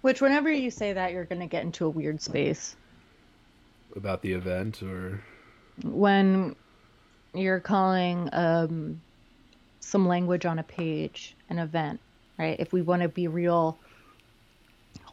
Which, 0.00 0.20
whenever 0.20 0.50
you 0.50 0.70
say 0.70 0.92
that, 0.92 1.12
you're 1.12 1.24
going 1.24 1.40
to 1.40 1.46
get 1.46 1.64
into 1.64 1.86
a 1.86 1.90
weird 1.90 2.20
space. 2.20 2.76
About 3.96 4.22
the 4.22 4.32
event, 4.32 4.82
or 4.82 5.20
When 5.82 6.54
you're 7.34 7.60
calling 7.60 8.28
um, 8.32 9.00
some 9.80 10.06
language 10.06 10.46
on 10.46 10.58
a 10.58 10.62
page 10.62 11.36
an 11.48 11.58
event, 11.58 12.00
right? 12.38 12.58
If 12.58 12.72
we 12.72 12.82
want 12.82 13.02
to 13.02 13.08
be 13.08 13.28
real 13.28 13.78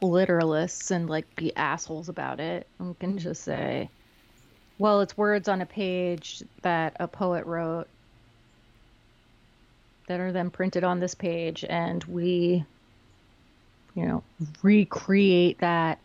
literalists 0.02 0.92
and 0.92 1.10
like 1.10 1.34
be 1.36 1.56
assholes 1.56 2.10
about 2.10 2.40
it, 2.40 2.68
we 2.80 2.94
can 2.96 3.18
just 3.18 3.44
say, 3.44 3.90
well, 4.78 5.02
it's 5.02 5.18
words 5.18 5.48
on 5.48 5.62
a 5.62 5.66
page 5.66 6.44
that 6.62 6.96
a 7.00 7.08
poet 7.08 7.46
wrote 7.46 7.88
that 10.08 10.20
are 10.20 10.32
then 10.32 10.50
printed 10.50 10.84
on 10.84 11.00
this 11.00 11.16
page, 11.16 11.66
and 11.68 12.04
we, 12.06 12.64
you 13.96 14.06
know, 14.06 14.24
recreate 14.62 15.60
that 15.60 16.00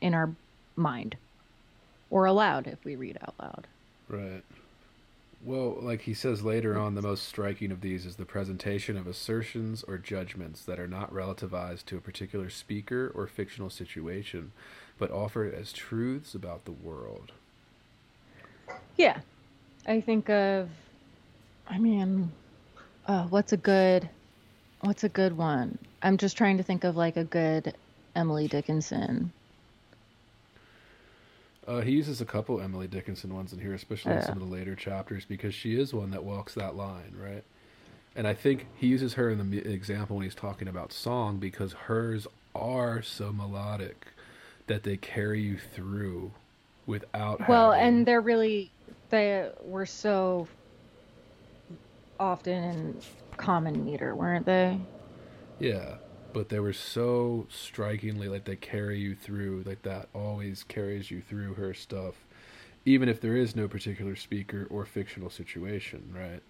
in 0.00 0.14
our 0.14 0.30
mind 0.76 1.16
or 2.10 2.24
aloud 2.24 2.66
if 2.66 2.84
we 2.84 2.96
read 2.96 3.18
out 3.22 3.34
loud. 3.40 3.66
Right. 4.08 4.42
Well, 5.42 5.78
like 5.80 6.02
he 6.02 6.12
says 6.12 6.42
later 6.42 6.78
on, 6.78 6.94
the 6.94 7.02
most 7.02 7.26
striking 7.26 7.70
of 7.70 7.80
these 7.80 8.04
is 8.04 8.16
the 8.16 8.26
presentation 8.26 8.98
of 8.98 9.06
assertions 9.06 9.82
or 9.82 9.96
judgments 9.96 10.64
that 10.64 10.78
are 10.78 10.88
not 10.88 11.12
relativized 11.14 11.86
to 11.86 11.96
a 11.96 12.00
particular 12.00 12.50
speaker 12.50 13.10
or 13.14 13.26
fictional 13.26 13.70
situation, 13.70 14.52
but 15.00 15.10
offered 15.10 15.54
as 15.54 15.72
truths 15.72 16.34
about 16.34 16.66
the 16.66 16.70
world. 16.70 17.32
Yeah. 18.96 19.18
I 19.86 20.00
think 20.02 20.28
of 20.28 20.68
I 21.66 21.78
mean 21.78 22.30
uh, 23.08 23.26
what's 23.28 23.52
a 23.52 23.56
good 23.56 24.08
what's 24.82 25.02
a 25.02 25.08
good 25.08 25.36
one? 25.36 25.78
I'm 26.02 26.18
just 26.18 26.36
trying 26.36 26.58
to 26.58 26.62
think 26.62 26.84
of 26.84 26.96
like 26.96 27.16
a 27.16 27.24
good 27.24 27.74
Emily 28.14 28.46
Dickinson. 28.46 29.32
Uh, 31.66 31.80
he 31.80 31.92
uses 31.92 32.20
a 32.20 32.24
couple 32.24 32.60
Emily 32.60 32.86
Dickinson 32.86 33.34
ones 33.34 33.52
in 33.52 33.60
here, 33.60 33.74
especially 33.74 34.12
in 34.12 34.22
some 34.22 34.32
of 34.32 34.40
the 34.40 34.54
later 34.54 34.74
chapters, 34.74 35.24
because 35.24 35.54
she 35.54 35.78
is 35.78 35.94
one 35.94 36.10
that 36.10 36.24
walks 36.24 36.54
that 36.54 36.74
line, 36.74 37.14
right? 37.16 37.44
And 38.16 38.26
I 38.26 38.34
think 38.34 38.66
he 38.76 38.88
uses 38.88 39.14
her 39.14 39.30
in 39.30 39.50
the 39.50 39.58
example 39.58 40.16
when 40.16 40.24
he's 40.24 40.34
talking 40.34 40.66
about 40.66 40.92
song 40.92 41.36
because 41.36 41.72
hers 41.72 42.26
are 42.56 43.02
so 43.02 43.32
melodic 43.32 44.08
that 44.70 44.84
they 44.84 44.96
carry 44.96 45.42
you 45.42 45.58
through 45.58 46.30
without 46.86 47.46
Well, 47.48 47.72
having- 47.72 47.86
and 47.88 48.06
they're 48.06 48.20
really 48.20 48.70
They 49.10 49.50
were 49.64 49.86
so 49.86 50.46
often 52.20 52.62
in 52.62 53.02
common 53.36 53.84
meter, 53.84 54.14
weren't 54.14 54.46
they? 54.46 54.78
Yeah, 55.58 55.96
but 56.32 56.48
they 56.48 56.60
were 56.60 56.72
so 56.72 57.48
strikingly 57.50 58.28
like 58.28 58.44
they 58.44 58.54
carry 58.54 59.00
you 59.00 59.16
through, 59.16 59.64
like 59.66 59.82
that 59.82 60.08
always 60.14 60.62
carries 60.62 61.10
you 61.10 61.20
through 61.20 61.54
her 61.54 61.74
stuff, 61.74 62.14
even 62.84 63.08
if 63.08 63.20
there 63.20 63.36
is 63.36 63.56
no 63.56 63.66
particular 63.66 64.14
speaker 64.14 64.68
or 64.70 64.84
fictional 64.84 65.28
situation, 65.30 66.14
right? 66.16 66.42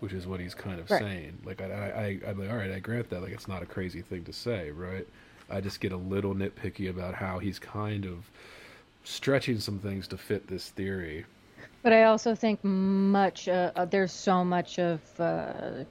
Which 0.00 0.14
is 0.14 0.26
what 0.26 0.40
he's 0.40 0.54
kind 0.54 0.80
of 0.80 0.90
Right. 0.90 1.02
saying. 1.02 1.38
Like 1.44 1.60
I, 1.60 1.66
I, 1.66 1.86
I, 2.28 2.30
I'm 2.30 2.38
like, 2.38 2.48
all 2.50 2.56
right, 2.56 2.72
I 2.72 2.78
grant 2.78 3.10
that. 3.10 3.20
Like 3.20 3.32
it's 3.32 3.46
not 3.48 3.62
a 3.62 3.66
crazy 3.66 4.00
thing 4.00 4.24
to 4.24 4.32
say, 4.32 4.70
right? 4.70 5.06
I 5.52 5.60
just 5.60 5.80
get 5.80 5.92
a 5.92 5.96
little 5.96 6.34
nitpicky 6.34 6.88
about 6.90 7.14
how 7.14 7.38
he's 7.38 7.58
kind 7.58 8.06
of 8.06 8.30
stretching 9.04 9.60
some 9.60 9.78
things 9.78 10.08
to 10.08 10.16
fit 10.16 10.46
this 10.48 10.70
theory. 10.70 11.26
But 11.82 11.92
I 11.92 12.04
also 12.04 12.34
think 12.34 12.64
much 12.64 13.48
uh, 13.48 13.72
uh, 13.76 13.84
there's 13.84 14.12
so 14.12 14.44
much 14.44 14.78
of 14.78 15.00
uh, 15.20 15.84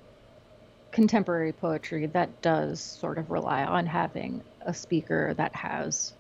contemporary 0.92 1.54
poetry 1.54 2.08
that 2.08 2.42
does 2.42 2.82
sort 2.82 3.18
of 3.18 3.30
rely 3.32 3.64
on 3.64 3.86
having 3.86 4.42
a 4.62 4.74
speaker 4.74 5.34
that 5.36 5.56
has 5.56 6.14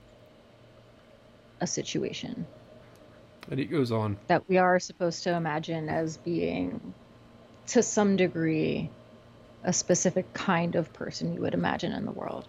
a 1.62 1.68
situation 1.68 2.46
And 3.50 3.60
it 3.60 3.66
goes 3.66 3.92
on 3.92 4.18
that 4.28 4.48
we 4.50 4.58
are 4.58 4.80
supposed 4.80 5.24
to 5.24 5.34
imagine 5.34 5.90
as 5.90 6.18
being, 6.18 6.94
to 7.68 7.84
some 7.84 8.16
degree, 8.16 8.90
a 9.64 9.74
specific 9.74 10.34
kind 10.34 10.76
of 10.76 10.92
person 10.94 11.34
you 11.34 11.42
would 11.42 11.54
imagine 11.54 11.92
in 11.92 12.06
the 12.06 12.12
world. 12.12 12.48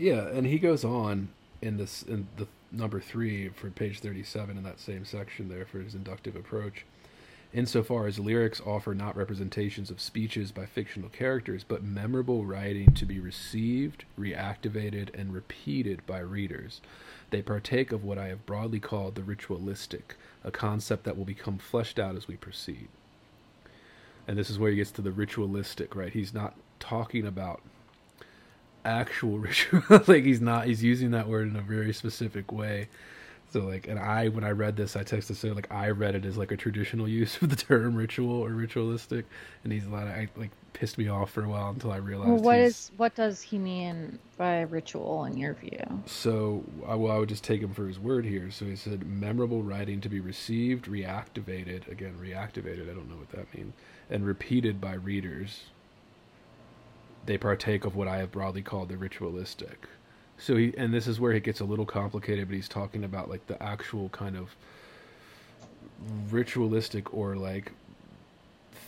Yeah, 0.00 0.28
and 0.28 0.46
he 0.46 0.58
goes 0.58 0.82
on 0.82 1.28
in 1.60 1.76
this 1.76 2.02
in 2.02 2.26
the 2.38 2.46
number 2.72 3.00
three 3.00 3.50
for 3.50 3.68
page 3.68 4.00
thirty-seven 4.00 4.56
in 4.56 4.62
that 4.62 4.80
same 4.80 5.04
section 5.04 5.50
there 5.50 5.66
for 5.66 5.78
his 5.80 5.94
inductive 5.94 6.36
approach. 6.36 6.86
Insofar 7.52 8.06
as 8.06 8.18
lyrics 8.18 8.62
offer 8.64 8.94
not 8.94 9.14
representations 9.14 9.90
of 9.90 10.00
speeches 10.00 10.52
by 10.52 10.64
fictional 10.64 11.10
characters, 11.10 11.66
but 11.68 11.82
memorable 11.82 12.46
writing 12.46 12.94
to 12.94 13.04
be 13.04 13.20
received, 13.20 14.04
reactivated, 14.18 15.10
and 15.12 15.34
repeated 15.34 16.06
by 16.06 16.20
readers, 16.20 16.80
they 17.28 17.42
partake 17.42 17.92
of 17.92 18.02
what 18.02 18.16
I 18.16 18.28
have 18.28 18.46
broadly 18.46 18.80
called 18.80 19.16
the 19.16 19.22
ritualistic, 19.22 20.16
a 20.42 20.50
concept 20.50 21.04
that 21.04 21.18
will 21.18 21.26
become 21.26 21.58
fleshed 21.58 21.98
out 21.98 22.16
as 22.16 22.26
we 22.26 22.36
proceed. 22.36 22.88
And 24.26 24.38
this 24.38 24.48
is 24.48 24.58
where 24.58 24.70
he 24.70 24.76
gets 24.76 24.92
to 24.92 25.02
the 25.02 25.12
ritualistic, 25.12 25.94
right? 25.94 26.12
He's 26.12 26.32
not 26.32 26.54
talking 26.78 27.26
about 27.26 27.60
actual 28.84 29.38
ritual. 29.46 29.82
Like 30.06 30.24
he's 30.24 30.40
not 30.40 30.66
he's 30.66 30.82
using 30.82 31.10
that 31.12 31.28
word 31.28 31.48
in 31.48 31.56
a 31.56 31.62
very 31.62 31.92
specific 31.92 32.52
way. 32.52 32.88
So 33.52 33.60
like 33.60 33.88
and 33.88 33.98
i 33.98 34.28
when 34.28 34.44
i 34.44 34.50
read 34.52 34.76
this 34.76 34.94
i 34.94 35.02
texted 35.02 35.34
so 35.34 35.48
like 35.48 35.66
i 35.72 35.90
read 35.90 36.14
it 36.14 36.24
as 36.24 36.36
like 36.38 36.52
a 36.52 36.56
traditional 36.56 37.08
use 37.20 37.42
of 37.42 37.50
the 37.50 37.56
term 37.56 37.96
ritual 37.96 38.30
or 38.44 38.50
ritualistic. 38.50 39.26
And 39.64 39.72
he's 39.72 39.86
a 39.86 39.90
lot 39.90 40.04
of 40.06 40.10
I, 40.12 40.28
like 40.36 40.50
pissed 40.72 40.98
me 40.98 41.08
off 41.08 41.32
for 41.32 41.44
a 41.44 41.48
while 41.48 41.70
until 41.70 41.90
i 41.90 41.96
realized 41.96 42.30
Well, 42.30 42.38
what 42.40 42.58
is 42.58 42.92
what 42.96 43.14
does 43.16 43.42
he 43.42 43.58
mean 43.58 44.20
by 44.38 44.60
ritual 44.62 45.24
in 45.24 45.36
your 45.36 45.54
view? 45.54 46.04
so 46.06 46.64
I, 46.86 46.94
well, 46.94 47.12
I 47.12 47.18
would 47.18 47.28
just 47.28 47.42
take 47.44 47.60
him 47.60 47.74
for 47.74 47.86
his 47.88 47.98
word 47.98 48.24
here. 48.24 48.50
So 48.52 48.66
he 48.66 48.76
said 48.76 49.04
memorable 49.06 49.62
writing 49.62 50.00
to 50.02 50.08
be 50.08 50.20
received 50.20 50.86
reactivated 50.86 51.88
again 51.90 52.14
reactivated 52.22 52.88
i 52.90 52.94
don't 52.94 53.10
know 53.10 53.16
what 53.16 53.30
that 53.30 53.52
means 53.54 53.74
and 54.08 54.24
repeated 54.24 54.80
by 54.80 54.94
readers 54.94 55.64
they 57.30 57.38
partake 57.38 57.84
of 57.84 57.94
what 57.94 58.08
i 58.08 58.18
have 58.18 58.32
broadly 58.32 58.60
called 58.60 58.88
the 58.88 58.96
ritualistic. 58.96 59.88
So 60.36 60.56
he 60.56 60.74
and 60.76 60.92
this 60.92 61.06
is 61.06 61.20
where 61.20 61.30
it 61.30 61.44
gets 61.44 61.60
a 61.60 61.64
little 61.64 61.86
complicated 61.86 62.48
but 62.48 62.56
he's 62.56 62.68
talking 62.68 63.04
about 63.04 63.30
like 63.30 63.46
the 63.46 63.62
actual 63.62 64.08
kind 64.08 64.36
of 64.36 64.56
ritualistic 66.28 67.14
or 67.14 67.36
like 67.36 67.70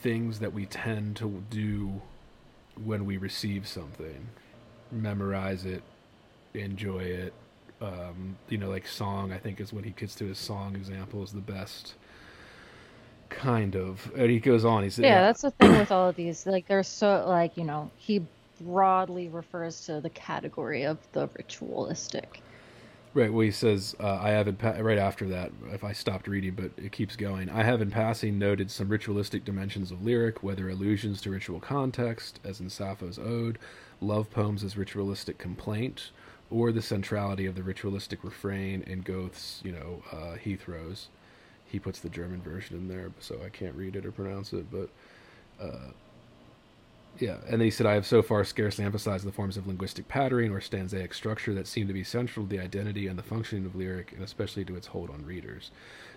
things 0.02 0.40
that 0.40 0.52
we 0.52 0.66
tend 0.66 1.14
to 1.18 1.44
do 1.50 2.00
when 2.84 3.04
we 3.04 3.16
receive 3.16 3.68
something. 3.68 4.26
Memorize 4.90 5.64
it 5.64 5.84
enjoy 6.54 7.04
it 7.04 7.32
um, 7.80 8.36
you 8.48 8.58
know 8.58 8.68
like 8.68 8.86
song 8.86 9.32
i 9.32 9.38
think 9.38 9.60
is 9.60 9.72
when 9.72 9.84
he 9.84 9.90
gets 9.90 10.16
to. 10.16 10.24
His 10.24 10.38
song 10.38 10.74
example 10.74 11.22
is 11.22 11.30
the 11.30 11.40
best 11.40 11.94
kind 13.36 13.76
of 13.76 14.10
and 14.16 14.30
he 14.30 14.40
goes 14.40 14.64
on 14.64 14.84
he 14.84 14.90
said 14.90 15.04
Yeah, 15.04 15.22
that's 15.22 15.42
the 15.42 15.50
thing 15.52 15.78
with 15.78 15.90
all 15.92 16.08
of 16.08 16.16
these. 16.16 16.46
Like, 16.46 16.66
they're 16.66 16.82
so 16.82 17.24
like 17.26 17.56
you 17.56 17.64
know 17.64 17.90
he 17.96 18.26
broadly 18.60 19.28
refers 19.28 19.86
to 19.86 20.00
the 20.00 20.10
category 20.10 20.84
of 20.84 20.98
the 21.12 21.28
ritualistic. 21.36 22.42
Right. 23.14 23.30
Well, 23.30 23.44
he 23.44 23.50
says, 23.50 23.94
uh, 24.00 24.18
I 24.22 24.30
have 24.30 24.48
in 24.48 24.56
pa- 24.56 24.78
right 24.80 24.96
after 24.98 25.28
that, 25.28 25.52
if 25.70 25.84
I 25.84 25.92
stopped 25.92 26.26
reading, 26.28 26.54
but 26.54 26.70
it 26.78 26.92
keeps 26.92 27.14
going. 27.14 27.50
I 27.50 27.62
have 27.62 27.82
in 27.82 27.90
passing 27.90 28.38
noted 28.38 28.70
some 28.70 28.88
ritualistic 28.88 29.44
dimensions 29.44 29.90
of 29.90 30.02
lyric, 30.02 30.42
whether 30.42 30.70
allusions 30.70 31.20
to 31.22 31.30
ritual 31.30 31.60
context, 31.60 32.40
as 32.42 32.58
in 32.58 32.70
Sappho's 32.70 33.18
Ode, 33.18 33.58
love 34.00 34.30
poems 34.30 34.64
as 34.64 34.78
ritualistic 34.78 35.36
complaint, 35.36 36.10
or 36.50 36.72
the 36.72 36.80
centrality 36.80 37.44
of 37.44 37.54
the 37.54 37.62
ritualistic 37.62 38.24
refrain 38.24 38.82
in 38.82 39.02
Goethe's, 39.02 39.60
you 39.62 39.72
know, 39.72 40.02
uh, 40.10 40.36
Heathrow's. 40.42 41.08
He 41.72 41.78
puts 41.78 42.00
the 42.00 42.10
German 42.10 42.42
version 42.42 42.76
in 42.76 42.86
there, 42.86 43.10
so 43.18 43.40
I 43.42 43.48
can't 43.48 43.74
read 43.74 43.96
it 43.96 44.04
or 44.04 44.12
pronounce 44.12 44.52
it, 44.52 44.66
but 44.70 44.90
uh, 45.58 45.90
yeah, 47.18 47.36
and 47.44 47.52
then 47.52 47.60
he 47.60 47.70
said, 47.70 47.86
I 47.86 47.94
have 47.94 48.06
so 48.06 48.20
far 48.20 48.44
scarcely 48.44 48.84
emphasized 48.84 49.26
the 49.26 49.32
forms 49.32 49.56
of 49.56 49.66
linguistic 49.66 50.06
patterning 50.06 50.52
or 50.52 50.60
stanzaic 50.60 51.14
structure 51.14 51.54
that 51.54 51.66
seem 51.66 51.86
to 51.88 51.94
be 51.94 52.04
central 52.04 52.44
to 52.44 52.50
the 52.50 52.62
identity 52.62 53.06
and 53.06 53.18
the 53.18 53.22
functioning 53.22 53.64
of 53.64 53.74
lyric, 53.74 54.12
and 54.12 54.22
especially 54.22 54.66
to 54.66 54.76
its 54.76 54.88
hold 54.88 55.08
on 55.08 55.24
readers. 55.24 55.70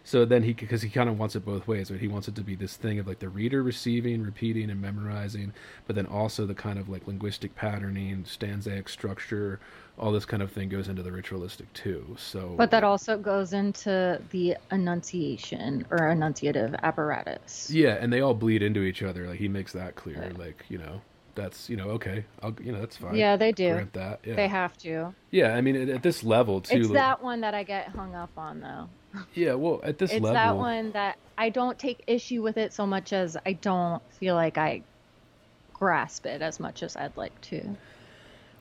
So 0.06 0.24
then 0.24 0.44
he, 0.44 0.54
because 0.54 0.84
he 0.84 0.90
kind 0.90 1.10
of 1.10 1.18
wants 1.18 1.36
it 1.36 1.44
both 1.44 1.68
ways, 1.68 1.90
right? 1.90 2.00
He 2.00 2.08
wants 2.08 2.28
it 2.28 2.36
to 2.36 2.44
be 2.44 2.56
this 2.56 2.78
thing 2.78 3.00
of 3.00 3.08
like 3.08 3.18
the 3.18 3.28
reader 3.28 3.64
receiving, 3.64 4.22
repeating, 4.22 4.70
and 4.70 4.80
memorizing, 4.80 5.52
but 5.88 5.96
then 5.96 6.06
also 6.06 6.46
the 6.46 6.54
kind 6.54 6.78
of 6.78 6.88
like 6.88 7.08
linguistic 7.08 7.56
patterning, 7.56 8.24
stanzaic 8.24 8.88
structure, 8.88 9.60
all 9.98 10.12
this 10.12 10.26
kind 10.26 10.44
of 10.44 10.52
thing 10.52 10.70
goes 10.70 10.88
into 10.88 11.02
the 11.02 11.12
ritualistic 11.12 11.74
too. 11.74 12.16
So, 12.20 12.54
But 12.56 12.70
that 12.70 12.84
also 12.84 13.18
goes 13.18 13.52
into 13.54 14.22
the 14.30 14.58
enunciation 14.72 15.88
or 15.90 15.98
enunciative 15.98 16.80
apparatus. 16.84 17.72
Yeah, 17.72 17.98
and 18.00 18.14
they 18.14 18.22
all 18.22 18.36
bleed 18.36 18.62
into 18.62 18.82
each 18.82 19.02
other. 19.02 19.28
Like 19.28 19.40
he 19.40 19.48
makes 19.48 19.74
that 19.74 19.96
clear. 19.96 20.22
Right. 20.22 20.38
Like 20.38 20.66
you 20.70 20.78
know, 20.78 21.02
that's 21.34 21.68
you 21.68 21.78
know 21.78 21.90
okay. 21.92 22.26
I'll 22.44 22.56
you 22.62 22.72
know 22.72 22.80
that's 22.80 22.98
fine. 22.98 23.16
Yeah, 23.16 23.38
they 23.38 23.52
do. 23.52 23.74
Grant 23.74 23.94
that. 23.94 24.20
Yeah. 24.24 24.36
They 24.36 24.48
have 24.48 24.78
to. 24.80 25.16
Yeah, 25.32 25.56
I 25.56 25.62
mean 25.62 25.76
at, 25.76 25.90
at 25.90 26.04
this 26.04 26.24
level 26.24 26.62
too. 26.62 26.78
It's 26.78 26.90
that 26.92 27.24
one 27.24 27.42
that 27.42 27.56
I 27.56 27.64
get 27.64 27.88
hung 27.90 28.14
up 28.14 28.32
on, 28.38 28.60
though. 28.60 28.90
Yeah, 29.34 29.54
well 29.56 29.80
at 29.84 29.98
this 29.98 30.12
It's 30.12 30.22
level. 30.22 30.34
that 30.34 30.58
one 30.58 30.92
that 30.92 31.18
I 31.38 31.50
don't 31.50 31.78
take 31.78 32.04
issue 32.08 32.42
with 32.42 32.58
it 32.58 32.74
so 32.74 32.86
much 32.86 33.14
as 33.14 33.38
I 33.46 33.54
don't 33.54 34.02
feel 34.14 34.36
like 34.36 34.58
I 34.58 34.84
grasp 35.74 36.26
it 36.26 36.42
as 36.42 36.60
much 36.60 36.84
as 36.84 36.96
I'd 36.96 37.16
like 37.18 37.40
to. 37.42 37.76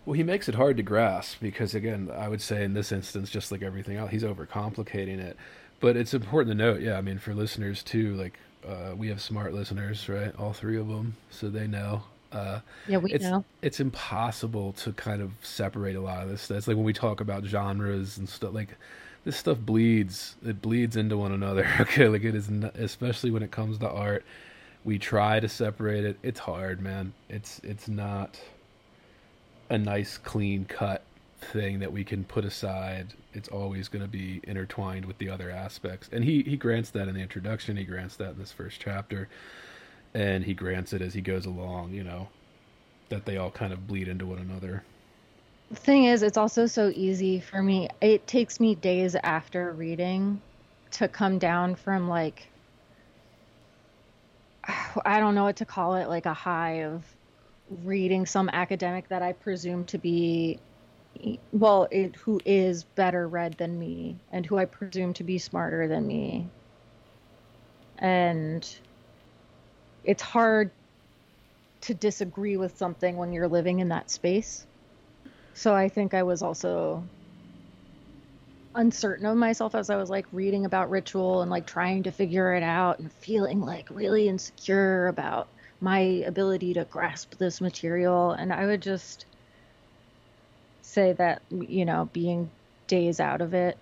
Well, 0.04 0.14
he 0.14 0.22
makes 0.22 0.48
it 0.48 0.54
hard 0.56 0.76
to 0.76 0.82
grasp 0.82 1.38
because 1.40 1.74
again, 1.74 2.10
I 2.14 2.28
would 2.28 2.42
say 2.42 2.62
in 2.64 2.74
this 2.74 2.92
instance, 2.92 3.30
just 3.30 3.50
like 3.50 3.62
everything 3.62 3.96
else, 3.96 4.10
he's 4.10 4.22
overcomplicating 4.24 5.18
it. 5.18 5.36
But 5.80 5.96
it's 5.96 6.12
important 6.14 6.56
to 6.58 6.64
note, 6.64 6.80
yeah. 6.80 6.98
I 6.98 7.00
mean, 7.00 7.18
for 7.18 7.34
listeners 7.34 7.82
too, 7.82 8.14
like 8.14 8.38
uh, 8.66 8.94
we 8.96 9.08
have 9.08 9.20
smart 9.20 9.54
listeners, 9.54 10.08
right? 10.08 10.34
All 10.38 10.52
three 10.52 10.76
of 10.78 10.88
them, 10.88 11.16
so 11.30 11.48
they 11.48 11.66
know. 11.66 12.02
Uh, 12.32 12.60
Yeah, 12.88 12.98
we 12.98 13.12
it's 13.12 13.24
know. 13.24 13.44
it's 13.62 13.80
impossible 13.80 14.72
to 14.74 14.92
kind 14.92 15.22
of 15.22 15.30
separate 15.42 15.94
a 15.96 16.00
lot 16.00 16.22
of 16.24 16.28
this 16.28 16.42
stuff. 16.42 16.58
It's 16.58 16.68
like 16.68 16.76
when 16.76 16.84
we 16.84 16.92
talk 16.92 17.20
about 17.20 17.44
genres 17.44 18.18
and 18.18 18.28
stuff 18.28 18.52
like 18.52 18.76
this 19.24 19.36
stuff 19.36 19.58
bleeds 19.58 20.36
it 20.44 20.60
bleeds 20.62 20.96
into 20.96 21.16
one 21.16 21.32
another 21.32 21.68
okay? 21.80 22.08
Like 22.08 22.24
it 22.24 22.34
is 22.34 22.48
especially 22.48 23.30
when 23.30 23.42
it 23.42 23.50
comes 23.50 23.78
to 23.78 23.88
art 23.88 24.24
we 24.84 24.98
try 24.98 25.40
to 25.40 25.48
separate 25.48 26.04
it. 26.04 26.18
It's 26.22 26.40
hard 26.40 26.80
man. 26.80 27.14
It's 27.28 27.58
it's 27.64 27.88
not 27.88 28.38
a 29.70 29.78
nice 29.78 30.18
clean 30.18 30.66
cut 30.66 31.02
thing 31.40 31.80
that 31.80 31.92
we 31.92 32.04
can 32.04 32.24
put 32.24 32.44
aside. 32.44 33.14
It's 33.32 33.48
always 33.48 33.88
going 33.88 34.02
to 34.02 34.08
be 34.08 34.40
intertwined 34.44 35.06
with 35.06 35.18
the 35.18 35.30
other 35.30 35.50
aspects. 35.50 36.08
And 36.12 36.24
he 36.24 36.42
he 36.42 36.56
grants 36.56 36.90
that 36.90 37.08
in 37.08 37.14
the 37.14 37.22
introduction. 37.22 37.76
He 37.76 37.84
grants 37.84 38.16
that 38.16 38.32
in 38.32 38.38
this 38.38 38.52
first 38.52 38.80
chapter. 38.80 39.28
And 40.12 40.44
he 40.44 40.54
grants 40.54 40.92
it 40.92 41.02
as 41.02 41.14
he 41.14 41.20
goes 41.20 41.44
along 41.44 41.92
you 41.92 42.04
know 42.04 42.28
that 43.08 43.24
they 43.24 43.36
all 43.36 43.50
kind 43.50 43.72
of 43.72 43.86
bleed 43.86 44.06
into 44.06 44.26
one 44.26 44.38
another 44.38 44.84
The 45.70 45.76
thing 45.76 46.04
is, 46.04 46.22
it's 46.22 46.36
also 46.36 46.66
so 46.66 46.92
easy 46.94 47.40
for 47.40 47.62
me. 47.62 47.88
It 48.00 48.26
takes 48.26 48.60
me 48.60 48.74
days 48.74 49.16
after 49.16 49.72
reading 49.72 50.40
to 50.92 51.08
come 51.08 51.38
down 51.38 51.74
from 51.74 52.08
like 52.08 52.48
I 55.04 55.20
don't 55.20 55.34
know 55.34 55.44
what 55.44 55.56
to 55.56 55.64
call 55.64 55.94
it, 55.96 56.08
like 56.08 56.26
a 56.26 56.34
high 56.34 56.84
of 56.84 57.04
reading 57.82 58.26
some 58.26 58.48
academic 58.50 59.08
that 59.08 59.22
I 59.22 59.32
presume 59.32 59.84
to 59.86 59.98
be 59.98 60.58
well, 61.52 61.86
it, 61.90 62.16
who 62.16 62.40
is 62.44 62.84
better 62.84 63.28
read 63.28 63.54
than 63.54 63.78
me 63.78 64.16
and 64.32 64.44
who 64.44 64.58
I 64.58 64.64
presume 64.64 65.14
to 65.14 65.24
be 65.24 65.38
smarter 65.38 65.86
than 65.86 66.06
me. 66.06 66.48
And 67.98 68.68
it's 70.02 70.22
hard 70.22 70.72
to 71.82 71.94
disagree 71.94 72.56
with 72.56 72.76
something 72.76 73.16
when 73.16 73.32
you're 73.32 73.48
living 73.48 73.78
in 73.78 73.88
that 73.90 74.10
space. 74.10 74.66
So 75.54 75.74
I 75.74 75.88
think 75.88 76.14
I 76.14 76.24
was 76.24 76.42
also 76.42 77.04
uncertain 78.74 79.24
of 79.26 79.36
myself 79.36 79.74
as 79.74 79.88
I 79.88 79.96
was 79.96 80.10
like 80.10 80.26
reading 80.32 80.64
about 80.64 80.90
ritual 80.90 81.42
and 81.42 81.50
like 81.50 81.66
trying 81.66 82.02
to 82.02 82.10
figure 82.10 82.54
it 82.54 82.62
out 82.62 82.98
and 82.98 83.10
feeling 83.12 83.60
like 83.60 83.88
really 83.88 84.28
insecure 84.28 85.06
about 85.06 85.48
my 85.80 85.98
ability 85.98 86.74
to 86.74 86.84
grasp 86.84 87.36
this 87.38 87.60
material. 87.60 88.32
And 88.32 88.52
I 88.52 88.66
would 88.66 88.82
just 88.82 89.26
say 90.82 91.12
that, 91.12 91.42
you 91.50 91.84
know, 91.84 92.08
being 92.12 92.50
days 92.88 93.20
out 93.20 93.40
of 93.40 93.54
it, 93.54 93.78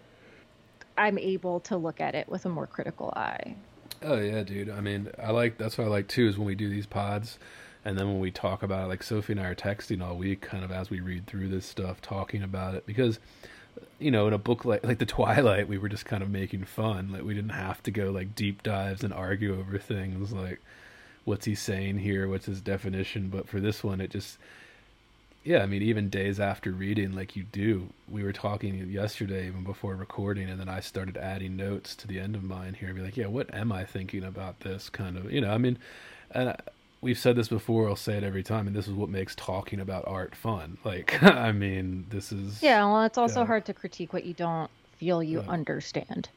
I'm 0.97 1.19
able 1.19 1.61
to 1.61 1.77
look 1.77 2.01
at 2.01 2.15
it 2.15 2.29
with 2.29 2.45
a 2.45 2.49
more 2.51 2.67
critical 2.67 3.13
eye. 3.17 3.57
Oh 4.03 4.19
yeah, 4.19 4.43
dude. 4.43 4.69
I 4.69 4.81
mean, 4.81 5.11
I 5.23 5.31
like 5.31 5.57
that's 5.57 5.79
what 5.79 5.87
I 5.87 5.91
like 5.91 6.09
too 6.09 6.27
is 6.27 6.37
when 6.37 6.47
we 6.47 6.55
do 6.55 6.69
these 6.69 6.87
pods, 6.87 7.39
and 7.85 7.99
then 7.99 8.07
when 8.07 8.21
we 8.21 8.31
talk 8.31 8.63
about 8.63 8.85
it, 8.85 8.89
like 8.89 9.03
Sophie 9.03 9.33
and 9.33 9.41
I 9.41 9.47
are 9.47 9.55
texting 9.55 10.03
all 10.03 10.17
week, 10.17 10.41
kind 10.41 10.65
of 10.65 10.71
as 10.71 10.91
we 10.91 11.01
read 11.01 11.27
through 11.27 11.49
this 11.49 11.67
stuff, 11.67 12.01
talking 12.01 12.43
about 12.43 12.75
it 12.75 12.87
because, 12.87 13.19
you 13.99 14.11
know, 14.11 14.27
in 14.27 14.33
a 14.33 14.39
book 14.39 14.65
like 14.65 14.85
like 14.85 14.99
the 14.99 15.07
Twilight, 15.07 15.69
we 15.69 15.79
were 15.79 15.89
just 15.89 16.05
kind 16.05 16.23
of 16.23 16.31
making 16.31 16.65
fun. 16.65 17.11
Like 17.13 17.25
we 17.25 17.35
didn't 17.35 17.51
have 17.51 17.83
to 17.85 17.91
go 17.91 18.11
like 18.11 18.35
deep 18.35 18.63
dives 18.63 19.03
and 19.03 19.13
argue 19.13 19.59
over 19.59 19.79
things 19.79 20.33
like 20.33 20.61
what's 21.25 21.45
he 21.45 21.55
saying 21.55 21.99
here, 21.99 22.29
what's 22.29 22.47
his 22.47 22.61
definition. 22.61 23.29
But 23.29 23.49
for 23.49 23.61
this 23.61 23.83
one, 23.83 24.01
it 24.01 24.11
just 24.11 24.39
yeah, 25.45 25.63
I 25.63 25.67
mean, 25.67 25.83
even 25.83 26.09
days 26.09 26.39
after 26.39 26.71
reading, 26.71 27.13
like 27.13 27.35
you 27.35 27.43
do, 27.43 27.89
we 28.09 28.23
were 28.23 28.33
talking 28.33 28.89
yesterday, 28.89 29.49
even 29.49 29.65
before 29.65 29.97
recording, 29.97 30.49
and 30.49 30.61
then 30.61 30.69
I 30.69 30.79
started 30.79 31.17
adding 31.17 31.57
notes 31.57 31.97
to 31.97 32.07
the 32.07 32.21
end 32.21 32.37
of 32.37 32.45
mine 32.45 32.75
here, 32.75 32.89
and 32.89 32.97
be 32.97 33.03
like, 33.03 33.17
yeah, 33.17 33.27
what 33.27 33.53
am 33.53 33.73
I 33.73 33.85
thinking 33.85 34.23
about 34.23 34.61
this 34.61 34.89
kind 34.89 35.17
of, 35.17 35.33
you 35.33 35.41
know, 35.41 35.51
I 35.51 35.59
mean, 35.59 35.79
and 36.31 36.51
I, 36.51 36.57
we've 37.03 37.19
said 37.19 37.37
this 37.37 37.49
before, 37.49 37.89
I'll 37.89 37.97
say 37.97 38.17
it 38.17 38.23
every 38.25 38.43
time, 38.43 38.67
and 38.67 38.75
this 38.75 38.89
is 38.89 38.95
what 38.95 39.11
makes 39.11 39.35
talking 39.35 39.81
about 39.81 40.05
art 40.07 40.35
fun. 40.35 40.79
Like, 40.85 41.23
I 41.23 41.53
mean, 41.53 42.07
this 42.09 42.33
is 42.33 42.63
Yeah, 42.63 42.85
well, 42.87 43.05
it's 43.05 43.19
also 43.19 43.41
Yeah. 43.41 43.47
hard 43.47 43.67
to 43.67 43.75
critique 43.75 44.13
what 44.13 44.25
you 44.25 44.35
don't 44.35 44.71
feel 44.97 45.23
you 45.23 45.41
Yeah. 45.41 45.49
understand. 45.49 46.31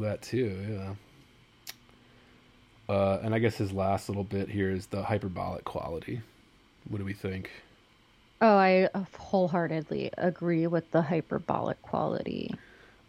that 0.00 0.22
too, 0.22 0.56
yeah. 0.68 0.94
Uh, 2.88 3.18
and 3.22 3.34
I 3.34 3.38
guess 3.38 3.56
his 3.56 3.72
last 3.72 4.08
little 4.08 4.24
bit 4.24 4.48
here 4.48 4.70
is 4.70 4.86
the 4.86 5.02
hyperbolic 5.04 5.64
quality. 5.64 6.20
What 6.88 6.98
do 6.98 7.04
we 7.04 7.14
think? 7.14 7.50
Oh, 8.40 8.56
I 8.56 8.88
wholeheartedly 9.18 10.10
agree 10.18 10.66
with 10.66 10.90
the 10.90 11.02
hyperbolic 11.02 11.80
quality. 11.82 12.54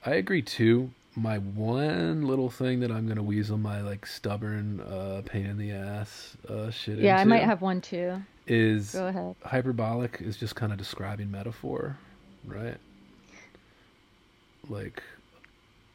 I 0.05 0.11
agree 0.15 0.41
too. 0.41 0.91
My 1.19 1.39
one 1.39 2.27
little 2.27 2.51
thing 2.51 2.79
that 2.81 2.91
I'm 2.91 3.07
gonna 3.07 3.23
weasel 3.23 3.57
my 3.57 3.81
like 3.81 4.05
stubborn 4.05 4.81
uh, 4.81 5.23
pain 5.25 5.47
in 5.47 5.57
the 5.57 5.71
ass 5.71 6.37
uh, 6.47 6.69
shit 6.69 6.99
Yeah, 6.99 7.17
I 7.17 7.23
might 7.23 7.41
have 7.43 7.61
one 7.63 7.81
too. 7.81 8.21
is 8.45 8.91
Go 8.93 9.07
ahead. 9.07 9.35
hyperbolic 9.43 10.19
is 10.21 10.37
just 10.37 10.55
kind 10.55 10.71
of 10.71 10.77
describing 10.77 11.31
metaphor, 11.31 11.97
right? 12.45 12.77
Like 14.69 15.01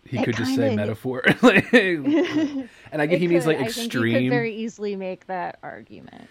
he 0.05 0.19
It 0.19 0.25
could 0.25 0.37
just 0.37 0.57
say 0.57 0.75
metaphor, 0.75 1.23
like, 1.43 1.73
and 1.73 2.69
I 2.93 3.07
get 3.07 3.21
he 3.21 3.29
means 3.29 3.45
could- 3.45 3.51
like 3.51 3.59
I 3.59 3.69
think 3.71 3.87
extreme. 3.87 4.15
could 4.25 4.31
very 4.31 4.57
easily 4.57 4.97
make 4.97 5.29
that 5.29 5.59
argument. 5.63 6.27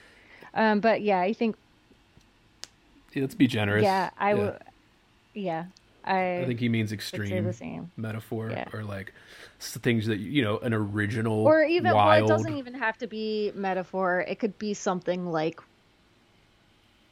Um, 0.53 0.81
but 0.81 1.01
yeah, 1.01 1.19
I 1.21 1.31
think 1.31 1.55
Yeah, 3.13 3.21
Let's 3.21 3.35
be 3.35 3.47
generous. 3.47 3.83
yeah, 3.83 4.09
I 4.17 4.33
would. 4.33 4.57
Yeah, 5.33 5.65
I, 6.03 6.43
I 6.43 6.45
think 6.45 6.59
he 6.59 6.69
means 6.69 6.91
extreme 6.91 7.45
the 7.45 7.53
same. 7.53 7.91
metaphor 7.97 8.49
Yeah. 8.51 8.65
or 8.73 8.83
like 8.83 9.13
things 9.59 10.07
that 10.07 10.17
you 10.19 10.43
know 10.43 10.57
an 10.59 10.73
original 10.73 11.45
Or 11.45 11.63
even 11.63 11.91
well, 11.91 12.11
it 12.11 12.25
doesn't 12.27 12.53
even 12.53 12.73
have 12.75 12.97
to 12.99 13.07
be 13.07 13.51
metaphor. 13.53 14.21
It 14.21 14.39
could 14.39 14.57
be 14.57 14.73
something 14.73 15.25
like. 15.27 15.59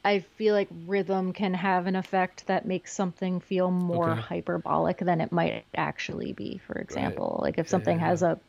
I 0.04 0.20
feel 0.20 0.54
like 0.54 0.68
rhythm 0.70 1.32
can 1.32 1.54
have 1.54 1.86
an 1.86 1.96
effect 1.96 2.46
that 2.46 2.66
makes 2.66 2.92
something 2.92 3.40
feel 3.40 3.70
more 3.70 4.14
Okay. 4.14 4.16
hyperbolic 4.16 4.98
than 4.98 5.20
it 5.22 5.32
might 5.32 5.66
actually 5.74 6.32
be. 6.32 6.58
For 6.58 6.74
example, 6.78 7.38
like 7.42 7.58
if 7.58 7.68
something 7.68 7.98
yeah, 7.98 8.06
has 8.06 8.22
a 8.22 8.40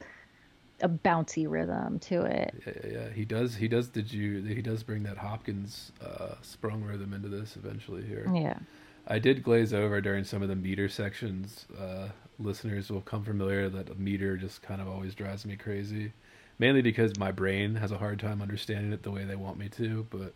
a 0.82 0.90
bouncy 0.90 1.50
rhythm 1.50 2.00
to 2.00 2.24
it. 2.24 2.56
Yeah, 2.66 2.74
yeah, 2.84 2.90
yeah, 2.92 3.10
he 3.14 3.24
does. 3.26 3.56
He 3.56 3.68
does. 3.68 3.88
Did 3.90 4.12
you? 4.12 4.42
He 4.44 4.62
does 4.62 4.84
bring 4.84 5.04
that 5.04 5.18
Hopkins 5.18 5.92
uh, 6.02 6.36
sprung 6.42 6.84
rhythm 6.84 7.14
into 7.14 7.30
this 7.30 7.56
eventually 7.56 8.04
here. 8.06 8.34
Yeah. 8.34 8.60
I 9.08 9.20
did 9.20 9.44
glaze 9.44 9.74
over 9.74 10.00
during 10.02 10.24
some 10.24 10.42
of 10.42 10.50
the 10.50 10.56
meter 10.56 10.88
sections. 10.88 11.66
Uh, 11.80 12.10
listeners 12.40 12.90
will 12.90 13.02
come 13.02 13.24
familiar 13.24 13.70
that 13.70 13.90
a 13.90 13.96
meter 13.96 14.38
just 14.38 14.62
kind 14.62 14.82
of 14.82 14.88
always 14.88 15.16
drives 15.16 15.46
me 15.46 15.56
crazy, 15.56 16.14
mainly 16.60 16.82
because 16.82 17.18
my 17.18 17.32
brain 17.32 17.76
has 17.76 17.92
a 17.92 17.98
hard 17.98 18.20
time 18.20 18.42
understanding 18.42 18.94
it 18.94 19.04
the 19.04 19.12
way 19.12 19.24
they 19.24 19.36
want 19.36 19.58
me 19.58 19.70
to. 19.70 20.06
But 20.10 20.34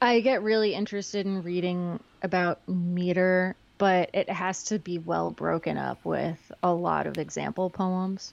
I 0.00 0.20
get 0.20 0.42
really 0.42 0.74
interested 0.74 1.26
in 1.26 1.42
reading 1.42 2.00
about 2.22 2.66
meter, 2.68 3.54
but 3.78 4.10
it 4.14 4.30
has 4.30 4.64
to 4.64 4.78
be 4.78 4.98
well 4.98 5.30
broken 5.30 5.76
up 5.76 6.04
with 6.04 6.52
a 6.62 6.72
lot 6.72 7.06
of 7.06 7.18
example 7.18 7.70
poems. 7.70 8.32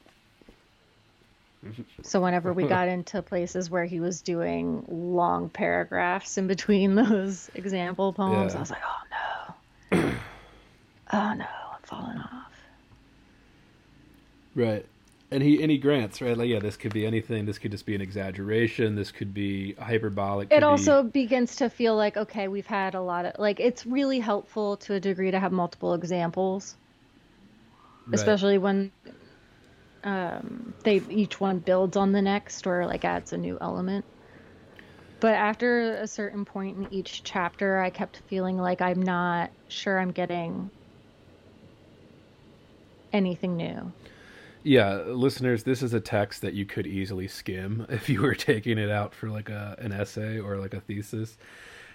So 2.04 2.22
whenever 2.22 2.54
we 2.54 2.66
got 2.68 2.88
into 2.96 3.22
places 3.22 3.70
where 3.70 3.86
he 3.86 4.00
was 4.00 4.22
doing 4.22 4.86
long 4.88 5.50
paragraphs 5.50 6.38
in 6.38 6.48
between 6.48 6.96
those 7.04 7.50
example 7.56 8.14
poems, 8.14 8.54
Yeah. 8.54 8.58
I 8.58 8.62
was 8.62 8.70
like, 8.72 8.82
"Oh 8.86 9.98
no. 9.98 9.98
oh 11.14 11.34
no, 11.34 11.46
I'm 11.46 11.82
falling 11.84 12.18
off." 12.18 12.52
right, 14.56 14.86
and 15.32 15.44
he 15.44 15.62
and 15.62 15.70
he 15.72 15.78
grants 15.78 16.22
right. 16.22 16.38
Like 16.38 16.50
yeah, 16.50 16.60
this 16.60 16.78
could 16.78 16.94
be 16.94 17.06
anything. 17.06 17.46
This 17.46 17.58
could 17.58 17.72
just 17.72 17.86
be 17.86 17.96
an 17.96 18.02
exaggeration. 18.02 18.96
This 18.96 19.12
could 19.12 19.34
be 19.34 19.74
hyperbolic. 19.74 20.50
could 20.50 20.58
It 20.58 20.62
be- 20.62 20.66
also 20.66 21.04
begins 21.04 21.56
to 21.58 21.70
feel 21.70 21.96
like 21.96 22.18
okay, 22.18 22.48
we've 22.48 22.68
had 22.68 22.96
a 22.96 23.02
lot 23.02 23.26
of 23.26 23.34
like 23.40 23.60
it's 23.60 23.86
really 23.86 24.20
helpful 24.20 24.78
to 24.78 24.94
a 24.96 25.00
degree 25.00 25.32
to 25.32 25.40
have 25.40 25.52
multiple 25.52 25.94
examples. 25.94 26.76
Right. 28.08 28.16
especially 28.16 28.58
when 28.58 28.92
um, 30.08 30.74
they 30.84 31.02
each 31.10 31.42
one 31.42 31.60
builds 31.60 31.98
on 31.98 32.14
the 32.14 32.22
next 32.22 32.66
or 32.66 32.86
like 32.86 33.04
adds 33.04 33.34
a 33.34 33.38
new 33.38 33.58
element. 33.60 34.06
But 35.20 35.34
after 35.34 35.96
a 35.96 36.08
certain 36.08 36.46
point 36.46 36.78
in 36.78 36.94
each 36.94 37.24
chapter, 37.24 37.80
I 37.80 37.90
kept 37.90 38.22
feeling 38.28 38.58
like 38.58 38.82
I'm 38.82 39.02
not 39.02 39.52
sure 39.68 40.00
I'm 40.00 40.12
getting 40.12 40.70
anything 43.12 43.58
new. 43.58 43.92
Yeah, 44.64 45.02
listeners, 45.08 45.64
this 45.64 45.84
is 45.84 45.94
a 45.94 46.00
text 46.00 46.42
that 46.42 46.54
you 46.54 46.66
could 46.66 46.88
easily 46.88 47.28
skim 47.28 47.86
if 47.90 48.08
you 48.08 48.22
were 48.22 48.36
taking 48.52 48.78
it 48.78 48.90
out 48.90 49.14
for 49.14 49.30
like 49.30 49.50
a 49.50 49.76
an 49.80 49.92
essay 49.92 50.40
or 50.40 50.56
like 50.58 50.74
a 50.74 50.80
thesis. 50.80 51.38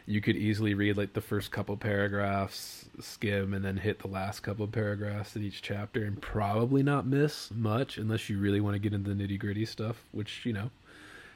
You 0.06 0.20
could 0.20 0.36
easily 0.36 0.74
read 0.74 0.96
like 0.96 1.12
the 1.12 1.20
first 1.20 1.50
couple 1.52 1.76
paragraphs, 1.76 2.86
skim, 3.00 3.54
and 3.54 3.64
then 3.64 3.76
hit 3.76 4.00
the 4.00 4.08
last 4.08 4.40
couple 4.40 4.66
paragraphs 4.66 5.36
in 5.36 5.42
each 5.42 5.62
chapter, 5.62 6.04
and 6.04 6.20
probably 6.20 6.82
not 6.82 7.06
miss 7.06 7.50
much 7.52 7.98
unless 7.98 8.28
you 8.28 8.38
really 8.38 8.60
want 8.60 8.74
to 8.74 8.80
get 8.80 8.92
into 8.92 9.14
the 9.14 9.22
nitty 9.22 9.38
gritty 9.38 9.64
stuff. 9.64 10.04
Which 10.10 10.44
you 10.44 10.52
know, 10.52 10.70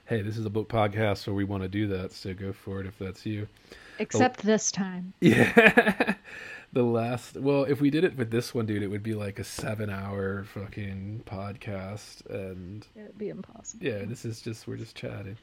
hey, 0.06 0.22
this 0.22 0.36
is 0.36 0.47
a 0.47 0.51
book 0.51 0.68
podcast, 0.68 1.18
so 1.18 1.32
we 1.32 1.44
want 1.44 1.62
to 1.62 1.68
do 1.68 1.86
that. 1.88 2.12
So 2.12 2.34
go 2.34 2.52
for 2.52 2.80
it 2.80 2.86
if 2.86 2.98
that's 2.98 3.24
you. 3.24 3.47
Except 3.98 4.40
oh. 4.44 4.47
this 4.47 4.70
time. 4.72 5.12
Yeah. 5.20 6.14
the 6.72 6.82
last 6.82 7.36
well, 7.36 7.64
if 7.64 7.80
we 7.80 7.90
did 7.90 8.05
it 8.05 8.16
with 8.16 8.30
this 8.30 8.52
one, 8.55 8.66
dude, 8.66 8.82
it 8.82 8.88
would 8.88 9.02
be 9.02 9.14
like 9.14 9.38
a 9.38 9.44
seven 9.44 9.88
hour 9.90 10.44
fucking 10.44 11.22
podcast 11.24 12.26
and 12.28 12.86
It'd 12.97 13.16
be 13.16 13.28
impossible. 13.28 13.86
yeah, 13.86 14.05
this 14.05 14.24
is 14.24 14.40
just 14.43 14.66
we're 14.66 14.76
just 14.76 14.97
chatting. 14.97 15.38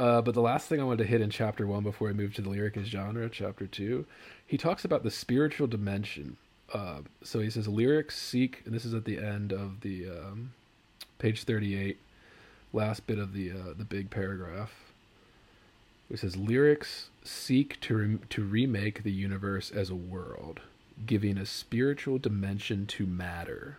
Uh, 0.00 0.20
but 0.22 0.34
the 0.34 0.40
last 0.40 0.68
thing 0.68 0.80
I 0.80 0.84
wanted 0.84 1.02
to 1.02 1.08
hit 1.08 1.20
in 1.20 1.30
chapter 1.30 1.66
one 1.66 1.82
before 1.82 2.08
we 2.08 2.14
move 2.14 2.34
to 2.34 2.42
the 2.42 2.48
lyric 2.48 2.76
is 2.76 2.86
genre, 2.86 3.28
chapter 3.28 3.66
two, 3.66 4.06
he 4.46 4.56
talks 4.56 4.84
about 4.84 5.02
the 5.02 5.10
spiritual 5.10 5.66
dimension. 5.66 6.36
Uh, 6.72 7.00
so 7.22 7.40
he 7.40 7.50
says 7.50 7.66
lyrics 7.66 8.16
seek, 8.16 8.62
and 8.64 8.74
this 8.74 8.84
is 8.84 8.94
at 8.94 9.04
the 9.04 9.18
end 9.18 9.52
of 9.52 9.80
the 9.80 10.08
um, 10.08 10.52
page 11.18 11.44
thirty-eight, 11.44 11.98
last 12.72 13.06
bit 13.06 13.18
of 13.18 13.32
the 13.32 13.50
uh, 13.50 13.74
the 13.76 13.84
big 13.84 14.10
paragraph. 14.10 14.70
It 16.10 16.20
says 16.20 16.36
lyrics 16.36 17.08
seek 17.24 17.80
to 17.80 17.96
rem- 17.96 18.20
to 18.30 18.44
remake 18.44 19.02
the 19.02 19.12
universe 19.12 19.70
as 19.70 19.90
a 19.90 19.96
world, 19.96 20.60
giving 21.06 21.38
a 21.38 21.46
spiritual 21.46 22.18
dimension 22.18 22.86
to 22.86 23.06
matter. 23.06 23.78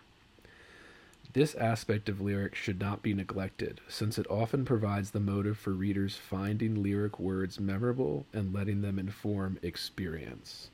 This 1.32 1.54
aspect 1.54 2.08
of 2.08 2.20
lyrics 2.20 2.58
should 2.58 2.80
not 2.80 3.02
be 3.02 3.14
neglected, 3.14 3.80
since 3.88 4.18
it 4.18 4.26
often 4.28 4.64
provides 4.64 5.10
the 5.10 5.20
motive 5.20 5.58
for 5.58 5.70
readers 5.70 6.16
finding 6.16 6.82
lyric 6.82 7.20
words 7.20 7.60
memorable 7.60 8.26
and 8.32 8.52
letting 8.52 8.82
them 8.82 8.98
inform 8.98 9.58
experience. 9.62 10.70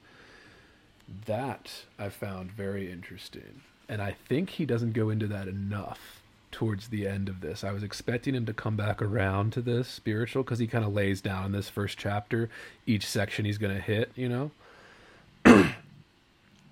That 1.27 1.85
I 1.99 2.09
found 2.09 2.53
very 2.53 2.91
interesting, 2.91 3.63
and 3.89 4.01
I 4.01 4.13
think 4.29 4.51
he 4.51 4.65
doesn't 4.65 4.93
go 4.93 5.11
into 5.11 5.27
that 5.27 5.47
enough 5.47 6.23
towards 6.51 6.89
the 6.89 7.07
end 7.07 7.29
of 7.29 7.43
this. 7.43 7.63
I 7.63 7.73
was 7.73 7.83
expecting 7.83 8.35
him 8.35 8.47
to 8.47 8.55
come 8.55 8.77
back 8.77 9.03
around 9.03 9.53
to 9.53 9.61
this 9.61 9.89
spiritual 9.89 10.43
because 10.43 10.59
he 10.59 10.67
kind 10.67 10.87
of 10.87 10.95
lays 10.95 11.21
down 11.21 11.45
in 11.45 11.53
this 11.53 11.69
first 11.69 11.99
chapter 11.99 12.49
each 12.87 13.07
section 13.07 13.45
he's 13.45 13.59
going 13.59 13.75
to 13.75 13.83
hit, 13.83 14.11
you 14.17 14.29
know? 14.31 14.51
and 15.45 15.75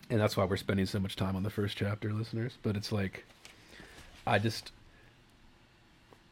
that's 0.08 0.38
why 0.38 0.44
we're 0.44 0.56
spending 0.56 0.86
so 0.86 0.98
much 0.98 1.16
time 1.16 1.36
on 1.36 1.42
the 1.42 1.50
first 1.50 1.76
chapter, 1.76 2.14
listeners. 2.14 2.56
But 2.62 2.76
it's 2.76 2.92
like, 2.92 3.24
I 4.26 4.38
just, 4.38 4.72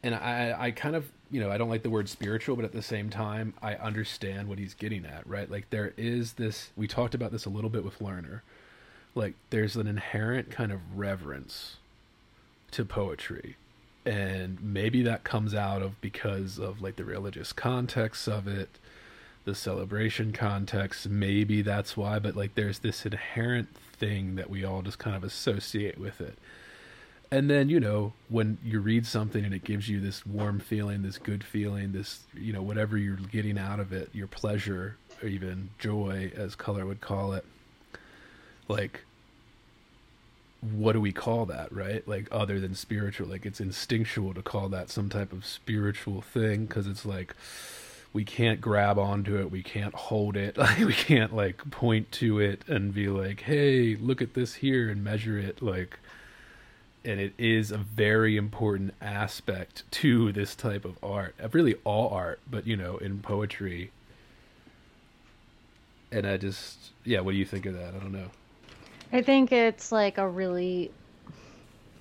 and 0.02 0.14
I, 0.14 0.56
I 0.58 0.70
kind 0.70 0.96
of, 0.96 1.10
you 1.30 1.40
know, 1.40 1.50
I 1.50 1.58
don't 1.58 1.68
like 1.68 1.82
the 1.82 1.90
word 1.90 2.08
spiritual, 2.08 2.56
but 2.56 2.64
at 2.64 2.72
the 2.72 2.82
same 2.82 3.10
time, 3.10 3.54
I 3.62 3.74
understand 3.74 4.48
what 4.48 4.58
he's 4.58 4.74
getting 4.74 5.04
at, 5.04 5.26
right? 5.26 5.50
Like 5.50 5.70
there 5.70 5.92
is 5.96 6.34
this. 6.34 6.70
We 6.76 6.86
talked 6.86 7.14
about 7.14 7.32
this 7.32 7.44
a 7.44 7.50
little 7.50 7.70
bit 7.70 7.84
with 7.84 7.98
Lerner, 7.98 8.40
like 9.14 9.34
there's 9.50 9.76
an 9.76 9.86
inherent 9.86 10.50
kind 10.50 10.72
of 10.72 10.80
reverence 10.96 11.76
to 12.70 12.84
poetry 12.84 13.56
and 14.04 14.60
maybe 14.62 15.02
that 15.02 15.24
comes 15.24 15.54
out 15.54 15.82
of 15.82 16.00
because 16.00 16.58
of 16.58 16.80
like 16.80 16.96
the 16.96 17.04
religious 17.04 17.52
context 17.52 18.26
of 18.28 18.48
it 18.48 18.68
the 19.44 19.54
celebration 19.54 20.32
context 20.32 21.08
maybe 21.08 21.62
that's 21.62 21.96
why 21.96 22.18
but 22.18 22.34
like 22.34 22.54
there's 22.54 22.80
this 22.80 23.04
inherent 23.04 23.68
thing 23.76 24.34
that 24.36 24.50
we 24.50 24.64
all 24.64 24.82
just 24.82 24.98
kind 24.98 25.14
of 25.14 25.22
associate 25.22 25.98
with 25.98 26.20
it 26.20 26.36
and 27.32 27.48
then 27.48 27.70
you 27.70 27.80
know 27.80 28.12
when 28.28 28.58
you 28.62 28.78
read 28.78 29.06
something 29.06 29.44
and 29.44 29.54
it 29.54 29.64
gives 29.64 29.88
you 29.88 29.98
this 30.00 30.24
warm 30.26 30.60
feeling 30.60 31.02
this 31.02 31.16
good 31.16 31.42
feeling 31.42 31.92
this 31.92 32.20
you 32.34 32.52
know 32.52 32.62
whatever 32.62 32.96
you're 32.98 33.16
getting 33.16 33.58
out 33.58 33.80
of 33.80 33.92
it 33.92 34.10
your 34.12 34.26
pleasure 34.26 34.96
or 35.22 35.28
even 35.28 35.70
joy 35.78 36.30
as 36.36 36.54
Culler 36.54 36.86
would 36.86 37.00
call 37.00 37.32
it 37.32 37.44
like 38.68 39.00
what 40.60 40.92
do 40.92 41.00
we 41.00 41.10
call 41.10 41.46
that 41.46 41.72
right? 41.72 42.06
Like 42.06 42.28
other 42.30 42.60
than 42.60 42.74
spiritual 42.74 43.28
like 43.28 43.46
it's 43.46 43.60
instinctual 43.60 44.34
to 44.34 44.42
call 44.42 44.68
that 44.68 44.90
some 44.90 45.08
type 45.08 45.32
of 45.32 45.46
spiritual 45.46 46.20
thing 46.20 46.66
because 46.66 46.86
it's 46.86 47.06
like 47.06 47.34
we 48.12 48.24
can't 48.24 48.60
grab 48.60 48.98
onto 48.98 49.38
it 49.38 49.50
we 49.50 49.62
can't 49.62 49.94
hold 49.94 50.36
it 50.36 50.58
like 50.58 50.78
we 50.80 50.92
can't 50.92 51.34
like 51.34 51.70
point 51.70 52.12
to 52.12 52.38
it 52.38 52.62
and 52.68 52.92
be 52.92 53.08
like 53.08 53.40
hey 53.40 53.96
look 53.96 54.20
at 54.20 54.34
this 54.34 54.54
here 54.56 54.90
and 54.90 55.02
measure 55.02 55.38
it 55.38 55.62
like 55.62 55.98
and 57.04 57.20
it 57.20 57.32
is 57.38 57.70
a 57.70 57.78
very 57.78 58.36
important 58.36 58.94
aspect 59.00 59.82
to 59.90 60.32
this 60.32 60.54
type 60.54 60.84
of 60.84 60.96
art 61.02 61.34
of 61.38 61.54
really 61.54 61.74
all 61.84 62.08
art 62.10 62.40
but 62.50 62.66
you 62.66 62.76
know 62.76 62.96
in 62.98 63.20
poetry. 63.20 63.90
And 66.10 66.26
i 66.26 66.36
just 66.36 66.90
yeah 67.04 67.20
what 67.20 67.32
do 67.32 67.38
you 67.38 67.44
think 67.44 67.66
of 67.66 67.74
that? 67.74 67.94
I 67.94 67.98
don't 67.98 68.12
know. 68.12 68.30
I 69.12 69.22
think 69.22 69.52
it's 69.52 69.92
like 69.92 70.18
a 70.18 70.28
really 70.28 70.90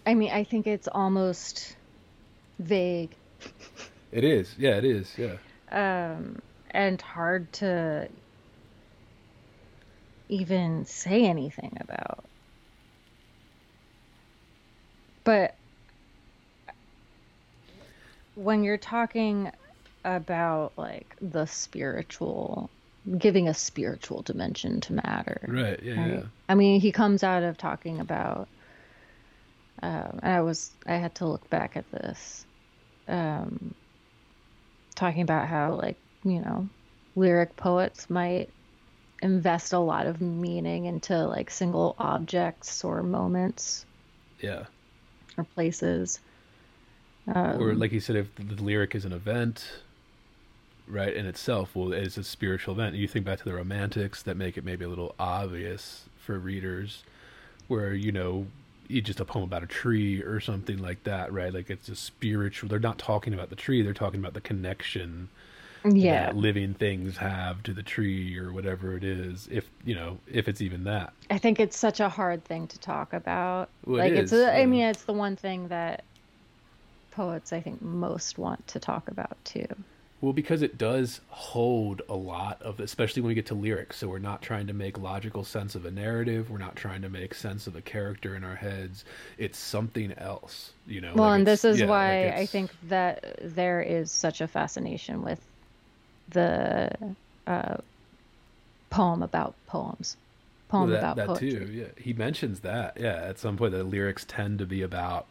I 0.05 0.15
mean, 0.15 0.31
I 0.31 0.43
think 0.43 0.65
it's 0.65 0.87
almost 0.87 1.75
vague. 2.59 3.11
It 4.11 4.23
is. 4.23 4.53
Yeah 4.57 4.77
it 4.77 4.85
is. 4.85 5.15
Yeah. 5.17 5.37
Um 5.71 6.41
and 6.71 7.01
hard 7.01 7.51
to 7.53 8.07
even 10.29 10.85
say 10.85 11.25
anything 11.25 11.77
about. 11.81 12.23
But 15.23 15.55
when 18.35 18.63
you're 18.63 18.77
talking 18.77 19.51
about 20.03 20.73
like 20.77 21.15
the 21.21 21.45
spiritual 21.45 22.71
giving 23.17 23.47
a 23.47 23.53
spiritual 23.53 24.21
dimension 24.21 24.79
to 24.81 24.93
matter. 24.93 25.45
right 25.47 25.79
yeah 25.83 26.01
right? 26.01 26.13
yeah 26.13 26.23
I 26.49 26.55
mean, 26.55 26.81
he 26.81 26.91
comes 26.91 27.23
out 27.23 27.43
of 27.43 27.57
talking 27.57 27.99
about. 27.99 28.49
Um, 29.81 30.19
and 30.21 30.33
I 30.33 30.41
was 30.41 30.71
I 30.85 30.95
had 30.95 31.15
to 31.15 31.27
look 31.27 31.49
back 31.49 31.75
at 31.77 31.89
this, 31.91 32.45
um, 33.07 33.73
talking 34.95 35.21
about 35.21 35.47
how 35.47 35.75
like 35.75 35.97
you 36.23 36.41
know, 36.41 36.69
lyric 37.15 37.55
poets 37.55 38.09
might 38.09 38.49
invest 39.21 39.73
a 39.73 39.79
lot 39.79 40.07
of 40.07 40.21
meaning 40.21 40.85
into 40.85 41.15
like 41.27 41.49
single 41.49 41.95
objects 41.99 42.83
or 42.83 43.03
moments 43.03 43.85
yeah 44.41 44.65
or 45.37 45.43
places. 45.43 46.19
Um, 47.27 47.61
or 47.61 47.73
like 47.75 47.91
you 47.91 47.99
said 47.99 48.15
if 48.15 48.33
the, 48.35 48.61
lyric 48.61 48.95
is 48.95 49.05
an 49.05 49.13
event 49.13 49.81
right 50.87 51.13
in 51.13 51.27
itself 51.27 51.75
well 51.75 51.93
it's 51.93 52.17
a 52.17 52.23
spiritual 52.23 52.73
event 52.73 52.95
you 52.95 53.07
think 53.07 53.25
back 53.25 53.37
to 53.37 53.45
the 53.45 53.53
romantics 53.53 54.23
that 54.23 54.35
make 54.35 54.57
it 54.57 54.65
maybe 54.65 54.83
a 54.83 54.89
little 54.89 55.13
obvious 55.19 56.05
for 56.17 56.39
readers 56.39 57.03
where 57.67 57.93
you 57.93 58.11
know 58.11 58.47
you 58.87 59.01
just 59.01 59.19
a 59.19 59.25
poem 59.25 59.43
about 59.43 59.61
a 59.61 59.67
tree 59.67 60.21
or 60.23 60.39
something 60.39 60.79
like 60.79 61.03
that 61.03 61.31
right 61.31 61.53
like 61.53 61.69
it's 61.69 61.87
a 61.89 61.95
spiritual 61.95 62.67
they're 62.67 62.79
not 62.79 62.97
talking 62.97 63.35
about 63.35 63.51
the 63.51 63.55
tree 63.55 63.83
they're 63.83 63.93
talking 63.93 64.19
about 64.19 64.33
the 64.33 64.41
connection 64.41 65.29
yeah, 65.83 66.31
living 66.33 66.73
things 66.73 67.17
have 67.17 67.63
to 67.63 67.73
the 67.73 67.83
tree 67.83 68.37
or 68.37 68.51
whatever 68.51 68.95
it 68.95 69.03
is 69.03 69.47
if 69.51 69.69
you 69.83 69.95
know 69.95 70.19
if 70.27 70.47
it's 70.47 70.61
even 70.61 70.83
that 70.83 71.13
I 71.29 71.37
think 71.37 71.59
it's 71.59 71.77
such 71.77 71.99
a 71.99 72.09
hard 72.09 72.43
thing 72.43 72.67
to 72.67 72.79
talk 72.79 73.13
about. 73.13 73.69
Well, 73.85 73.99
like 73.99 74.13
it 74.13 74.19
it's 74.19 74.33
a, 74.33 74.55
I 74.55 74.65
mean 74.65 74.83
it's 74.83 75.03
the 75.03 75.13
one 75.13 75.35
thing 75.35 75.67
that 75.69 76.03
poets 77.11 77.53
I 77.53 77.61
think 77.61 77.81
most 77.81 78.37
want 78.37 78.67
to 78.67 78.79
talk 78.79 79.07
about 79.07 79.37
too. 79.43 79.67
Well, 80.21 80.33
because 80.33 80.61
it 80.61 80.77
does 80.77 81.19
hold 81.29 82.03
a 82.07 82.15
lot 82.15 82.61
of, 82.61 82.79
especially 82.79 83.23
when 83.23 83.29
we 83.29 83.33
get 83.33 83.47
to 83.47 83.55
lyrics. 83.55 83.97
So 83.97 84.07
we're 84.07 84.19
not 84.19 84.43
trying 84.43 84.67
to 84.67 84.73
make 84.73 84.99
logical 84.99 85.43
sense 85.43 85.73
of 85.73 85.83
a 85.85 85.89
narrative. 85.89 86.51
We're 86.51 86.59
not 86.59 86.75
trying 86.75 87.01
to 87.01 87.09
make 87.09 87.33
sense 87.33 87.65
of 87.65 87.75
a 87.75 87.81
character 87.81 88.35
in 88.35 88.43
our 88.43 88.55
heads. 88.55 89.03
It's 89.39 89.57
something 89.57 90.13
else, 90.13 90.73
you 90.85 91.01
know. 91.01 91.13
Well, 91.15 91.29
like 91.29 91.39
and 91.39 91.47
this 91.47 91.65
is 91.65 91.79
yeah, 91.79 91.87
like 91.87 91.89
why 91.89 92.29
I 92.29 92.45
think 92.45 92.69
that 92.83 93.39
there 93.41 93.81
is 93.81 94.11
such 94.11 94.41
a 94.41 94.47
fascination 94.47 95.23
with 95.23 95.43
the 96.31 96.91
uh, 97.47 97.77
poem 98.89 99.23
about 99.23 99.55
poems, 99.67 100.17
well, 100.71 100.81
poem 100.81 100.89
that, 100.91 100.99
about 100.99 101.15
that 101.17 101.27
poetry. 101.27 101.51
too. 101.51 101.71
Yeah, 101.71 101.85
he 101.97 102.13
mentions 102.13 102.61
that. 102.61 102.97
Yeah, 102.99 103.15
at 103.15 103.39
some 103.39 103.57
point, 103.57 103.71
the 103.73 103.83
lyrics 103.83 104.25
tend 104.27 104.59
to 104.59 104.65
be 104.65 104.81
about 104.81 105.25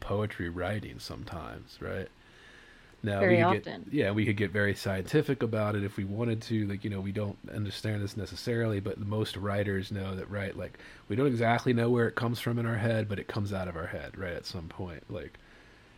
poetry 0.00 0.48
writing 0.48 0.98
sometimes, 0.98 1.78
right? 1.80 2.08
Now 3.02 3.20
Very 3.20 3.36
we 3.36 3.42
could 3.42 3.60
often. 3.68 3.82
Get, 3.84 3.94
yeah, 3.94 4.10
we 4.10 4.26
could 4.26 4.36
get 4.36 4.50
very 4.50 4.74
scientific 4.74 5.42
about 5.42 5.74
it 5.74 5.84
if 5.84 5.96
we 5.96 6.04
wanted 6.04 6.42
to. 6.42 6.66
Like, 6.66 6.84
you 6.84 6.90
know, 6.90 7.00
we 7.00 7.12
don't 7.12 7.38
understand 7.54 8.02
this 8.02 8.16
necessarily, 8.16 8.80
but 8.80 8.98
most 8.98 9.36
writers 9.36 9.90
know 9.90 10.14
that, 10.16 10.30
right? 10.30 10.56
Like, 10.56 10.78
we 11.08 11.16
don't 11.16 11.26
exactly 11.26 11.72
know 11.72 11.88
where 11.88 12.08
it 12.08 12.14
comes 12.14 12.40
from 12.40 12.58
in 12.58 12.66
our 12.66 12.76
head, 12.76 13.08
but 13.08 13.18
it 13.18 13.26
comes 13.26 13.52
out 13.54 13.68
of 13.68 13.76
our 13.76 13.86
head, 13.86 14.18
right? 14.18 14.34
At 14.34 14.44
some 14.44 14.68
point, 14.68 15.02
like, 15.08 15.38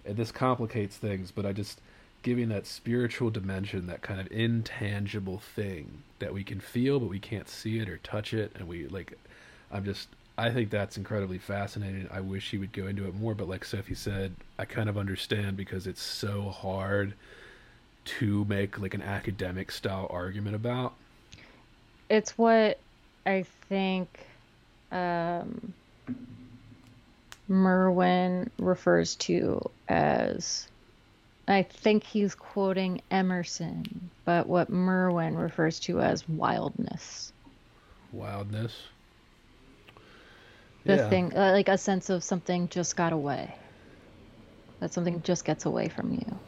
and 0.05 0.17
this 0.17 0.31
complicates 0.31 0.97
things. 0.97 1.33
But 1.33 1.45
I 1.45 1.53
just 1.53 1.81
giving 2.23 2.49
that 2.49 2.67
spiritual 2.67 3.31
dimension, 3.31 3.87
that 3.87 4.03
kind 4.03 4.21
of 4.21 4.31
intangible 4.31 5.39
thing 5.39 6.03
that 6.19 6.33
we 6.33 6.45
can 6.45 6.61
feel, 6.61 7.01
but 7.01 7.09
we 7.09 7.19
can't 7.19 7.49
see 7.49 7.79
it 7.79 7.89
or 7.89 7.99
touch 7.99 8.33
it, 8.35 8.53
and 8.55 8.69
we 8.69 8.87
like. 8.87 9.19
I'm 9.71 9.85
just 9.85 10.09
I 10.37 10.51
think 10.51 10.71
that's 10.71 10.97
incredibly 10.97 11.39
fascinating. 11.39 12.09
I 12.11 12.21
wish 12.21 12.51
he 12.51 12.59
would 12.59 12.73
go 12.73 12.87
into 12.87 13.07
it 13.07 13.15
more, 13.15 13.35
but 13.35 13.49
like 13.49 13.65
Sophie 13.65 13.95
said, 13.95 14.35
I 14.59 14.65
kind 14.65 14.89
of 14.89 14.97
understand 14.97 15.57
because 15.57 15.87
it's 15.87 16.03
so 16.03 16.49
hard 16.49 17.15
to 18.05 18.45
make 18.47 18.81
like 18.81 18.95
an 18.95 19.03
academic 19.03 19.71
style 19.71 20.07
argument 20.11 20.57
about. 20.57 20.95
It's 22.09 22.37
what 22.39 22.79
I 23.27 23.45
think 23.69 24.27
um, 24.91 25.75
Merwin 27.49 28.51
refers 28.59 29.15
to 29.17 29.61
as. 29.89 30.67
I 31.49 31.63
think 31.63 32.05
he's 32.05 32.35
quoting 32.35 33.03
Emerson, 33.11 34.11
but 34.25 34.47
what 34.47 34.71
Merwin 34.71 35.37
refers 35.37 35.81
to 35.81 36.01
as 36.01 36.29
wildness. 36.29 37.33
Wildness. 38.13 38.73
The 40.85 40.97
Yeah. 40.97 41.09
thing, 41.09 41.37
uh, 41.37 41.53
like 41.53 41.69
a 41.69 41.79
sense 41.79 42.11
of 42.11 42.23
something 42.23 42.69
just 42.69 42.97
got 42.97 43.13
away. 43.13 43.55
That 44.81 44.93
something 44.93 45.23
just 45.23 45.45
gets 45.45 45.65
away 45.65 45.89
from 45.89 46.13
you. 46.13 46.39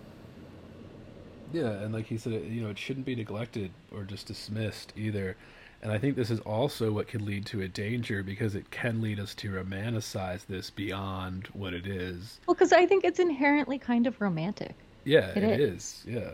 Yeah, 1.52 1.70
and 1.70 1.92
like 1.92 2.06
he 2.06 2.18
said, 2.18 2.32
you 2.32 2.62
know, 2.62 2.70
it 2.70 2.78
shouldn't 2.78 3.06
be 3.06 3.14
neglected 3.14 3.70
or 3.92 4.02
just 4.02 4.26
dismissed 4.26 4.92
either. 4.96 5.36
And 5.82 5.92
I 5.92 5.98
think 5.98 6.16
this 6.16 6.30
is 6.30 6.40
also 6.40 6.90
what 6.90 7.06
can 7.06 7.24
lead 7.26 7.46
to 7.46 7.60
a 7.60 7.68
danger 7.68 8.22
because 8.22 8.54
it 8.54 8.70
can 8.70 9.00
lead 9.00 9.20
us 9.20 9.34
to 9.36 9.50
romanticize 9.50 10.46
this 10.46 10.70
beyond 10.70 11.48
what 11.52 11.74
it 11.74 11.86
is. 11.86 12.40
Well, 12.46 12.54
because 12.54 12.72
I 12.72 12.86
think 12.86 13.04
it's 13.04 13.18
inherently 13.20 13.78
kind 13.78 14.06
of 14.06 14.20
romantic. 14.20 14.74
Yeah, 15.04 15.34
It 15.34 15.44
it 15.44 15.60
is. 15.60 15.60
is. 15.60 16.02
Yeah. 16.06 16.30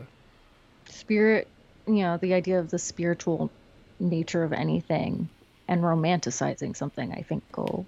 Spirit, 0.89 1.49
you 1.87 2.03
know, 2.03 2.19
the 2.19 2.35
idea 2.35 2.61
of 2.61 2.71
the 2.71 2.79
spiritual 2.79 3.53
nature 3.99 4.43
of 4.45 4.53
anything 4.53 5.31
and 5.69 5.83
romanticizing 5.83 6.77
something, 6.77 7.13
I 7.13 7.23
think, 7.23 7.45
go 7.53 7.87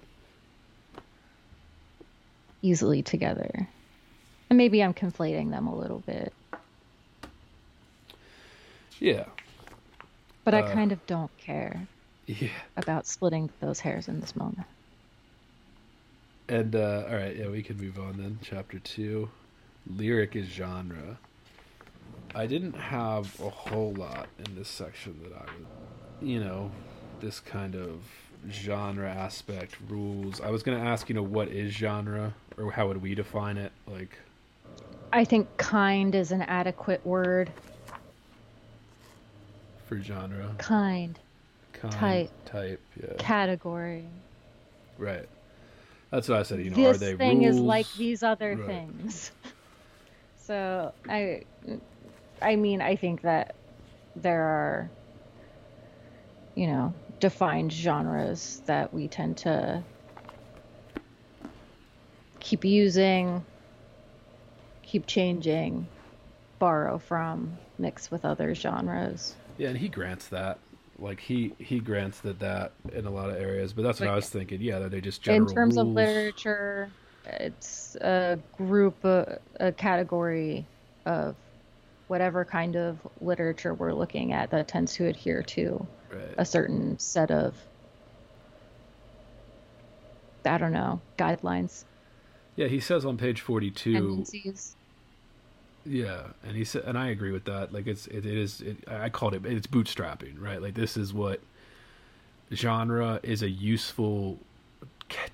easily 2.61 3.03
together. 3.03 3.69
And 4.49 4.57
maybe 4.57 4.83
I'm 4.83 4.93
conflating 4.93 5.51
them 5.51 5.67
a 5.67 5.75
little 5.75 5.99
bit, 5.99 6.33
Yeah. 8.99 9.25
but 10.45 10.53
I 10.53 10.61
Uh, 10.61 10.63
kind 10.63 10.91
of 10.91 11.05
don't 11.05 11.35
care 11.37 11.89
Yeah. 12.27 12.49
about 12.77 13.07
splitting 13.07 13.51
those 13.61 13.79
hairs 13.79 14.07
in 14.07 14.19
this 14.19 14.35
moment. 14.35 14.67
And 16.49 16.75
uh, 16.75 17.05
all 17.09 17.15
right, 17.15 17.35
yeah, 17.35 17.47
we 17.49 17.63
can 17.63 17.77
move 17.77 17.97
on 17.99 18.17
then. 18.17 18.39
Chapter 18.41 18.79
two, 18.79 19.29
lyric 19.87 20.35
is 20.35 20.47
genre. 20.47 21.17
I 22.35 22.47
didn't 22.47 22.73
have 22.73 23.39
a 23.39 23.49
whole 23.49 23.93
lot 23.93 24.27
in 24.39 24.55
this 24.55 24.67
section 24.69 25.19
that 25.23 25.33
I 25.33 25.43
was, 25.43 25.67
you 26.21 26.39
know, 26.39 26.71
this 27.21 27.39
kind 27.39 27.75
of 27.75 28.01
genre 28.51 29.09
aspect 29.09 29.75
rules. 29.87 30.41
I 30.41 30.49
was 30.49 30.63
gonna 30.63 30.83
ask, 30.83 31.09
you 31.09 31.15
know, 31.15 31.23
what 31.23 31.47
is 31.49 31.73
genre, 31.73 32.33
or 32.57 32.71
how 32.71 32.87
would 32.87 33.01
we 33.01 33.13
define 33.15 33.57
it? 33.57 33.71
Like, 33.87 34.17
I 35.11 35.25
think 35.25 35.47
kind 35.57 36.15
is 36.15 36.31
an 36.31 36.41
adequate 36.41 37.05
word. 37.05 37.51
for 39.85 39.99
genre, 39.99 40.55
Kind, 40.57 41.19
kind, 41.73 41.93
Type. 41.93 42.31
type, 42.45 42.81
yeah, 42.99 43.13
category. 43.19 44.05
Right. 44.97 45.27
That's 46.09 46.29
what 46.29 46.39
I 46.39 46.43
said. 46.43 46.59
You 46.61 46.69
know, 46.71 46.75
this 46.77 46.95
are 46.95 46.99
they 46.99 47.13
thing 47.15 47.43
rules? 47.43 47.55
is 47.57 47.61
like 47.61 47.87
these 47.97 48.23
other 48.23 48.55
Right. 48.55 48.65
things. 48.65 49.31
So 50.45 50.91
I, 51.07 51.43
I 52.41 52.55
mean, 52.57 52.81
I 52.81 52.95
think 52.97 53.21
that 53.21 53.55
there 54.15 54.43
are, 54.43 54.91
you 56.55 56.67
know, 56.67 56.93
defined 57.19 57.71
genres 57.71 58.61
that 58.65 58.93
we 58.93 59.07
tend 59.07 59.37
to 59.37 59.81
keep 62.41 62.65
using, 62.65 63.45
keep 64.81 65.07
changing, 65.07 65.87
borrow 66.59 66.97
from, 66.97 67.57
mix 67.79 68.11
with 68.11 68.25
other 68.25 68.53
genres. 68.53 69.35
Yeah, 69.57 69.69
and 69.69 69.77
he 69.77 69.87
grants 69.87 70.27
that. 70.27 70.59
Like 70.99 71.21
he 71.21 71.53
he 71.57 71.79
grants 71.79 72.19
that 72.19 72.39
that 72.39 72.73
in 72.91 73.05
a 73.05 73.09
lot 73.09 73.29
of 73.29 73.37
areas, 73.37 73.73
but 73.73 73.83
that's 73.83 73.99
what 73.99 74.09
I 74.09 74.15
was 74.15 74.29
thinking. 74.29 74.61
Yeah, 74.61 74.79
that 74.79 74.91
they 74.91 75.01
just 75.01 75.21
general 75.21 75.47
in 75.49 75.55
terms 75.55 75.77
of 75.77 75.87
literature, 75.87 76.91
it's 77.25 77.95
a 77.95 78.37
group, 78.57 79.03
a, 79.05 79.39
a 79.59 79.71
category 79.71 80.65
of 81.05 81.35
whatever 82.07 82.45
kind 82.45 82.75
of 82.75 82.97
literature 83.21 83.73
we're 83.73 83.93
looking 83.93 84.33
at 84.33 84.51
that 84.51 84.67
tends 84.67 84.93
to 84.95 85.05
adhere 85.07 85.41
to 85.43 85.85
Right. 86.11 86.35
a 86.37 86.45
certain 86.45 86.99
set 86.99 87.31
of, 87.31 87.55
I 90.45 90.57
don't 90.57 90.73
know, 90.73 91.01
guidelines, 91.17 91.85
Yeah, 92.55 92.67
he 92.67 92.79
says 92.79 93.05
on 93.05 93.17
page 93.17 93.41
forty-two. 93.41 93.93
tendencies. 93.93 94.75
Yeah, 95.85 96.27
and 96.45 96.55
he 96.55 96.63
said, 96.63 96.83
and 96.85 96.97
I 96.97 97.09
agree 97.09 97.31
with 97.31 97.45
that. 97.45 97.73
Like 97.73 97.87
it's 97.87 98.07
it, 98.07 98.25
it 98.25 98.37
is 98.37 98.61
it, 98.61 98.77
I 98.87 99.09
called 99.09 99.33
it 99.33 99.45
it's 99.45 99.67
bootstrapping, 99.67 100.39
right? 100.39 100.61
Like 100.61 100.75
this 100.75 100.95
is 100.95 101.13
what 101.13 101.41
genre 102.53 103.19
is 103.23 103.41
a 103.41 103.49
useful 103.49 104.37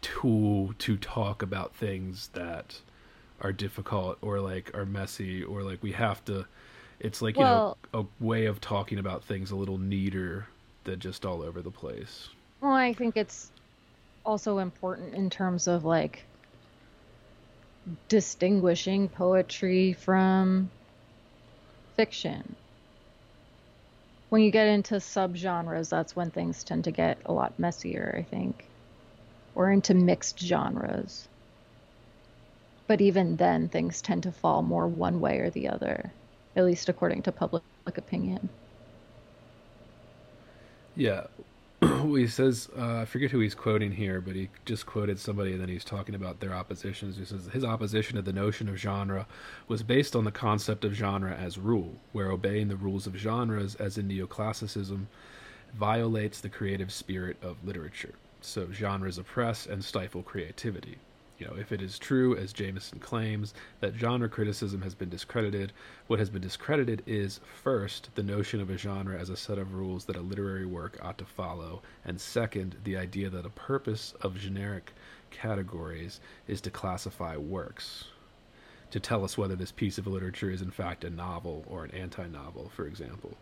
tool 0.01 0.73
to 0.80 0.97
talk 0.97 1.41
about 1.41 1.76
things 1.76 2.30
that 2.34 2.80
are 3.41 3.53
difficult 3.53 4.18
or 4.22 4.39
like 4.39 4.76
are 4.76 4.85
messy 4.85 5.43
or 5.43 5.64
like 5.64 5.81
we 5.81 5.91
have 5.93 6.23
to. 6.26 6.45
It's 6.99 7.22
like 7.22 7.38
Well- 7.38 7.77
you 7.93 7.99
know 7.99 8.07
a 8.19 8.23
way 8.23 8.45
of 8.45 8.60
talking 8.61 8.99
about 8.99 9.23
things 9.23 9.51
a 9.51 9.56
little 9.56 9.77
neater 9.77 10.47
than 10.84 10.99
just 10.99 11.26
all 11.26 11.41
over 11.41 11.61
the 11.61 11.72
place. 11.72 12.30
Well, 12.61 12.73
I 12.73 12.93
think 12.93 13.15
it's 13.15 13.51
also 14.26 14.57
important 14.57 15.15
in 15.15 15.30
terms 15.30 15.68
of 15.68 15.85
like 15.85 16.26
distinguishing 18.07 19.07
poetry 19.10 19.93
from 19.93 20.69
fiction. 21.95 22.56
When 24.30 24.43
you 24.43 24.51
get 24.51 24.68
into 24.68 24.95
subgenres, 24.95 25.89
that's 25.89 26.15
when 26.15 26.30
things 26.30 26.64
tend 26.64 26.84
to 26.84 26.91
get 26.91 27.18
a 27.26 27.34
lot 27.34 27.57
messier, 27.57 28.14
I 28.18 28.22
think. 28.23 28.68
Or 29.60 29.69
into 29.69 29.94
mixed 29.94 30.40
genres. 30.40 31.27
But 32.88 33.02
even 33.02 33.36
then, 33.36 33.68
things 33.68 34.02
tend 34.02 34.23
to 34.23 34.31
fall 34.31 34.61
more 34.61 34.88
one 34.88 35.19
way 35.19 35.40
or 35.40 35.49
the 35.49 35.68
other, 35.68 36.14
at 36.56 36.64
least 36.64 36.88
according 36.88 37.23
to 37.23 37.34
public 37.34 37.61
opinion. 37.86 38.48
Yeah. 40.95 41.27
he 41.81 42.26
says, 42.27 42.69
uh, 42.77 42.99
I 42.99 43.06
forget 43.06 43.31
who 43.31 43.41
he's 43.41 43.53
quoting 43.53 43.91
here, 43.91 44.22
but 44.22 44.34
he 44.34 44.48
just 44.64 44.86
quoted 44.86 45.19
somebody 45.19 45.52
and 45.52 45.60
then 45.60 45.68
he's 45.68 45.84
talking 45.84 46.15
about 46.15 46.40
their 46.40 46.53
oppositions. 46.53 47.18
He 47.18 47.26
says, 47.26 47.49
His 47.52 47.65
opposition 47.65 48.15
to 48.15 48.22
the 48.22 48.31
notion 48.31 48.69
of 48.69 48.77
genre 48.77 49.27
was 49.68 49.84
based 49.84 50.15
on 50.15 50.23
the 50.23 50.31
concept 50.31 50.86
of 50.86 50.94
genre 50.94 51.36
as 51.36 51.57
rule, 51.57 51.98
where 52.14 52.31
obeying 52.31 52.69
the 52.69 52.77
rules 52.77 53.06
of 53.07 53.18
genres, 53.18 53.76
as 53.76 53.98
in 53.98 54.07
neoclassicism, 54.07 55.07
violates 55.77 56.40
the 56.40 56.48
creative 56.48 56.94
spirit 56.94 57.36
of 57.44 57.57
literature. 57.65 58.14
So 58.41 58.72
genres 58.72 59.18
oppress 59.18 59.66
and 59.66 59.84
stifle 59.84 60.24
creativity. 60.24 60.98
You 61.40 61.48
know, 61.48 61.56
if 61.57 61.72
it 61.72 61.82
is 61.82 61.98
true, 61.98 62.36
as 62.36 62.52
Jameson 62.52 62.99
claims, 62.99 63.53
that 63.80 63.95
genre 63.95 64.28
criticism 64.28 64.82
has 64.82 64.94
been 64.94 65.10
discredited, 65.10 65.72
what 66.07 66.20
has 66.20 66.30
been 66.30 66.41
discredited 66.41 67.02
is 67.06 67.40
first 67.64 68.10
the 68.16 68.24
notion 68.24 68.60
of 68.60 68.70
a 68.70 68.78
genre 68.78 69.18
as 69.18 69.30
a 69.30 69.38
set 69.38 69.57
of 69.57 69.74
rules 69.74 70.03
that 70.06 70.18
a 70.18 70.22
literary 70.22 70.66
work 70.66 70.99
ought 71.02 71.18
to 71.18 71.26
follow, 71.26 71.82
and 72.03 72.20
second 72.20 72.76
the 72.84 72.98
idea 72.98 73.30
that 73.30 73.45
a 73.45 73.49
purpose 73.49 74.14
of 74.20 74.38
generic 74.38 74.91
categories 75.32 76.20
is 76.48 76.60
to 76.60 76.70
classify 76.70 77.38
works, 77.38 78.06
to 78.91 78.99
tell 78.99 79.24
us 79.24 79.38
whether 79.38 79.56
this 79.56 79.72
piece 79.72 79.98
of 79.98 80.07
literature 80.07 80.52
is 80.52 80.61
in 80.61 80.72
fact 80.72 81.06
a 81.06 81.10
novel 81.10 81.64
or 81.70 81.86
an 81.86 81.91
anti-novel, 81.91 82.70
for 82.76 82.86
example. 82.86 83.38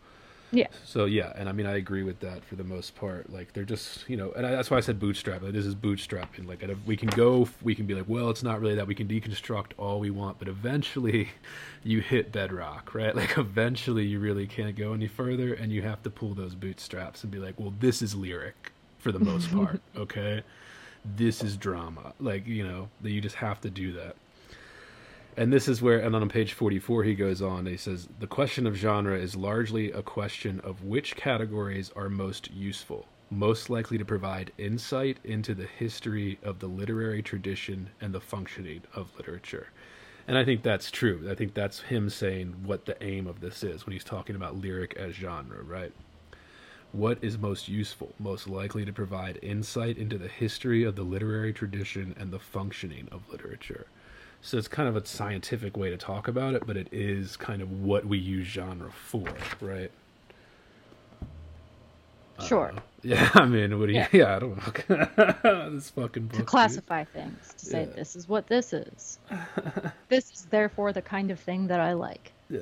Yeah. 0.52 0.68
So 0.86 1.06
yeah, 1.06 1.34
and 1.36 1.50
I 1.50 1.52
mean 1.52 1.66
I 1.66 1.76
agree 1.76 2.04
with 2.04 2.20
that 2.22 2.44
for 2.46 2.56
the 2.56 2.64
most 2.64 2.96
part. 2.96 3.32
Like 3.32 3.54
they're 3.54 3.64
just 3.64 4.08
you 4.10 4.16
know, 4.16 4.32
and 4.32 4.46
I, 4.46 4.52
that's 4.52 4.72
why 4.72 4.78
I 4.78 4.80
said 4.80 5.00
bootstrap. 5.00 5.42
Like 5.42 5.54
this 5.54 5.66
is 5.66 5.76
bootstrapping. 5.76 6.48
Like 6.48 6.64
we 6.86 6.96
can 6.96 7.10
go, 7.10 7.50
we 7.62 7.76
can 7.76 7.86
be 7.86 7.94
like, 7.94 8.06
well, 8.08 8.30
it's 8.30 8.44
not 8.44 8.62
really 8.62 8.76
that. 8.76 8.88
We 8.88 8.96
can 8.96 9.08
deconstruct 9.08 9.72
all 9.78 10.00
we 10.00 10.10
want, 10.10 10.40
but 10.40 10.48
eventually, 10.48 11.30
you 11.84 12.00
hit 12.00 12.32
bedrock, 12.32 12.94
right? 12.94 13.16
Like 13.16 13.38
eventually, 13.38 14.06
you 14.06 14.20
really 14.20 14.48
can't 14.48 14.76
go 14.76 14.94
any 14.94 15.08
further, 15.08 15.54
and 15.54 15.72
you 15.72 15.82
have 15.82 16.02
to 16.04 16.10
pull 16.10 16.34
those 16.34 16.56
bootstraps 16.56 17.24
and 17.24 17.32
be 17.32 17.40
like, 17.40 17.60
well, 17.60 17.74
this 17.80 18.02
is 18.02 18.16
lyric 18.16 18.72
for 19.00 19.12
the 19.12 19.20
most 19.20 19.52
part, 19.54 19.82
okay? 19.96 20.44
This 21.16 21.44
is 21.44 21.58
drama. 21.58 22.14
Like 22.20 22.48
you 22.48 22.66
know, 22.66 22.90
that 23.02 23.12
you 23.12 23.22
just 23.22 23.36
have 23.36 23.60
to 23.62 23.70
do 23.70 23.92
that. 23.94 24.16
And 25.40 25.54
this 25.54 25.68
is 25.68 25.84
where, 25.84 26.00
and 26.00 26.16
on 26.16 26.30
page 26.30 26.54
44, 26.54 27.04
he 27.04 27.14
goes 27.14 27.44
on, 27.44 27.68
he 27.68 27.78
says, 27.78 28.10
The 28.20 28.26
question 28.26 28.66
of 28.66 28.76
genre 28.76 29.16
is 29.16 29.36
largely 29.36 29.92
a 29.92 30.02
question 30.02 30.60
of 30.62 30.84
which 30.84 31.16
categories 31.16 31.92
are 31.96 32.10
most 32.10 32.50
useful, 32.52 33.06
most 33.30 33.70
likely 33.70 34.00
to 34.00 34.06
provide 34.06 34.52
insight 34.58 35.20
into 35.24 35.54
the 35.54 35.68
history 35.68 36.40
of 36.42 36.58
the 36.58 36.66
literary 36.66 37.22
tradition 37.22 37.92
and 38.02 38.16
the 38.16 38.20
functioning 38.20 38.82
of 38.96 39.16
literature. 39.16 39.68
And 40.28 40.40
I 40.40 40.44
think 40.44 40.64
that's 40.64 40.90
true. 40.90 41.28
I 41.30 41.36
think 41.36 41.54
that's 41.54 41.82
him 41.82 42.10
saying 42.10 42.56
what 42.64 42.86
the 42.86 43.02
aim 43.04 43.28
of 43.28 43.40
this 43.40 43.64
is 43.64 43.86
when 43.86 43.94
he's 43.94 44.04
talking 44.04 44.36
about 44.36 44.60
lyric 44.60 44.96
as 44.98 45.14
genre, 45.14 45.62
right? 45.62 45.94
What 46.94 47.20
is 47.22 47.38
most 47.38 47.70
useful, 47.70 48.12
most 48.18 48.50
likely 48.50 48.86
to 48.86 48.92
provide 48.92 49.38
insight 49.44 50.00
into 50.00 50.18
the 50.18 50.30
history 50.30 50.84
of 50.84 50.96
the 50.96 51.04
literary 51.04 51.54
tradition 51.54 52.16
and 52.18 52.32
the 52.32 52.40
functioning 52.40 53.08
of 53.12 53.30
literature. 53.30 53.86
So 54.48 54.58
it's 54.58 54.70
kind 54.70 54.88
of 54.88 54.96
a 54.96 55.06
scientific 55.06 55.76
way 55.76 55.90
to 55.90 55.98
talk 55.98 56.30
about 56.30 56.54
it, 56.54 56.66
but 56.66 56.78
it 56.78 56.88
is 56.94 57.36
kind 57.36 57.62
of 57.62 57.82
what 57.82 58.06
we 58.06 58.18
use 58.18 58.48
genre 58.48 58.90
for, 58.92 59.26
right? 59.60 59.92
Sure. 62.46 62.74
Yeah, 63.04 63.30
I 63.36 63.46
mean, 63.46 63.78
what 63.80 63.86
do 63.86 63.94
you? 63.94 64.00
Yeah, 64.00 64.08
Yeah. 64.12 64.36
I 64.36 64.40
don't 64.40 64.58
know. 64.90 65.70
this 65.70 65.92
fucking 65.92 66.24
book. 66.24 66.32
to 66.32 66.38
dude. 66.40 66.46
classify 66.48 67.04
things 67.06 67.54
to 67.58 67.66
say 67.66 67.82
Yeah. 67.88 67.96
this 67.96 68.16
is 68.16 68.28
what 68.28 68.48
this 68.48 68.74
is 68.74 69.20
this 70.10 70.32
is 70.32 70.46
therefore 70.50 70.92
the 70.92 71.02
kind 71.04 71.30
of 71.30 71.40
thing 71.40 71.68
that 71.68 71.80
i 71.80 71.94
like 71.94 72.32
Yeah. 72.50 72.62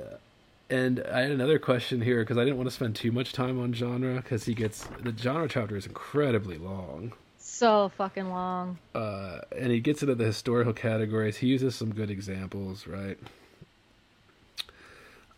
And 0.70 1.00
I 1.12 1.22
had 1.22 1.32
another 1.32 1.58
question 1.58 2.02
here 2.02 2.20
because 2.22 2.38
I 2.38 2.44
didn't 2.44 2.58
want 2.58 2.68
to 2.70 2.76
spend 2.76 2.96
too 2.96 3.12
much 3.12 3.32
time 3.32 3.60
on 3.60 3.74
genre 3.74 4.16
because 4.16 4.44
he 4.46 4.54
gets 4.54 4.86
the 5.02 5.14
genre 5.18 5.48
chapter 5.48 5.78
is 5.78 5.86
incredibly 5.86 6.58
long. 6.58 7.14
So 7.58 7.90
fucking 7.98 8.30
long 8.30 8.78
uh, 8.94 9.40
and 9.58 9.72
he 9.72 9.80
gets 9.80 10.02
into 10.02 10.14
the 10.16 10.26
historical 10.26 10.74
categories. 10.74 11.38
He 11.38 11.48
uses 11.48 11.74
some 11.76 11.94
good 11.94 12.10
examples, 12.12 12.86
right? 12.86 13.18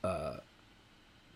Uh, 0.03 0.37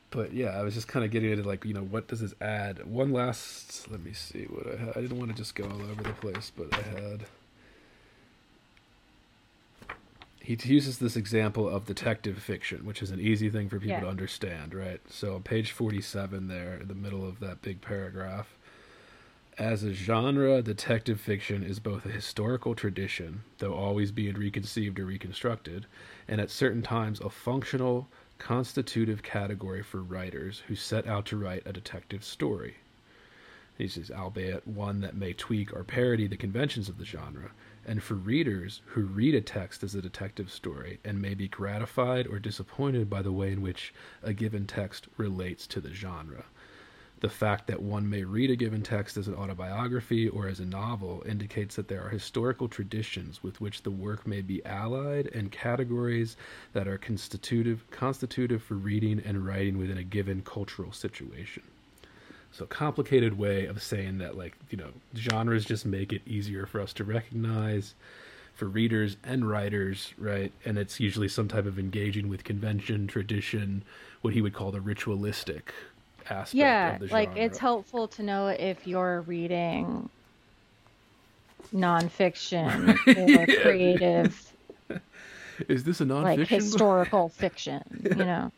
but 0.10 0.34
yeah, 0.34 0.50
I 0.60 0.64
was 0.64 0.74
just 0.74 0.88
kind 0.88 1.06
of 1.06 1.12
getting 1.12 1.32
into 1.32 1.44
like, 1.44 1.66
you 1.66 1.74
know, 1.74 1.84
what 1.84 2.08
does 2.08 2.20
this 2.22 2.34
add? 2.42 2.86
One 2.86 3.12
last, 3.14 3.90
let 3.92 4.04
me 4.04 4.14
see 4.14 4.44
what 4.46 4.68
I 4.74 4.78
had. 4.78 4.90
I 4.98 5.02
didn't 5.02 5.18
want 5.20 5.30
to 5.32 5.38
just 5.38 5.56
go 5.56 5.66
all 5.66 5.82
over 5.82 6.04
the 6.04 6.14
place, 6.14 6.52
but 6.56 6.74
I 6.74 6.82
had. 6.82 7.26
He 10.44 10.58
uses 10.64 10.98
this 10.98 11.16
example 11.16 11.70
of 11.70 11.86
detective 11.86 12.40
fiction, 12.40 12.86
which 12.86 13.02
is 13.04 13.12
an 13.12 13.20
easy 13.22 13.50
thing 13.52 13.70
for 13.70 13.78
people 13.78 13.90
Yeah. 13.90 14.00
to 14.02 14.08
understand, 14.10 14.74
right? 14.74 15.00
So 15.10 15.36
on 15.36 15.44
page 15.44 15.72
47 15.72 16.48
there, 16.48 16.76
in 16.82 16.88
the 16.88 16.96
middle 16.96 17.26
of 17.28 17.40
that 17.42 17.62
big 17.62 17.80
paragraph, 17.82 18.56
as 19.58 19.84
a 19.84 19.94
genre, 19.94 20.62
detective 20.62 21.20
fiction 21.20 21.64
is 21.64 21.80
both 21.80 22.06
a 22.06 22.12
historical 22.12 22.74
tradition, 22.74 23.44
though 23.58 23.74
always 23.74 24.12
being 24.12 24.36
reconceived 24.36 24.98
or 24.98 25.06
reconstructed, 25.06 25.86
and 26.28 26.40
at 26.40 26.50
certain 26.50 26.82
times 26.82 27.20
a 27.20 27.30
functional, 27.30 28.08
constitutive 28.38 29.22
category 29.22 29.84
for 29.84 30.02
writers 30.02 30.64
who 30.68 30.76
set 30.76 31.06
out 31.06 31.26
to 31.28 31.38
write 31.38 31.64
a 31.66 31.74
detective 31.74 32.24
story. 32.24 32.78
He 33.78 33.88
says, 33.88 34.10
albeit 34.10 34.68
one 34.68 35.02
that 35.02 35.16
may 35.16 35.34
tweak 35.34 35.74
or 35.74 35.84
parody 35.84 36.28
the 36.28 36.38
conventions 36.38 36.88
of 36.88 36.98
the 36.98 37.06
genre, 37.06 37.52
and 37.86 38.02
for 38.02 38.16
readers 38.16 38.82
who 38.86 39.02
read 39.02 39.36
a 39.36 39.42
text 39.42 39.84
as 39.84 39.96
a 39.96 40.02
detective 40.02 40.52
story 40.52 41.00
and 41.04 41.22
may 41.22 41.34
be 41.34 41.48
gratified 41.48 42.28
or 42.28 42.40
disappointed 42.40 43.10
by 43.10 43.22
the 43.22 43.32
way 43.32 43.52
in 43.52 43.62
which 43.62 43.94
a 44.24 44.34
given 44.34 44.66
text 44.66 45.08
relates 45.18 45.68
to 45.68 45.82
the 45.82 45.94
genre. 45.94 46.46
The 47.22 47.30
fact 47.30 47.68
that 47.68 47.84
one 47.84 48.10
may 48.10 48.24
read 48.24 48.50
a 48.50 48.56
given 48.56 48.82
text 48.82 49.16
as 49.16 49.28
an 49.28 49.36
autobiography 49.36 50.28
or 50.28 50.48
as 50.48 50.60
a 50.60 50.66
novel 50.66 51.24
indicates 51.28 51.76
that 51.76 51.88
there 51.88 52.04
are 52.04 52.10
historical 52.10 52.68
traditions 52.68 53.44
with 53.44 53.62
which 53.62 53.84
the 53.84 53.92
work 53.92 54.26
may 54.26 54.42
be 54.42 54.66
allied 54.66 55.28
and 55.28 55.52
categories 55.52 56.36
that 56.74 56.88
are 56.88 56.98
constitutive 56.98 57.90
constitutive 57.92 58.64
for 58.64 58.74
reading 58.74 59.22
and 59.24 59.46
writing 59.46 59.78
within 59.78 60.00
a 60.00 60.04
given 60.04 60.42
cultural 60.42 60.92
situation. 60.92 61.62
So 62.52 62.66
complicated 62.66 63.38
way 63.38 63.68
of 63.68 63.84
saying 63.84 64.18
that 64.18 64.36
like, 64.36 64.58
you 64.72 64.78
know, 64.80 64.90
genres 65.16 65.64
just 65.64 65.86
make 65.86 66.12
it 66.12 66.24
easier 66.26 66.66
for 66.66 66.82
us 66.82 66.92
to 66.94 67.04
recognize 67.04 67.94
for 68.56 68.66
readers 68.66 69.18
and 69.24 69.48
writers, 69.48 70.14
right? 70.18 70.52
And 70.66 70.80
it's 70.80 71.00
usually 71.00 71.28
some 71.28 71.48
type 71.48 71.68
of 71.68 71.78
engaging 71.78 72.30
with 72.30 72.44
convention, 72.44 73.06
tradition, 73.06 73.84
what 74.22 74.34
he 74.34 74.42
would 74.42 74.54
call 74.54 74.72
the 74.72 74.82
ritualistic 74.82 75.72
aspect 76.30 76.84
Yeah, 76.84 76.98
like 77.10 77.34
it's 77.36 77.58
helpful 77.58 78.08
to 78.10 78.24
know 78.24 78.48
if 78.48 78.86
you're 78.88 79.22
reading 79.22 80.10
nonfiction 81.74 83.00
or 83.16 83.48
Yeah. 83.48 83.48
creative, 83.48 84.40
Is 85.70 85.84
this 85.84 86.02
a 86.02 86.06
nonfiction 86.06 86.22
like 86.22 86.48
historical 86.48 87.30
fiction, 87.40 87.82
you 88.10 88.26
know? 88.26 88.52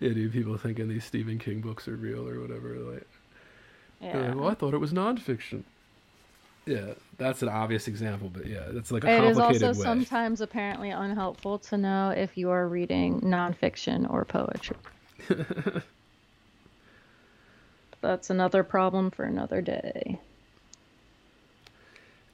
Yeah, 0.00 0.10
dude, 0.12 0.32
people 0.32 0.56
thinking 0.56 0.88
these 0.88 1.04
Stephen 1.04 1.38
King 1.38 1.60
books 1.60 1.88
are 1.88 1.96
real 1.96 2.28
or 2.28 2.40
whatever. 2.40 2.76
Like, 2.78 3.08
Yeah. 4.00 4.32
like, 4.32 4.34
well, 4.34 4.48
I 4.48 4.54
thought 4.54 4.74
it 4.74 4.78
was 4.78 4.92
nonfiction. 4.92 5.64
Yeah, 6.66 6.94
that's 7.16 7.42
an 7.42 7.48
obvious 7.48 7.88
example, 7.88 8.28
but 8.28 8.46
yeah, 8.46 8.66
that's 8.70 8.92
like 8.92 9.04
a 9.04 9.08
It 9.08 9.24
is 9.24 9.40
complicated 9.40 9.40
also 9.40 9.72
way. 9.72 9.72
sometimes 9.72 10.40
apparently 10.40 10.90
unhelpful 10.90 11.58
to 11.58 11.76
know 11.76 12.10
if 12.10 12.36
you 12.36 12.50
are 12.50 12.68
reading 12.68 13.20
nonfiction 13.22 14.08
or 14.08 14.24
poetry. 14.24 14.76
That's 18.00 18.30
another 18.30 18.62
problem 18.62 19.10
for 19.10 19.24
another 19.24 19.60
day. 19.60 20.18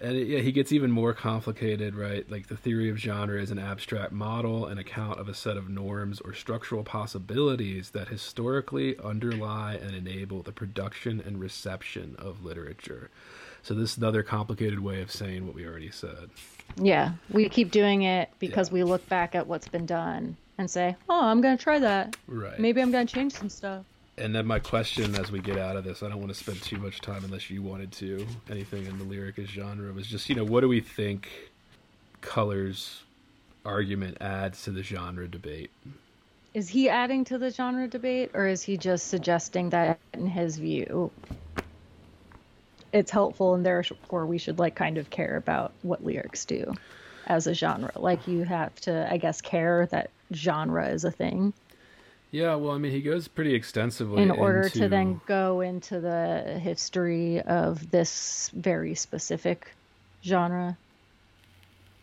And 0.01 0.17
it, 0.17 0.27
yeah, 0.27 0.41
he 0.41 0.53
gets 0.53 0.73
even 0.73 0.91
more 0.91 1.15
complicated, 1.15 1.95
right? 1.95 2.29
Like 2.31 2.49
the 2.49 2.57
theory 2.57 2.91
of 2.91 2.99
genre 2.99 3.41
is 3.41 3.51
an 3.51 3.59
abstract 3.59 4.13
model, 4.13 4.67
an 4.67 4.77
account 4.77 5.19
of 5.19 5.29
a 5.29 5.35
set 5.35 5.57
of 5.57 5.71
norms 5.71 6.21
or 6.21 6.35
structural 6.35 6.83
possibilities 6.83 7.91
that 7.91 8.09
historically 8.09 8.99
underlie 9.03 9.75
and 9.75 9.95
enable 9.95 10.43
the 10.43 10.53
production 10.53 11.23
and 11.25 11.41
reception 11.41 12.17
of 12.19 12.45
literature. 12.45 13.09
So 13.63 13.73
this 13.73 13.93
is 13.93 13.99
another 13.99 14.23
complicated 14.23 14.81
way 14.81 15.01
of 15.01 15.11
saying 15.11 15.47
what 15.47 15.55
we 15.55 15.65
already 15.65 15.91
said. 15.91 16.29
Yeah, 16.77 17.13
we 17.31 17.49
keep 17.49 17.71
doing 17.71 18.03
it 18.03 18.29
because 18.39 18.69
Yeah. 18.69 18.75
we 18.75 18.85
look 18.85 19.09
back 19.09 19.35
at 19.35 19.47
what's 19.47 19.69
been 19.69 19.87
done 19.87 20.37
and 20.59 20.71
say, 20.71 20.97
"Oh, 21.09 21.25
I'm 21.25 21.41
going 21.41 21.57
to 21.57 21.63
try 21.63 21.79
that. 21.79 22.17
Right. 22.27 22.59
Maybe 22.59 22.83
I'm 22.83 22.91
going 22.91 23.07
to 23.07 23.15
change 23.15 23.33
some 23.33 23.49
stuff." 23.49 23.85
And 24.17 24.35
then 24.35 24.47
my 24.47 24.61
question 24.61 25.15
as 25.17 25.33
we 25.33 25.41
get 25.41 25.59
out 25.59 25.77
of 25.77 25.85
this, 25.85 26.03
I 26.03 26.09
don't 26.09 26.19
want 26.21 26.29
to 26.29 26.39
spend 26.39 26.63
too 26.63 26.79
much 26.79 27.01
time 27.01 27.25
unless 27.25 27.51
you 27.51 27.63
wanted 27.63 27.91
to, 27.93 28.27
anything 28.49 28.87
in 28.87 28.99
the 28.99 29.05
lyric 29.05 29.37
genre, 29.45 29.93
was 29.93 30.07
just, 30.07 30.29
you 30.29 30.37
know, 30.37 30.45
what 30.45 30.61
do 30.61 30.69
we 30.69 30.81
think 30.81 31.29
Culler's 32.21 33.03
argument 33.65 34.19
adds 34.21 34.63
to 34.65 34.71
the 34.71 34.83
genre 34.83 35.27
debate? 35.27 35.71
Is 36.53 36.69
he 36.69 36.89
adding 36.89 37.25
to 37.25 37.39
the 37.39 37.51
genre 37.51 37.89
debate 37.89 38.31
or 38.35 38.47
is 38.47 38.63
he 38.63 38.77
just 38.77 39.09
suggesting 39.09 39.71
that 39.71 39.99
in 40.13 40.27
his 40.27 40.57
view 40.59 41.11
it's 42.93 43.11
helpful 43.11 43.55
and 43.55 43.67
therefore 43.67 44.27
we 44.27 44.39
should 44.39 44.61
like 44.61 44.77
kind 44.77 44.99
of 44.99 45.11
care 45.11 45.37
about 45.37 45.73
what 45.83 46.05
lyrics 46.05 46.45
do 46.45 46.73
as 47.27 47.49
a 47.49 47.55
genre? 47.55 47.91
Like 47.97 48.29
you 48.29 48.45
have 48.45 48.75
to 48.83 49.13
I 49.13 49.17
guess 49.17 49.41
care 49.41 49.87
that 49.87 50.11
genre 50.33 50.89
is 50.89 51.05
a 51.05 51.11
thing 51.11 51.53
Yeah, 52.35 52.57
well, 52.57 52.73
I 52.73 52.79
mean, 52.79 52.91
he 52.91 53.01
goes 53.01 53.29
pretty 53.29 53.55
extensively 53.55 54.21
in 54.21 54.33
order 54.33 54.69
to 54.69 54.89
then 54.89 55.21
go 55.25 55.61
into 55.61 56.01
the 56.01 56.59
history 56.61 57.41
of 57.41 57.93
this 57.93 58.51
very 58.53 58.97
specific 58.97 59.73
genre. 60.25 60.77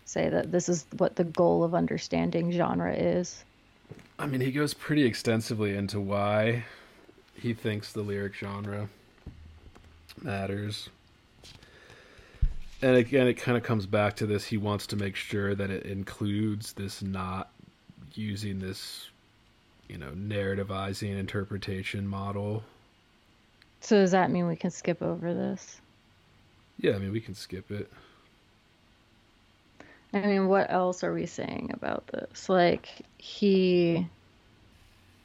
Say 0.05 0.29
that 0.29 0.49
this 0.49 0.69
is 0.69 0.85
what 0.95 1.17
the 1.17 1.25
goal 1.25 1.65
of 1.65 1.75
understanding 1.75 2.49
genre 2.53 2.95
is. 2.95 3.43
I 4.17 4.25
mean, 4.25 4.39
he 4.39 4.53
goes 4.53 4.73
pretty 4.73 5.03
extensively 5.03 5.75
into 5.75 5.99
why 5.99 6.63
he 7.35 7.53
thinks 7.53 7.91
the 7.91 8.01
lyric 8.01 8.33
genre 8.33 8.87
matters. 10.21 10.87
And 12.81 12.95
again, 12.95 13.27
it 13.27 13.33
kind 13.33 13.57
of 13.57 13.63
comes 13.63 13.85
back 13.85 14.15
to 14.15 14.25
this. 14.25 14.45
He 14.45 14.55
wants 14.55 14.87
to 14.87 14.95
make 14.95 15.17
sure 15.17 15.55
that 15.55 15.69
it 15.69 15.85
includes 15.85 16.71
this 16.71 17.01
not 17.01 17.51
using 18.13 18.59
this, 18.59 19.09
you 19.91 19.97
know, 19.97 20.11
narrativizing 20.11 21.19
interpretation 21.19 22.07
model. 22.07 22.63
So 23.81 23.97
does 23.97 24.11
that 24.11 24.31
mean 24.31 24.47
we 24.47 24.55
can 24.55 24.71
skip 24.71 25.01
over 25.01 25.33
this? 25.33 25.81
Yeah, 26.79 26.93
I 26.93 26.99
mean, 26.99 27.11
we 27.11 27.19
can 27.19 27.35
skip 27.35 27.69
it. 27.71 27.91
I 30.13 30.21
mean, 30.21 30.47
what 30.47 30.71
else 30.71 31.03
are 31.03 31.13
we 31.13 31.25
saying 31.25 31.71
about 31.73 32.07
this? 32.07 32.47
Like, 32.47 32.87
he. 33.17 34.07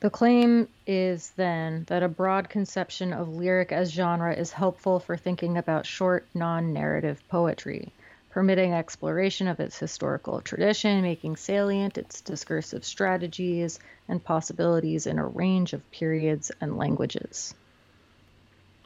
The 0.01 0.11
claim 0.11 0.69
is 0.87 1.31
then 1.37 1.85
that 1.89 2.03
a 2.03 2.09
broad 2.09 2.51
conception 2.51 3.13
of 3.13 3.35
lyric 3.35 3.73
as 3.73 3.93
genre 3.93 4.35
is 4.35 4.53
helpful 4.53 5.01
for 5.01 5.17
thinking 5.17 5.57
about 5.57 5.87
short, 5.87 6.27
non 6.35 6.73
narrative 6.73 7.23
poetry, 7.29 7.93
permitting 8.37 8.75
exploration 8.75 9.49
of 9.49 9.61
its 9.61 9.79
historical 9.79 10.43
tradition, 10.43 11.01
making 11.01 11.35
salient 11.35 11.97
its 11.97 12.21
discursive 12.21 12.85
strategies 12.85 13.79
and 14.09 14.23
possibilities 14.23 15.07
in 15.07 15.19
a 15.19 15.27
range 15.27 15.73
of 15.73 15.91
periods 15.91 16.53
and 16.61 16.77
languages. 16.77 17.55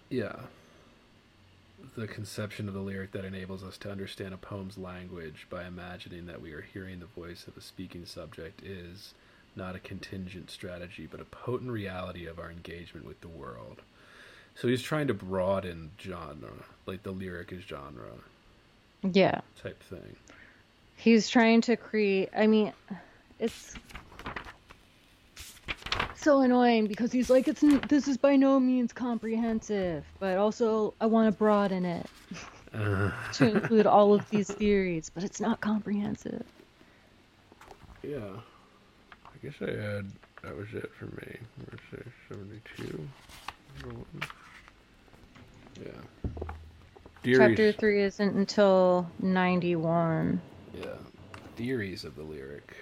Yeah. 0.08 0.36
The 1.96 2.06
conception 2.06 2.68
of 2.68 2.74
the 2.74 2.80
lyric 2.80 3.10
that 3.10 3.24
enables 3.24 3.64
us 3.64 3.76
to 3.78 3.90
understand 3.90 4.34
a 4.34 4.36
poem's 4.36 4.78
language 4.78 5.48
by 5.50 5.64
imagining 5.64 6.26
that 6.26 6.40
we 6.40 6.52
are 6.52 6.64
hearing 6.72 7.00
the 7.00 7.20
voice 7.20 7.48
of 7.48 7.56
a 7.56 7.60
speaking 7.60 8.06
subject 8.06 8.62
is 8.62 9.14
not 9.56 9.74
a 9.74 9.80
contingent 9.80 10.52
strategy, 10.52 11.08
but 11.10 11.20
a 11.20 11.24
potent 11.24 11.72
reality 11.72 12.24
of 12.24 12.38
our 12.38 12.52
engagement 12.52 13.04
with 13.04 13.20
the 13.20 13.26
world. 13.26 13.82
So 14.54 14.68
he's 14.68 14.80
trying 14.80 15.08
to 15.08 15.14
broaden 15.14 15.90
genre, 16.00 16.52
like 16.86 17.02
the 17.02 17.10
lyric 17.10 17.50
is 17.50 17.64
genre 17.64 18.12
Yeah. 19.02 19.40
type 19.62 19.82
thing. 19.84 20.16
he's 20.96 21.28
trying 21.28 21.60
to 21.62 21.76
create 21.76 22.28
i 22.36 22.46
mean 22.46 22.72
it's 23.38 23.74
so 26.14 26.40
annoying 26.42 26.86
because 26.86 27.10
he's 27.12 27.30
like 27.30 27.48
it's 27.48 27.62
this 27.88 28.06
is 28.08 28.16
by 28.18 28.36
no 28.36 28.60
means 28.60 28.92
comprehensive 28.92 30.04
but 30.18 30.36
also 30.36 30.92
i 31.00 31.06
want 31.06 31.32
to 31.32 31.36
broaden 31.38 31.84
it 31.84 32.06
Uh, 32.74 33.10
to 33.32 33.48
include 33.50 33.86
all 33.86 34.12
of 34.14 34.28
these 34.30 34.48
theories 34.48 35.10
but 35.12 35.24
it's 35.24 35.40
not 35.40 35.60
comprehensive 35.60 36.44
yeah. 38.02 38.18
I 39.26 39.46
guess 39.46 39.54
I 39.60 39.70
had 39.72 40.10
that 40.42 40.56
was 40.56 40.68
it 40.72 40.90
for 40.98 41.04
me. 41.04 41.36
Where's? 41.58 42.04
Seventy-two. 42.28 43.08
Number 43.82 44.04
Chapter 47.24 47.72
3 47.72 48.02
isn't 48.02 48.36
until 48.36 49.10
91 49.20 50.40
Yeah. 50.74 50.84
Theories 51.56 52.04
of 52.04 52.16
the 52.16 52.22
lyric. 52.22 52.74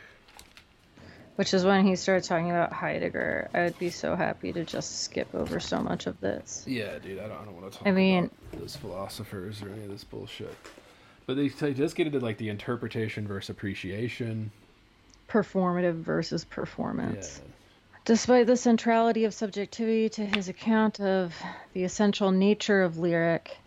which 1.37 1.55
is 1.55 1.65
when 1.65 1.85
he 1.87 1.95
starts 1.97 2.27
talking 2.29 2.51
about 2.51 2.73
heidegger 2.73 3.49
i 3.55 3.63
would 3.63 3.79
be 3.79 3.91
so 3.91 4.17
happy 4.17 4.53
to 4.53 4.65
just 4.65 5.03
skip 5.03 5.33
over 5.35 5.59
so 5.61 5.81
much 5.81 6.07
of 6.07 6.21
this 6.21 6.65
Yeah, 6.67 6.99
dude, 6.99 7.19
I 7.19 7.29
don't, 7.29 7.41
I 7.41 7.45
don't 7.45 7.55
want 7.61 7.73
to 7.73 7.79
talk 7.79 7.87
I 7.87 7.91
mean- 7.93 8.31
about 8.53 8.61
those 8.61 8.77
philosophers 8.77 9.63
or 9.63 9.71
any 9.71 9.85
of 9.85 9.91
this 9.91 10.05
bullshit. 10.05 10.55
But 11.27 11.37
they, 11.37 11.49
they 11.49 11.75
just 11.75 11.95
get 11.97 12.07
into 12.07 12.21
like 12.21 12.39
the 12.39 12.49
interpretation 12.49 13.27
versus 13.27 13.51
appreciation. 13.51 14.51
performative 15.29 15.95
versus 15.95 16.45
performance. 16.45 17.15
Yeah. 17.15 17.21
performance 17.21 17.55
Despite 18.05 18.47
the 18.47 18.57
centrality 18.57 19.25
of 19.27 19.35
subjectivity 19.35 20.09
to 20.11 20.25
his 20.25 20.49
account 20.49 20.99
of 21.01 21.35
the 21.75 21.85
essential 21.85 22.31
nature 22.31 22.81
of 22.83 22.97
lyric, 22.97 23.59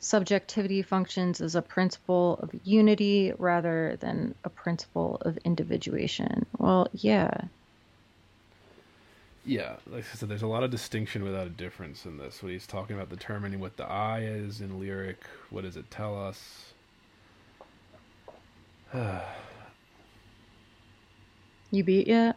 subjectivity 0.00 0.82
functions 0.82 1.40
as 1.40 1.54
a 1.54 1.62
principle 1.62 2.38
of 2.42 2.50
unity 2.64 3.32
rather 3.38 3.96
than 4.00 4.34
a 4.44 4.48
principle 4.48 5.18
of 5.22 5.36
individuation. 5.38 6.46
Well, 6.58 6.88
yeah. 6.92 7.30
Yeah, 9.44 9.76
like 9.86 10.04
I 10.12 10.16
said, 10.16 10.28
there's 10.28 10.42
a 10.42 10.46
lot 10.46 10.62
of 10.62 10.70
distinction 10.70 11.24
without 11.24 11.46
a 11.46 11.50
difference 11.50 12.04
in 12.04 12.18
this. 12.18 12.42
When 12.42 12.52
he's 12.52 12.66
talking 12.66 12.96
about 12.96 13.08
determining 13.08 13.60
what 13.60 13.76
the 13.76 13.84
I 13.84 14.20
is 14.20 14.60
in 14.60 14.78
lyric, 14.78 15.24
what 15.50 15.64
does 15.64 15.76
it 15.76 15.90
tell 15.90 16.20
us? 16.20 16.72
You 21.70 21.84
beat 21.84 22.06
yet? 22.06 22.36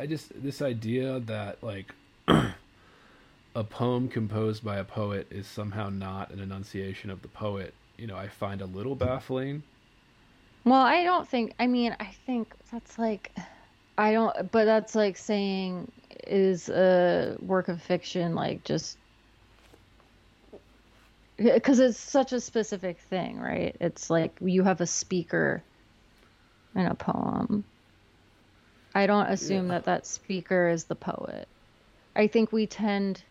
I 0.00 0.06
just 0.06 0.32
this 0.42 0.62
idea 0.62 1.20
that 1.20 1.62
like 1.62 1.94
a 3.54 3.64
poem 3.64 4.08
composed 4.08 4.62
by 4.64 4.76
a 4.78 4.84
poet 4.84 5.28
is 5.30 5.46
somehow 5.48 5.88
not 5.88 6.30
an 6.32 6.40
enunciation 6.40 7.10
of 7.10 7.22
the 7.22 7.28
poet. 7.28 7.78
You 7.96 8.06
know, 8.06 8.16
I 8.16 8.28
find 8.28 8.60
a 8.60 8.66
little 8.66 8.96
baffling. 8.96 9.64
Well, 10.64 10.80
I 10.82 11.02
don't 11.04 11.28
think, 11.28 11.54
I 11.58 11.66
mean, 11.66 11.96
I 11.98 12.06
think 12.26 12.54
that's 12.70 12.98
like, 12.98 13.36
I 13.98 14.12
don't, 14.12 14.50
but 14.50 14.64
that's 14.64 14.94
like 14.94 15.16
saying, 15.16 15.92
is 16.26 16.68
a 16.68 17.36
work 17.40 17.68
of 17.68 17.82
fiction 17.82 18.34
like 18.34 18.64
just, 18.64 18.98
because 21.36 21.78
it's 21.80 21.98
such 21.98 22.32
a 22.32 22.40
specific 22.40 23.00
thing, 23.00 23.38
right? 23.38 23.76
It's 23.80 24.08
like 24.10 24.38
you 24.40 24.62
have 24.64 24.80
a 24.80 24.86
speaker 24.86 25.66
in 26.74 26.86
a 26.86 26.94
poem. 26.94 27.64
I 28.94 29.06
don't 29.06 29.26
assume 29.26 29.66
Yeah. 29.66 29.72
that 29.72 29.84
that 29.84 30.06
speaker 30.06 30.68
is 30.68 30.86
the 30.86 30.96
poet. 30.96 31.48
I 32.16 32.28
think 32.28 32.52
we 32.52 32.66
tend 32.66 33.24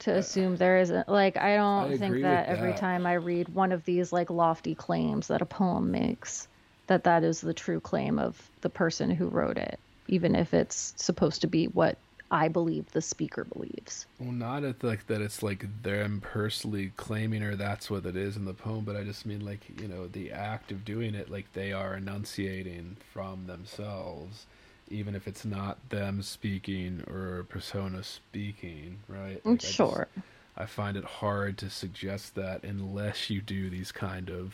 to 0.00 0.14
assume 0.14 0.56
there 0.56 0.78
isn't 0.78 1.08
like 1.08 1.36
I 1.36 1.56
don't 1.56 1.92
I 1.92 1.96
think 1.96 2.14
with 2.14 2.22
that 2.22 2.48
every 2.48 2.72
time 2.74 3.06
I 3.06 3.14
read 3.14 3.48
one 3.50 3.72
of 3.72 3.84
these 3.84 4.12
like 4.12 4.30
lofty 4.30 4.74
claims 4.74 5.28
that 5.28 5.42
a 5.42 5.46
poem 5.46 5.90
makes 5.90 6.48
that 6.86 7.04
that 7.04 7.22
is 7.22 7.40
the 7.40 7.54
true 7.54 7.80
claim 7.80 8.18
of 8.18 8.50
the 8.62 8.70
person 8.70 9.10
who 9.10 9.28
wrote 9.28 9.58
it 9.58 9.78
even 10.08 10.34
if 10.34 10.52
it's 10.52 10.94
supposed 10.96 11.42
to 11.42 11.46
be 11.46 11.66
what 11.66 11.96
I 12.32 12.46
believe 12.46 12.92
the 12.92 13.02
speaker 13.02 13.44
believes. 13.44 14.06
Well, 14.20 14.30
not 14.30 14.62
at 14.62 14.84
like 14.84 15.08
that. 15.08 15.20
It's 15.20 15.42
like 15.42 15.82
them 15.82 16.20
personally 16.22 16.92
claiming, 16.96 17.42
or 17.42 17.56
that's 17.56 17.90
what 17.90 18.06
it 18.06 18.14
is 18.14 18.36
in 18.36 18.44
the 18.44 18.54
poem. 18.54 18.84
But 18.84 18.94
I 18.94 19.02
just 19.02 19.26
mean 19.26 19.44
like 19.44 19.60
you 19.80 19.88
know 19.88 20.06
the 20.06 20.30
act 20.30 20.70
of 20.70 20.84
doing 20.84 21.14
it, 21.14 21.28
like 21.28 21.52
they 21.54 21.72
are 21.72 21.96
enunciating 21.96 22.98
from 23.12 23.46
themselves, 23.46 24.46
even 24.90 25.14
if 25.14 25.26
it's 25.28 25.44
not 25.44 25.78
them 25.90 26.20
speaking 26.22 27.02
or 27.08 27.44
persona 27.48 28.02
speaking, 28.02 28.98
right? 29.08 29.42
Mm, 29.42 29.46
like, 29.46 29.54
I 29.54 29.56
just- 29.56 29.74
sure. 29.74 30.08
I 30.56 30.66
find 30.66 30.96
it 30.96 31.04
hard 31.04 31.56
to 31.58 31.70
suggest 31.70 32.34
that 32.34 32.64
unless 32.64 33.30
you 33.30 33.40
do 33.40 33.70
these 33.70 33.92
kind 33.92 34.28
of, 34.28 34.52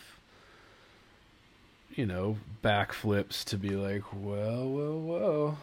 you 1.95 2.07
know, 2.07 2.37
backflips 2.63 3.43
to 3.47 3.57
be 3.57 3.71
like, 3.71 4.03
well, 4.13 4.69
well, 4.71 5.01
well. 5.01 5.59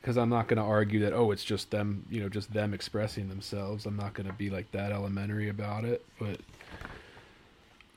Because 0.00 0.18
I'm 0.18 0.28
not 0.28 0.46
going 0.46 0.58
to 0.58 0.62
argue 0.62 1.00
that, 1.00 1.14
oh, 1.14 1.30
it's 1.32 1.42
just 1.42 1.70
them, 1.70 2.04
you 2.10 2.20
know, 2.20 2.28
just 2.28 2.52
them 2.52 2.74
expressing 2.74 3.28
themselves. 3.30 3.86
I'm 3.86 3.96
not 3.96 4.12
going 4.12 4.26
to 4.26 4.34
be 4.34 4.50
like 4.50 4.70
that 4.72 4.92
elementary 4.92 5.48
about 5.48 5.84
it. 5.86 6.04
But 6.18 6.38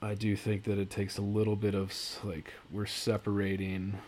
I 0.02 0.16
do 0.16 0.36
think 0.38 0.64
that 0.64 0.80
it 0.80 0.90
takes 0.90 1.18
a 1.18 1.22
little 1.22 1.58
bit 1.58 1.76
of, 1.76 1.94
like, 2.24 2.54
we're 2.72 2.86
separating 2.86 4.00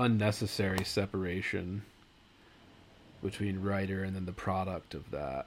unnecessary 0.00 0.84
separation 0.84 1.82
between 3.22 3.60
writer 3.60 4.02
and 4.02 4.16
then 4.16 4.24
the 4.24 4.32
product 4.32 4.94
of 4.94 5.10
that. 5.10 5.46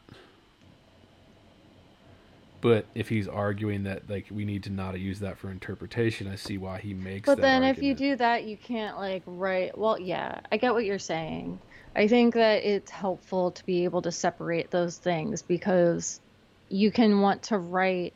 But 2.62 2.86
if 2.96 3.10
he's 3.10 3.28
arguing 3.28 3.84
that 3.84 4.10
like 4.10 4.28
we 4.32 4.46
need 4.46 4.64
to 4.64 4.70
not 4.70 4.98
use 4.98 5.20
that 5.20 5.38
for 5.38 5.52
interpretation, 5.52 6.30
I 6.30 6.36
see 6.36 6.58
why 6.58 6.80
he 6.80 6.94
makes. 6.94 7.26
But 7.26 7.42
then 7.42 7.64
if 7.64 7.84
you 7.84 7.94
do 7.94 8.16
that, 8.16 8.46
you 8.46 8.56
can't 8.56 8.96
like 8.96 9.24
write. 9.26 9.78
Well, 9.78 10.00
yeah, 10.00 10.40
I 10.50 10.56
get 10.58 10.74
what 10.74 10.86
you're 10.86 11.00
saying. 11.00 11.60
I 11.96 12.08
think 12.08 12.36
that 12.36 12.64
it's 12.64 12.90
helpful 12.90 13.52
to 13.52 13.66
be 13.66 13.84
able 13.84 14.02
to 14.04 14.12
separate 14.12 14.72
those 14.72 14.98
things 14.98 15.42
because 15.42 16.22
you 16.70 16.90
can 16.90 17.20
want 17.20 17.44
to 17.44 17.58
write 17.58 18.14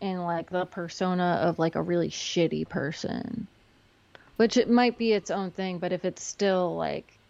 in 0.00 0.22
like 0.22 0.50
the 0.50 0.64
persona 0.64 1.40
of 1.42 1.58
like 1.58 1.74
a 1.74 1.82
really 1.82 2.08
shitty 2.08 2.68
person, 2.68 3.46
which 4.36 4.56
it 4.56 4.68
might 4.70 4.98
be 4.98 5.12
its 5.12 5.30
own 5.30 5.50
thing, 5.52 5.78
but 5.78 5.92
if 5.92 6.04
it's 6.04 6.22
still 6.24 6.76
like 6.76 7.20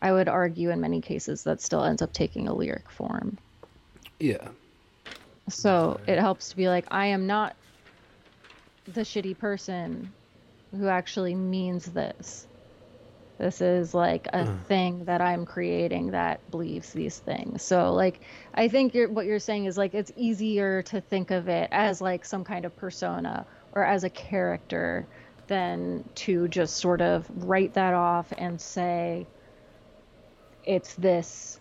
I 0.00 0.12
would 0.12 0.28
argue 0.28 0.70
in 0.70 0.80
many 0.80 1.00
cases 1.00 1.42
that 1.42 1.60
still 1.60 1.82
ends 1.82 2.00
up 2.00 2.12
taking 2.12 2.46
a 2.46 2.54
lyric 2.54 2.88
form. 2.92 3.40
yeah, 4.18 4.48
So 5.48 6.00
it 6.06 6.18
helps 6.18 6.50
to 6.50 6.56
be 6.56 6.68
like, 6.68 6.86
I 6.90 7.06
am 7.06 7.26
not 7.26 7.56
the 8.86 9.02
shitty 9.02 9.38
person 9.38 10.14
who 10.72 10.88
actually 10.88 11.34
means 11.34 11.86
this. 11.86 12.48
This 13.38 13.60
is 13.60 13.94
like 13.94 14.28
a 14.32 14.46
uh. 14.46 14.56
thing 14.68 15.06
that 15.06 15.20
I'm 15.20 15.44
creating 15.44 16.12
that 16.12 16.48
believes 16.50 16.92
these 16.92 17.18
things. 17.18 17.64
So 17.64 17.92
like 17.94 18.22
I 18.54 18.68
think 18.68 18.94
you're, 18.94 19.10
what 19.12 19.26
you're 19.26 19.40
saying 19.40 19.64
is 19.66 19.76
like 19.76 19.94
it's 19.94 20.12
easier 20.16 20.82
to 20.84 21.00
think 21.00 21.30
of 21.32 21.48
it 21.48 21.68
as 21.72 22.00
like 22.00 22.24
some 22.24 22.44
kind 22.44 22.64
of 22.64 22.76
persona 22.76 23.46
or 23.72 23.84
as 23.84 24.04
a 24.04 24.10
character 24.10 25.08
than 25.46 26.08
to 26.14 26.48
just 26.48 26.76
sort 26.76 27.00
of 27.00 27.28
write 27.44 27.74
that 27.74 27.94
off 27.94 28.32
and 28.38 28.60
say 28.60 29.26
it's 30.64 30.94
this 30.94 31.60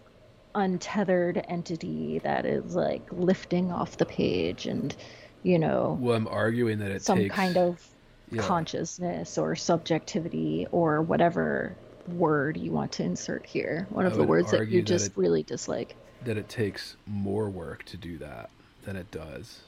untethered 0.55 1.43
entity 1.47 2.19
that 2.19 2.45
is 2.45 2.75
like 2.75 3.01
lifting 3.11 3.71
off 3.71 3.97
the 3.97 4.05
page 4.05 4.67
and 4.67 4.95
you 5.41 5.57
know 5.57 5.97
well, 5.99 6.15
I'm 6.15 6.27
arguing 6.27 6.79
that 6.79 6.91
it's 6.91 7.05
some 7.05 7.17
takes 7.17 7.35
kind 7.35 7.57
of 7.57 7.85
yeah. 8.31 8.41
consciousness 8.41 9.37
or 9.37 9.55
subjectivity 9.55 10.67
or 10.71 11.01
whatever 11.01 11.75
word 12.07 12.57
you 12.57 12.71
want 12.71 12.91
to 12.93 13.03
insert 13.03 13.45
here. 13.45 13.87
One 13.89 14.05
of 14.05 14.15
the 14.15 14.23
words 14.23 14.51
that 14.51 14.67
you 14.67 14.81
that 14.81 14.87
just 14.87 15.07
it- 15.07 15.17
really 15.17 15.43
dislike. 15.43 15.95
that 16.25 16.37
it 16.37 16.49
takes 16.49 16.95
more 17.05 17.49
work 17.49 17.83
to 17.85 17.97
do 17.97 18.17
that 18.19 18.49
than 18.83 18.95
it 18.95 19.09
does 19.11 19.61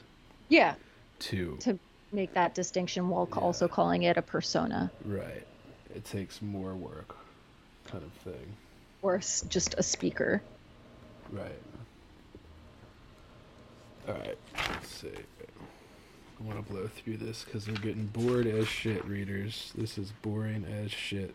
yeah. 0.48 0.74
to 1.18 1.56
to 1.60 1.78
make 2.12 2.32
that 2.34 2.54
distinction 2.54 3.08
while 3.08 3.28
Yeah. 3.32 3.40
also 3.40 3.68
calling 3.68 4.02
it 4.04 4.16
a 4.16 4.22
persona 4.22 4.90
right. 5.04 5.46
It 5.94 6.04
takes 6.04 6.42
more 6.42 6.74
work, 6.74 7.16
kind 7.86 8.04
of 8.04 8.12
thing. 8.32 8.56
or 9.02 9.16
s- 9.16 9.42
just 9.48 9.74
a 9.78 9.82
speaker 9.82 10.42
Right. 11.32 11.58
All 14.08 14.14
right. 14.14 14.38
Let's 14.70 14.88
see. 14.88 15.08
I 15.08 16.44
want 16.44 16.64
to 16.64 16.72
blow 16.72 16.86
through 16.86 17.16
this 17.16 17.44
because 17.44 17.66
we're 17.66 17.74
getting 17.74 18.06
bored 18.06 18.46
as 18.46 18.68
shit, 18.68 19.04
readers. 19.06 19.72
This 19.74 19.98
is 19.98 20.12
boring 20.22 20.64
as 20.64 20.92
shit. 20.92 21.34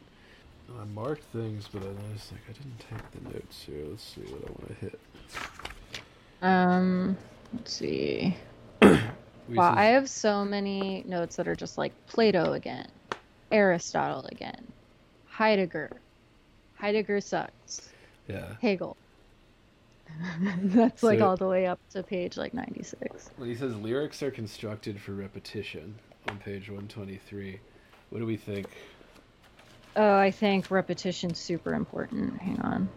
I 0.79 0.85
marked 0.85 1.23
things, 1.25 1.67
but 1.73 1.81
I 1.83 1.87
noticed 1.87 2.31
like 2.31 2.41
I 2.49 2.53
didn't 2.53 2.79
take 2.89 3.11
the 3.11 3.33
notes 3.33 3.63
here. 3.63 3.83
Let's 3.89 4.03
see 4.03 4.21
what 4.21 4.43
I 4.47 4.51
want 4.51 4.67
to 4.69 4.73
hit. 4.75 4.99
um 6.41 7.17
let's 7.53 7.73
see 7.73 8.35
wow 9.49 9.73
i 9.75 9.85
have 9.85 10.09
so 10.09 10.45
many 10.45 11.03
notes 11.07 11.35
that 11.35 11.47
are 11.47 11.55
just 11.55 11.77
like 11.77 11.93
plato 12.07 12.53
again 12.53 12.87
aristotle 13.51 14.25
again 14.31 14.65
heidegger 15.27 15.91
heidegger 16.75 17.19
sucks 17.21 17.89
yeah. 18.27 18.53
Hegel. 18.61 18.97
That's 20.61 21.03
like 21.03 21.19
So- 21.19 21.27
all 21.27 21.37
the 21.37 21.47
way 21.47 21.65
up 21.65 21.79
to 21.91 22.03
page 22.03 22.37
like 22.37 22.53
96. 22.53 23.29
When 23.37 23.49
he 23.49 23.55
says 23.55 23.75
lyrics 23.75 24.21
are 24.23 24.31
constructed 24.31 24.99
for 24.99 25.13
repetition 25.13 25.95
on 26.29 26.37
page 26.37 26.69
123, 26.69 27.59
what 28.09 28.19
do 28.19 28.25
we 28.25 28.37
think? 28.37 28.67
Oh, 29.95 30.15
I 30.15 30.31
think 30.31 30.71
repetition's 30.71 31.39
super 31.39 31.73
important. 31.73 32.39
Hang 32.41 32.59
on. 32.61 32.89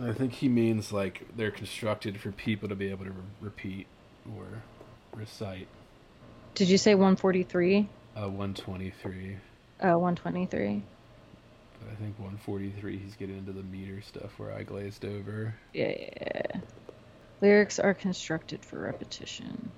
I 0.00 0.12
think 0.12 0.32
he 0.32 0.48
means 0.48 0.92
like 0.92 1.26
they're 1.36 1.50
constructed 1.50 2.20
for 2.20 2.32
people 2.32 2.68
to 2.68 2.74
be 2.74 2.90
able 2.90 3.04
to 3.04 3.10
re- 3.12 3.22
repeat 3.40 3.86
or 4.36 4.62
recite. 5.14 5.68
Did 6.54 6.68
you 6.68 6.78
say 6.78 6.94
143? 6.94 7.88
Uh, 8.16 8.28
123. 8.28 9.36
Oh, 9.82 9.98
123. 9.98 10.82
But 11.80 11.92
I 11.92 11.94
think 11.94 12.18
143, 12.18 12.98
he's 12.98 13.16
getting 13.16 13.38
into 13.38 13.52
the 13.52 13.62
meter 13.62 14.02
stuff 14.02 14.38
where 14.38 14.52
I 14.52 14.62
glazed 14.62 15.04
over. 15.04 15.54
Yeah, 15.72 15.94
yeah, 15.98 16.12
yeah. 16.26 16.60
Lyrics 17.40 17.78
are 17.78 17.94
constructed 17.94 18.64
for 18.64 18.78
repetition. 18.78 19.70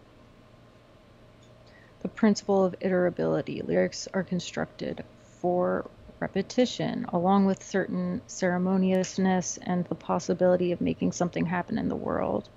The 2.01 2.09
principle 2.09 2.65
of 2.65 2.75
iterability. 2.81 3.67
Lyrics 3.67 4.09
are 4.13 4.25
constructed 4.25 5.05
for 5.41 5.89
repetition, 6.19 7.07
along 7.09 7.47
with 7.47 7.63
certain 7.63 8.23
ceremoniousness 8.27 9.59
and 9.63 9.85
the 9.85 9.95
possibility 9.95 10.73
of 10.73 10.81
making 10.81 11.13
something 11.13 11.47
happen 11.47 11.79
in 11.79 11.89
the 11.89 11.97
world. 11.97 12.49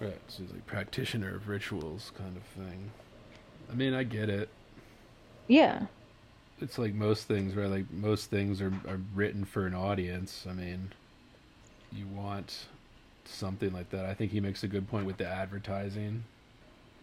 Right. 0.00 0.18
So 0.28 0.42
he's 0.42 0.52
like 0.52 0.66
practitioner 0.66 1.36
of 1.36 1.48
rituals 1.48 2.10
kind 2.16 2.36
of 2.36 2.42
thing. 2.42 2.90
I 3.70 3.74
mean, 3.74 3.94
I 3.94 4.02
get 4.02 4.30
it. 4.30 4.48
Yeah. 5.46 5.86
It's 6.60 6.78
like 6.78 6.94
most 6.94 7.28
things, 7.28 7.54
right? 7.54 7.68
Like 7.68 7.90
most 7.90 8.30
things 8.30 8.60
are, 8.60 8.72
are 8.88 9.00
written 9.14 9.44
for 9.44 9.66
an 9.66 9.74
audience. 9.74 10.46
I 10.48 10.52
mean, 10.52 10.92
you 11.92 12.06
want 12.06 12.66
something 13.24 13.72
like 13.72 13.90
that. 13.90 14.06
I 14.06 14.14
think 14.14 14.32
he 14.32 14.40
makes 14.40 14.62
a 14.62 14.68
good 14.68 14.88
point 14.88 15.06
with 15.06 15.18
the 15.18 15.26
advertising. 15.26 16.24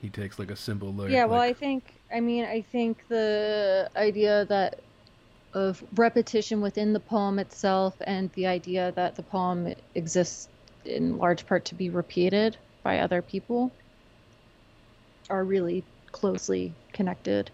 He 0.01 0.09
takes 0.09 0.39
like 0.39 0.51
a 0.51 0.55
simple 0.55 0.93
look. 0.93 1.09
Yeah, 1.09 1.25
well, 1.25 1.41
I 1.41 1.53
think, 1.53 1.95
I 2.13 2.19
mean, 2.19 2.45
I 2.45 2.61
think 2.61 3.07
the 3.07 3.89
idea 3.95 4.45
that 4.45 4.79
of 5.53 5.83
repetition 5.95 6.61
within 6.61 6.93
the 6.93 6.99
poem 6.99 7.39
itself 7.39 7.95
and 8.01 8.31
the 8.33 8.45
idea 8.45 8.91
that 8.95 9.15
the 9.15 9.23
poem 9.23 9.73
exists 9.95 10.49
in 10.85 11.17
large 11.17 11.45
part 11.47 11.65
to 11.65 11.75
be 11.75 11.89
repeated 11.89 12.57
by 12.87 12.99
other 12.99 13.21
people 13.21 13.69
are 15.29 15.43
really 15.43 15.83
closely 16.13 16.73
connected, 16.93 17.51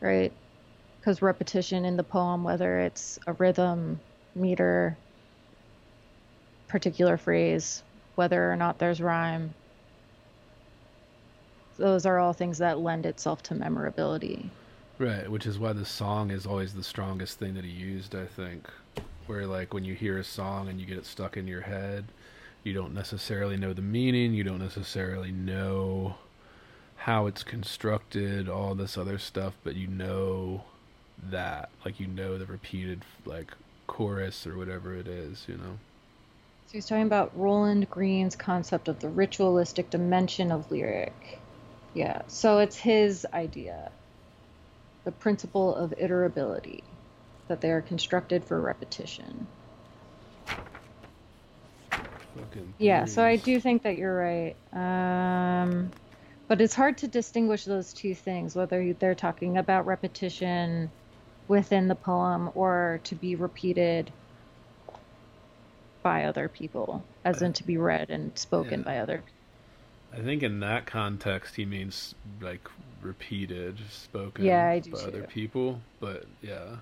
right? 0.00 0.30
Because 1.00 1.20
repetition 1.20 1.84
in 1.84 1.96
the 1.96 2.04
poem, 2.04 2.44
whether 2.44 2.78
it's 2.78 3.18
a 3.26 3.32
rhythm, 3.32 3.98
meter, 4.36 4.96
particular 6.68 7.16
phrase, 7.16 7.82
whether 8.14 8.52
or 8.52 8.54
not 8.54 8.78
there's 8.78 9.00
rhyme, 9.00 9.52
those 11.76 12.06
are 12.06 12.20
all 12.20 12.32
things 12.32 12.58
that 12.58 12.78
lend 12.78 13.04
itself 13.04 13.42
to 13.42 13.54
memorability. 13.56 14.48
Right, 15.00 15.28
which 15.28 15.44
is 15.44 15.58
why 15.58 15.72
the 15.72 15.84
song 15.84 16.30
is 16.30 16.46
always 16.46 16.72
the 16.72 16.84
strongest 16.84 17.40
thing 17.40 17.54
that 17.54 17.64
he 17.64 17.72
used, 17.72 18.14
I 18.14 18.26
think. 18.26 18.68
Where, 19.26 19.44
like, 19.44 19.74
when 19.74 19.84
you 19.84 19.94
hear 19.94 20.18
a 20.18 20.24
song 20.24 20.68
and 20.68 20.78
you 20.78 20.86
get 20.86 20.98
it 20.98 21.04
stuck 21.06 21.36
in 21.36 21.48
your 21.48 21.62
head, 21.62 22.04
you 22.64 22.72
don't 22.72 22.94
necessarily 22.94 23.56
know 23.56 23.72
the 23.72 23.82
meaning, 23.82 24.34
you 24.34 24.44
don't 24.44 24.60
necessarily 24.60 25.32
know 25.32 26.16
how 26.96 27.26
it's 27.26 27.42
constructed, 27.42 28.48
all 28.48 28.74
this 28.74 28.96
other 28.96 29.18
stuff, 29.18 29.54
but 29.64 29.74
you 29.74 29.88
know 29.88 30.62
that. 31.30 31.70
Like 31.84 31.98
you 31.98 32.06
know 32.06 32.38
the 32.38 32.46
repeated 32.46 33.04
like 33.24 33.52
chorus 33.86 34.46
or 34.46 34.56
whatever 34.56 34.94
it 34.94 35.08
is, 35.08 35.44
you 35.48 35.56
know. 35.56 35.78
So 36.66 36.72
he's 36.72 36.86
talking 36.86 37.06
about 37.06 37.36
Roland 37.36 37.90
Greene's 37.90 38.36
concept 38.36 38.88
of 38.88 39.00
the 39.00 39.08
ritualistic 39.08 39.90
dimension 39.90 40.52
of 40.52 40.70
lyric. 40.70 41.40
Yeah, 41.94 42.22
so 42.28 42.58
it's 42.58 42.76
his 42.76 43.26
idea. 43.34 43.90
The 45.04 45.12
principle 45.12 45.74
of 45.74 45.90
iterability, 46.00 46.82
that 47.48 47.60
they 47.60 47.70
are 47.70 47.82
constructed 47.82 48.44
for 48.44 48.60
repetition. 48.60 49.46
Fucking 52.36 52.74
Yeah, 52.78 53.04
so 53.04 53.24
I 53.24 53.36
do 53.36 53.60
think 53.60 53.82
that 53.82 53.98
you're 53.98 54.14
right. 54.14 54.56
Um, 54.72 55.90
but 56.48 56.60
it's 56.60 56.74
hard 56.74 56.98
to 56.98 57.08
distinguish 57.08 57.64
those 57.64 57.92
two 57.92 58.14
things, 58.14 58.54
whether 58.54 58.92
they're 58.94 59.14
talking 59.14 59.58
about 59.58 59.86
repetition 59.86 60.90
within 61.48 61.88
the 61.88 61.94
poem 61.94 62.50
or 62.54 63.00
to 63.04 63.14
be 63.14 63.34
repeated 63.34 64.10
by 66.02 66.24
other 66.24 66.48
people, 66.48 67.04
as 67.24 67.42
in 67.42 67.52
to 67.54 67.64
be 67.64 67.76
read 67.76 68.10
and 68.10 68.36
spoken 68.38 68.80
Yeah. 68.80 68.84
by 68.84 68.98
other 68.98 69.18
people. 69.18 69.32
I 70.14 70.20
think 70.22 70.42
in 70.42 70.60
that 70.60 70.84
context 70.84 71.56
he 71.56 71.64
means 71.64 72.14
like 72.40 72.68
repeated, 73.00 73.78
spoken 73.90 74.44
Yeah, 74.44 74.78
by 74.78 74.98
other 74.98 75.22
people. 75.22 75.80
But 76.00 76.26
yeah, 76.42 76.76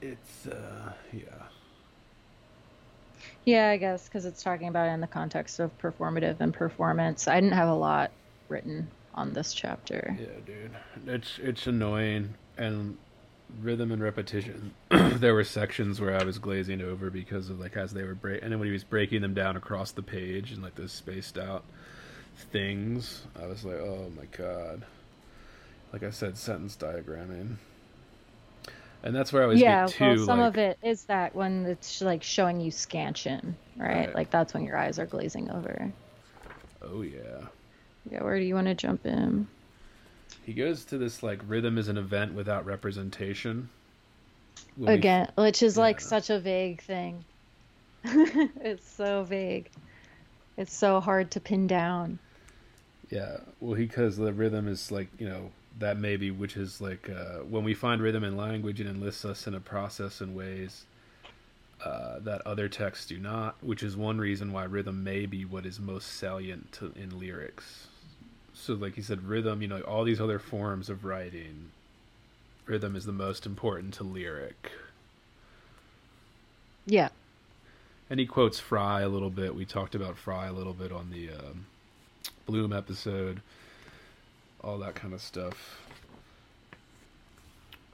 it's 0.00 0.46
uh 0.46 0.92
yeah. 1.12 1.48
Yeah, 3.44 3.70
I 3.70 3.76
guess 3.76 4.04
because 4.04 4.26
it's 4.26 4.42
talking 4.42 4.68
about 4.68 4.88
it 4.88 4.92
in 4.92 5.00
the 5.00 5.06
context 5.06 5.60
of 5.60 5.76
performative 5.78 6.40
and 6.40 6.52
performance. 6.52 7.26
I 7.26 7.40
didn't 7.40 7.56
have 7.56 7.68
a 7.68 7.74
lot 7.74 8.10
written 8.48 8.88
on 9.14 9.32
this 9.32 9.54
chapter. 9.54 10.16
Yeah, 10.18 10.26
dude. 10.44 10.70
It's 11.06 11.38
it's 11.38 11.66
annoying 11.66 12.34
and 12.56 12.98
rhythm 13.60 13.92
and 13.92 14.02
repetition. 14.02 14.74
there 14.90 15.34
were 15.34 15.44
sections 15.44 16.00
where 16.00 16.18
I 16.18 16.24
was 16.24 16.38
glazing 16.38 16.80
over 16.82 17.10
because 17.10 17.50
of 17.50 17.58
like 17.58 17.76
as 17.76 17.92
they 17.92 18.02
were 18.02 18.14
break 18.14 18.42
and 18.42 18.52
then 18.52 18.58
when 18.58 18.66
he 18.66 18.72
was 18.72 18.84
breaking 18.84 19.22
them 19.22 19.34
down 19.34 19.56
across 19.56 19.90
the 19.92 20.02
page 20.02 20.52
and 20.52 20.62
like 20.62 20.74
those 20.74 20.92
spaced 20.92 21.38
out 21.38 21.64
things, 22.52 23.22
I 23.40 23.46
was 23.46 23.64
like, 23.64 23.76
"Oh 23.76 24.10
my 24.16 24.26
god." 24.36 24.84
Like 25.92 26.02
I 26.04 26.10
said, 26.10 26.38
sentence 26.38 26.76
diagramming. 26.76 27.56
And 29.02 29.14
that's 29.16 29.32
where 29.32 29.42
I 29.42 29.44
always 29.44 29.60
yeah, 29.60 29.86
too 29.86 30.04
well, 30.04 30.26
some 30.26 30.40
like 30.40 30.48
of 30.48 30.58
it 30.58 30.78
is 30.82 31.04
that 31.04 31.34
when 31.34 31.64
it's 31.66 32.02
like 32.02 32.22
showing 32.22 32.60
you 32.60 32.70
scansion, 32.70 33.54
right? 33.76 34.06
Right. 34.06 34.14
Like 34.14 34.30
that's 34.30 34.52
when 34.52 34.64
your 34.64 34.76
eyes 34.76 34.98
are 34.98 35.06
glazing 35.06 35.50
over. 35.50 35.90
oh 36.82 37.02
yeah. 37.02 37.46
Yeah, 38.10 38.22
where 38.22 38.38
do 38.38 38.44
you 38.44 38.54
want 38.54 38.66
to 38.66 38.74
jump 38.74 39.06
in? 39.06 39.46
He 40.44 40.52
goes 40.52 40.84
to 40.86 40.98
this 40.98 41.22
like 41.22 41.40
rhythm 41.46 41.78
is 41.78 41.88
an 41.88 41.96
event 41.98 42.34
without 42.34 42.66
representation. 42.66 43.68
When 44.76 44.88
we- 44.88 44.94
Again, 44.94 45.30
which 45.36 45.62
is 45.62 45.76
like 45.78 46.00
such 46.00 46.28
a 46.30 46.38
vague 46.38 46.82
thing. 46.82 47.24
it's 48.04 48.88
so 48.88 49.24
vague. 49.24 49.70
It's 50.56 50.74
so 50.74 51.00
hard 51.00 51.30
to 51.32 51.40
pin 51.40 51.66
down. 51.66 52.18
Yeah, 53.10 53.38
well, 53.60 53.76
because 53.76 54.16
the 54.16 54.32
rhythm 54.32 54.68
is 54.68 54.90
like 54.92 55.08
you 55.18 55.28
know 55.28 55.50
that 55.80 55.98
maybe 55.98 56.30
which 56.30 56.56
is 56.56 56.80
like 56.80 57.10
uh, 57.10 57.38
when 57.38 57.64
we 57.64 57.74
find 57.74 58.00
rhythm 58.00 58.22
in 58.22 58.36
language, 58.36 58.80
it 58.80 58.86
enlists 58.86 59.24
us 59.24 59.46
in 59.46 59.54
a 59.54 59.60
process 59.60 60.20
in 60.20 60.34
ways 60.34 60.84
uh, 61.84 62.18
that 62.20 62.46
other 62.46 62.68
texts 62.68 63.06
do 63.06 63.18
not, 63.18 63.56
which 63.62 63.82
is 63.82 63.96
one 63.96 64.18
reason 64.18 64.52
why 64.52 64.64
rhythm 64.64 65.02
may 65.02 65.26
be 65.26 65.44
what 65.44 65.64
is 65.64 65.80
most 65.80 66.06
salient 66.06 66.70
to, 66.72 66.92
in 66.94 67.18
lyrics. 67.18 67.88
So, 68.52 68.74
like 68.74 68.98
you 68.98 69.02
said, 69.02 69.24
rhythm, 69.24 69.62
you 69.62 69.68
know, 69.68 69.80
all 69.80 70.04
these 70.04 70.20
other 70.20 70.38
forms 70.38 70.90
of 70.90 71.04
writing, 71.04 71.70
rhythm 72.66 72.94
is 72.94 73.06
the 73.06 73.12
most 73.12 73.46
important 73.46 73.94
to 73.94 74.04
lyric. 74.04 74.70
Yeah. 76.84 77.08
And 78.10 78.20
he 78.20 78.26
quotes 78.26 78.60
Frye 78.60 79.00
a 79.00 79.08
little 79.08 79.30
bit. 79.30 79.54
We 79.54 79.64
talked 79.64 79.94
about 79.94 80.18
Frye 80.18 80.48
a 80.48 80.52
little 80.52 80.74
bit 80.74 80.92
on 80.92 81.10
the 81.10 81.30
um, 81.30 81.66
Bloom 82.44 82.72
episode, 82.72 83.40
all 84.62 84.78
that 84.78 84.94
kind 84.94 85.14
of 85.14 85.20
stuff. 85.20 85.80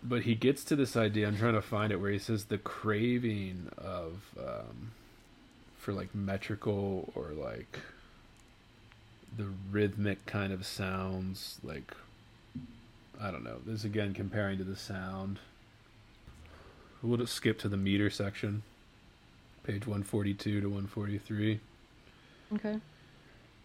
But 0.03 0.23
he 0.23 0.35
gets 0.35 0.65
to 0.65 0.77
this 0.77 0.97
idea. 0.97 1.27
I'm 1.27 1.37
trying 1.37 1.55
to 1.55 1.63
find 1.63 1.93
it 1.93 2.01
where 2.01 2.11
he 2.11 2.19
says 2.19 2.45
the 2.45 2.59
craving 2.59 3.71
of 3.79 4.23
um, 4.39 4.93
for 5.79 5.93
like 5.93 6.15
metrical 6.15 7.13
or 7.15 7.31
like 7.31 7.81
the 9.37 9.49
rhythmic 9.71 10.27
kind 10.27 10.53
of 10.53 10.65
sounds. 10.67 11.59
Like 11.65 11.95
I 13.21 13.31
don't 13.31 13.45
know. 13.45 13.59
This 13.65 13.85
again 13.85 14.15
comparing 14.15 14.59
to 14.59 14.65
the 14.65 14.77
sound. 14.77 15.39
We'll 17.03 17.19
just 17.19 17.35
skip 17.35 17.59
to 17.61 17.69
the 17.69 17.77
meter 17.77 18.11
section 18.11 18.63
page 19.67 19.87
142 19.87 20.61
to 20.61 20.67
143. 20.69 21.61
Okay. 22.55 22.79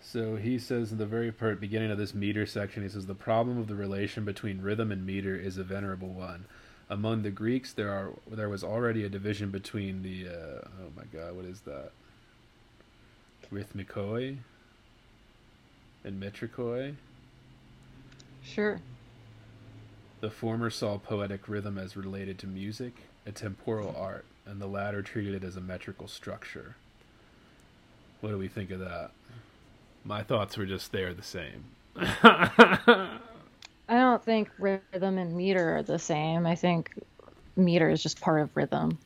So 0.02 0.36
he 0.36 0.58
says 0.58 0.92
in 0.92 0.98
the 0.98 1.06
very 1.06 1.32
part 1.32 1.62
beginning 1.62 1.92
of 1.92 1.98
this 1.98 2.14
meter 2.14 2.46
section, 2.46 2.84
he 2.84 2.90
says 2.90 3.06
the 3.06 3.14
problem 3.14 3.58
of 3.60 3.68
the 3.68 3.76
relation 3.76 4.26
between 4.26 4.62
rhythm 4.62 4.92
and 4.92 5.06
meter 5.06 5.36
is 5.36 5.58
a 5.58 5.64
venerable 5.64 6.10
one. 6.10 6.46
Among 6.90 7.22
the 7.22 7.32
Greeks, 7.32 7.72
there 7.72 7.92
are 7.92 8.12
there 8.30 8.50
was 8.50 8.64
already 8.64 9.06
a 9.06 9.10
division 9.10 9.52
between 9.52 10.02
the 10.02 10.28
uh, 10.28 10.68
oh 10.82 10.92
my 10.98 11.04
god, 11.14 11.36
what 11.36 11.46
is 11.46 11.62
that? 11.62 11.92
Rhythmikoi 13.54 14.38
and 16.04 16.22
metrikoi. 16.22 16.96
Sure. 18.44 18.82
The 20.20 20.32
former 20.32 20.70
saw 20.70 20.98
poetic 20.98 21.48
rhythm 21.48 21.78
as 21.78 21.96
related 21.96 22.38
to 22.40 22.48
music, 22.48 22.94
a 23.26 23.32
temporal 23.32 23.96
art, 23.98 24.26
and 24.46 24.60
the 24.60 24.68
latter 24.68 25.02
treated 25.02 25.36
it 25.36 25.44
as 25.44 25.56
a 25.56 25.62
metrical 25.62 26.08
structure. 26.08 26.76
What 28.20 28.32
do 28.32 28.38
we 28.38 28.48
think 28.48 28.72
of 28.72 28.80
that? 28.80 29.12
My 30.04 30.24
thoughts 30.24 30.58
were 30.58 30.66
just 30.66 30.92
they're 30.92 31.14
the 31.14 31.24
same. 31.24 31.64
I 31.98 33.20
don't 33.90 34.24
think 34.24 34.50
rhythm 34.58 35.18
and 35.18 35.36
meter 35.36 35.78
are 35.78 35.84
the 35.84 36.00
same. 36.00 36.46
I 36.46 36.56
think 36.56 36.92
meter 37.56 37.90
is 37.90 38.02
just 38.02 38.22
part 38.22 38.42
of 38.42 38.56
rhythm, 38.56 38.98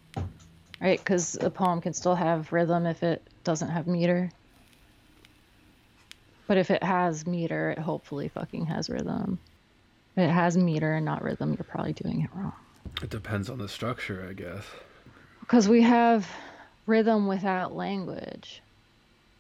right? 0.80 1.00
Because 1.00 1.38
a 1.42 1.50
poem 1.50 1.82
can 1.82 1.94
still 1.94 2.16
have 2.16 2.54
rhythm 2.54 2.86
if 2.86 3.04
it 3.04 3.28
doesn't 3.44 3.70
have 3.70 3.88
meter. 3.88 4.32
But 6.48 6.58
if 6.58 6.70
it 6.70 6.84
has 6.84 7.26
meter, 7.26 7.72
it 7.72 7.80
hopefully 7.80 8.28
fucking 8.28 8.68
has 8.68 8.90
rhythm. 8.90 9.40
If 10.16 10.30
it 10.30 10.32
has 10.32 10.56
meter 10.56 10.94
and 10.94 11.06
not 11.06 11.24
rhythm, 11.24 11.54
you're 11.54 11.64
probably 11.64 11.94
doing 11.94 12.22
it 12.22 12.30
wrong. 12.34 12.54
It 13.02 13.10
depends 13.10 13.50
on 13.50 13.58
the 13.58 13.68
structure, 13.68 14.26
I 14.30 14.34
guess. 14.34 14.64
Because 15.40 15.68
we 15.68 15.82
have 15.82 16.30
rhythm 16.86 17.28
without 17.28 17.76
language, 17.76 18.62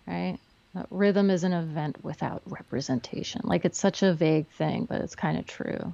right? 0.07 0.40
Uh, 0.76 0.84
Rhythm 0.90 1.30
is 1.30 1.44
an 1.44 1.54
event 1.54 2.04
without 2.04 2.42
representation. 2.46 3.42
Like 3.44 3.66
it's 3.66 3.80
such 3.80 4.04
a 4.04 4.14
vague 4.14 4.48
thing, 4.50 4.86
but 4.86 5.02
it's 5.02 5.16
kind 5.16 5.38
of 5.38 5.46
true. 5.48 5.94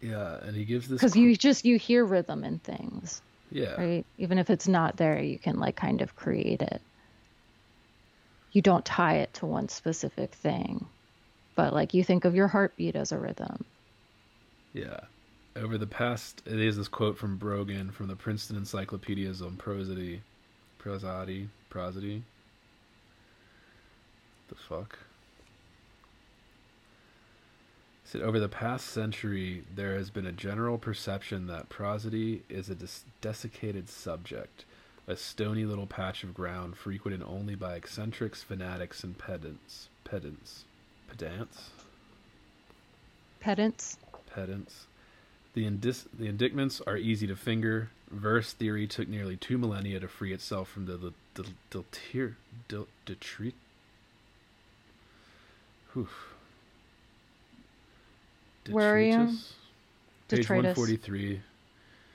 Yeah, 0.00 0.38
and 0.42 0.56
he 0.56 0.64
gives 0.64 0.88
this. 0.88 0.98
Because 0.98 1.14
you 1.16 1.36
just 1.36 1.64
you 1.66 1.78
hear 1.78 2.04
rhythm 2.04 2.42
in 2.42 2.58
things, 2.60 3.20
yeah, 3.50 3.74
right? 3.74 4.06
Even 4.16 4.38
if 4.38 4.48
it's 4.48 4.66
not 4.66 4.96
there, 4.96 5.20
you 5.20 5.38
can 5.38 5.58
like 5.58 5.76
kind 5.76 6.00
of 6.00 6.16
create 6.16 6.62
it. 6.62 6.80
You 8.52 8.62
don't 8.62 8.84
tie 8.84 9.18
it 9.18 9.34
to 9.34 9.46
one 9.46 9.68
specific 9.68 10.32
thing, 10.32 10.86
but 11.54 11.74
like 11.74 11.92
you 11.92 12.02
think 12.02 12.24
of 12.24 12.34
your 12.34 12.48
heartbeat 12.48 12.96
as 12.96 13.12
a 13.12 13.18
rhythm. 13.18 13.64
yeah. 14.72 15.00
Over 15.56 15.78
the 15.78 15.86
past, 15.86 16.42
it 16.46 16.60
is 16.60 16.76
this 16.76 16.86
quote 16.86 17.18
from 17.18 17.36
Brogan 17.36 17.90
from 17.90 18.06
the 18.06 18.14
Princeton 18.14 18.56
Encyclopedias 18.56 19.42
on 19.42 19.56
prosody, 19.56 20.22
prosody, 20.78 21.48
prosody. 21.70 22.24
The 24.48 24.54
fuck. 24.56 24.98
Said, 28.04 28.22
over 28.22 28.40
the 28.40 28.48
past 28.48 28.86
century, 28.88 29.62
there 29.72 29.94
has 29.94 30.10
been 30.10 30.26
a 30.26 30.32
general 30.32 30.78
perception 30.78 31.46
that 31.46 31.68
prosody 31.68 32.42
is 32.48 32.68
a 32.68 32.74
des- 32.74 33.04
desiccated 33.20 33.88
subject, 33.88 34.64
a 35.06 35.14
stony 35.14 35.64
little 35.64 35.86
patch 35.86 36.24
of 36.24 36.34
ground 36.34 36.76
frequented 36.76 37.22
only 37.22 37.54
by 37.54 37.76
eccentrics, 37.76 38.42
fanatics, 38.42 39.04
and 39.04 39.16
pedants. 39.16 39.88
Pedants. 40.02 40.64
Pedants? 41.08 41.70
Pedants. 43.38 43.96
pedants. 44.34 44.86
The, 45.54 45.66
indis- 45.70 46.06
the 46.12 46.26
indictments 46.26 46.80
are 46.84 46.96
easy 46.96 47.28
to 47.28 47.36
finger. 47.36 47.90
Verse 48.10 48.52
theory 48.52 48.86
took 48.86 49.08
nearly 49.08 49.36
two 49.36 49.56
millennia 49.56 50.00
to 50.00 50.08
free 50.08 50.32
itself 50.32 50.68
from 50.68 50.86
the 50.86 50.96
the 50.96 51.12
the 51.34 51.44
deltir 51.70 52.34
del 52.68 52.88
detreat. 53.06 53.54
Whew. 55.92 56.08
Where 58.68 58.94
are 58.94 59.00
you? 59.00 59.12
Detritus? 59.12 59.52
Page 60.28 60.46
Detritus. 60.46 60.64
one 60.64 60.74
forty 60.74 60.96
three. 60.96 61.40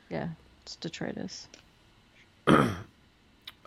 Yeah, 0.09 0.29
it's 0.63 0.75
detritus. 0.75 1.47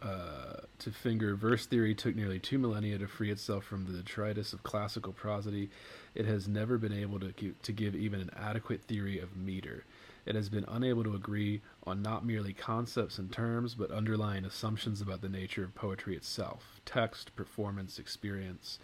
Uh, 0.00 0.60
to 0.78 0.92
finger, 0.92 1.34
verse 1.34 1.66
theory 1.66 1.92
took 1.92 2.14
nearly 2.14 2.38
two 2.38 2.56
millennia 2.56 2.96
to 2.98 3.08
free 3.08 3.32
itself 3.32 3.64
from 3.64 3.84
the 3.84 3.92
detritus 3.92 4.52
of 4.52 4.62
classical 4.62 5.12
prosody. 5.12 5.68
It 6.14 6.24
has 6.24 6.46
never 6.46 6.78
been 6.78 6.92
able 6.92 7.18
to 7.18 7.32
to 7.32 7.72
give 7.72 7.96
even 7.96 8.20
an 8.20 8.30
adequate 8.36 8.82
theory 8.82 9.18
of 9.18 9.36
meter. 9.36 9.82
It 10.28 10.34
has 10.34 10.50
been 10.50 10.66
unable 10.68 11.04
to 11.04 11.14
agree 11.14 11.62
on 11.84 12.02
not 12.02 12.22
merely 12.22 12.52
concepts 12.52 13.18
and 13.18 13.32
terms, 13.32 13.74
but 13.74 13.90
underlying 13.90 14.44
assumptions 14.44 15.00
about 15.00 15.22
the 15.22 15.28
nature 15.30 15.64
of 15.64 15.74
poetry 15.74 16.14
itself 16.14 16.82
text, 16.84 17.34
performance, 17.34 17.98
experience. 17.98 18.78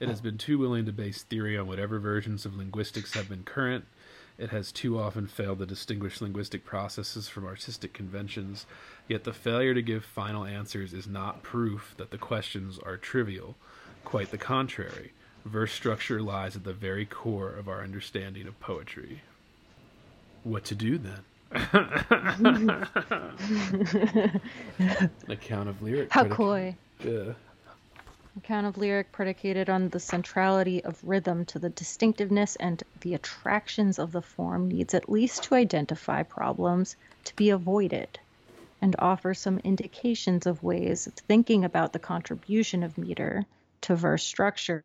It 0.00 0.08
has 0.08 0.22
been 0.22 0.38
too 0.38 0.58
willing 0.58 0.86
to 0.86 0.92
base 0.92 1.22
theory 1.22 1.58
on 1.58 1.66
whatever 1.66 1.98
versions 1.98 2.46
of 2.46 2.56
linguistics 2.56 3.12
have 3.12 3.28
been 3.28 3.42
current. 3.42 3.84
It 4.38 4.48
has 4.48 4.72
too 4.72 4.98
often 4.98 5.26
failed 5.26 5.58
to 5.58 5.66
distinguish 5.66 6.22
linguistic 6.22 6.64
processes 6.64 7.28
from 7.28 7.44
artistic 7.44 7.92
conventions, 7.92 8.64
yet 9.06 9.24
the 9.24 9.34
failure 9.34 9.74
to 9.74 9.82
give 9.82 10.02
final 10.02 10.46
answers 10.46 10.94
is 10.94 11.06
not 11.06 11.42
proof 11.42 11.94
that 11.98 12.10
the 12.10 12.16
questions 12.16 12.78
are 12.78 12.96
trivial. 12.96 13.56
Quite 14.06 14.30
the 14.30 14.38
contrary. 14.38 15.12
Verse 15.44 15.72
structure 15.72 16.22
lies 16.22 16.56
at 16.56 16.64
the 16.64 16.72
very 16.72 17.04
core 17.04 17.50
of 17.50 17.68
our 17.68 17.82
understanding 17.82 18.46
of 18.46 18.58
poetry. 18.60 19.20
What 20.46 20.64
to 20.66 20.76
do 20.76 20.98
then? 20.98 21.18
Account 25.28 25.68
of 25.68 25.82
lyric. 25.82 26.12
How 26.12 26.22
predic- 26.22 26.30
coy. 26.30 26.76
Yeah. 27.04 27.32
Account 28.36 28.68
of 28.68 28.78
lyric 28.78 29.10
predicated 29.10 29.68
on 29.68 29.88
the 29.88 29.98
centrality 29.98 30.84
of 30.84 31.02
rhythm 31.02 31.46
to 31.46 31.58
the 31.58 31.70
distinctiveness 31.70 32.54
and 32.54 32.80
the 33.00 33.14
attractions 33.14 33.98
of 33.98 34.12
the 34.12 34.22
form 34.22 34.68
needs 34.68 34.94
at 34.94 35.08
least 35.08 35.42
to 35.44 35.56
identify 35.56 36.22
problems 36.22 36.94
to 37.24 37.34
be 37.34 37.50
avoided 37.50 38.20
and 38.80 38.94
offer 39.00 39.34
some 39.34 39.58
indications 39.64 40.46
of 40.46 40.62
ways 40.62 41.08
of 41.08 41.14
thinking 41.14 41.64
about 41.64 41.92
the 41.92 41.98
contribution 41.98 42.84
of 42.84 42.96
meter 42.96 43.44
to 43.80 43.96
verse 43.96 44.22
structure 44.22 44.84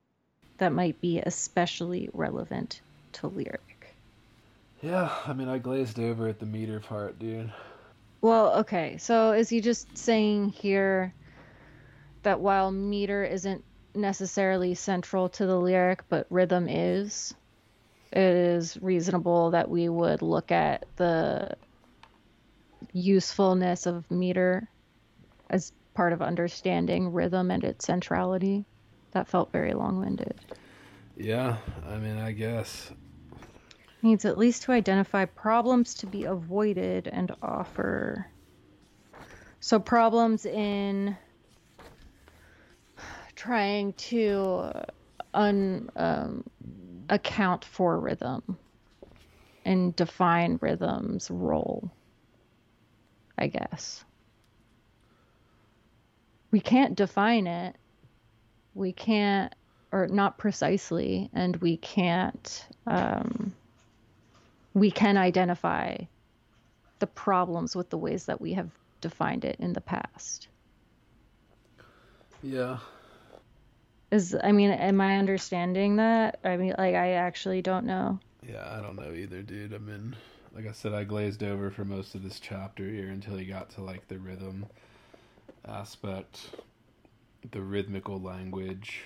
that 0.58 0.74
might 0.74 1.00
be 1.02 1.20
especially 1.20 2.10
relevant 2.14 2.82
to 3.12 3.28
lyric. 3.28 3.71
Yeah, 4.82 5.14
I 5.28 5.34
mean, 5.34 5.48
I 5.48 5.60
glazed 5.60 6.00
over 6.00 6.28
at 6.28 6.40
the 6.40 6.46
meter 6.46 6.80
part, 6.80 7.20
dude. 7.20 7.52
Well, 8.22 8.54
okay. 8.60 8.98
So 8.98 9.32
is 9.32 9.50
he 9.50 9.62
just 9.62 9.98
saying 9.98 10.50
here 10.50 11.14
that 12.24 12.40
while 12.40 12.72
meter 12.72 13.24
isn't 13.24 13.64
necessarily 13.94 14.74
central 14.74 15.30
to 15.30 15.46
the 15.46 15.60
lyric, 15.60 16.04
but 16.10 16.26
rhythm 16.30 16.68
is, 16.68 17.34
it 18.12 18.20
is 18.20 18.82
reasonable 18.82 19.52
that 19.52 19.70
we 19.70 19.90
would 19.90 20.22
look 20.22 20.52
at 20.52 20.86
the 20.98 21.56
usefulness 22.94 23.86
of 23.86 24.10
meter 24.10 24.68
as 25.50 25.72
part 25.94 26.14
of 26.14 26.22
understanding 26.22 27.12
rhythm 27.12 27.52
and 27.52 27.64
its 27.64 27.86
centrality? 27.86 28.66
That 29.12 29.28
felt 29.28 29.52
very 29.52 29.74
long 29.74 30.00
winded. 30.00 30.40
Yeah, 31.18 31.58
I 31.88 31.98
mean, 31.98 32.18
I 32.18 32.32
guess. 32.32 32.92
Needs 34.04 34.26
at 34.26 34.38
least 34.38 34.64
to 34.64 34.72
identify 34.72 35.26
problems 35.26 35.96
to 35.96 36.08
be 36.08 36.26
avoided 36.26 37.08
and 37.08 37.34
offer. 37.42 38.28
So 39.60 39.80
problems 39.80 40.46
in 40.46 41.18
trying 43.36 43.94
to 43.94 44.72
un 45.34 45.90
um, 45.96 46.44
account 47.10 47.66
for 47.66 48.00
rhythm 48.00 48.58
and 49.64 49.96
define 49.96 50.58
rhythm's 50.62 51.32
role 51.32 51.92
i 53.42 53.48
guess. 53.48 54.06
We 56.52 56.60
can't 56.60 56.96
define 56.96 57.48
it. 57.48 57.76
We 58.76 58.94
can't 58.94 59.54
or 59.92 60.08
not 60.08 60.38
precisely 60.38 61.30
and 61.34 61.56
we 61.58 61.78
can't 61.78 62.68
um, 62.86 63.54
we 64.74 64.92
can 64.92 65.18
identify 65.18 65.98
the 67.00 67.08
problems 67.08 67.76
with 67.76 67.90
the 67.90 67.98
ways 67.98 68.26
that 68.26 68.40
we 68.40 68.54
have 68.54 68.70
defined 69.02 69.44
it 69.44 69.58
in 69.60 69.74
the 69.74 69.82
past. 69.82 70.48
Yeah. 72.44 72.78
Is 74.12 74.36
I 74.42 74.52
mean, 74.52 74.72
am 74.72 75.02
I 75.02 75.18
understanding 75.18 75.98
that? 75.98 76.40
I 76.44 76.58
mean, 76.58 76.76
like 76.78 76.96
I 76.96 77.14
actually 77.14 77.62
don't 77.62 77.86
know. 77.86 78.20
Yeah, 78.48 78.68
I 78.70 78.82
don't 78.82 78.96
know 78.96 79.14
either, 79.14 79.42
dude. 79.42 79.74
I 79.74 79.78
mean, 79.78 80.16
like 80.56 80.68
I 80.68 80.72
said, 80.72 80.94
I 80.94 81.04
glazed 81.04 81.44
over 81.44 81.72
for 81.72 81.86
most 81.86 82.16
of 82.16 82.24
this 82.24 82.40
chapter 82.40 82.88
here 82.88 83.10
until 83.10 83.38
he 83.38 83.46
got 83.46 83.70
to 83.72 83.82
like 83.82 84.08
the 84.08 84.18
rhythm 84.18 84.66
aspect, 85.68 86.50
the 87.52 87.62
rhythmical 87.62 88.20
language. 88.20 89.02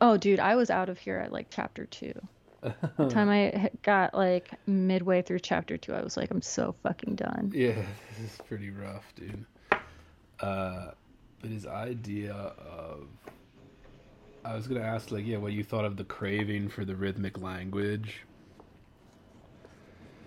Oh, 0.00 0.16
dude, 0.16 0.40
I 0.40 0.56
was 0.56 0.70
out 0.70 0.88
of 0.88 0.98
here 0.98 1.18
at 1.18 1.32
like 1.32 1.48
chapter 1.50 1.84
two. 1.86 2.14
The 2.62 3.08
time 3.10 3.28
I 3.28 3.70
got 3.82 4.14
like 4.14 4.50
midway 4.66 5.22
through 5.22 5.40
chapter 5.40 5.76
two, 5.76 5.92
I 5.94 6.02
was 6.02 6.16
like, 6.16 6.30
I'm 6.30 6.42
so 6.42 6.74
fucking 6.82 7.16
done. 7.16 7.52
Yeah, 7.54 7.72
this 8.18 8.32
is 8.32 8.38
pretty 8.48 8.70
rough, 8.70 9.04
dude. 9.14 9.44
Uh, 10.40 10.90
but 11.40 11.50
his 11.50 11.66
idea 11.66 12.32
of. 12.32 13.08
I 14.44 14.54
was 14.54 14.68
gonna 14.68 14.80
ask, 14.80 15.10
like, 15.10 15.26
yeah, 15.26 15.38
what 15.38 15.52
you 15.52 15.64
thought 15.64 15.84
of 15.84 15.96
the 15.96 16.04
craving 16.04 16.68
for 16.68 16.84
the 16.84 16.94
rhythmic 16.94 17.40
language. 17.40 18.22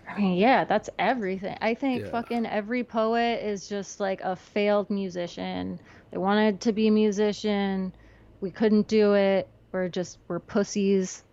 I 0.10 0.18
mean, 0.20 0.38
yeah, 0.38 0.66
that's 0.66 0.90
everything. 0.98 1.58
I 1.62 1.74
think 1.74 2.02
Yeah. 2.02 2.10
fucking 2.10 2.46
every 2.46 2.84
poet 2.84 3.44
is 3.44 3.70
just 3.70 4.00
like 4.00 4.22
a 4.22 4.36
failed 4.36 4.90
musician. 4.90 5.80
They 6.12 6.18
wanted 6.18 6.62
to 6.62 6.74
be 6.74 6.88
a 6.88 6.92
musician. 6.92 7.94
We 8.42 8.52
couldn't 8.52 8.88
do 8.88 9.14
it. 9.14 9.48
We're 9.72 9.88
just, 9.88 10.18
we're 10.28 10.40
pussies. 10.40 11.24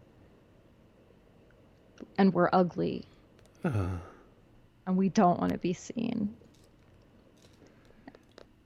And 2.19 2.33
we're 2.33 2.51
ugly. 2.53 3.05
Uh. 3.65 3.89
and 4.87 4.97
we 4.97 5.09
don't 5.09 5.41
want 5.41 5.53
to 5.53 5.59
be 5.59 5.73
seen. 5.73 6.35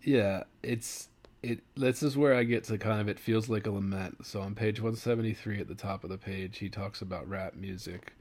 Yeah, 0.03 0.45
it's 0.63 1.09
it. 1.43 1.61
This 1.77 2.03
is 2.03 2.17
where 2.17 2.35
I 2.35 2.45
get 2.45 2.65
to 2.65 2.79
kind 2.79 3.01
of 3.01 3.09
it 3.09 3.19
feels 3.19 3.49
like 3.49 3.67
a 3.67 3.71
lament. 3.71 4.27
So 4.27 4.41
on 4.41 4.55
page 4.55 4.81
one 4.81 4.97
seventy 4.97 5.33
three 5.35 5.61
at 5.61 5.69
the 5.69 5.75
top 5.75 6.05
of 6.05 6.11
the 6.11 6.19
page, 6.19 6.59
he 6.59 6.69
talks 6.69 7.03
about 7.03 7.29
rap 7.29 7.55
music. 7.55 8.15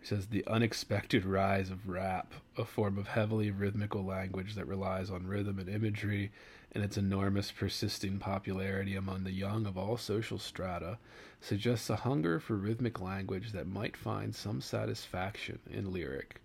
He 0.00 0.06
says 0.06 0.26
the 0.26 0.46
unexpected 0.46 1.24
rise 1.24 1.70
of 1.70 1.88
rap, 1.88 2.34
a 2.58 2.64
form 2.64 2.98
of 2.98 3.08
heavily 3.08 3.50
rhythmical 3.50 4.04
language 4.04 4.54
that 4.54 4.66
relies 4.66 5.10
on 5.10 5.26
rhythm 5.26 5.58
and 5.58 5.68
imagery, 5.68 6.30
and 6.74 6.82
its 6.82 6.96
enormous 6.96 7.52
persisting 7.52 8.18
popularity 8.18 8.96
among 8.96 9.22
the 9.22 9.30
young 9.30 9.64
of 9.64 9.78
all 9.78 9.96
social 9.96 10.38
strata, 10.38 10.98
suggests 11.40 11.88
a 11.88 11.96
hunger 11.96 12.40
for 12.40 12.56
rhythmic 12.56 13.00
language 13.00 13.52
that 13.52 13.66
might 13.66 13.96
find 13.96 14.34
some 14.34 14.60
satisfaction 14.60 15.58
in 15.70 15.92
lyric, 15.92 16.42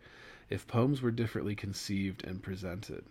if 0.49 0.67
poems 0.67 1.01
were 1.01 1.11
differently 1.11 1.55
conceived 1.55 2.23
and 2.23 2.43
presented. 2.43 3.03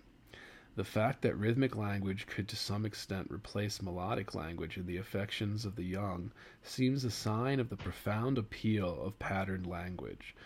The 0.77 0.85
fact 0.85 1.23
that 1.23 1.35
rhythmic 1.35 1.75
language 1.75 2.29
could 2.29 2.47
to 2.49 2.57
some 2.57 2.87
extent 2.87 3.33
replace 3.33 3.83
melodic 3.83 4.33
language 4.33 4.77
in 4.77 4.87
the 4.87 4.97
affections 4.97 5.65
of 5.65 5.75
the 5.75 5.83
young 5.83 6.31
seems 6.63 7.03
a 7.03 7.11
sign 7.11 7.59
of 7.59 7.69
the 7.69 7.77
profound 7.77 8.39
appeal 8.39 9.03
of 9.03 9.19
patterned 9.19 9.67
language, 9.67 10.37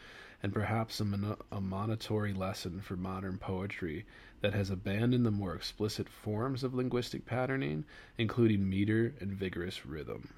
and 0.42 0.50
perhaps 0.50 1.00
a, 1.00 1.04
mono- 1.04 1.38
a 1.52 1.60
monitory 1.60 2.32
lesson 2.32 2.80
for 2.80 2.96
modern 2.96 3.36
poetry 3.36 4.06
that 4.42 4.54
has 4.54 4.70
abandoned 4.70 5.24
the 5.24 5.30
more 5.30 5.54
explicit 5.54 6.08
forms 6.08 6.62
of 6.62 6.74
linguistic 6.74 7.24
patterning, 7.24 7.84
including 8.18 8.68
meter 8.68 9.14
and 9.20 9.32
vigorous 9.32 9.86
rhythm. 9.86 10.28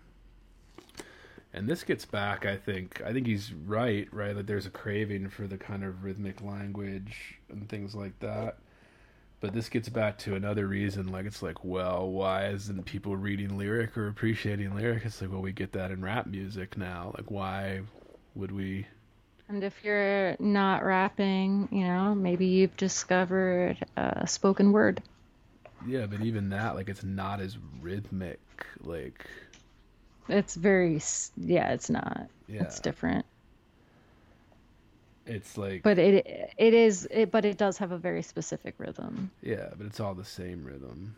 And 1.52 1.68
this 1.68 1.84
gets 1.84 2.04
back, 2.04 2.44
I 2.44 2.56
think. 2.56 3.00
I 3.04 3.12
think 3.12 3.26
he's 3.26 3.52
right, 3.52 4.08
right? 4.12 4.34
That 4.34 4.46
there's 4.46 4.66
a 4.66 4.70
craving 4.70 5.28
for 5.30 5.46
the 5.46 5.56
kind 5.56 5.84
of 5.84 6.02
rhythmic 6.04 6.42
language 6.42 7.38
and 7.48 7.68
things 7.68 7.94
like 7.94 8.18
that. 8.20 8.58
But 9.40 9.52
this 9.52 9.68
gets 9.68 9.88
back 9.88 10.18
to 10.20 10.34
another 10.34 10.66
reason, 10.66 11.08
like 11.12 11.26
it's 11.26 11.42
like, 11.42 11.64
well, 11.64 12.08
why 12.08 12.46
isn't 12.48 12.86
people 12.86 13.16
reading 13.16 13.58
lyric 13.58 13.96
or 13.96 14.08
appreciating 14.08 14.74
lyric? 14.74 15.04
It's 15.04 15.20
like, 15.20 15.30
well, 15.30 15.42
we 15.42 15.52
get 15.52 15.72
that 15.72 15.90
in 15.90 16.02
rap 16.02 16.26
music 16.26 16.76
now. 16.76 17.12
Like, 17.16 17.30
why 17.30 17.82
would 18.34 18.50
we? 18.50 18.86
And 19.48 19.62
if 19.62 19.84
you're 19.84 20.36
not 20.40 20.84
rapping, 20.84 21.68
you 21.70 21.84
know, 21.84 22.14
maybe 22.14 22.46
you've 22.46 22.76
discovered 22.76 23.76
a 23.96 24.26
spoken 24.26 24.72
word. 24.72 25.02
Yeah, 25.86 26.06
but 26.06 26.20
even 26.22 26.48
that, 26.50 26.74
like, 26.74 26.88
it's 26.88 27.04
not 27.04 27.40
as 27.40 27.58
rhythmic. 27.82 28.40
Like, 28.80 29.26
It's 30.28 30.54
very, 30.54 31.00
yeah, 31.36 31.72
it's 31.72 31.90
not. 31.90 32.28
yeah, 32.48 32.62
It's 32.62 32.80
different. 32.80 33.26
it's 35.26 35.58
like, 35.58 35.82
But 35.82 35.98
it 35.98 36.26
it 36.56 36.74
is 36.74 37.06
it 37.10 37.30
but 37.30 37.44
it 37.44 37.58
does 37.58 37.78
have 37.78 37.92
a 37.92 37.98
very 37.98 38.22
specific 38.22 38.74
rhythm. 38.78 39.30
yeah, 39.42 39.68
but 39.76 39.86
it's 39.86 40.00
all 40.00 40.14
the 40.14 40.24
same 40.24 40.64
rhythm. 40.64 41.16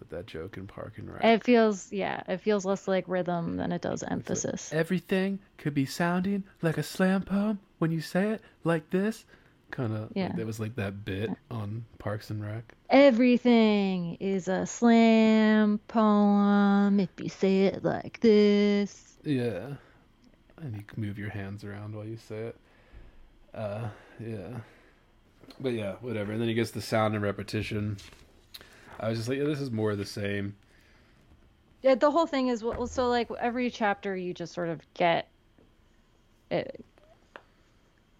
Like 0.00 0.10
that 0.10 0.26
joke 0.26 0.56
in 0.56 0.66
Park 0.66 0.94
and 0.98 1.12
Rec. 1.12 1.24
It 1.24 1.44
feels 1.44 1.92
yeah, 1.92 2.22
it 2.28 2.38
feels 2.38 2.64
less 2.64 2.86
like 2.88 3.04
rhythm 3.08 3.56
than 3.56 3.72
it 3.72 3.80
does 3.82 4.02
It's 4.02 4.02
like, 4.02 4.12
emphasis. 4.12 4.72
Everything 4.72 5.38
could 5.58 5.74
be 5.74 5.86
sounding 5.86 6.44
like 6.62 6.78
a 6.78 6.82
slam 6.82 7.22
poem 7.22 7.58
when 7.78 7.90
you 7.90 8.00
say 8.00 8.30
it 8.30 8.42
like 8.64 8.90
this. 8.90 9.24
kind 9.70 9.92
of. 9.96 10.10
Yeah. 10.14 10.26
Like, 10.28 10.36
that 10.36 10.46
was 10.46 10.60
like 10.60 10.76
that 10.76 11.04
bit 11.04 11.30
on 11.50 11.84
Parks 11.98 12.30
and 12.30 12.44
Rec. 12.44 12.74
Everything 12.90 14.16
is 14.20 14.46
a 14.48 14.66
slam 14.66 15.78
poem 15.88 17.00
if 17.00 17.08
you 17.18 17.28
say 17.28 17.66
it 17.66 17.84
like 17.84 18.20
this. 18.20 19.16
Yeah. 19.24 19.74
And 20.58 20.76
you 20.76 20.82
can 20.82 21.02
move 21.02 21.18
your 21.18 21.30
hands 21.30 21.64
around 21.64 21.94
while 21.96 22.04
you 22.04 22.16
say 22.16 22.36
it. 22.36 22.56
Uh, 23.54 23.88
yeah. 24.20 24.58
But 25.60 25.72
yeah, 25.72 25.94
whatever. 26.00 26.32
And 26.32 26.40
then 26.40 26.48
he 26.48 26.54
gets 26.54 26.70
the 26.72 26.80
sound 26.82 27.14
and 27.14 27.22
repetition. 27.22 27.96
I 29.00 29.08
was 29.08 29.18
just 29.18 29.28
like, 29.28 29.38
yeah, 29.38 29.44
this 29.44 29.60
is 29.60 29.70
more 29.70 29.90
of 29.90 29.98
the 29.98 30.06
same. 30.06 30.56
Yeah, 31.82 31.94
the 31.96 32.10
whole 32.10 32.26
thing 32.26 32.48
is 32.48 32.64
well, 32.64 32.86
so 32.86 33.08
like 33.08 33.28
every 33.38 33.70
chapter 33.70 34.16
you 34.16 34.32
just 34.32 34.54
sort 34.54 34.70
of 34.70 34.80
get 34.94 35.28
a, 36.50 36.64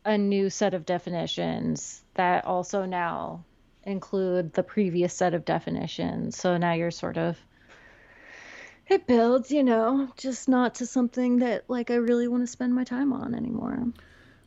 a 0.05 0.19
new 0.19 0.51
set 0.51 0.75
of 0.75 0.85
definitions 0.85 2.03
that 2.15 2.45
also 2.45 2.85
now 2.85 3.45
include 3.85 4.53
the 4.53 4.63
previous 4.63 5.15
set 5.15 5.35
of 5.35 5.45
definitions. 5.45 6.37
So 6.37 6.57
now 6.59 6.73
you're 6.73 6.91
sort 6.91 7.17
of 7.17 7.39
it 8.87 9.07
builds, 9.07 9.51
you 9.51 9.63
know, 9.63 10.09
just 10.17 10.49
not 10.49 10.75
to 10.77 10.87
something 10.87 11.39
that 11.39 11.65
like 11.69 11.91
I 11.91 11.95
really 11.95 12.29
want 12.29 12.43
to 12.43 12.47
spend 12.47 12.75
my 12.75 12.85
time 12.85 13.13
on 13.13 13.35
anymore. 13.35 13.87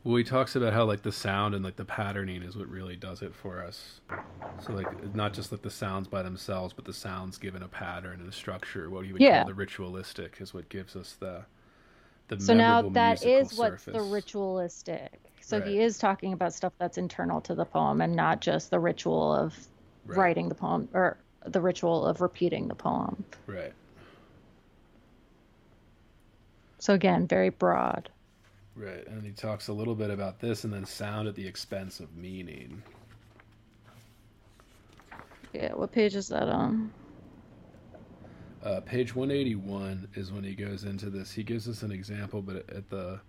Well, 0.04 0.16
he 0.16 0.24
talks 0.24 0.56
about 0.56 0.72
how 0.72 0.84
like 0.84 1.02
the 1.02 1.12
sound 1.12 1.54
and 1.54 1.64
like 1.64 1.76
the 1.76 1.84
patterning 1.84 2.42
is 2.42 2.56
what 2.56 2.68
really 2.68 2.96
does 2.96 3.22
it 3.22 3.34
for 3.34 3.62
us. 3.62 4.00
So 4.58 4.74
like 4.74 5.14
not 5.14 5.34
just 5.34 5.52
like 5.52 5.62
the 5.62 5.70
sounds 5.70 6.08
by 6.08 6.22
themselves, 6.22 6.74
but 6.74 6.84
the 6.86 6.94
sounds 6.94 7.38
given 7.38 7.62
a 7.62 7.68
pattern 7.68 8.20
and 8.20 8.28
a 8.28 8.32
structure. 8.32 8.90
What 8.90 9.06
you 9.06 9.14
would 9.14 9.24
Yeah. 9.24 9.26
call 9.26 9.44
the 9.44 9.54
ritualistic 9.54 10.38
is 10.40 10.54
what 10.54 10.68
gives 10.68 10.96
us 10.96 11.14
the 11.14 11.46
the 12.28 12.36
So 12.38 12.54
now 12.54 12.82
that 12.82 13.22
is 13.22 13.52
what's 13.54 13.84
the 13.84 14.02
ritualistic. 14.02 15.20
So 15.42 15.60
he 15.60 15.78
is 15.80 15.98
talking 15.98 16.32
about 16.32 16.54
stuff 16.54 16.72
that's 16.78 16.96
internal 16.98 17.40
to 17.42 17.54
the 17.54 17.64
poem 17.66 18.00
and 18.00 18.14
not 18.16 18.40
just 18.40 18.70
the 18.70 18.80
ritual 18.80 19.32
of 19.34 19.68
Right. 20.06 20.16
writing 20.16 20.48
the 20.48 20.54
poem 20.54 20.88
or 20.94 21.22
the 21.44 21.60
ritual 21.60 22.06
of 22.06 22.20
repeating 22.20 22.68
the 22.68 22.74
poem. 22.74 23.26
Right. 23.46 23.72
So 26.80 26.92
again, 26.92 27.28
very 27.28 27.50
broad. 27.50 28.10
Right. 28.78 29.04
And 29.08 29.24
he 29.24 29.32
talks 29.32 29.68
a 29.68 29.72
little 29.72 29.96
bit 29.96 30.10
about 30.10 30.38
this 30.38 30.62
and 30.62 30.72
then 30.72 30.84
sound 30.84 31.26
at 31.26 31.34
the 31.34 31.46
expense 31.46 31.98
of 31.98 32.16
meaning. 32.16 32.80
Yeah, 35.52 35.74
what 35.74 35.90
page 35.90 36.14
is 36.14 36.28
that 36.28 36.48
on? 36.48 36.92
Uh, 38.62 38.80
page 38.80 39.16
181 39.16 40.08
is 40.14 40.30
when 40.30 40.44
he 40.44 40.54
goes 40.54 40.84
into 40.84 41.10
this. 41.10 41.32
He 41.32 41.42
gives 41.42 41.68
us 41.68 41.82
an 41.82 41.90
example, 41.90 42.40
but 42.40 42.56
at 42.70 42.88
the 42.88 43.14
it 43.14 43.20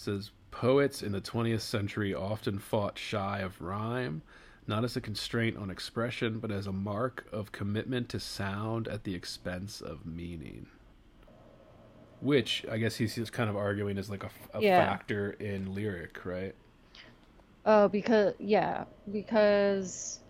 says 0.00 0.30
poets 0.50 1.02
in 1.02 1.12
the 1.12 1.20
20th 1.20 1.60
century 1.60 2.14
often 2.14 2.58
fought 2.58 2.98
shy 2.98 3.40
of 3.40 3.60
rhyme, 3.60 4.22
not 4.66 4.84
as 4.84 4.96
a 4.96 5.00
constraint 5.00 5.58
on 5.58 5.70
expression, 5.70 6.38
but 6.38 6.50
as 6.50 6.66
a 6.66 6.72
mark 6.72 7.26
of 7.32 7.52
commitment 7.52 8.08
to 8.10 8.20
sound 8.20 8.88
at 8.88 9.04
the 9.04 9.14
expense 9.14 9.82
of 9.82 10.06
meaning. 10.06 10.66
Which 12.20 12.64
I 12.70 12.78
guess 12.78 12.96
he's 12.96 13.14
just 13.14 13.32
kind 13.32 13.50
of 13.50 13.56
arguing 13.56 13.98
is 13.98 14.08
like 14.10 14.24
a, 14.24 14.30
a 14.54 14.62
Yeah. 14.62 14.76
factor 14.84 15.30
in 15.32 15.74
lyric, 15.74 16.24
right? 16.24 16.54
Oh, 17.64 17.88
because 17.88 18.34
yeah, 18.38 18.84
because 19.10 20.20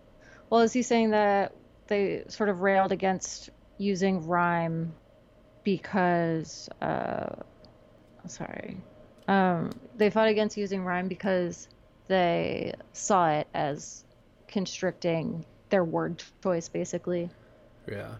well, 0.49 0.61
is 0.61 0.73
he 0.73 0.81
saying 0.81 1.11
that 1.11 1.53
they 1.87 2.23
sort 2.27 2.49
of 2.49 2.61
railed 2.61 2.91
against 2.91 3.49
using 3.77 4.25
rhyme 4.27 4.93
because 5.63 6.69
uh 6.81 7.35
sorry. 8.27 8.77
Um 9.27 9.71
they 9.95 10.09
fought 10.09 10.27
against 10.27 10.57
using 10.57 10.83
rhyme 10.83 11.07
because 11.07 11.67
they 12.07 12.73
saw 12.93 13.29
it 13.29 13.47
as 13.53 14.03
constricting 14.47 15.45
their 15.69 15.83
word 15.83 16.23
choice 16.41 16.69
basically. 16.69 17.29
Yeah. 17.89 18.15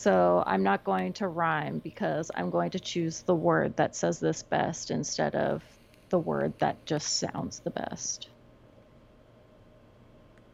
So 0.00 0.42
I'm 0.46 0.62
not 0.62 0.82
going 0.84 1.12
to 1.14 1.28
rhyme 1.28 1.78
because 1.84 2.30
I'm 2.34 2.48
going 2.48 2.70
to 2.70 2.80
choose 2.80 3.20
the 3.20 3.34
word 3.34 3.76
that 3.76 3.94
says 3.94 4.18
this 4.18 4.42
best 4.42 4.90
instead 4.90 5.34
of 5.34 5.62
the 6.08 6.18
word 6.18 6.54
that 6.60 6.86
just 6.86 7.18
sounds 7.18 7.60
the 7.60 7.70
best. 7.70 8.30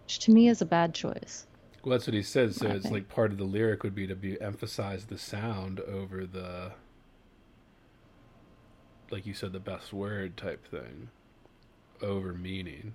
Which 0.02 0.18
to 0.20 0.32
me 0.32 0.48
is 0.48 0.62
a 0.62 0.66
bad 0.66 0.94
choice. 0.97 1.47
Well, 1.85 1.93
that's 1.93 2.09
what 2.09 2.14
he 2.14 2.23
said. 2.24 2.56
So 2.56 2.66
I 2.66 2.73
it's 2.73 2.82
think. 2.82 2.94
like 2.94 3.09
part 3.09 3.31
of 3.31 3.39
the 3.39 3.44
lyric 3.44 3.85
would 3.85 3.94
be 3.94 4.09
to 4.09 4.16
be 4.16 4.40
emphasize 4.40 5.06
the 5.06 5.16
sound 5.16 5.78
over 5.78 6.27
the, 6.27 6.73
like 9.12 9.27
you 9.27 9.32
said, 9.32 9.52
the 9.52 9.60
best 9.60 9.93
word 9.93 10.36
type 10.36 10.66
thing, 10.68 11.10
over 12.02 12.32
meaning. 12.32 12.94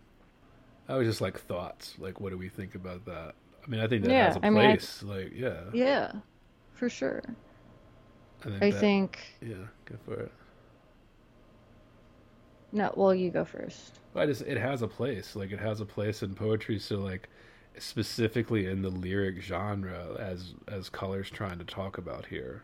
I 0.90 0.98
was 0.98 1.08
just 1.08 1.22
like 1.22 1.40
thoughts. 1.40 1.96
Like, 1.98 2.20
what 2.20 2.32
do 2.32 2.38
we 2.38 2.50
think 2.50 2.76
about 2.76 3.06
that? 3.06 3.36
I 3.66 3.70
mean, 3.70 3.80
I 3.80 3.88
think 3.88 4.04
that 4.04 4.12
Yeah, 4.12 4.26
has 4.26 4.36
a 4.36 4.42
I 4.44 4.50
mean, 4.50 4.60
I- 4.60 4.76
place. 4.76 5.02
like, 5.02 5.32
yeah. 5.34 5.62
Yeah, 5.72 6.12
for 6.82 6.90
sure. 6.90 7.22
I 8.44 8.50
think. 8.50 8.64
I 8.64 8.72
that- 8.72 8.80
think 8.80 9.20
Yeah, 9.40 9.68
go 9.86 9.96
for 10.04 10.14
it. 10.16 10.32
no. 12.72 12.92
Well, 12.98 13.14
you 13.14 13.30
go 13.30 13.46
first. 13.46 14.00
I 14.16 14.26
just 14.26 14.42
it 14.42 14.58
has 14.58 14.82
a 14.82 14.88
place. 14.88 15.36
Like 15.36 15.52
it 15.52 15.60
has 15.60 15.80
a 15.80 15.86
place 15.86 16.24
in 16.24 16.34
poetry. 16.34 16.80
So 16.80 16.98
like 16.98 17.30
specifically 17.78 18.66
in 18.66 18.82
the 18.82 18.90
lyric 18.90 19.42
genre, 19.44 20.16
as 20.20 20.56
as 20.68 20.90
Culler's 20.90 21.30
trying 21.30 21.60
to 21.60 21.66
talk 21.66 22.00
about 22.00 22.26
here. 22.26 22.64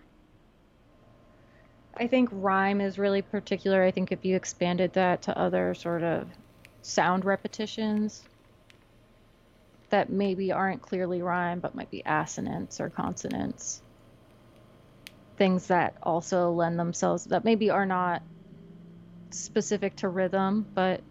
I 1.96 2.08
think 2.08 2.30
rhyme 2.32 2.82
is 2.82 2.98
really 2.98 3.22
particular. 3.22 3.84
I 3.84 3.92
think 3.92 4.12
if 4.12 4.26
you 4.26 4.36
expanded 4.36 4.94
that 4.94 5.22
to 5.24 5.38
other 5.38 5.76
sort 5.76 6.02
of 6.02 6.28
sound 6.82 7.24
repetitions 7.24 8.24
that 9.90 10.10
maybe 10.10 10.52
aren't 10.52 10.82
clearly 10.82 11.22
rhyme 11.22 11.60
but 11.60 11.76
might 11.76 11.90
be 11.92 12.02
assonance 12.06 12.80
or 12.82 12.90
consonance, 12.90 13.82
things 15.38 15.68
that 15.68 15.98
also 16.04 16.52
lend 16.52 16.80
themselves 16.80 17.26
that 17.26 17.46
maybe 17.46 17.70
are 17.70 17.86
not 17.86 18.24
specific 19.32 19.96
to 19.98 20.10
rhythm 20.10 20.68
but 20.74 21.04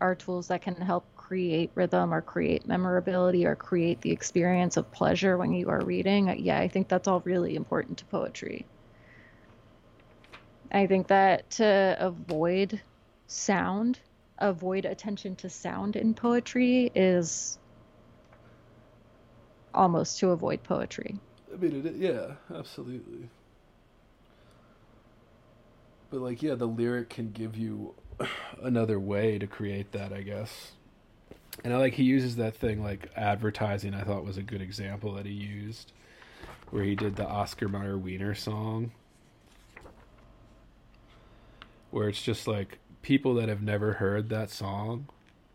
are 0.00 0.14
tools 0.14 0.48
that 0.48 0.62
can 0.62 0.74
help 0.76 1.14
create 1.14 1.70
rhythm 1.74 2.12
or 2.12 2.22
create 2.22 2.66
memorability 2.66 3.46
or 3.46 3.54
create 3.54 4.00
the 4.00 4.10
experience 4.10 4.76
of 4.76 4.90
pleasure 4.92 5.36
when 5.36 5.52
you 5.52 5.68
are 5.68 5.84
reading. 5.84 6.28
Yeah, 6.38 6.58
I 6.58 6.68
think 6.68 6.88
that's 6.88 7.06
all 7.08 7.20
really 7.20 7.54
important 7.54 7.98
to 7.98 8.04
poetry. 8.06 8.66
I 10.72 10.86
think 10.86 11.08
that 11.08 11.50
to 11.52 11.96
avoid 11.98 12.82
sound, 13.28 14.00
avoid 14.38 14.84
attention 14.84 15.36
to 15.36 15.48
sound 15.50 15.96
in 15.96 16.14
poetry 16.14 16.90
is 16.94 17.58
almost 19.74 20.18
to 20.20 20.30
avoid 20.30 20.62
poetry. 20.62 21.18
I 21.52 21.56
mean, 21.56 21.86
it, 21.86 21.94
yeah, 21.96 22.34
absolutely. 22.56 23.28
But 26.10 26.20
like, 26.20 26.42
yeah, 26.42 26.54
the 26.54 26.66
lyric 26.66 27.10
can 27.10 27.30
give 27.30 27.56
you 27.56 27.94
another 28.62 28.98
way 28.98 29.38
to 29.38 29.46
create 29.46 29.92
that, 29.92 30.12
I 30.12 30.22
guess. 30.22 30.72
And 31.64 31.74
I 31.74 31.76
like 31.76 31.94
he 31.94 32.04
uses 32.04 32.36
that 32.36 32.56
thing 32.56 32.82
like 32.82 33.10
advertising. 33.16 33.94
I 33.94 34.02
thought 34.02 34.24
was 34.24 34.36
a 34.36 34.42
good 34.42 34.62
example 34.62 35.14
that 35.14 35.26
he 35.26 35.32
used, 35.32 35.92
where 36.70 36.84
he 36.84 36.94
did 36.94 37.16
the 37.16 37.26
Oscar 37.26 37.68
Mayer 37.68 37.98
Wiener 37.98 38.34
song, 38.34 38.92
where 41.90 42.08
it's 42.08 42.22
just 42.22 42.46
like 42.46 42.78
people 43.02 43.34
that 43.34 43.48
have 43.48 43.62
never 43.62 43.94
heard 43.94 44.28
that 44.30 44.50
song, 44.50 45.08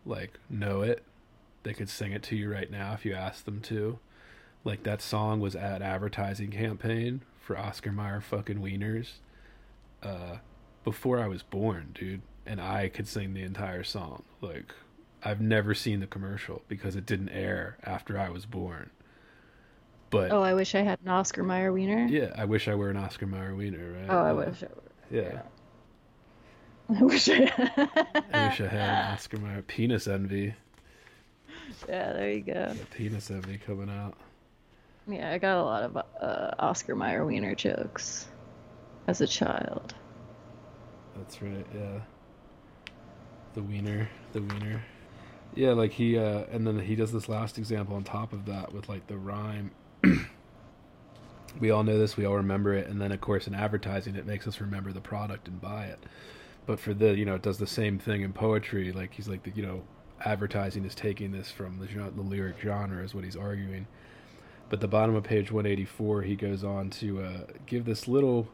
like 0.05 0.39
know 0.49 0.81
it. 0.81 1.03
They 1.63 1.73
could 1.73 1.89
sing 1.89 2.11
it 2.11 2.21
to 2.23 2.35
you 2.35 2.51
right 2.51 2.69
now 2.69 2.93
if 2.93 3.05
you 3.05 3.13
asked 3.13 3.45
them 3.45 3.61
to 3.61 3.97
like 4.65 4.83
that 4.83 5.01
song 5.01 5.39
was 5.39 5.55
at 5.55 5.81
advertising 5.81 6.51
campaign 6.51 7.21
for 7.39 7.57
Oscar 7.57 7.91
Mayer 7.93 8.19
fucking 8.19 8.57
wieners 8.59 9.11
uh 10.03 10.37
before 10.83 11.19
I 11.19 11.27
was 11.27 11.41
born, 11.43 11.91
dude, 11.93 12.21
and 12.45 12.59
I 12.61 12.89
could 12.89 13.07
sing 13.07 13.33
the 13.33 13.41
entire 13.43 13.83
song. 13.83 14.23
Like 14.41 14.73
I've 15.23 15.41
never 15.41 15.73
seen 15.73 16.01
the 16.01 16.07
commercial 16.07 16.61
because 16.67 16.95
it 16.95 17.05
didn't 17.07 17.29
air 17.29 17.77
after 17.83 18.19
I 18.19 18.29
was 18.29 18.45
born. 18.45 18.89
But 20.11 20.31
Oh, 20.31 20.41
I 20.43 20.53
wish 20.53 20.75
I 20.75 20.81
had 20.81 20.99
an 21.03 21.09
Oscar 21.09 21.43
Mayer 21.43 21.71
wiener. 21.73 22.05
yeah, 22.05 22.31
I 22.35 22.45
wish 22.45 22.67
I 22.67 22.75
were 22.75 22.89
an 22.91 22.97
Oscar 22.97 23.25
Mayer 23.25 23.55
wiener, 23.55 23.93
right? 23.93 24.09
Oh, 24.09 24.19
I 24.19 24.29
Yeah. 24.29 24.33
wish 24.49 24.63
I 24.63 24.67
were. 24.67 25.21
Yeah. 25.21 25.41
I 26.99 27.03
wish 27.03 27.29
I. 27.29 27.51
I 28.31 28.47
wish 28.47 28.61
I 28.61 28.67
had 28.67 28.89
an 28.89 29.13
Oscar 29.13 29.37
Mayer 29.39 29.63
penis 29.63 30.07
envy. 30.07 30.53
yeah, 31.89 32.13
there 32.13 32.31
you 32.31 32.41
go. 32.41 32.73
Penis 32.91 33.31
envy 33.31 33.57
coming 33.57 33.89
out. 33.89 34.15
Yeah, 35.07 35.31
I 35.31 35.37
got 35.37 35.57
a 35.57 35.63
lot 35.63 35.83
of 35.83 35.97
uh, 36.21 36.51
Oscar 36.59 36.95
Mayer 36.95 37.25
wiener 37.25 37.55
jokes 37.55 38.27
as 39.07 39.21
a 39.21 39.27
child. 39.27 39.95
That's 41.15 41.41
right, 41.41 41.65
yeah. 41.73 42.01
The 43.53 43.63
wiener, 43.63 44.09
the 44.33 44.41
wiener. 44.43 44.85
Yeah, 45.55 45.71
like 45.73 45.93
he 45.93 46.17
uh 46.17 46.45
and 46.51 46.67
then 46.67 46.79
he 46.79 46.95
does 46.95 47.11
this 47.11 47.29
last 47.29 47.57
example 47.57 47.95
on 47.95 48.03
top 48.03 48.33
of 48.33 48.45
that 48.45 48.73
with 48.73 48.89
like 48.89 49.07
the 49.07 49.17
rhyme. 49.17 49.71
we 51.59 51.71
all 51.71 51.83
know 51.83 51.97
this, 51.97 52.17
we 52.17 52.25
all 52.25 52.35
remember 52.35 52.73
it, 52.73 52.87
and 52.87 53.01
then 53.01 53.11
of 53.11 53.21
course 53.21 53.47
in 53.47 53.55
advertising 53.55 54.15
it 54.15 54.25
makes 54.25 54.47
us 54.47 54.61
remember 54.61 54.91
the 54.91 55.01
product 55.01 55.47
and 55.47 55.61
buy 55.61 55.85
it. 55.85 55.99
but 56.65 56.79
for 56.79 56.93
the 56.93 57.15
you 57.17 57.25
know 57.25 57.35
it 57.35 57.41
does 57.41 57.57
the 57.57 57.67
same 57.67 57.99
thing 57.99 58.21
in 58.21 58.33
poetry. 58.33 58.91
Like 58.91 59.13
he's 59.13 59.27
like 59.27 59.43
the 59.43 59.51
you 59.51 59.63
know 59.65 59.83
advertising 60.23 60.85
is 60.85 60.95
taking 60.95 61.31
this 61.31 61.51
from 61.51 61.79
the, 61.79 61.87
the 61.87 62.21
lyric 62.21 62.57
genre 62.61 63.03
is 63.03 63.13
what 63.15 63.23
he's 63.23 63.35
arguing. 63.37 63.87
But 64.69 64.81
the 64.81 64.87
bottom 64.87 65.15
of 65.15 65.23
page 65.23 65.51
184, 65.51 66.23
he 66.23 66.35
goes 66.35 66.63
on 66.63 66.89
to 66.91 67.21
uh, 67.21 67.45
give 67.65 67.85
this 67.85 68.07
little. 68.07 68.47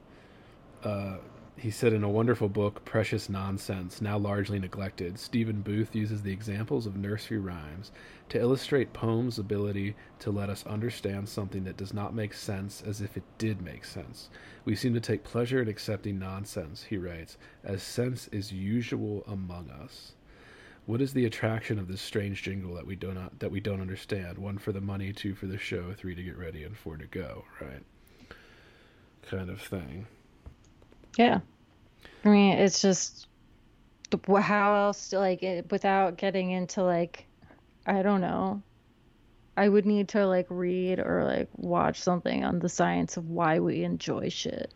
Uh, 0.84 1.18
he 1.58 1.70
said 1.70 1.94
in 1.94 2.04
a 2.04 2.10
wonderful 2.10 2.50
book, 2.50 2.84
Precious 2.86 3.30
Nonsense, 3.30 4.02
now 4.02 4.18
largely 4.18 4.58
neglected, 4.58 5.20
Stephen 5.20 5.62
Booth 5.62 5.96
uses 5.96 6.24
the 6.24 6.32
examples 6.32 6.88
of 6.88 6.98
nursery 6.98 7.38
rhymes 7.38 7.92
to 8.30 8.40
illustrate 8.40 8.94
poems' 8.94 9.38
ability 9.38 9.96
to 10.20 10.32
let 10.32 10.50
us 10.50 10.66
understand 10.66 11.30
something 11.30 11.64
that 11.66 11.78
does 11.78 11.94
not 11.94 12.16
make 12.16 12.34
sense 12.34 12.82
as 12.82 13.00
if 13.00 13.16
it 13.16 13.24
did 13.38 13.62
make 13.62 13.86
sense. 13.86 14.30
We 14.66 14.76
seem 14.76 14.96
to 14.96 15.00
take 15.00 15.24
pleasure 15.24 15.62
in 15.62 15.68
accepting 15.68 16.18
nonsense, 16.18 16.86
he 16.86 16.98
writes, 16.98 17.38
as 17.64 17.84
sense 17.84 18.28
is 18.30 18.52
usual 18.52 19.24
among 19.28 19.70
us. 19.70 20.14
What 20.88 21.02
is 21.02 21.14
the 21.14 21.26
attraction 21.26 21.78
of 21.78 21.88
this 21.88 22.02
strange 22.02 22.42
jingle 22.44 22.74
that 22.76 22.86
we 22.86 22.96
do 22.96 23.14
not 23.14 23.40
that 23.40 23.52
we 23.52 23.60
don't 23.60 23.82
understand? 23.82 24.38
One 24.38 24.58
for 24.58 24.72
the 24.72 24.82
money, 24.82 25.14
two 25.14 25.36
for 25.36 25.46
the 25.46 25.58
show, 25.58 25.94
three 25.94 26.16
to 26.16 26.24
get 26.24 26.38
ready, 26.38 26.64
and 26.64 26.76
four 26.76 26.98
to 26.98 27.06
go. 27.06 27.46
Right, 27.62 27.84
kind 29.30 29.50
of 29.50 29.62
thing. 29.62 30.08
Yeah. 31.18 31.40
I 32.26 32.30
mean, 32.30 32.58
it's 32.58 32.82
just 32.82 33.28
how 34.28 34.76
else 34.76 35.14
like 35.14 35.44
it, 35.44 35.72
without 35.72 36.18
getting 36.18 36.52
into 36.52 36.84
like 36.84 37.26
I 37.86 38.02
don't 38.02 38.22
know. 38.22 38.62
I 39.58 39.68
would 39.68 39.86
need 39.86 40.08
to 40.10 40.26
like 40.26 40.48
read 40.50 41.00
or 41.00 41.26
like 41.26 41.50
watch 41.58 42.00
something 42.00 42.44
on 42.44 42.60
the 42.60 42.70
science 42.70 43.18
of 43.18 43.30
why 43.30 43.60
we 43.60 43.84
enjoy 43.84 44.30
shit. 44.30 44.74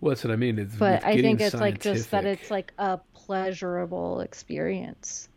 Well, 0.00 0.10
that's 0.10 0.24
what 0.24 0.32
I 0.32 0.36
mean. 0.36 0.58
It's 0.58 0.74
But 0.74 1.04
I 1.04 1.20
think 1.20 1.40
it's 1.40 1.54
like 1.54 1.80
just 1.80 2.10
that 2.10 2.24
it's 2.24 2.50
like 2.50 2.72
a 2.78 2.98
pleasurable 3.14 4.20
experience 4.20 5.28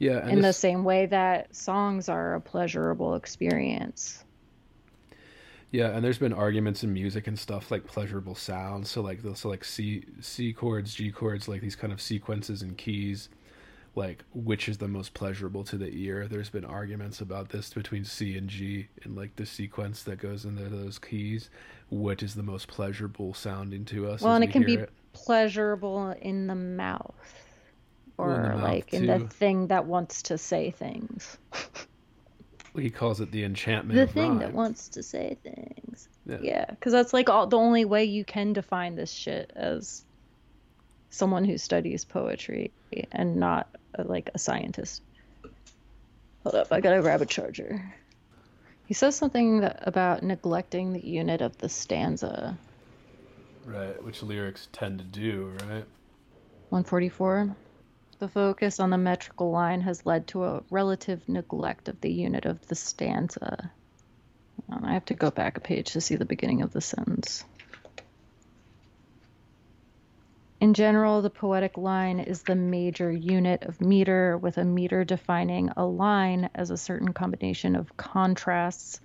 yeah, 0.00 0.18
and 0.18 0.30
in 0.30 0.40
the 0.40 0.52
same 0.52 0.82
way 0.82 1.06
that 1.06 1.54
songs 1.54 2.08
are 2.08 2.34
a 2.34 2.40
pleasurable 2.40 3.14
experience. 3.14 4.24
Yeah, 5.72 5.90
and 5.90 6.02
there's 6.04 6.18
been 6.18 6.32
arguments 6.32 6.82
in 6.82 6.92
music 6.92 7.28
and 7.28 7.38
stuff 7.38 7.70
like 7.70 7.86
pleasurable 7.86 8.34
sounds. 8.34 8.90
So 8.90 9.02
like 9.02 9.20
so 9.34 9.48
like 9.48 9.62
C 9.62 10.04
C 10.20 10.52
chords, 10.52 10.94
G 10.94 11.12
chords, 11.12 11.46
like 11.46 11.60
these 11.60 11.76
kind 11.76 11.92
of 11.92 12.00
sequences 12.00 12.62
and 12.62 12.76
keys, 12.78 13.28
like 13.94 14.24
which 14.32 14.70
is 14.70 14.78
the 14.78 14.88
most 14.88 15.12
pleasurable 15.12 15.62
to 15.64 15.76
the 15.76 15.90
ear. 15.90 16.26
There's 16.26 16.48
been 16.48 16.64
arguments 16.64 17.20
about 17.20 17.50
this 17.50 17.72
between 17.72 18.04
C 18.04 18.38
and 18.38 18.48
G 18.48 18.88
and 19.04 19.14
like 19.14 19.36
the 19.36 19.46
sequence 19.46 20.02
that 20.04 20.18
goes 20.18 20.46
into 20.46 20.64
those 20.64 20.98
keys. 20.98 21.50
What 21.90 22.22
is 22.22 22.34
the 22.34 22.42
most 22.42 22.68
pleasurable 22.68 23.34
sounding 23.34 23.84
to 23.84 24.08
us? 24.08 24.22
Well, 24.22 24.34
and 24.34 24.42
we 24.42 24.48
it 24.48 24.52
can 24.52 24.64
be 24.64 24.74
it? 24.76 24.90
pleasurable 25.12 26.16
in 26.22 26.46
the 26.46 26.54
mouth 26.54 27.14
Well, 28.20 28.36
in 28.36 28.50
or 28.52 28.56
like 28.56 28.92
in 28.92 29.06
the 29.06 29.20
thing 29.20 29.68
that 29.68 29.86
wants 29.86 30.22
to 30.24 30.38
say 30.38 30.70
things. 30.70 31.38
He 32.78 32.90
calls 32.90 33.20
it 33.20 33.32
the 33.32 33.44
enchantment. 33.44 33.98
the 33.98 34.06
thing 34.06 34.38
that 34.38 34.52
wants 34.52 34.90
to 34.90 35.02
say 35.02 35.36
things. 35.42 36.08
Yeah. 36.24 36.38
Yeah, 36.40 36.66
because 36.68 36.92
that's 36.92 37.12
like 37.12 37.28
all 37.28 37.46
the 37.46 37.58
only 37.58 37.84
way 37.84 38.04
you 38.04 38.24
can 38.24 38.52
define 38.52 38.94
this 38.94 39.12
shit 39.12 39.50
as 39.56 40.04
someone 41.10 41.44
who 41.44 41.58
studies 41.58 42.04
poetry 42.04 42.70
and 43.10 43.36
not 43.36 43.68
uh, 43.98 44.04
like 44.06 44.30
a 44.34 44.38
scientist. 44.38 45.02
Hold 46.44 46.54
up, 46.54 46.72
I 46.72 46.80
gotta 46.80 47.00
grab 47.00 47.20
a 47.20 47.26
charger. 47.26 47.92
He 48.86 48.94
says 48.94 49.16
something 49.16 49.60
that, 49.60 49.82
about 49.82 50.22
neglecting 50.22 50.92
the 50.92 51.04
unit 51.04 51.40
of 51.40 51.58
the 51.58 51.68
stanza. 51.68 52.56
Right, 53.64 54.02
which 54.02 54.22
lyrics 54.22 54.68
tend 54.72 54.98
to 54.98 55.04
do, 55.04 55.52
right? 55.68 55.84
144. 56.70 57.56
The 58.20 58.28
focus 58.28 58.80
on 58.80 58.90
the 58.90 58.98
metrical 58.98 59.50
line 59.50 59.80
has 59.80 60.04
led 60.04 60.26
to 60.28 60.44
a 60.44 60.62
relative 60.68 61.26
neglect 61.26 61.88
of 61.88 62.02
the 62.02 62.12
unit 62.12 62.44
of 62.44 62.64
the 62.68 62.74
stanza. 62.74 63.72
Um, 64.70 64.84
I 64.84 64.92
have 64.92 65.06
to 65.06 65.14
go 65.14 65.30
back 65.30 65.56
a 65.56 65.60
page 65.60 65.92
to 65.92 66.02
see 66.02 66.16
the 66.16 66.26
beginning 66.26 66.60
of 66.60 66.70
the 66.70 66.82
sentence. 66.82 67.44
In 70.60 70.74
general, 70.74 71.22
the 71.22 71.30
poetic 71.30 71.78
line 71.78 72.20
is 72.20 72.42
the 72.42 72.54
major 72.54 73.10
unit 73.10 73.62
of 73.62 73.80
meter, 73.80 74.36
with 74.36 74.58
a 74.58 74.64
meter 74.66 75.02
defining 75.02 75.70
a 75.78 75.86
line 75.86 76.50
as 76.54 76.70
a 76.70 76.76
certain 76.76 77.14
combination 77.14 77.74
of 77.74 77.96
contrasts, 77.96 79.00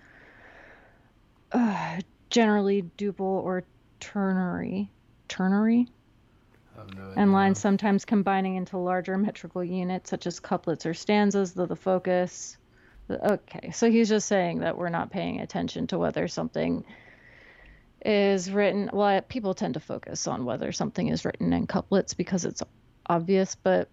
uh, 1.53 2.01
generally 2.29 2.83
duple 2.97 3.21
or 3.21 3.63
ternary. 4.01 4.89
Ternary? 5.29 5.87
No 6.95 7.13
and 7.15 7.31
lines 7.31 7.59
sometimes 7.59 8.05
combining 8.05 8.55
into 8.55 8.77
larger 8.77 9.17
metrical 9.17 9.63
units 9.63 10.09
such 10.09 10.27
as 10.27 10.39
couplets 10.39 10.85
or 10.85 10.93
stanzas 10.93 11.53
though 11.53 11.65
the 11.65 11.75
focus 11.75 12.57
okay 13.09 13.71
so 13.71 13.89
he's 13.89 14.09
just 14.09 14.27
saying 14.27 14.59
that 14.59 14.77
we're 14.77 14.89
not 14.89 15.11
paying 15.11 15.39
attention 15.39 15.87
to 15.87 15.97
whether 15.97 16.27
something 16.27 16.83
is 18.03 18.51
written 18.51 18.89
well 18.93 19.21
people 19.21 19.53
tend 19.53 19.75
to 19.75 19.79
focus 19.79 20.27
on 20.27 20.45
whether 20.45 20.71
something 20.71 21.07
is 21.07 21.25
written 21.25 21.53
in 21.53 21.65
couplets 21.67 22.13
because 22.13 22.45
it's 22.45 22.61
obvious 23.07 23.55
but 23.55 23.89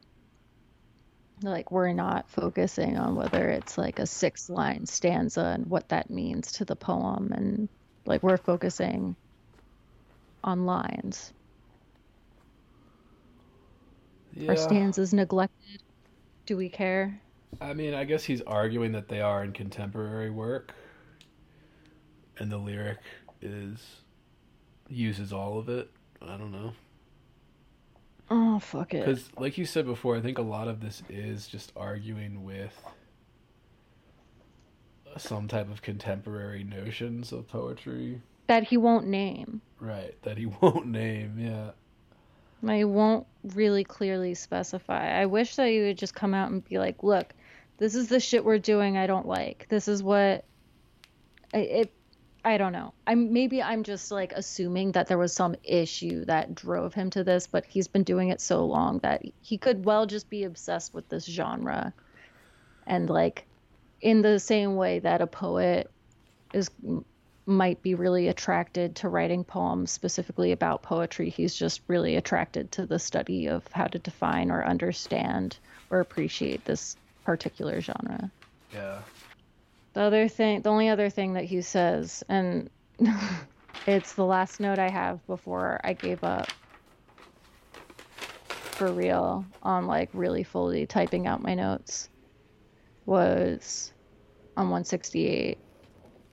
like 1.42 1.70
we're 1.70 1.92
not 1.92 2.28
focusing 2.30 2.96
on 2.96 3.14
whether 3.14 3.48
it's 3.48 3.76
like 3.78 3.98
a 3.98 4.06
six 4.06 4.48
line 4.48 4.86
stanza 4.86 5.44
and 5.44 5.66
what 5.66 5.88
that 5.88 6.10
means 6.10 6.52
to 6.52 6.64
the 6.64 6.76
poem 6.76 7.32
and 7.32 7.68
like 8.06 8.22
we're 8.22 8.36
focusing 8.36 9.16
on 10.44 10.66
lines 10.66 11.32
yeah. 14.34 14.50
Are 14.52 14.56
stanzas 14.56 15.12
neglected? 15.12 15.82
Do 16.46 16.56
we 16.56 16.68
care? 16.68 17.20
I 17.60 17.74
mean, 17.74 17.94
I 17.94 18.04
guess 18.04 18.24
he's 18.24 18.40
arguing 18.42 18.92
that 18.92 19.09
they 19.09 19.20
are 19.20 19.44
in 19.44 19.52
contemporary 19.52 20.30
work, 20.30 20.72
and 22.38 22.50
the 22.50 22.56
lyric 22.59 22.98
is 23.40 23.78
uses 24.88 25.32
all 25.32 25.59
of 25.59 25.68
it. 25.68 25.90
I 26.20 26.36
don't 26.36 26.52
know, 26.52 26.72
Oh 28.30 28.59
fuck 28.59 28.94
it. 28.94 29.04
because 29.04 29.30
like 29.36 29.59
you 29.59 29.64
said 29.66 29.84
before, 29.86 30.16
I 30.16 30.20
think 30.20 30.38
a 30.38 30.42
lot 30.42 30.68
of 30.68 30.80
this 30.80 31.02
is 31.09 31.46
just 31.48 31.72
arguing 31.76 32.44
with 32.44 32.72
some 35.18 35.46
type 35.48 35.70
of 35.70 35.82
contemporary 35.82 36.64
notions 36.64 37.32
of 37.32 37.46
poetry, 37.48 38.22
That 38.46 38.64
he 38.64 38.76
won't 38.76 39.06
name. 39.06 39.60
right? 39.80 40.14
That 40.22 40.38
he 40.38 40.46
won't 40.60 40.86
name. 40.86 41.36
Yeah, 41.38 41.72
I 42.66 42.84
won't 42.84 43.26
really 43.55 43.84
clearly 43.84 44.34
specify. 44.34 45.20
I 45.20 45.26
wish 45.26 45.56
that 45.56 45.66
you 45.66 45.84
would 45.84 45.98
just 45.98 46.14
come 46.14 46.34
out 46.34 46.51
and 46.51 46.64
be 46.64 46.78
like, 46.78 47.02
"Look, 47.02 47.34
this 47.78 47.94
is 47.94 48.09
the 48.09 48.20
shit 48.20 48.44
we're 48.44 48.59
doing. 48.59 48.97
I 48.97 49.06
don't 49.06 49.26
like. 49.26 49.66
This 49.68 49.89
is 49.89 50.02
what 50.02 50.44
I- 51.52 51.59
it." 51.59 51.93
I 52.44 52.59
don't 52.59 52.72
know. 52.72 52.93
I'm 53.06 53.32
maybe 53.32 53.62
I'm 53.62 53.84
just 53.84 54.10
like 54.10 54.32
assuming 54.32 54.93
that 54.93 55.06
there 55.06 55.18
was 55.18 55.32
some 55.32 55.55
issue 55.62 56.24
that 56.24 56.56
drove 56.56 56.93
him 56.93 57.09
to 57.10 57.22
this, 57.22 57.47
but 57.47 57.64
he's 57.66 57.86
been 57.86 58.02
doing 58.02 58.30
it 58.30 58.40
so 58.40 58.66
long 58.66 58.98
that 59.01 59.22
he 59.40 59.59
could 59.59 59.84
well 59.84 60.06
just 60.06 60.28
be 60.28 60.43
obsessed 60.43 60.93
with 60.93 61.09
this 61.09 61.24
genre, 61.24 61.94
and 62.84 63.09
like 63.09 63.47
in 64.01 64.22
the 64.22 64.40
same 64.40 64.74
way 64.74 64.98
that 64.98 65.20
a 65.22 65.26
poet 65.28 65.89
is 66.52 66.68
might 67.47 67.82
be 67.82 67.94
really 67.94 68.28
attracted 68.28 68.97
to 68.97 69.09
writing 69.09 69.43
poems 69.43 69.90
specifically 69.90 70.52
about 70.52 70.82
poetry. 70.82 71.28
He's 71.28 71.55
just 71.55 71.81
really 71.89 72.16
attracted 72.16 72.70
to 72.73 72.86
the 72.86 72.98
study 72.98 73.48
of 73.48 73.66
how 73.73 73.86
to 73.86 73.98
define 73.98 74.51
or 74.51 74.64
understand 74.64 75.59
or 75.90 76.01
appreciate 76.01 76.64
this 76.64 76.97
particular 77.24 77.81
genre. 77.81 78.31
yeah. 78.73 79.01
The 79.94 80.01
other 80.01 80.28
thing, 80.28 80.62
the 80.62 80.70
only 80.70 80.89
other 80.89 81.10
thing 81.10 81.35
that 81.35 81.44
he 81.44 81.60
says, 81.60 82.24
and 82.28 82.70
it's 83.86 84.14
the 84.14 84.24
last 84.24 84.59
note 84.59 84.78
I 84.78 84.89
have 84.89 85.24
before 85.27 85.81
I 85.85 85.93
gave 85.93 86.24
up 86.24 86.48
for 88.48 88.90
real 88.90 89.44
on 89.62 89.86
like 89.86 90.09
really 90.14 90.44
fully 90.44 90.86
typing 90.86 91.27
out 91.27 91.43
my 91.43 91.55
notes, 91.55 92.09
was 93.05 93.93
on 94.56 94.66
168 94.66 95.59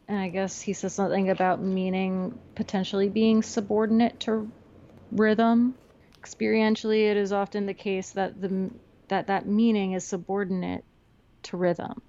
and 0.10 0.18
I 0.18 0.30
guess 0.30 0.60
he 0.60 0.74
says 0.74 0.94
something 0.94 1.30
about 1.30 1.62
meaning 1.62 2.38
potentially 2.56 3.10
being 3.10 3.44
subordinate 3.44 4.20
to 4.22 4.52
rhythm. 5.12 5.76
Experientially, 6.20 7.12
it 7.12 7.16
is 7.16 7.32
often 7.32 7.68
the 7.68 7.76
case 7.76 8.12
that 8.12 8.42
the 8.42 8.72
that 9.08 9.28
that 9.28 9.46
meaning 9.48 9.94
is 9.94 10.04
subordinate 10.04 10.84
to 11.44 11.58
rhythm. 11.58 12.02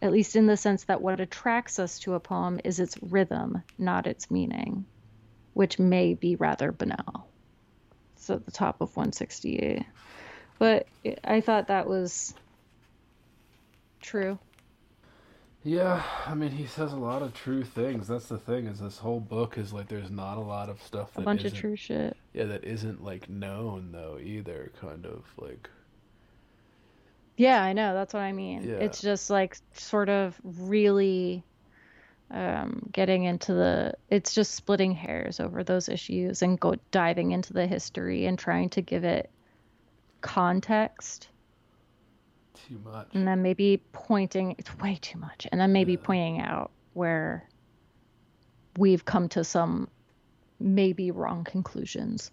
At 0.00 0.10
least 0.10 0.36
in 0.36 0.46
the 0.46 0.56
sense 0.56 0.84
that 0.84 1.02
what 1.02 1.20
attracts 1.20 1.78
us 1.78 1.98
to 2.00 2.14
a 2.14 2.20
poem 2.20 2.60
is 2.64 2.80
its 2.80 2.96
rhythm, 3.02 3.62
not 3.78 4.06
its 4.06 4.30
meaning, 4.30 4.86
which 5.52 5.78
may 5.78 6.14
be 6.14 6.36
rather 6.36 6.72
banal. 6.72 7.28
It's 8.16 8.30
at 8.30 8.46
the 8.46 8.50
top 8.50 8.80
of 8.80 8.96
168. 8.96 9.84
But 10.58 10.86
I 11.22 11.42
thought 11.42 11.68
that 11.68 11.86
was 11.86 12.34
true. 14.00 14.38
Yeah, 15.64 16.02
I 16.26 16.34
mean, 16.34 16.50
he 16.50 16.66
says 16.66 16.92
a 16.92 16.96
lot 16.96 17.22
of 17.22 17.34
true 17.34 17.62
things. 17.62 18.08
That's 18.08 18.26
the 18.26 18.38
thing 18.38 18.66
is 18.66 18.80
this 18.80 18.98
whole 18.98 19.20
book 19.20 19.56
is 19.56 19.72
like 19.72 19.88
there's 19.88 20.10
not 20.10 20.36
a 20.36 20.40
lot 20.40 20.68
of 20.68 20.82
stuff 20.82 21.16
A 21.16 21.20
bunch 21.20 21.44
of 21.44 21.54
true 21.54 21.76
shit. 21.76 22.16
Yeah, 22.32 22.44
that 22.44 22.64
isn't 22.64 23.04
like 23.04 23.28
known 23.28 23.92
though 23.92 24.18
either. 24.20 24.72
Kind 24.80 25.06
of 25.06 25.24
like 25.36 25.70
Yeah, 27.36 27.62
I 27.62 27.72
know. 27.74 27.94
That's 27.94 28.12
what 28.12 28.24
I 28.24 28.32
mean. 28.32 28.64
Yeah. 28.64 28.76
It's 28.76 29.00
just 29.00 29.30
like 29.30 29.56
sort 29.74 30.08
of 30.08 30.36
really 30.42 31.44
um, 32.32 32.88
getting 32.90 33.22
into 33.22 33.54
the. 33.54 33.94
It's 34.10 34.34
just 34.34 34.56
splitting 34.56 34.90
hairs 34.90 35.38
over 35.38 35.62
those 35.62 35.88
issues 35.88 36.42
and 36.42 36.58
go 36.58 36.74
diving 36.90 37.30
into 37.30 37.52
the 37.52 37.68
history 37.68 38.26
and 38.26 38.36
trying 38.36 38.70
to 38.70 38.82
give 38.82 39.04
it 39.04 39.30
context 40.22 41.28
too 42.68 42.78
much. 42.78 43.08
and 43.14 43.26
then 43.26 43.42
maybe 43.42 43.82
pointing. 43.92 44.54
It's 44.58 44.76
way 44.78 44.98
too 45.00 45.18
much. 45.18 45.46
And 45.50 45.60
then 45.60 45.72
maybe 45.72 45.92
Yeah. 45.92 46.00
pointing 46.02 46.40
out 46.40 46.70
where 46.92 47.48
we've 48.78 49.04
come 49.04 49.28
to 49.30 49.44
some 49.44 49.88
maybe 50.58 51.10
wrong 51.10 51.44
conclusions. 51.44 52.30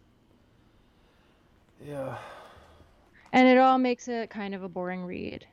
Yeah. 1.84 2.18
And 3.32 3.48
it 3.48 3.58
all 3.58 3.78
makes 3.78 4.08
it 4.08 4.30
kind 4.30 4.56
of 4.56 4.64
a 4.64 4.70
boring 4.70 5.06
read. 5.06 5.46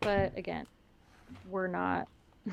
But 0.00 0.36
again, 0.38 0.66
we're 1.48 1.66
not. 1.66 2.08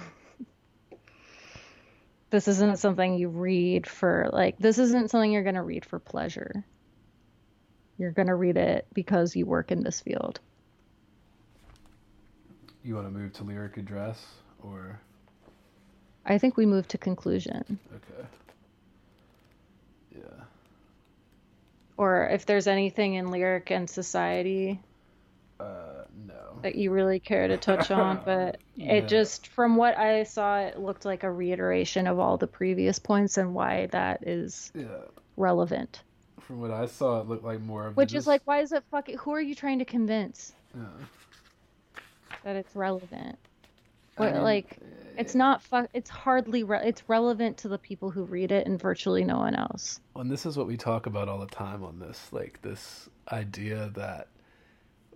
this 2.31 2.47
isn't 2.47 2.79
something 2.79 3.15
you 3.15 3.29
read 3.29 3.87
for, 3.87 4.29
like, 4.33 4.57
this 4.57 4.77
isn't 4.79 5.11
something 5.11 5.31
you're 5.31 5.43
going 5.43 5.55
to 5.55 5.61
read 5.61 5.85
for 5.85 5.99
pleasure. 5.99 6.65
You're 7.97 8.11
going 8.11 8.27
to 8.27 8.35
read 8.35 8.57
it 8.57 8.87
because 8.93 9.35
you 9.35 9.45
work 9.45 9.71
in 9.71 9.83
this 9.83 10.01
field. 10.01 10.39
You 12.83 12.95
want 12.95 13.07
to 13.07 13.11
move 13.11 13.33
to 13.33 13.43
lyric 13.43 13.77
address 13.77 14.23
or 14.61 14.99
I 16.25 16.37
think 16.37 16.57
we 16.57 16.65
move 16.65 16.87
to 16.89 16.97
conclusion. 16.97 17.79
okay? 17.95 18.27
Yeah. 20.15 20.43
Or 21.97 22.27
if 22.27 22.45
there's 22.45 22.67
anything 22.67 23.13
in 23.13 23.31
lyric 23.31 23.71
and 23.71 23.89
society 23.89 24.79
Uh, 25.59 26.03
no. 26.27 26.59
that 26.63 26.75
you 26.75 26.91
really 26.91 27.19
care 27.19 27.47
to 27.47 27.57
touch 27.57 27.91
on, 27.91 28.21
but 28.25 28.59
Yeah. 28.75 28.93
it 28.93 29.07
just 29.07 29.47
from 29.47 29.77
what 29.77 29.97
I 29.97 30.23
saw, 30.23 30.59
it 30.59 30.77
looked 30.79 31.05
like 31.05 31.23
a 31.23 31.31
reiteration 31.31 32.07
of 32.07 32.19
all 32.19 32.37
the 32.37 32.47
previous 32.47 32.99
points 32.99 33.37
and 33.37 33.53
why 33.55 33.87
that 33.87 34.27
is 34.27 34.71
Yeah. 34.75 34.85
relevant. 35.37 36.03
From 36.47 36.61
what 36.61 36.71
I 36.71 36.85
saw, 36.85 37.21
it 37.21 37.27
looked 37.27 37.43
like 37.43 37.59
more 37.61 37.87
of 37.87 37.97
Which 37.97 38.09
just, 38.11 38.23
is 38.23 38.27
like, 38.27 38.41
why 38.45 38.59
is 38.61 38.71
it 38.71 38.83
fucking? 38.91 39.17
Who 39.17 39.33
are 39.33 39.41
you 39.41 39.55
trying 39.55 39.79
to 39.79 39.85
convince 39.85 40.53
Yeah. 40.75 40.83
that 42.43 42.55
it's 42.55 42.75
relevant? 42.75 43.37
I 44.17 44.31
mean, 44.31 44.43
like, 44.43 44.77
eh, 44.81 44.85
it's 45.17 45.35
not. 45.35 45.61
Fu- 45.63 45.87
It's 45.93 46.09
hardly. 46.09 46.63
Re- 46.63 46.81
it's 46.87 47.03
relevant 47.09 47.57
to 47.57 47.67
the 47.67 47.77
people 47.79 48.11
who 48.11 48.23
read 48.23 48.51
it 48.51 48.67
and 48.67 48.79
virtually 48.79 49.23
no 49.23 49.39
one 49.39 49.55
else. 49.55 49.99
And 50.15 50.29
this 50.31 50.45
is 50.45 50.55
what 50.55 50.67
we 50.67 50.77
talk 50.77 51.05
about 51.07 51.27
all 51.27 51.39
the 51.39 51.47
time 51.47 51.83
on 51.83 51.99
this, 51.99 52.31
like 52.31 52.61
this 52.61 53.09
idea 53.31 53.91
that 53.95 54.27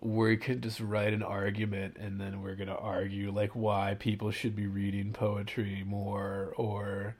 we 0.01 0.35
can 0.37 0.61
just 0.61 0.79
write 0.79 1.13
an 1.13 1.21
argument 1.23 1.97
and 1.97 2.19
then 2.19 2.41
we're 2.41 2.55
gonna 2.55 2.73
argue 2.75 3.31
like 3.31 3.51
why 3.51 3.95
people 3.99 4.31
should 4.31 4.55
be 4.55 4.65
reading 4.65 5.11
poetry 5.11 5.83
more 5.85 6.53
or 6.57 7.15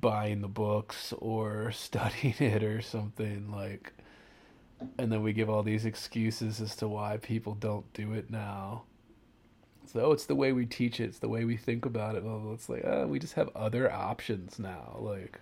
buying 0.00 0.40
the 0.40 0.48
books 0.48 1.12
or 1.18 1.72
studying 1.72 2.34
it 2.38 2.62
or 2.62 2.80
something 2.80 3.50
like 3.50 3.92
and 4.98 5.10
then 5.10 5.22
we 5.22 5.32
give 5.32 5.48
all 5.48 5.62
these 5.62 5.86
excuses 5.86 6.60
as 6.60 6.76
to 6.76 6.88
why 6.88 7.16
people 7.16 7.54
don't 7.54 7.90
do 7.94 8.12
it 8.12 8.30
now. 8.30 8.82
So 9.86 10.00
oh, 10.00 10.12
it's 10.12 10.26
the 10.26 10.34
way 10.34 10.52
we 10.52 10.66
teach 10.66 11.00
it, 11.00 11.04
it's 11.04 11.18
the 11.18 11.28
way 11.28 11.44
we 11.44 11.56
think 11.56 11.86
about 11.86 12.16
it. 12.16 12.24
Well, 12.24 12.50
it's 12.52 12.68
like 12.68 12.84
uh, 12.84 13.06
we 13.08 13.18
just 13.18 13.34
have 13.34 13.48
other 13.56 13.90
options 13.90 14.58
now. 14.58 14.96
Like 14.98 15.40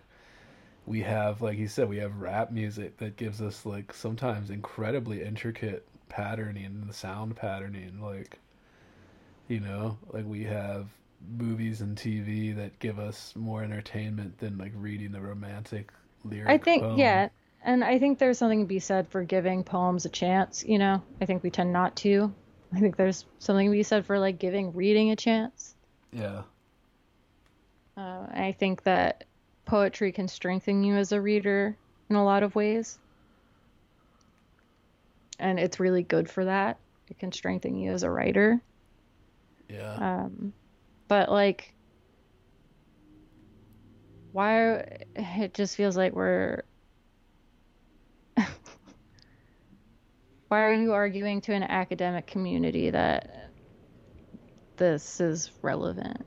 we 0.87 1.01
have 1.01 1.41
like 1.41 1.59
you 1.59 1.67
said 1.69 1.89
we 1.89 1.99
have 1.99 2.17
rap 2.17 2.51
music 2.51 2.99
that 2.99 3.17
gives 3.17 3.41
us 3.41 3.65
like 3.65 3.93
sometimes 3.93 4.51
incredibly 4.51 5.23
intricate 5.23 5.87
patterning 6.09 6.67
and 6.67 6.95
sound 6.95 7.35
patterning 7.35 8.01
like 8.01 8.39
you 9.49 9.59
know 9.59 9.99
like 10.13 10.27
we 10.27 10.45
have 10.45 10.89
movies 11.29 11.81
and 11.81 11.97
tv 11.97 12.55
that 12.57 12.79
give 12.79 12.99
us 12.99 13.35
more 13.37 13.63
entertainment 13.63 14.39
than 14.39 14.59
like 14.59 14.73
reading 14.75 15.13
the 15.13 15.21
romantic 15.21 15.93
lyric 16.25 16.47
I 16.49 16.57
think, 16.59 16.83
poem. 16.83 16.99
yeah, 16.99 17.29
and 17.63 17.85
I 17.85 17.99
think 17.99 18.19
there's 18.19 18.39
something 18.39 18.61
to 18.61 18.67
be 18.67 18.79
said 18.79 19.09
for 19.09 19.25
giving 19.25 19.63
poems 19.65 20.07
a 20.07 20.09
chance. 20.11 20.65
You 20.65 20.79
know, 20.79 21.03
I 21.21 21.27
think 21.27 21.43
we 21.43 21.51
tend 21.51 21.73
not 21.73 21.97
to. 21.99 22.35
I 22.73 22.81
think 22.81 22.97
there's 22.97 23.27
something 23.39 23.67
to 23.69 23.73
be 23.73 23.83
said 23.83 24.07
for 24.07 24.19
like 24.19 24.39
giving 24.39 24.73
reading 24.73 25.11
a 25.11 25.17
chance. 25.17 25.75
yeah 26.13 26.43
Uh, 27.97 28.27
I 28.31 28.53
think 28.59 28.83
that 28.85 29.25
poetry 29.65 30.13
can 30.13 30.29
strengthen 30.29 30.85
you 30.85 30.95
as 30.97 31.13
a 31.13 31.21
reader 31.21 31.77
in 32.09 32.17
a 32.17 32.25
lot 32.25 32.43
of 32.43 32.55
ways. 32.55 32.99
And 35.39 35.59
it's 35.61 35.79
really 35.81 36.03
good 36.03 36.29
for 36.31 36.45
that. 36.47 36.81
It 37.09 37.19
can 37.19 37.31
strengthen 37.33 37.77
you 37.77 37.93
as 37.93 38.03
a 38.03 38.11
writer. 38.11 38.61
yeah 39.69 39.99
Um, 39.99 40.53
but 41.09 41.31
like, 41.31 41.75
why? 44.33 44.85
It 45.17 45.55
just 45.55 45.77
feels 45.77 45.97
like 45.97 46.15
we're. 46.15 46.63
why 50.49 50.63
are 50.63 50.75
you 50.75 50.93
arguing 50.93 51.41
to 51.43 51.53
an 51.53 51.63
academic 51.63 52.27
community 52.27 52.91
that 52.91 53.53
this 54.77 55.21
is 55.21 55.53
relevant? 55.63 56.27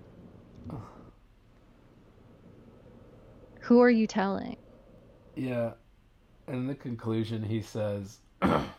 Who 3.62 3.82
are 3.82 3.90
you 3.90 4.08
telling? 4.08 4.58
Yeah. 5.36 5.74
And 6.48 6.58
in 6.58 6.68
the 6.68 6.76
conclusion, 6.76 7.44
he 7.44 7.62
says 7.62 8.20
the 8.42 8.72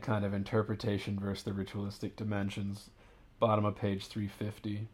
kind 0.00 0.24
of 0.24 0.34
interpretation 0.34 1.18
versus 1.18 1.44
the 1.44 1.52
ritualistic 1.52 2.16
dimensions, 2.16 2.90
bottom 3.38 3.64
of 3.64 3.76
page 3.76 4.06
350. 4.06 4.88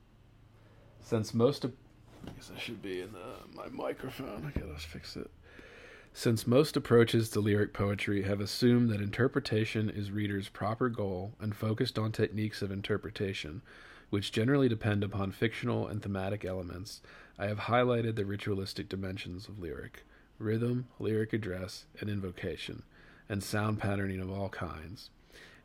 Since 1.01 1.35
most 1.35 1.65
of. 1.65 1.73
I 2.27 2.31
guess 2.33 2.51
I 2.55 2.59
should 2.59 2.83
be 2.83 3.01
in 3.01 3.13
the, 3.13 3.57
my 3.57 3.69
microphone. 3.69 4.53
I 4.55 4.59
gotta 4.59 4.79
fix 4.79 5.17
it. 5.17 5.31
Since 6.13 6.47
most 6.47 6.77
approaches 6.77 7.31
to 7.31 7.41
lyric 7.41 7.73
poetry 7.73 8.23
have 8.23 8.41
assumed 8.41 8.91
that 8.91 9.01
interpretation 9.01 9.89
is 9.89 10.11
reader's 10.11 10.49
proper 10.49 10.89
goal 10.89 11.33
and 11.41 11.55
focused 11.55 11.99
on 11.99 12.13
techniques 12.13 12.63
of 12.63 12.71
interpretation, 12.71 13.63
which 14.11 14.33
generally 14.33 14.69
depend 14.69 15.05
upon 15.05 15.31
fictional 15.31 15.87
and 15.87 16.03
thematic 16.03 16.45
elements, 16.45 17.01
I 17.39 17.47
have 17.47 17.61
highlighted 17.61 18.17
the 18.17 18.27
ritualistic 18.27 18.89
dimensions 18.89 19.49
of 19.49 19.61
lyric 19.61 20.05
rhythm, 20.39 20.89
lyric 20.99 21.33
address, 21.33 21.85
and 22.01 22.11
invocation, 22.11 22.83
and 23.29 23.43
sound 23.43 23.79
patterning 23.79 24.21
of 24.21 24.31
all 24.31 24.49
kinds. 24.49 25.11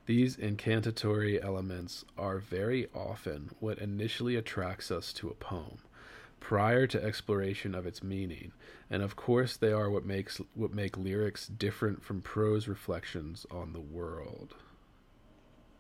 These 0.06 0.38
incantatory 0.38 1.41
elements 1.41 2.06
are 2.18 2.38
very 2.38 2.88
often 2.94 3.49
what 3.60 3.80
initially 3.80 4.36
attracts 4.36 4.91
us 4.91 5.11
to 5.14 5.30
a 5.30 5.34
poem, 5.34 5.80
prior 6.40 6.86
to 6.88 7.03
exploration 7.03 7.73
of 7.73 7.88
its 7.88 8.03
meaning, 8.03 8.52
and 8.90 9.02
of 9.02 9.15
course 9.15 9.57
they 9.57 9.72
are 9.72 9.90
what 9.90 10.06
makes 10.06 10.40
what 10.53 10.73
make 10.73 10.95
lyrics 10.95 11.48
different 11.48 12.03
from 12.03 12.22
prose 12.22 12.68
reflections 12.68 13.48
on 13.49 13.73
the 13.73 13.80
world. 13.80 14.56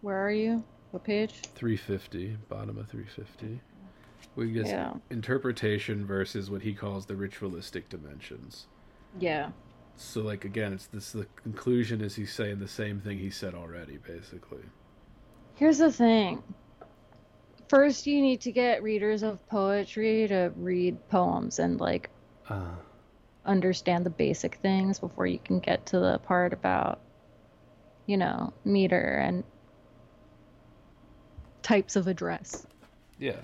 Where 0.01 0.17
are 0.17 0.31
you? 0.31 0.63
What 0.89 1.03
page? 1.03 1.41
350, 1.53 2.37
bottom 2.49 2.77
of 2.79 2.87
350. 2.87 3.61
We 4.35 4.51
get 4.51 4.65
Yeah. 4.65 4.93
interpretation 5.11 6.05
versus 6.05 6.49
what 6.49 6.63
he 6.63 6.73
calls 6.73 7.05
the 7.05 7.15
ritualistic 7.15 7.89
dimensions. 7.89 8.67
Yeah. 9.19 9.51
So, 9.97 10.21
like 10.21 10.45
again, 10.45 10.73
it's 10.73 10.87
this. 10.87 11.11
The 11.11 11.25
conclusion 11.41 12.01
is 12.01 12.15
he's 12.15 12.33
saying 12.33 12.59
the 12.59 12.67
same 12.67 12.99
thing 12.99 13.17
he 13.17 13.29
said 13.29 13.53
already, 13.53 13.97
basically. 13.97 14.63
Here's 15.55 15.77
the 15.77 15.91
thing. 15.91 16.43
First, 17.69 18.05
you 18.05 18.21
need 18.21 18.41
to 18.41 18.51
get 18.51 18.83
readers 18.83 19.23
of 19.23 19.45
poetry 19.47 20.27
to 20.27 20.51
read 20.55 20.97
poems 21.09 21.59
and 21.59 21.79
like 21.79 22.09
Uh, 22.49 22.75
understand 23.45 24.05
the 24.05 24.09
basic 24.09 24.55
things 24.55 24.99
before 24.99 25.25
you 25.27 25.39
can 25.39 25.59
get 25.59 25.85
to 25.87 25.99
the 25.99 26.19
part 26.19 26.53
about, 26.53 26.99
you 28.05 28.17
know, 28.17 28.53
meter 28.65 29.17
and 29.23 29.43
types 31.63 31.95
of 31.95 32.07
address. 32.07 32.67
yeah, 33.17 33.37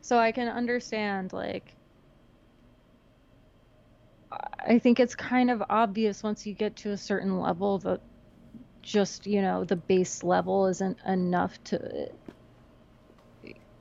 So 0.00 0.18
I 0.18 0.32
can 0.32 0.48
understand, 0.48 1.32
like, 1.32 1.74
I 4.32 4.78
think 4.78 5.00
it's 5.00 5.14
kind 5.14 5.50
of 5.50 5.62
obvious 5.68 6.22
once 6.22 6.46
you 6.46 6.54
get 6.54 6.76
to 6.76 6.90
a 6.90 6.96
certain 6.96 7.40
level 7.40 7.78
that 7.78 8.00
just, 8.82 9.26
you 9.26 9.42
know, 9.42 9.64
the 9.64 9.76
base 9.76 10.22
level 10.22 10.66
isn't 10.66 10.98
enough 11.06 11.62
to, 11.64 12.10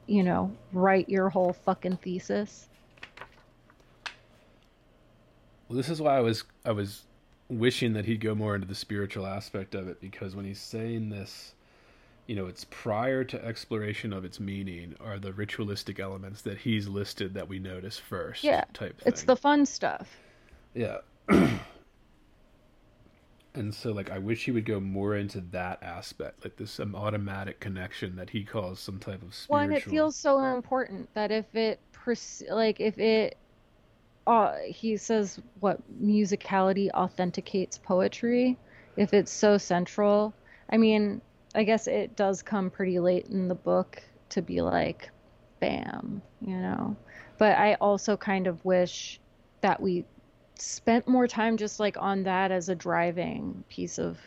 you 0.08 0.24
know, 0.24 0.52
write 0.74 1.10
your 1.10 1.30
whole 1.30 1.54
fucking 1.54 1.98
thesis. 1.98 2.68
Well, 5.68 5.78
this 5.78 5.90
is 5.90 6.02
why 6.02 6.18
I 6.18 6.22
was 6.22 6.44
I 6.66 6.72
was 6.72 7.04
wishing 7.48 7.94
that 7.94 8.06
he'd 8.06 8.22
go 8.22 8.34
more 8.34 8.56
into 8.56 8.68
the 8.68 8.76
spiritual 8.76 9.26
aspect 9.26 9.76
of 9.76 9.88
it 9.88 10.02
because 10.02 10.36
when 10.36 10.46
he's 10.46 10.60
saying 10.60 11.10
this, 11.10 11.54
you 12.26 12.36
know, 12.36 12.48
it's 12.48 12.66
prior 12.66 13.24
to 13.24 13.46
exploration 13.46 14.14
of 14.14 14.26
its 14.26 14.40
meaning 14.40 14.96
are 15.00 15.20
the 15.20 15.34
ritualistic 15.34 16.00
elements 16.00 16.42
that 16.42 16.60
he's 16.60 16.88
listed 16.88 17.36
that 17.36 17.48
we 17.48 17.60
notice 17.60 18.00
first. 18.00 18.44
Yeah, 18.44 18.66
type. 18.74 19.00
It's 19.06 19.24
the 19.24 19.36
fun 19.36 19.66
stuff. 19.66 20.16
Yeah. 20.74 20.98
and 23.54 23.74
so, 23.74 23.92
like, 23.92 24.10
I 24.10 24.20
wish 24.20 24.46
he 24.46 24.52
would 24.52 24.66
go 24.66 24.80
more 24.80 25.16
into 25.16 25.42
that 25.52 25.82
aspect, 25.82 26.44
like 26.44 26.56
this 26.58 26.80
um, 26.80 26.96
automatic 26.96 27.60
connection 27.60 28.16
that 28.16 28.30
he 28.30 28.44
calls 28.44 28.80
some 28.80 29.00
type 29.00 29.22
of 29.22 29.34
spiritual. 29.34 29.50
Well, 29.56 29.64
and 29.64 29.74
it 29.74 29.84
feels 29.84 30.16
so 30.16 30.40
important 30.44 31.14
that 31.14 31.32
if 31.32 31.54
it, 31.56 31.80
pers- 31.92 32.44
like, 32.50 32.80
if 32.80 32.98
it, 32.98 33.38
uh, 34.28 34.56
he 34.68 34.96
says 34.98 35.40
what 35.60 35.82
musicality 36.04 36.90
authenticates 36.92 37.78
poetry. 37.78 38.58
If 38.96 39.14
it's 39.14 39.32
so 39.32 39.58
central, 39.58 40.34
I 40.70 40.78
mean, 40.78 41.22
I 41.56 41.64
guess 41.64 41.88
it 41.88 42.16
does 42.16 42.42
come 42.44 42.70
pretty 42.70 43.00
late 43.00 43.28
in 43.28 43.48
the 43.48 43.56
book 43.56 44.04
to 44.30 44.42
be 44.42 44.62
like, 44.62 45.10
bam, 45.60 46.22
you 46.42 46.58
know. 46.58 46.96
But 47.38 47.58
I 47.58 47.76
also 47.76 48.18
kind 48.18 48.48
of 48.48 48.64
wish 48.66 49.20
that 49.62 49.82
we 49.82 50.06
spent 50.62 51.08
more 51.08 51.28
time 51.28 51.58
just 51.58 51.80
like 51.80 51.98
on 51.98 52.24
that 52.24 52.52
as 52.52 52.70
a 52.70 52.76
driving 52.76 53.64
piece 53.70 53.98
of 54.00 54.18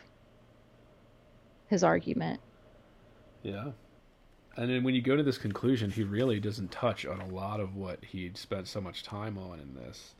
his 1.67 1.83
argument. 1.83 2.39
Yeah. 3.41 3.71
And 4.55 4.69
then 4.69 4.83
when 4.83 4.93
you 4.93 5.01
go 5.01 5.15
to 5.15 5.23
this 5.23 5.37
conclusion, 5.37 5.89
he 5.89 6.03
really 6.03 6.39
doesn't 6.39 6.71
touch 6.71 7.05
on 7.05 7.19
a 7.19 7.27
lot 7.27 7.59
of 7.59 7.75
what 7.75 8.03
he'd 8.05 8.37
spent 8.37 8.67
so 8.67 8.79
much 8.79 9.03
time 9.03 9.37
on 9.37 9.59
in 9.59 9.73
this, 9.73 10.13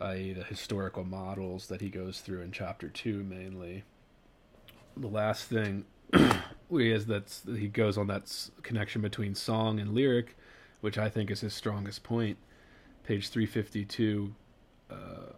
i.e., 0.00 0.32
the 0.32 0.42
historical 0.42 1.04
models 1.04 1.68
that 1.68 1.80
he 1.80 1.88
goes 1.88 2.20
through 2.20 2.40
in 2.40 2.50
chapter 2.50 2.88
two 2.88 3.22
mainly. 3.22 3.84
The 4.96 5.06
last 5.06 5.44
thing 5.44 5.84
is 6.70 7.06
that 7.06 7.40
he 7.46 7.68
goes 7.68 7.96
on 7.96 8.08
that 8.08 8.32
connection 8.62 9.02
between 9.02 9.34
song 9.34 9.78
and 9.78 9.94
lyric, 9.94 10.36
which 10.80 10.98
I 10.98 11.08
think 11.08 11.30
is 11.30 11.40
his 11.40 11.54
strongest 11.54 12.02
point. 12.02 12.38
Page 13.04 13.28
352, 13.28 14.34
uh, 14.94 15.32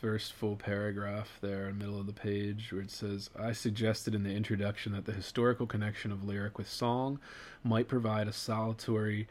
first 0.00 0.32
full 0.32 0.56
paragraph 0.56 1.38
there 1.40 1.68
in 1.68 1.78
the 1.78 1.84
middle 1.84 2.00
of 2.00 2.06
the 2.06 2.12
page 2.12 2.72
where 2.72 2.82
it 2.82 2.90
says 2.90 3.30
i 3.38 3.52
suggested 3.52 4.16
in 4.16 4.24
the 4.24 4.34
introduction 4.34 4.92
that 4.92 5.04
the 5.04 5.12
historical 5.12 5.66
connection 5.66 6.10
of 6.10 6.24
lyric 6.24 6.58
with 6.58 6.68
song 6.68 7.20
might 7.62 7.86
provide 7.86 8.26
a 8.26 8.32
solitary 8.32 9.28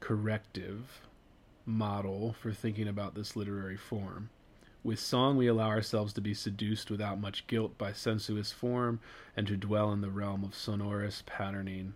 corrective 0.00 1.00
model 1.70 2.34
for 2.40 2.52
thinking 2.52 2.88
about 2.88 3.14
this 3.14 3.36
literary 3.36 3.76
form. 3.76 4.30
With 4.82 4.98
song 4.98 5.36
we 5.36 5.46
allow 5.46 5.68
ourselves 5.68 6.12
to 6.14 6.20
be 6.20 6.34
seduced 6.34 6.90
without 6.90 7.20
much 7.20 7.46
guilt 7.46 7.76
by 7.76 7.92
sensuous 7.92 8.50
form 8.50 9.00
and 9.36 9.46
to 9.46 9.56
dwell 9.56 9.92
in 9.92 10.00
the 10.00 10.10
realm 10.10 10.42
of 10.42 10.54
sonorous 10.54 11.22
patterning 11.26 11.94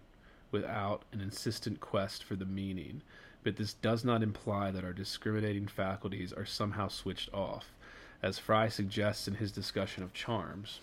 without 0.51 1.05
an 1.13 1.21
insistent 1.21 1.81
quest 1.81 2.23
for 2.23 2.37
the 2.37 2.45
meaning 2.45 3.03
but 3.45 3.57
this 3.57 3.75
does 3.75 4.05
not 4.05 4.23
imply 4.23 4.71
that 4.73 4.85
our 4.85 4.93
discriminating 4.93 5.69
faculties 5.69 6.33
are 6.33 6.47
somehow 6.47 6.89
switched 6.89 7.33
off 7.33 7.67
as 8.25 8.39
Frye 8.39 8.69
suggests 8.69 9.29
in 9.29 9.35
his 9.35 9.53
discussion 9.53 10.03
of 10.03 10.15
charms. 10.15 10.81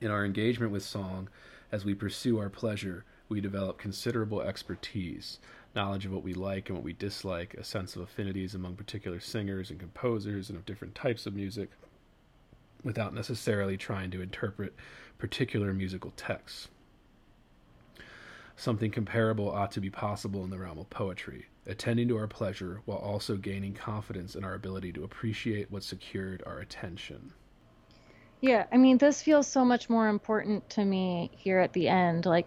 In 0.00 0.10
our 0.10 0.24
engagement 0.24 0.72
with 0.72 0.82
song, 0.82 1.28
as 1.70 1.84
we 1.84 1.92
pursue 1.92 2.38
our 2.38 2.48
pleasure, 2.48 3.04
we 3.28 3.42
develop 3.42 3.76
considerable 3.76 4.40
expertise, 4.40 5.38
knowledge 5.74 6.06
of 6.06 6.12
what 6.12 6.24
we 6.24 6.32
like 6.32 6.70
and 6.70 6.78
what 6.78 6.84
we 6.84 6.94
dislike, 6.94 7.52
a 7.54 7.62
sense 7.62 7.94
of 7.94 8.00
affinities 8.00 8.54
among 8.54 8.76
particular 8.76 9.20
singers 9.20 9.70
and 9.70 9.78
composers 9.78 10.48
and 10.48 10.58
of 10.58 10.64
different 10.64 10.94
types 10.94 11.26
of 11.26 11.34
music, 11.34 11.68
without 12.82 13.12
necessarily 13.12 13.76
trying 13.76 14.10
to 14.10 14.22
interpret 14.22 14.74
particular 15.18 15.74
musical 15.74 16.12
texts. 16.16 16.68
Something 18.60 18.90
comparable 18.90 19.48
ought 19.48 19.70
to 19.70 19.80
be 19.80 19.88
possible 19.88 20.44
in 20.44 20.50
the 20.50 20.58
realm 20.58 20.76
of 20.76 20.90
poetry, 20.90 21.46
attending 21.64 22.08
to 22.08 22.18
our 22.18 22.26
pleasure 22.26 22.82
while 22.84 22.98
also 22.98 23.38
gaining 23.38 23.72
confidence 23.72 24.34
in 24.34 24.44
our 24.44 24.52
ability 24.52 24.92
to 24.92 25.02
appreciate 25.02 25.70
what 25.70 25.82
secured 25.82 26.42
our 26.44 26.58
attention. 26.58 27.32
Yeah, 28.42 28.66
I 28.70 28.76
mean, 28.76 28.98
this 28.98 29.22
feels 29.22 29.46
so 29.46 29.64
much 29.64 29.88
more 29.88 30.08
important 30.08 30.68
to 30.70 30.84
me 30.84 31.30
here 31.32 31.58
at 31.58 31.72
the 31.72 31.88
end. 31.88 32.26
Like, 32.26 32.46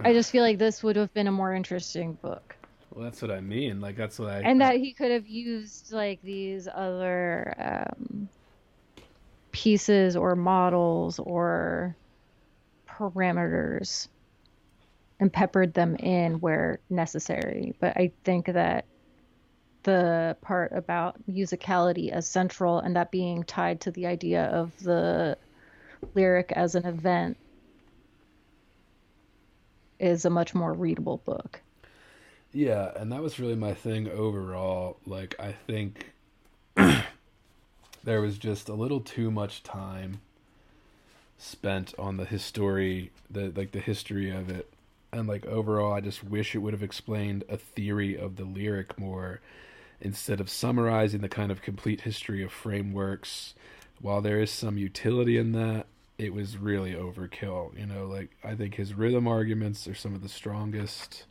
I 0.00 0.12
just 0.12 0.30
feel 0.30 0.44
like 0.44 0.58
this 0.58 0.84
would 0.84 0.94
have 0.94 1.12
been 1.12 1.26
a 1.26 1.32
more 1.32 1.52
interesting 1.52 2.12
book. 2.22 2.54
Well, 2.92 3.02
that's 3.02 3.20
what 3.20 3.32
I 3.32 3.40
mean. 3.40 3.80
Like 3.80 3.96
that's 3.96 4.20
what 4.20 4.30
I 4.30 4.38
and 4.42 4.60
that 4.60 4.76
he 4.76 4.92
could 4.92 5.10
have 5.10 5.26
used 5.26 5.90
like 5.90 6.22
these 6.22 6.68
other 6.72 7.54
um, 7.58 8.28
pieces 9.50 10.14
or 10.14 10.36
models 10.36 11.18
or 11.18 11.96
parameters 13.00 14.08
and 15.18 15.32
peppered 15.32 15.74
them 15.74 15.96
in 15.96 16.40
where 16.40 16.80
necessary. 16.90 17.74
But 17.80 17.96
I 17.96 18.12
think 18.24 18.46
that 18.46 18.84
the 19.82 20.36
part 20.42 20.72
about 20.72 21.16
musicality 21.30 22.10
as 22.10 22.28
central 22.28 22.78
and 22.80 22.96
that 22.96 23.10
being 23.10 23.44
tied 23.44 23.80
to 23.82 23.90
the 23.90 24.06
idea 24.06 24.44
of 24.44 24.72
the 24.82 25.38
lyric 26.14 26.52
as 26.52 26.74
an 26.74 26.84
event 26.84 27.36
is 29.98 30.24
a 30.24 30.30
much 30.30 30.54
more 30.54 30.72
readable 30.72 31.18
book. 31.18 31.60
Yeah, 32.52 32.90
and 32.96 33.12
that 33.12 33.22
was 33.22 33.38
really 33.38 33.54
my 33.54 33.74
thing 33.74 34.08
overall. 34.08 34.98
Like 35.06 35.34
I 35.38 35.52
think 35.52 36.12
there 38.04 38.20
was 38.20 38.38
just 38.38 38.68
a 38.68 38.74
little 38.74 39.00
too 39.00 39.30
much 39.30 39.62
time 39.62 40.20
spent 41.40 41.94
on 41.98 42.16
the 42.16 42.24
history, 42.24 43.10
the 43.30 43.52
like 43.54 43.72
the 43.72 43.80
history 43.80 44.30
of 44.30 44.50
it. 44.50 44.72
And 45.12 45.26
like 45.26 45.44
overall, 45.46 45.92
I 45.92 46.00
just 46.00 46.22
wish 46.22 46.54
it 46.54 46.58
would 46.58 46.72
have 46.72 46.82
explained 46.82 47.44
a 47.48 47.56
theory 47.56 48.16
of 48.16 48.36
the 48.36 48.44
lyric 48.44 48.98
more 48.98 49.40
instead 50.00 50.40
of 50.40 50.48
summarizing 50.48 51.20
the 51.20 51.28
kind 51.28 51.50
of 51.50 51.62
complete 51.62 52.02
history 52.02 52.42
of 52.42 52.52
frameworks. 52.52 53.54
While 54.00 54.20
there 54.20 54.40
is 54.40 54.50
some 54.50 54.78
utility 54.78 55.36
in 55.36 55.52
that, 55.52 55.86
it 56.16 56.32
was 56.32 56.56
really 56.56 56.92
overkill. 56.92 57.76
You 57.78 57.86
know, 57.86 58.06
like 58.06 58.30
I 58.44 58.54
think 58.54 58.76
his 58.76 58.94
rhythm 58.94 59.26
arguments 59.26 59.88
are 59.88 59.94
some 59.94 60.14
of 60.14 60.22
the 60.22 60.28
strongest 60.28 61.24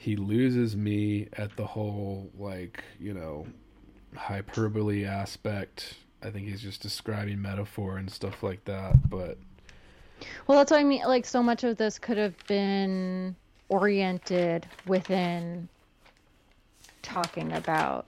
he 0.00 0.16
loses 0.16 0.74
me 0.74 1.28
at 1.34 1.54
the 1.56 1.66
whole 1.66 2.30
like 2.38 2.82
you 2.98 3.12
know 3.12 3.46
hyperbole 4.16 5.04
aspect 5.04 5.94
i 6.22 6.30
think 6.30 6.46
he's 6.48 6.60
just 6.62 6.80
describing 6.82 7.40
metaphor 7.40 7.96
and 7.96 8.10
stuff 8.10 8.42
like 8.42 8.64
that 8.64 9.08
but 9.08 9.38
Well, 10.46 10.58
that's 10.58 10.70
what 10.70 10.80
I 10.80 10.84
mean. 10.84 11.02
Like, 11.06 11.24
so 11.24 11.42
much 11.42 11.64
of 11.64 11.78
this 11.78 11.98
could 11.98 12.18
have 12.18 12.34
been 12.46 13.34
oriented 13.70 14.66
within 14.86 15.66
talking 17.02 17.52
about 17.52 18.06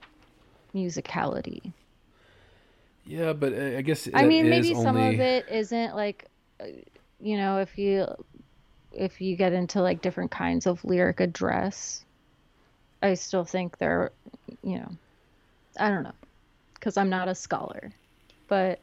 musicality. 0.75 1.71
yeah 3.05 3.33
but 3.33 3.53
i 3.53 3.77
I 3.77 3.81
guess 3.81 4.07
I 4.13 4.25
mean, 4.25 4.49
maybe 4.49 4.73
some 4.75 4.95
only- 4.97 5.15
of 5.15 5.19
it 5.19 5.47
isn't 5.49 5.95
like, 5.95 6.25
uh, 6.59 6.65
you 7.19 7.37
know, 7.37 7.57
if 7.59 7.77
you 7.77 8.05
if 8.91 9.19
you 9.19 9.35
get 9.35 9.53
into 9.53 9.81
like 9.81 10.01
different 10.01 10.29
kinds 10.29 10.67
of 10.67 10.83
lyric 10.85 11.19
address, 11.19 12.05
I 13.01 13.15
still 13.15 13.43
think 13.43 13.77
they're, 13.79 14.11
you 14.63 14.77
know, 14.77 14.91
I 15.79 15.89
don't 15.89 16.03
know, 16.03 16.13
because 16.75 16.95
I'm 16.95 17.09
not 17.09 17.27
a 17.27 17.33
scholar, 17.33 17.91
but 18.53 18.79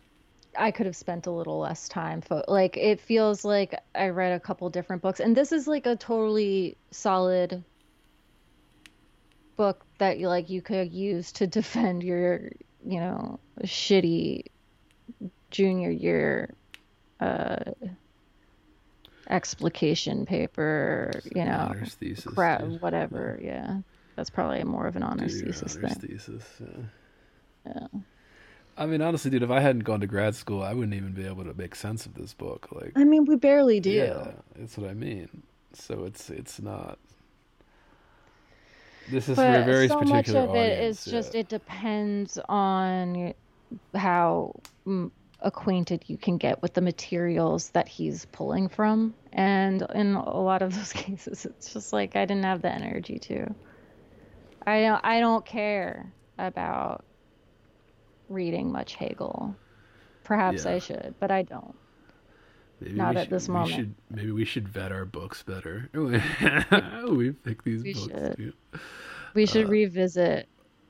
I 0.58 0.72
could 0.72 0.86
have 0.86 0.96
spent 0.96 1.28
a 1.28 1.30
little 1.30 1.60
less 1.60 1.88
time. 1.88 2.22
Fo- 2.22 2.42
like 2.48 2.76
it 2.76 3.00
feels 3.00 3.44
like 3.44 3.80
I 3.94 4.08
read 4.08 4.32
a 4.32 4.40
couple 4.40 4.68
different 4.68 5.00
books, 5.00 5.20
and 5.20 5.36
this 5.36 5.52
is 5.52 5.68
like 5.68 5.86
a 5.86 5.94
totally 5.94 6.76
solid 6.90 7.62
book 9.56 9.84
that 9.98 10.18
you 10.18 10.26
like 10.26 10.50
you 10.50 10.60
could 10.60 10.92
use 10.92 11.30
to 11.34 11.46
defend 11.58 12.02
your, 12.02 12.50
you 12.84 12.98
know, 12.98 13.38
shitty 13.62 14.46
junior 15.52 15.90
year 15.90 16.52
uh 17.20 17.58
explication 19.28 20.26
paper, 20.26 21.12
you 21.32 21.44
know, 21.44 21.72
thesis 22.00 22.24
crap, 22.24 22.62
whatever. 22.62 23.38
Yeah, 23.40 23.82
that's 24.16 24.30
probably 24.30 24.64
more 24.64 24.88
of 24.88 24.96
an 24.96 25.04
honors 25.04 25.40
thesis 25.40 25.76
honors 25.76 25.94
thing. 25.94 26.10
thesis 26.10 26.44
yeah. 26.58 26.82
Yeah. 27.66 28.00
I 28.80 28.86
mean 28.86 29.00
honestly 29.00 29.30
dude 29.30 29.42
if 29.44 29.50
i 29.50 29.60
hadn't 29.60 29.84
gone 29.84 30.00
to 30.00 30.06
grad 30.08 30.34
school 30.34 30.62
i 30.62 30.72
wouldn't 30.74 30.94
even 30.94 31.12
be 31.12 31.24
able 31.26 31.44
to 31.44 31.54
make 31.54 31.76
sense 31.76 32.06
of 32.06 32.14
this 32.14 32.34
book 32.34 32.66
like 32.72 32.92
I 32.96 33.04
mean, 33.04 33.24
we 33.26 33.36
barely 33.36 33.78
do. 33.78 33.90
yeah 33.90 34.32
that's 34.56 34.76
what 34.76 34.90
i 34.90 34.94
mean. 34.94 35.42
So 35.72 36.04
it's 36.04 36.30
it's 36.30 36.60
not 36.60 36.98
this 39.08 39.28
is 39.28 39.36
for 39.36 39.44
a 39.46 39.58
but 39.58 39.66
very 39.66 39.88
so 39.88 40.00
much 40.00 40.26
particular 40.26 40.40
of 40.40 40.54
it 40.54 40.72
audience, 40.72 41.06
is 41.06 41.12
just 41.12 41.34
it 41.34 41.48
depends 41.48 42.38
on 42.48 43.34
how 43.94 44.60
acquainted 45.40 46.04
you 46.06 46.16
can 46.16 46.36
get 46.36 46.60
with 46.60 46.74
the 46.74 46.80
materials 46.80 47.70
that 47.70 47.88
he's 47.88 48.26
pulling 48.26 48.68
from. 48.68 49.14
And 49.32 49.86
in 49.94 50.14
a 50.14 50.40
lot 50.40 50.62
of 50.62 50.74
those 50.76 50.92
cases 50.92 51.44
it's 51.46 51.72
just 51.72 51.92
like 51.92 52.16
i 52.16 52.24
didn't 52.24 52.44
have 52.44 52.62
the 52.62 52.72
energy 52.72 53.18
to. 53.20 53.54
I 54.66 54.82
don't 54.82 55.04
i 55.04 55.20
don't 55.20 55.46
care 55.46 56.12
about 56.38 57.04
reading 58.30 58.72
much 58.72 58.94
Hegel. 58.94 59.54
Perhaps 60.24 60.64
Yeah. 60.64 60.72
I 60.72 60.78
should, 60.78 61.14
but 61.20 61.30
I 61.30 61.42
don't. 61.42 61.74
Maybe 62.80 62.94
Not 62.94 63.16
at 63.16 63.24
should, 63.24 63.30
this 63.30 63.48
we 63.48 63.54
moment. 63.54 63.74
Should, 63.74 63.94
maybe 64.10 64.30
we 64.32 64.44
should 64.46 64.68
vet 64.68 64.92
our 64.92 65.04
books 65.04 65.42
better. 65.42 65.90
we 67.08 67.32
pick 67.32 67.62
these 67.64 67.82
We 67.82 67.92
books. 67.92 68.06
should. 68.06 68.36
too. 68.36 68.52
We 69.34 69.46
should 69.46 69.66
Uh, 69.66 69.68
revisit 69.68 70.48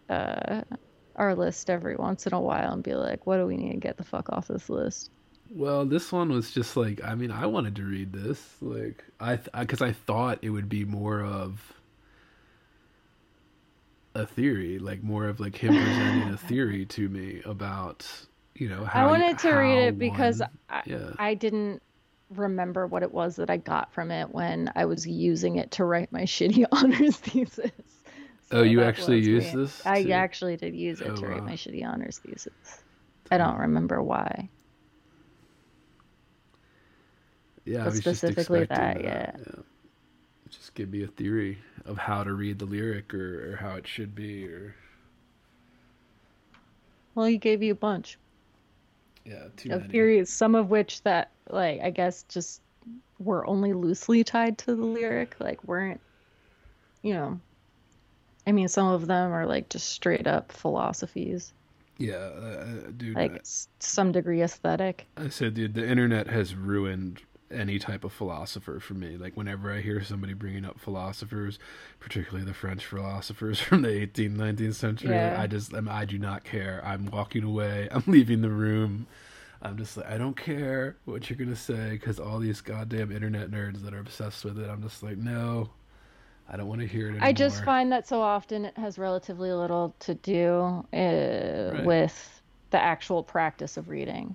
uh, 0.08 0.62
our 1.16 1.34
list 1.34 1.68
every 1.70 1.96
once 1.96 2.26
in 2.26 2.34
a 2.34 2.40
while 2.40 2.72
and 2.72 2.82
be 2.82 2.94
like, 2.94 3.26
what 3.26 3.38
do 3.38 3.46
we 3.46 3.56
need 3.56 3.72
to 3.72 3.78
get 3.78 3.96
the 3.96 4.04
fuck 4.04 4.28
off 4.30 4.48
this 4.48 4.68
list? 4.70 5.10
Well, 5.52 5.84
this 5.84 6.12
one 6.12 6.30
was 6.30 6.52
just 6.52 6.76
like 6.76 7.02
I 7.02 7.16
mean, 7.16 7.32
I 7.32 7.46
wanted 7.46 7.74
to 7.76 7.82
read 7.84 8.12
this 8.12 8.40
like 8.60 9.02
I 9.18 9.36
because 9.36 9.82
I 9.82 9.92
thought 9.92 10.38
it 10.42 10.50
would 10.50 10.68
be 10.68 10.84
more 10.84 11.22
of 11.24 11.72
a 14.14 14.26
theory, 14.26 14.78
like 14.78 15.02
more 15.02 15.26
of 15.26 15.40
like 15.40 15.56
him 15.56 15.74
presenting 15.74 16.34
a 16.34 16.36
theory 16.36 16.84
to 16.86 17.08
me 17.08 17.42
about 17.44 18.06
you 18.54 18.68
know 18.68 18.84
how 18.84 19.06
I 19.06 19.10
wanted 19.10 19.38
to 19.40 19.52
read 19.52 19.78
it 19.88 19.98
because 19.98 20.40
one- 20.40 20.50
I, 20.68 20.82
yeah 20.86 21.10
I 21.18 21.34
didn't 21.34 21.82
remember 22.30 22.86
what 22.86 23.02
it 23.02 23.12
was 23.12 23.36
that 23.36 23.50
I 23.50 23.56
got 23.56 23.92
from 23.92 24.10
it 24.10 24.30
when 24.32 24.70
I 24.76 24.84
was 24.84 25.06
using 25.06 25.56
it 25.56 25.70
to 25.72 25.84
write 25.84 26.12
my 26.12 26.22
shitty 26.24 26.64
honors 26.72 27.16
thesis. 27.16 27.70
Oh, 28.52 28.62
you 28.62 28.82
actually 28.82 29.20
used 29.20 29.54
this 29.54 29.86
I 29.86 30.02
to- 30.02 30.12
actually 30.12 30.56
did 30.56 30.74
use 30.74 31.00
it 31.00 31.08
Oh, 31.08 31.16
to 31.16 31.26
write 31.26 31.40
wow. 31.40 31.46
my 31.46 31.52
shitty 31.54 31.86
honors 31.86 32.18
thesis. 32.18 32.82
I 33.30 33.38
don't 33.38 33.58
remember 33.58 34.02
why. 34.02 34.48
yeah 37.64 37.78
but 37.84 37.86
was 37.92 37.98
specifically 37.98 38.60
that, 38.64 39.02
that, 39.02 39.02
yeah. 39.04 39.36
Just 40.50 40.74
give 40.74 40.90
me 40.90 41.02
a 41.02 41.06
theory 41.06 41.58
of 41.84 41.96
how 41.98 42.24
to 42.24 42.32
read 42.32 42.58
the 42.58 42.64
lyric 42.64 43.14
or, 43.14 43.52
or 43.52 43.56
how 43.56 43.76
it 43.76 43.86
should 43.86 44.14
be 44.14 44.46
or 44.48 44.74
Well, 47.14 47.26
he 47.26 47.38
gave 47.38 47.62
you 47.62 47.72
a 47.72 47.76
bunch 47.76 48.18
yeah 49.24 49.44
too 49.56 49.70
of 49.72 49.80
many. 49.82 49.92
theories, 49.92 50.30
some 50.30 50.54
of 50.54 50.70
which 50.70 51.02
that, 51.02 51.30
like, 51.50 51.80
I 51.82 51.90
guess 51.90 52.22
just 52.24 52.60
were 53.18 53.46
only 53.46 53.72
loosely 53.72 54.24
tied 54.24 54.58
to 54.58 54.74
the 54.74 54.84
lyric, 54.84 55.36
like, 55.40 55.62
weren't, 55.64 56.00
you 57.02 57.14
know. 57.14 57.38
I 58.46 58.52
mean, 58.52 58.68
some 58.68 58.88
of 58.88 59.06
them 59.06 59.30
are 59.32 59.46
like 59.46 59.68
just 59.68 59.90
straight 59.90 60.26
up 60.26 60.50
philosophies, 60.50 61.52
Yeah, 61.98 62.14
uh, 62.16 62.64
dude. 62.96 63.14
like 63.14 63.34
I- 63.36 63.40
some 63.78 64.10
degree 64.12 64.42
aesthetic. 64.42 65.06
I 65.16 65.28
said, 65.28 65.54
dude, 65.54 65.74
the 65.74 65.86
internet 65.86 66.26
has 66.28 66.54
ruined 66.54 67.20
any 67.50 67.78
type 67.78 68.04
of 68.04 68.12
philosopher 68.12 68.80
for 68.80 68.94
me. 68.94 69.16
Like, 69.16 69.36
whenever 69.36 69.72
I 69.72 69.80
hear 69.80 70.02
somebody 70.02 70.34
bringing 70.34 70.64
up 70.64 70.78
philosophers, 70.80 71.58
particularly 71.98 72.44
the 72.44 72.54
French 72.54 72.84
philosophers 72.86 73.60
from 73.60 73.82
the 73.82 73.88
18th, 73.88 74.36
19th 74.36 74.74
century, 74.74 75.10
Yeah. 75.10 75.36
I 75.38 75.46
just, 75.46 75.72
I'm, 75.72 75.88
I 75.88 76.04
do 76.04 76.18
not 76.18 76.44
care. 76.44 76.82
I'm 76.84 77.06
walking 77.06 77.44
away. 77.44 77.88
I'm 77.92 78.04
leaving 78.06 78.40
the 78.42 78.50
room. 78.50 79.06
I'm 79.62 79.76
just 79.76 79.96
like, 79.96 80.06
I 80.06 80.16
don't 80.16 80.36
care 80.36 80.96
what 81.04 81.28
you're 81.28 81.36
going 81.36 81.50
to 81.50 81.56
say 81.56 81.90
because 81.90 82.18
all 82.18 82.38
these 82.38 82.60
goddamn 82.62 83.12
internet 83.12 83.50
nerds 83.50 83.82
that 83.82 83.92
are 83.92 84.00
obsessed 84.00 84.44
with 84.44 84.58
it, 84.58 84.70
I'm 84.70 84.82
just 84.82 85.02
like, 85.02 85.18
no, 85.18 85.68
I 86.48 86.56
don't 86.56 86.66
want 86.66 86.80
to 86.80 86.86
hear 86.86 87.06
it 87.06 87.10
anymore. 87.10 87.28
I 87.28 87.32
just 87.32 87.62
find 87.62 87.92
that 87.92 88.08
so 88.08 88.22
often 88.22 88.64
it 88.64 88.76
has 88.78 88.98
relatively 88.98 89.52
little 89.52 89.94
to 90.00 90.14
do 90.14 90.84
uh, 90.94 91.82
with 91.84 92.40
the 92.70 92.80
actual 92.80 93.22
practice 93.22 93.76
of 93.76 93.88
reading 93.88 94.34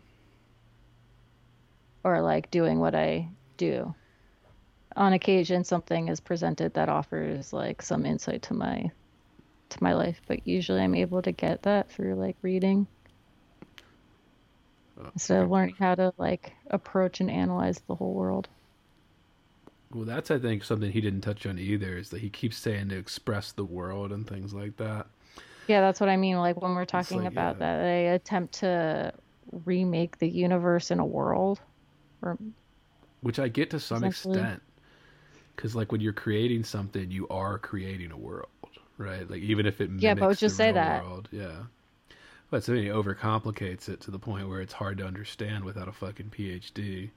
or 2.05 2.21
like 2.21 2.51
doing 2.51 2.79
what 2.79 2.93
I 2.93 3.27
do. 3.57 3.93
On 4.95 5.11
occasion, 5.11 5.63
something 5.65 6.07
is 6.07 6.19
presented 6.21 6.75
that 6.75 6.87
offers 6.87 7.51
like 7.51 7.81
some 7.81 8.05
insight 8.05 8.43
to 8.43 8.53
my 8.53 8.91
to 9.69 9.83
my 9.83 9.93
life, 9.93 10.21
but 10.27 10.47
usually 10.47 10.79
I'm 10.79 10.93
able 10.93 11.23
to 11.23 11.31
get 11.31 11.63
that 11.63 11.89
through 11.89 12.15
like 12.15 12.37
reading 12.43 12.85
instead 15.13 15.41
of 15.41 15.49
learning 15.49 15.75
how 15.79 15.95
to 15.95 16.13
like 16.17 16.53
approach 16.69 17.19
and 17.19 17.31
analyze 17.31 17.81
the 17.87 17.95
whole 17.95 18.13
world. 18.13 18.47
Well, 19.91 20.05
that's 20.05 20.29
I 20.29 20.37
think 20.37 20.63
something 20.63 20.91
he 20.91 21.01
didn't 21.01 21.21
touch 21.21 21.47
on 21.47 21.57
either 21.57 21.97
is 21.97 22.11
that 22.11 22.21
he 22.21 22.29
keeps 22.29 22.57
saying 22.57 22.89
to 22.89 22.97
express 22.97 23.51
the 23.51 23.65
world 23.65 24.11
and 24.11 24.27
things 24.27 24.53
like 24.53 24.77
that. 24.77 25.07
Yeah, 25.67 25.81
that's 25.81 25.99
what 25.99 26.09
I 26.09 26.17
mean. 26.17 26.37
Like 26.37 26.61
when 26.61 26.75
we're 26.75 26.85
talking 26.85 27.23
like, 27.23 27.31
about 27.31 27.55
yeah. 27.55 27.77
that, 27.77 27.83
they 27.83 28.07
attempt 28.09 28.59
to 28.59 29.13
remake 29.65 30.19
the 30.19 30.29
universe 30.29 30.91
in 30.91 30.99
a 30.99 31.05
world. 31.05 31.59
Or 32.21 32.37
which 33.21 33.39
I 33.39 33.47
get 33.47 33.71
to 33.71 33.79
some 33.79 34.03
extent. 34.03 34.61
Because 35.55 35.75
like 35.75 35.91
when 35.91 36.01
you're 36.01 36.13
creating 36.13 36.63
something, 36.63 37.09
you 37.09 37.27
are 37.29 37.57
creating 37.57 38.11
a 38.11 38.17
world, 38.17 38.49
right? 38.97 39.29
Like 39.29 39.41
even 39.41 39.65
if 39.65 39.81
it 39.81 39.89
Yeah, 39.97 40.13
but 40.13 40.21
mimics 40.21 40.39
just 40.41 40.57
say 40.57 40.71
that. 40.71 41.03
world, 41.03 41.29
yeah. 41.31 41.63
But 42.51 42.63
so 42.63 42.73
he 42.73 42.85
overcomplicates 42.85 43.89
it 43.89 44.01
to 44.01 44.11
the 44.11 44.19
point 44.19 44.47
where 44.47 44.61
it's 44.61 44.73
hard 44.73 44.97
to 44.99 45.05
understand 45.05 45.63
without 45.63 45.87
a 45.87 45.91
fucking 45.91 46.29
PhD. 46.29 47.09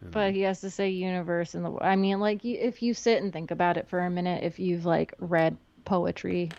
And- 0.00 0.10
but 0.10 0.32
he 0.32 0.42
has 0.42 0.60
to 0.60 0.70
say 0.70 0.90
universe 0.90 1.54
in 1.54 1.62
the. 1.62 1.72
I 1.80 1.96
mean, 1.96 2.20
like 2.20 2.44
you, 2.44 2.58
if 2.60 2.82
you 2.82 2.94
sit 2.94 3.22
and 3.22 3.32
think 3.32 3.50
about 3.50 3.76
it 3.76 3.88
for 3.88 4.00
a 4.00 4.10
minute, 4.10 4.44
if 4.44 4.58
you've 4.58 4.84
like 4.84 5.14
read 5.18 5.56
poetry 5.84 6.50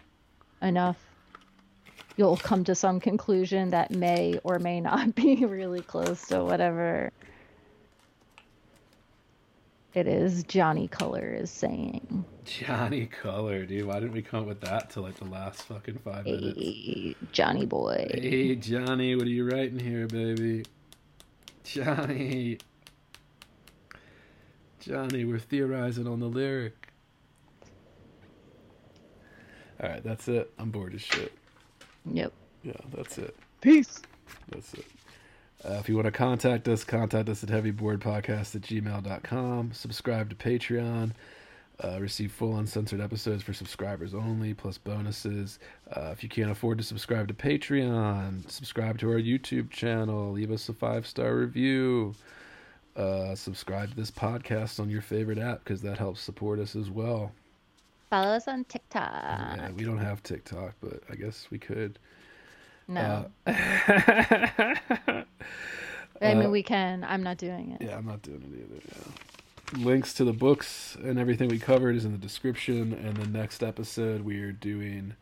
enough, 0.61 0.97
you'll 2.17 2.37
come 2.37 2.63
to 2.65 2.75
some 2.75 2.99
conclusion 2.99 3.69
that 3.69 3.91
may 3.91 4.39
or 4.43 4.59
may 4.59 4.81
not 4.81 5.15
be 5.15 5.45
really 5.45 5.81
close 5.81 6.27
to 6.27 6.43
whatever 6.43 7.11
it 9.93 10.07
is 10.07 10.43
Johnny 10.43 10.87
Culler 10.87 11.39
is 11.39 11.51
saying. 11.51 12.25
Johnny 12.45 13.07
Culler, 13.07 13.67
dude. 13.67 13.85
Why 13.85 13.99
didn't 13.99 14.13
we 14.13 14.21
come 14.21 14.41
up 14.41 14.47
with 14.47 14.61
that 14.61 14.89
till 14.89 15.03
like 15.03 15.15
the 15.15 15.25
last 15.25 15.63
fucking 15.63 15.99
five 15.99 16.25
minutes? 16.25 16.57
Hey, 16.57 17.15
Johnny 17.31 17.65
boy. 17.65 18.07
Hey, 18.11 18.55
Johnny, 18.55 19.15
what 19.15 19.25
are 19.25 19.29
you 19.29 19.49
writing 19.49 19.79
here, 19.79 20.07
baby? 20.07 20.65
Johnny. 21.63 22.57
Johnny, 24.79 25.23
we're 25.23 25.39
theorizing 25.39 26.07
on 26.07 26.19
the 26.19 26.27
lyric. 26.27 26.89
Alright, 29.81 30.03
that's 30.03 30.27
it. 30.27 30.51
I'm 30.57 30.71
bored 30.71 30.93
as 30.93 31.01
shit. 31.01 31.31
Yep. 32.11 32.33
Yeah, 32.63 32.73
that's 32.93 33.17
it. 33.17 33.35
Peace. 33.61 34.01
That's 34.49 34.73
it. 34.73 34.85
Uh, 35.65 35.73
if 35.79 35.87
you 35.87 35.95
want 35.95 36.05
to 36.05 36.11
contact 36.11 36.67
us, 36.67 36.83
contact 36.83 37.29
us 37.29 37.43
at 37.43 37.49
heavyboredpodcast 37.49 38.55
at 38.55 38.61
gmail.com. 38.61 39.71
Subscribe 39.73 40.29
to 40.29 40.35
Patreon. 40.35 41.11
Uh, 41.83 41.99
receive 41.99 42.31
full 42.31 42.57
uncensored 42.57 43.01
episodes 43.01 43.41
for 43.41 43.53
subscribers 43.53 44.13
only, 44.13 44.53
plus 44.53 44.77
bonuses. 44.77 45.59
Uh, 45.91 46.09
if 46.11 46.21
you 46.21 46.29
can't 46.29 46.51
afford 46.51 46.77
to 46.77 46.83
subscribe 46.83 47.27
to 47.27 47.33
Patreon, 47.33 48.49
subscribe 48.49 48.99
to 48.99 49.09
our 49.09 49.19
YouTube 49.19 49.69
channel. 49.71 50.31
Leave 50.31 50.51
us 50.51 50.69
a 50.69 50.73
five 50.73 51.07
star 51.07 51.35
review. 51.35 52.13
Uh, 52.95 53.33
subscribe 53.33 53.89
to 53.89 53.95
this 53.95 54.11
podcast 54.11 54.79
on 54.79 54.89
your 54.89 55.01
favorite 55.01 55.39
app 55.39 55.63
because 55.63 55.81
that 55.81 55.97
helps 55.97 56.21
support 56.21 56.59
us 56.59 56.75
as 56.75 56.91
well. 56.91 57.31
Follow 58.11 58.35
us 58.35 58.47
on 58.47 58.65
TikTok. 58.65 59.11
yeah, 59.11 59.71
we 59.71 59.83
don't 59.83 59.97
have 59.97 60.21
TikTok, 60.21 60.75
but 60.79 61.01
I 61.09 61.15
guess 61.15 61.47
we 61.49 61.57
could. 61.57 61.97
No. 62.87 63.25
Uh, 63.45 63.51
I 66.21 66.33
mean, 66.35 66.45
uh, 66.45 66.49
we 66.49 66.63
can. 66.63 67.03
I'm 67.03 67.23
not 67.23 67.37
doing 67.37 67.71
it. 67.71 67.85
Yeah, 67.85 67.97
I'm 67.97 68.05
not 68.05 68.21
doing 68.21 68.41
it 68.41 68.59
either. 68.59 68.81
Yeah. 68.87 69.83
Links 69.85 70.13
to 70.15 70.23
the 70.23 70.33
books 70.33 70.95
and 71.03 71.17
everything 71.17 71.49
we 71.49 71.59
covered 71.59 71.95
is 71.95 72.05
in 72.05 72.11
the 72.11 72.17
description. 72.17 72.93
And 72.93 73.17
the 73.17 73.27
next 73.27 73.63
episode, 73.63 74.21
we 74.21 74.41
are 74.41 74.51
doing 74.51 75.15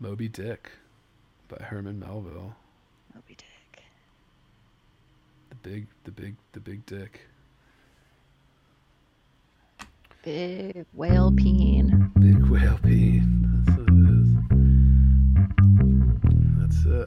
Moby 0.00 0.28
Dick 0.28 0.70
by 1.48 1.64
Herman 1.64 2.00
Melville. 2.00 2.56
Moby 3.14 3.36
Dick. 3.36 3.84
The 5.50 5.54
big, 5.56 5.86
the 6.04 6.10
big, 6.10 6.36
the 6.52 6.60
big 6.60 6.84
dick. 6.86 7.20
Big 10.24 10.84
whale 10.92 11.32
peen. 11.32 12.10
Big 12.18 12.44
whale 12.46 12.78
peen. 12.82 13.45
It 16.86 16.92
is. 16.92 17.06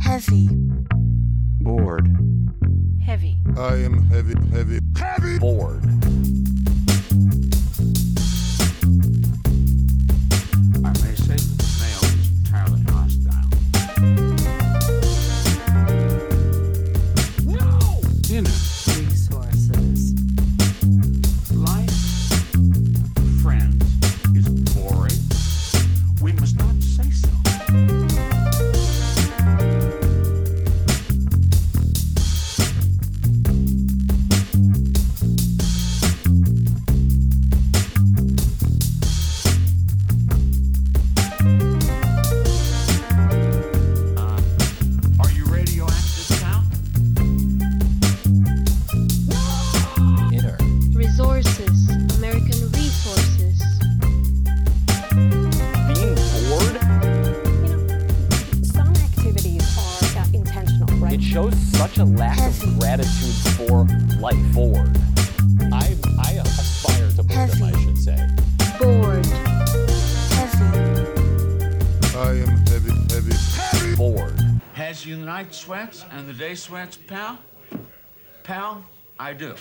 Heavy. 0.00 0.48
bored, 1.60 2.08
Heavy. 3.04 3.38
I 3.56 3.74
am 3.76 4.04
heavy, 4.06 4.34
heavy, 4.50 4.80
heavy. 4.96 5.38
bored, 5.38 5.84
pal? 77.06 77.38
Pal, 78.44 78.84
I 79.18 79.32
do. 79.32 79.54